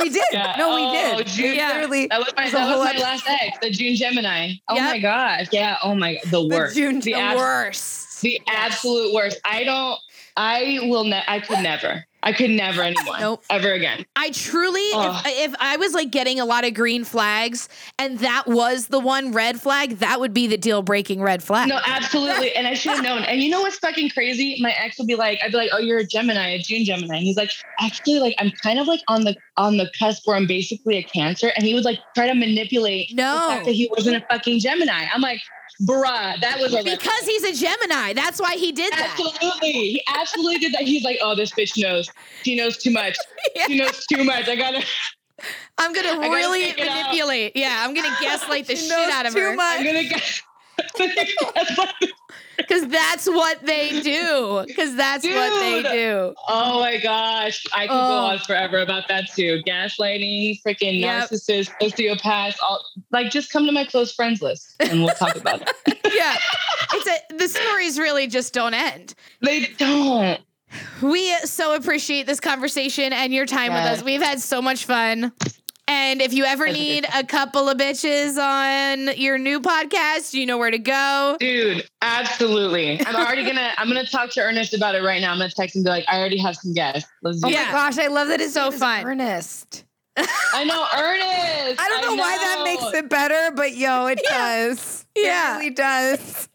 We 0.00 0.08
did. 0.10 0.22
Yeah. 0.32 0.54
No, 0.58 0.74
we 0.76 0.82
Oh, 0.84 1.16
did. 1.18 1.26
June- 1.26 1.54
Yeah. 1.54 1.72
Literally, 1.74 2.06
That 2.06 2.18
was 2.20 2.32
my, 2.36 2.50
that 2.50 2.52
was 2.66 2.74
whole 2.74 2.84
my 2.84 2.92
last 2.92 3.24
ex, 3.28 3.58
the 3.60 3.70
June 3.70 3.94
Gemini. 3.96 4.52
Oh 4.68 4.74
Yep. 4.76 4.84
my 4.84 4.98
gosh. 5.00 5.46
Yeah. 5.52 5.76
Oh 5.82 5.94
my, 5.94 6.18
the 6.30 6.46
worst. 6.46 6.76
June- 6.76 7.00
the 7.00 7.12
the 7.12 7.14
abs- 7.14 7.38
worst. 7.38 8.20
the 8.22 8.40
absolute 8.48 9.12
worst. 9.14 9.40
I 9.44 9.64
don't. 9.64 9.98
I 10.36 10.78
will. 10.82 11.04
Ne- 11.04 11.24
I 11.26 11.40
could 11.40 11.58
never. 11.60 12.04
I 12.22 12.32
could 12.32 12.50
never 12.50 12.82
anymore. 12.82 13.16
Nope. 13.20 13.44
Ever 13.48 13.72
again. 13.72 14.04
I 14.16 14.30
truly, 14.30 14.80
if, 14.80 15.50
if 15.50 15.54
I 15.60 15.76
was 15.76 15.94
like 15.94 16.10
getting 16.10 16.40
a 16.40 16.44
lot 16.44 16.64
of 16.66 16.74
green 16.74 17.04
flags 17.04 17.68
and 17.98 18.18
that 18.18 18.46
was 18.46 18.88
the 18.88 18.98
one 18.98 19.32
red 19.32 19.60
flag, 19.60 19.98
that 19.98 20.18
would 20.18 20.34
be 20.34 20.46
the 20.48 20.56
deal 20.56 20.82
breaking 20.82 21.22
red 21.22 21.42
flag. 21.42 21.68
No, 21.68 21.78
absolutely. 21.86 22.54
And 22.56 22.66
I 22.66 22.74
should 22.74 22.92
have 22.92 23.04
known. 23.04 23.22
And 23.22 23.40
you 23.40 23.50
know 23.50 23.60
what's 23.60 23.78
fucking 23.78 24.10
crazy? 24.10 24.58
My 24.60 24.72
ex 24.72 24.98
would 24.98 25.06
be 25.06 25.14
like, 25.14 25.38
I'd 25.44 25.52
be 25.52 25.58
like, 25.58 25.70
oh, 25.72 25.78
you're 25.78 25.98
a 25.98 26.06
Gemini, 26.06 26.48
a 26.48 26.58
June 26.58 26.84
Gemini. 26.84 27.16
And 27.18 27.24
he's 27.24 27.36
like, 27.36 27.50
actually, 27.80 28.18
like 28.18 28.34
I'm 28.38 28.50
kind 28.50 28.80
of 28.80 28.88
like 28.88 29.00
on 29.08 29.22
the 29.24 29.36
on 29.56 29.76
the 29.76 29.90
cusp 29.98 30.26
where 30.26 30.36
I'm 30.36 30.46
basically 30.46 30.96
a 30.98 31.02
Cancer. 31.04 31.52
And 31.56 31.64
he 31.64 31.72
would 31.74 31.84
like 31.84 31.98
try 32.16 32.26
to 32.26 32.34
manipulate 32.34 33.14
No. 33.14 33.32
the 33.34 33.54
fact 33.54 33.64
that 33.66 33.72
he 33.72 33.88
wasn't 33.96 34.16
a 34.16 34.26
fucking 34.28 34.58
Gemini. 34.60 35.06
I'm 35.14 35.20
like, 35.20 35.40
bruh, 35.82 36.40
that 36.40 36.58
was 36.60 36.74
a 36.74 36.82
because 36.82 37.20
he's 37.22 37.44
a 37.44 37.52
Gemini. 37.52 38.12
That's 38.12 38.40
why 38.40 38.54
he 38.56 38.72
did 38.72 38.92
that. 38.92 39.16
Absolutely. 39.18 39.72
He 39.72 40.02
absolutely 40.14 40.58
did 40.58 40.74
that. 40.74 40.82
He's 40.82 41.04
like, 41.04 41.18
oh, 41.22 41.34
this 41.34 41.52
bitch 41.52 41.80
knows. 41.80 42.08
She 42.42 42.56
knows 42.56 42.76
too 42.78 42.90
much. 42.90 43.16
Yeah. 43.54 43.66
She 43.66 43.78
knows 43.78 44.06
too 44.06 44.24
much. 44.24 44.46
I 44.46 44.56
gotta 44.56 44.84
I'm 45.78 45.92
gonna 45.92 46.08
gotta 46.20 46.30
really 46.30 46.74
manipulate. 46.74 47.52
Yeah, 47.56 47.82
I'm 47.84 47.94
gonna 47.94 48.14
gaslight 48.20 48.66
the 48.66 48.76
shit 48.76 48.92
out 48.92 49.26
of 49.26 49.32
too 49.32 49.40
her 49.40 49.54
much. 49.54 49.80
I'm 49.80 49.86
gonna 49.86 50.04
get 50.04 50.42
because 52.58 52.86
that's 52.88 53.26
what 53.26 53.64
they 53.64 54.00
do. 54.02 54.64
Because 54.66 54.94
that's 54.96 55.24
what 55.24 55.60
they 55.60 55.82
do. 55.82 56.34
Oh 56.48 56.80
my 56.80 56.98
gosh. 56.98 57.64
I 57.72 57.86
go 57.86 57.94
Oh. 57.94 58.26
on 58.26 58.38
forever 58.40 58.78
about 58.78 59.08
that 59.08 59.30
too. 59.34 59.62
Gaslighting, 59.66 60.60
freaking 60.66 61.00
Yep. 61.00 61.30
narcissists, 61.30 61.70
sociopaths, 61.80 62.56
all 62.62 62.84
like 63.10 63.30
just 63.30 63.50
come 63.50 63.64
to 63.66 63.72
my 63.72 63.84
close 63.84 64.12
friends 64.12 64.42
list 64.42 64.74
and 64.80 65.02
we'll 65.04 65.14
talk 65.14 65.36
about 65.36 65.62
it. 65.62 65.98
Yeah, 66.14 66.36
it's 66.94 67.06
a 67.06 67.36
the 67.36 67.48
stories 67.48 67.98
really 67.98 68.26
just 68.26 68.52
don't 68.52 68.74
end. 68.74 69.14
They 69.40 69.66
don't. 69.78 70.40
We 71.02 71.32
so 71.44 71.74
appreciate 71.74 72.26
this 72.26 72.40
conversation 72.40 73.12
and 73.12 73.32
your 73.32 73.46
time 73.46 73.72
with 73.72 73.82
us. 73.84 74.02
We've 74.02 74.22
had 74.22 74.40
so 74.40 74.60
much 74.60 74.84
fun. 74.84 75.32
And 75.88 76.20
if 76.20 76.34
you 76.34 76.44
ever 76.44 76.66
That's 76.66 76.76
a 76.76 76.80
good 76.80 76.84
need 76.84 77.06
a 77.14 77.24
couple 77.24 77.68
of 77.68 77.78
bitches 77.78 78.36
on 78.38 79.16
your 79.16 79.38
new 79.38 79.58
podcast, 79.60 80.34
you 80.34 80.44
know 80.44 80.58
where 80.58 80.70
to 80.70 80.78
go. 80.78 81.36
Dude, 81.40 81.88
absolutely. 82.02 83.00
I'm 83.06 83.16
already 83.16 83.44
gonna 83.44 83.72
I'm 83.78 83.88
gonna 83.88 84.04
talk 84.06 84.30
to 84.32 84.40
Ernest 84.42 84.74
about 84.74 84.94
it 84.94 85.02
right 85.02 85.20
now. 85.20 85.32
I'm 85.32 85.38
gonna 85.38 85.50
text 85.50 85.74
him 85.74 85.80
and 85.80 85.84
be 85.86 85.90
like, 85.90 86.04
I 86.08 86.18
already 86.18 86.38
have 86.38 86.56
some 86.56 86.74
guests. 86.74 87.08
Let's 87.22 87.38
oh 87.42 87.48
do 87.48 87.54
Oh 87.54 87.58
it. 87.58 87.62
Yeah. 87.62 87.66
my 87.66 87.72
gosh, 87.72 87.98
I 87.98 88.06
love 88.08 88.28
that 88.28 88.40
it's 88.40 88.52
So 88.52 88.70
so 88.70 88.78
fun. 88.78 89.02
fun. 89.02 89.12
Ernest. 89.12 89.84
I 90.18 90.64
know 90.64 90.84
Ernest. 90.94 91.80
I 91.80 91.88
don't 91.88 92.02
know, 92.16 92.20
why 92.22 92.36
that 92.36 92.60
makes 92.64 92.92
it 92.98 93.08
better, 93.08 93.54
but 93.56 93.74
yo, 93.76 94.06
it 94.08 94.20
does. 94.28 95.06
Yeah. 95.16 95.54
It 95.54 95.58
really 95.58 95.70
does. 95.70 96.48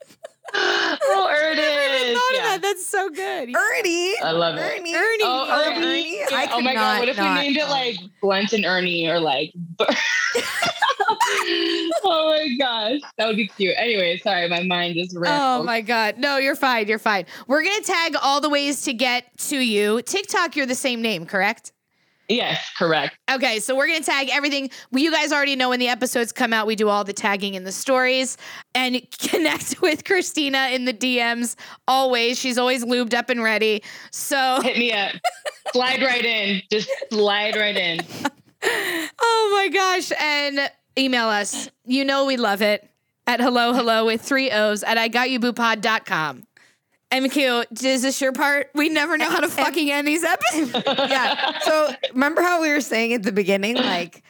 Oh, 0.55 1.29
Ernest. 1.33 2.13
thought 2.13 2.37
of 2.37 2.43
that. 2.43 2.59
That's 2.61 2.85
so 2.85 3.09
good. 3.09 3.49
Ernie. 3.55 4.13
I 4.21 4.31
love 4.31 4.55
it. 4.57 4.61
Ernie. 4.61 4.93
Ernie. 4.95 5.23
Oh, 5.23 5.47
Oh, 5.49 5.71
Ernie. 5.71 5.85
Ernie. 5.85 6.17
Yeah. 6.19 6.25
I 6.31 6.47
oh 6.51 6.61
my 6.61 6.73
not 6.73 6.79
god, 6.79 6.99
what 6.99 7.09
if 7.09 7.17
we 7.17 7.23
not- 7.23 7.41
named 7.41 7.57
it 7.57 7.69
like 7.69 7.97
Blunt 8.21 8.53
and 8.53 8.65
Ernie 8.65 9.07
or 9.09 9.19
like 9.19 9.53
Oh 12.05 12.29
my 12.37 12.55
gosh. 12.57 13.01
That 13.17 13.27
would 13.27 13.35
be 13.35 13.47
cute. 13.47 13.73
Anyway, 13.77 14.17
sorry, 14.23 14.47
my 14.47 14.63
mind 14.63 14.95
just 14.95 15.15
ran. 15.17 15.39
Oh 15.41 15.63
my 15.63 15.81
God. 15.81 16.17
No, 16.17 16.37
you're 16.37 16.55
fine. 16.55 16.87
You're 16.87 16.99
fine. 16.99 17.25
We're 17.47 17.63
going 17.63 17.75
to 17.81 17.83
tag 17.83 18.15
all 18.21 18.39
the 18.41 18.49
ways 18.49 18.83
to 18.83 18.93
get 18.93 19.25
to 19.49 19.57
you. 19.57 20.01
TikTok, 20.01 20.55
you're 20.55 20.65
the 20.65 20.75
same 20.75 21.01
name, 21.01 21.25
correct? 21.25 21.72
Yes, 22.33 22.67
correct. 22.77 23.15
Okay, 23.29 23.59
so 23.59 23.75
we're 23.75 23.85
gonna 23.87 24.01
tag 24.01 24.29
everything. 24.31 24.71
You 24.91 25.11
guys 25.11 25.31
already 25.31 25.55
know 25.55 25.69
when 25.69 25.79
the 25.79 25.87
episodes 25.87 26.31
come 26.31 26.51
out, 26.51 26.65
we 26.65 26.75
do 26.75 26.89
all 26.89 27.03
the 27.03 27.13
tagging 27.13 27.53
in 27.53 27.63
the 27.63 27.71
stories 27.71 28.37
and 28.73 28.99
connect 29.19 29.81
with 29.81 30.03
Christina 30.03 30.69
in 30.71 30.85
the 30.85 30.93
DMs 30.93 31.55
always. 31.87 32.39
She's 32.39 32.57
always 32.57 32.83
lubed 32.83 33.13
up 33.13 33.29
and 33.29 33.43
ready. 33.43 33.83
So, 34.11 34.59
Hit 34.63 34.77
me 34.77 34.91
up. 34.91 35.13
slide 35.73 36.01
right 36.01 36.25
in. 36.25 36.61
Just 36.71 36.89
slide 37.11 37.55
right 37.55 37.77
in. 37.77 37.99
oh 38.63 39.49
my 39.53 39.69
gosh. 39.71 40.11
And 40.19 40.71
email 40.97 41.27
us. 41.27 41.69
You 41.85 42.03
know 42.03 42.25
we 42.25 42.37
love 42.37 42.61
it 42.63 42.89
at 43.27 43.39
hello, 43.39 43.73
hello 43.73 44.05
with 44.05 44.21
three 44.21 44.49
O's 44.51 44.83
at 44.83 44.97
I 44.97 45.07
got 45.07 45.29
you 45.29 45.39
boopod.com. 45.39 46.47
MQ, 47.13 47.83
is 47.83 48.01
this 48.01 48.19
your 48.21 48.31
part? 48.33 48.69
We 48.73 48.89
never 48.89 49.17
know 49.17 49.29
how 49.29 49.39
to 49.39 49.47
fucking 49.61 49.91
end 49.91 50.07
these 50.07 50.23
episodes. 50.23 50.71
yeah. 50.87 51.59
So 51.59 51.91
remember 52.13 52.41
how 52.41 52.61
we 52.61 52.69
were 52.69 52.81
saying 52.81 53.13
at 53.13 53.23
the 53.23 53.31
beginning, 53.31 53.75
like, 53.75 54.23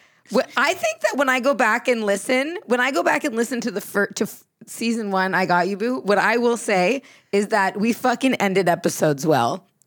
I 0.56 0.74
think 0.74 1.00
that 1.00 1.16
when 1.16 1.28
I 1.28 1.40
go 1.40 1.54
back 1.54 1.88
and 1.88 2.04
listen, 2.04 2.58
when 2.66 2.80
I 2.80 2.90
go 2.90 3.02
back 3.02 3.24
and 3.24 3.34
listen 3.36 3.60
to 3.62 3.70
the 3.70 3.80
fir- 3.80 4.06
to 4.08 4.24
f- 4.24 4.42
season 4.66 5.10
one, 5.10 5.34
I 5.34 5.46
got 5.46 5.68
you, 5.68 5.76
boo. 5.76 6.00
What 6.00 6.18
I 6.18 6.36
will 6.38 6.56
say 6.56 7.02
is 7.32 7.48
that 7.48 7.78
we 7.78 7.92
fucking 7.92 8.34
ended 8.36 8.68
episodes 8.68 9.26
well. 9.26 9.66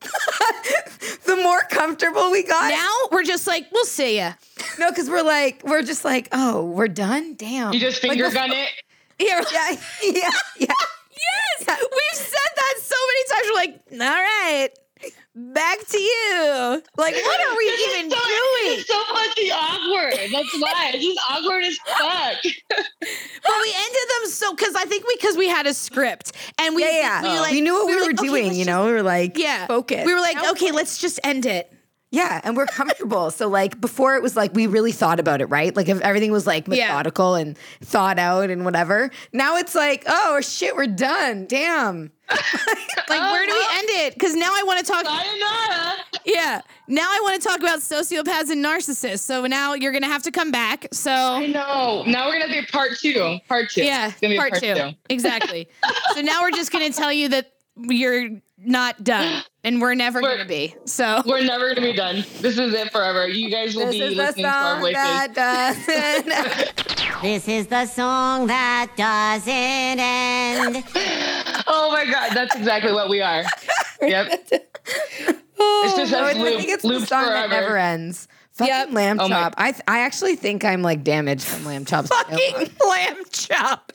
the 1.24 1.36
more 1.42 1.60
comfortable 1.70 2.30
we 2.30 2.42
got, 2.44 2.70
now 2.70 2.90
we're 3.10 3.24
just 3.24 3.46
like, 3.46 3.66
we'll 3.72 3.84
see 3.84 4.16
ya. 4.18 4.32
no, 4.78 4.90
because 4.90 5.10
we're 5.10 5.22
like, 5.22 5.60
we're 5.64 5.82
just 5.82 6.04
like, 6.04 6.28
oh, 6.32 6.64
we're 6.64 6.88
done. 6.88 7.34
Damn. 7.34 7.72
You 7.72 7.80
just 7.80 8.02
Like, 8.02 8.10
finger 8.12 8.24
before- 8.28 8.46
gun 8.48 8.52
it. 8.52 8.68
Here, 9.18 9.42
Yeah, 9.52 9.76
yeah, 10.04 10.30
yeah. 10.58 10.66
Yes, 11.18 11.78
we've 11.80 12.20
said 12.26 12.52
that 12.56 12.74
so 12.82 12.96
many 13.08 13.22
times. 13.30 13.46
We're 13.48 13.54
like, 13.54 13.82
all 13.92 14.22
right, 14.22 14.68
back 15.34 15.78
to 15.88 15.98
you. 15.98 16.82
Like, 16.96 17.14
what 17.14 17.40
are 17.40 17.56
we 17.56 17.64
even 17.90 18.10
so, 18.10 18.16
doing? 18.16 18.78
It's 18.78 18.86
so 18.88 19.02
fucking 19.14 19.50
awkward. 19.52 20.12
That's 20.32 20.60
why. 20.60 20.90
It's 20.94 21.04
just 21.04 21.20
awkward 21.30 21.64
as 21.64 21.76
fuck. 21.78 22.36
But 22.70 23.52
we 23.62 23.74
ended 23.74 24.08
them 24.20 24.30
so 24.30 24.54
because 24.54 24.74
I 24.74 24.84
think 24.84 25.06
we 25.06 25.16
because 25.16 25.36
we 25.36 25.48
had 25.48 25.66
a 25.66 25.74
script 25.74 26.32
and 26.58 26.74
we, 26.74 26.82
Yeah, 26.84 26.90
yeah. 26.90 27.22
we, 27.22 27.40
like, 27.40 27.52
we 27.52 27.60
knew 27.60 27.74
what 27.74 27.86
we, 27.86 27.96
were, 27.96 28.02
like, 28.02 28.16
doing, 28.16 28.44
let's 28.46 28.56
you 28.58 28.64
just- 28.64 28.76
know? 28.76 28.86
We 28.86 28.92
were 28.92 29.02
like, 29.02 29.38
Yeah, 29.38 29.66
focus. 29.66 30.04
We 30.06 30.14
were 30.14 30.20
like, 30.20 30.36
okay, 30.52 30.70
let's 30.72 30.98
just 30.98 31.18
end 31.24 31.46
it. 31.46 31.72
Yeah, 32.10 32.40
and 32.42 32.56
we're 32.56 32.66
comfortable. 32.66 33.30
so 33.30 33.48
like 33.48 33.80
before 33.80 34.14
it 34.16 34.22
was 34.22 34.34
like 34.36 34.54
we 34.54 34.66
really 34.66 34.92
thought 34.92 35.20
about 35.20 35.40
it, 35.40 35.46
right? 35.46 35.74
Like 35.76 35.88
if 35.88 36.00
everything 36.00 36.32
was 36.32 36.46
like 36.46 36.66
Yeah. 36.66 36.88
methodical 36.88 37.34
and 37.34 37.56
thought 37.82 38.18
out 38.18 38.48
and 38.50 38.64
whatever. 38.64 39.10
Now 39.32 39.56
it's 39.56 39.74
like, 39.74 40.04
oh 40.06 40.40
shit, 40.40 40.74
we're 40.74 40.86
done. 40.86 41.46
Damn. 41.46 42.10
Like, 43.08 43.32
where 43.32 43.46
do 43.46 43.52
we 43.54 43.58
uh-huh. 43.58 43.78
end 43.78 43.88
it? 44.06 44.12
Because 44.14 44.34
now 44.34 44.50
I 44.52 44.62
want 44.66 44.84
to 44.84 44.92
talk. 44.92 45.06
Sayonara. 45.06 45.94
Yeah, 46.26 46.60
now 46.86 47.06
I 47.10 47.20
want 47.22 47.40
to 47.40 47.48
talk 47.48 47.58
about 47.60 47.78
sociopaths 47.78 48.50
and 48.50 48.62
narcissists. 48.62 49.20
So 49.20 49.46
now 49.46 49.72
you're 49.72 49.92
gonna 49.92 50.08
have 50.08 50.22
to 50.24 50.30
come 50.30 50.50
back. 50.50 50.88
So 50.92 51.10
I 51.10 51.46
know. 51.46 52.04
Now 52.06 52.28
we're 52.28 52.38
gonna 52.38 52.52
do 52.52 52.66
part 52.70 52.98
two. 52.98 53.38
Part 53.48 53.70
two. 53.70 53.82
yeah, 53.82 54.08
It's 54.08 54.20
gonna 54.20 54.34
be 54.34 54.38
part, 54.38 54.50
part, 54.50 54.62
two. 54.62 54.74
two. 54.74 54.90
Exactly. 55.08 55.68
so 56.14 56.20
now 56.20 56.42
we're 56.42 56.50
just 56.50 56.70
gonna 56.70 56.92
tell 56.92 57.10
you 57.10 57.30
that 57.30 57.52
you're 57.78 58.28
not 58.64 59.02
done, 59.04 59.42
and 59.64 59.80
we're 59.80 59.94
never 59.94 60.20
We're- 60.20 60.36
gonna 60.36 60.48
be. 60.48 60.74
So 60.84 61.22
We're 61.26 61.42
never 61.44 61.74
gonna 61.74 61.86
be 61.86 61.96
done. 61.96 62.24
This 62.40 62.58
is 62.58 62.74
it 62.74 62.90
forever. 62.92 63.28
You 63.28 63.50
guys 63.50 63.74
will 63.76 63.86
This 63.86 63.94
be 63.96 64.14
listening 64.14 64.44
to 64.44 64.50
our 64.50 64.74
song 64.74 64.80
voices. 64.80 64.94
that 64.94 65.34
doesn't. 65.34 66.94
This 67.22 67.48
is 67.48 67.66
the 67.66 67.84
song 67.86 68.46
that 68.46 68.90
doesn't 68.96 69.98
end. 69.98 70.84
Oh 71.70 71.90
my 71.92 72.04
god, 72.10 72.30
that's 72.32 72.54
exactly 72.56 72.92
what 72.92 73.08
we 73.10 73.20
are. 73.20 73.42
Yep. 74.00 74.48
oh, 75.58 75.94
just 75.96 76.12
no, 76.12 76.18
us 76.20 76.30
I 76.30 76.32
think 76.34 76.44
loop- 76.60 76.68
it's 76.68 76.82
the 76.82 76.88
looped 76.88 77.08
song 77.08 77.24
that 77.24 77.48
forever. 77.48 77.62
never 77.62 77.76
ends. 77.76 78.28
Fucking 78.52 78.72
Yep. 78.72 78.92
lamb 78.92 79.20
Oh 79.20 79.28
my- 79.28 79.34
chop. 79.36 79.54
I 79.58 79.72
th- 79.72 79.82
I 79.88 79.98
actually 80.00 80.36
think 80.36 80.64
I'm 80.64 80.82
like 80.82 81.02
damaged 81.02 81.44
from 81.44 81.64
lamb 81.64 81.84
chops. 81.84 82.08
fucking 82.08 82.70
lamb 82.88 83.16
chop. 83.32 83.92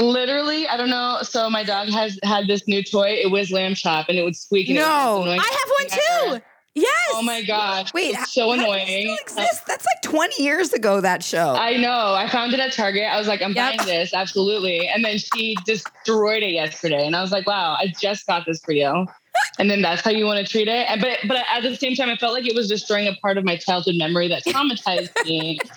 Literally, 0.00 0.66
I 0.66 0.76
don't 0.76 0.90
know. 0.90 1.18
So 1.22 1.48
my 1.50 1.62
dog 1.62 1.88
has 1.90 2.18
had 2.22 2.46
this 2.46 2.66
new 2.66 2.82
toy. 2.82 3.10
It 3.22 3.30
was 3.30 3.50
lamb 3.50 3.74
chop, 3.74 4.08
and 4.08 4.18
it 4.18 4.22
would 4.22 4.36
squeak. 4.36 4.68
And 4.68 4.78
it 4.78 4.80
was 4.80 4.88
No. 4.88 5.30
I 5.30 5.36
have 5.36 6.30
one 6.30 6.38
too. 6.40 6.44
Yes. 6.74 7.08
Oh 7.14 7.22
my 7.22 7.42
gosh. 7.42 7.92
Wait, 7.92 8.14
it's 8.14 8.32
so 8.32 8.42
how- 8.42 8.56
how 8.56 8.56
does 8.56 8.64
it 8.64 8.68
annoying. 8.68 9.16
exist? 9.20 9.66
That's 9.66 9.84
like 9.84 10.02
20 10.02 10.42
years 10.42 10.72
ago. 10.72 11.00
That 11.00 11.22
show. 11.24 11.50
I 11.54 11.76
know. 11.76 12.14
I 12.14 12.28
found 12.28 12.54
it 12.54 12.60
at 12.60 12.72
Target. 12.72 13.04
I 13.12 13.18
was 13.18 13.26
like, 13.26 13.42
I'm 13.42 13.52
Yep. 13.52 13.76
buying 13.78 13.86
this, 13.88 14.14
absolutely. 14.14 14.86
And 14.86 15.04
then 15.04 15.18
she 15.18 15.56
destroyed 15.66 16.44
it 16.44 16.52
yesterday, 16.52 17.04
and 17.04 17.16
I 17.16 17.22
was 17.22 17.32
like, 17.32 17.46
wow, 17.48 17.76
I 17.78 17.92
just 18.00 18.24
got 18.26 18.46
this 18.46 18.60
for 18.64 18.70
you. 18.72 19.06
And 19.58 19.70
then 19.70 19.82
that's 19.82 20.02
how 20.02 20.10
you 20.10 20.24
want 20.24 20.44
to 20.44 20.50
treat 20.50 20.68
it. 20.68 20.86
And 20.88 21.00
but 21.00 21.18
but 21.26 21.44
at 21.52 21.62
the 21.62 21.76
same 21.76 21.94
time, 21.94 22.08
I 22.08 22.16
felt 22.16 22.32
like 22.32 22.46
it 22.46 22.54
was 22.54 22.68
destroying 22.68 23.08
a 23.08 23.14
part 23.16 23.36
of 23.38 23.44
my 23.44 23.56
childhood 23.56 23.96
memory 23.96 24.28
that 24.28 24.44
traumatized 24.44 25.10
me. 25.24 25.58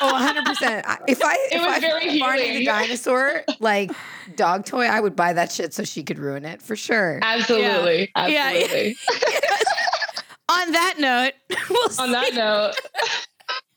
Oh, 0.00 0.12
100 0.12 0.44
percent. 0.44 0.86
If 1.08 1.20
I 1.24 1.34
if 1.50 1.60
was 1.60 1.76
I 1.76 1.80
very 1.80 2.20
Barney 2.20 2.58
the 2.58 2.64
dinosaur 2.66 3.42
like 3.58 3.90
dog 4.36 4.64
toy, 4.64 4.84
I 4.86 5.00
would 5.00 5.16
buy 5.16 5.32
that 5.32 5.50
shit 5.50 5.74
so 5.74 5.82
she 5.82 6.04
could 6.04 6.20
ruin 6.20 6.44
it 6.44 6.62
for 6.62 6.76
sure. 6.76 7.18
Absolutely, 7.20 8.12
Yeah, 8.14 8.52
yeah. 8.52 8.92
On 10.50 10.70
that 10.72 10.94
note, 10.98 11.32
we'll 11.68 11.88
see. 11.88 12.02
On 12.02 12.12
that 12.12 12.32
note, 12.32 12.74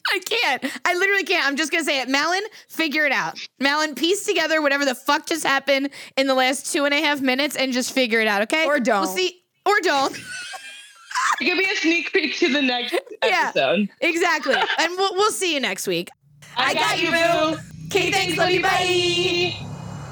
I 0.10 0.20
can't. 0.20 0.66
I 0.86 0.94
literally 0.96 1.24
can't. 1.24 1.46
I'm 1.48 1.56
just 1.56 1.72
gonna 1.72 1.84
say 1.84 2.02
it. 2.02 2.10
Malin, 2.10 2.42
figure 2.68 3.06
it 3.06 3.12
out. 3.12 3.40
Malin, 3.60 3.96
piece 3.96 4.26
together 4.26 4.62
whatever 4.62 4.86
the 4.86 4.96
fuck 4.96 5.26
just 5.26 5.46
happened 5.46 5.90
in 6.18 6.28
the 6.28 6.34
last 6.34 6.72
two 6.72 6.86
and 6.86 6.94
a 6.94 7.02
half 7.02 7.22
minutes 7.22 7.56
and 7.56 7.72
just 7.74 7.94
figure 7.94 8.20
it 8.20 8.28
out, 8.28 8.42
okay? 8.44 8.66
Or 8.66 8.80
don't. 8.80 9.02
We'll 9.02 9.16
see. 9.16 9.42
Or 9.66 9.80
don't. 9.82 10.12
it 11.42 11.46
could 11.46 11.58
be 11.58 11.66
a 11.72 11.76
sneak 11.76 12.12
peek 12.12 12.36
to 12.38 12.52
the 12.52 12.62
next 12.62 12.94
Yeah. 13.24 13.52
episode. 13.56 13.90
exactly. 14.02 14.56
And 14.56 14.94
we'll, 14.98 15.14
we'll 15.16 15.32
see 15.32 15.54
you 15.54 15.60
next 15.60 15.88
week. 15.88 16.10
I, 16.58 16.74
got 16.74 17.00
you, 17.02 17.12
boo. 17.12 17.62
Okay, 17.88 18.12
thanks. 18.12 18.38
Love 18.38 18.50
you. 18.50 18.62
Bye. 18.62 19.56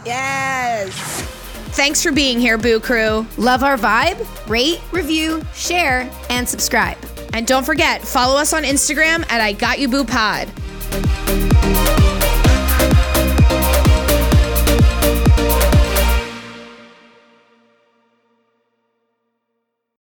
Yes. 0.05 0.93
Thanks 1.71 2.01
for 2.01 2.11
being 2.11 2.39
here, 2.39 2.57
Boo 2.57 2.79
Crew. 2.79 3.25
Love 3.37 3.63
our 3.63 3.77
vibe? 3.77 4.17
Rate, 4.49 4.81
review, 4.91 5.41
share, 5.53 6.09
and 6.29 6.47
subscribe. 6.47 6.97
And 7.33 7.45
don't 7.45 7.65
forget, 7.65 8.01
follow 8.01 8.39
us 8.39 8.53
on 8.53 8.63
Instagram 8.63 9.29
at 9.29 9.41
I 9.41 9.53
Got 9.53 9.79
You 9.79 9.87
Boo 9.87 10.03
Pod. 10.03 10.49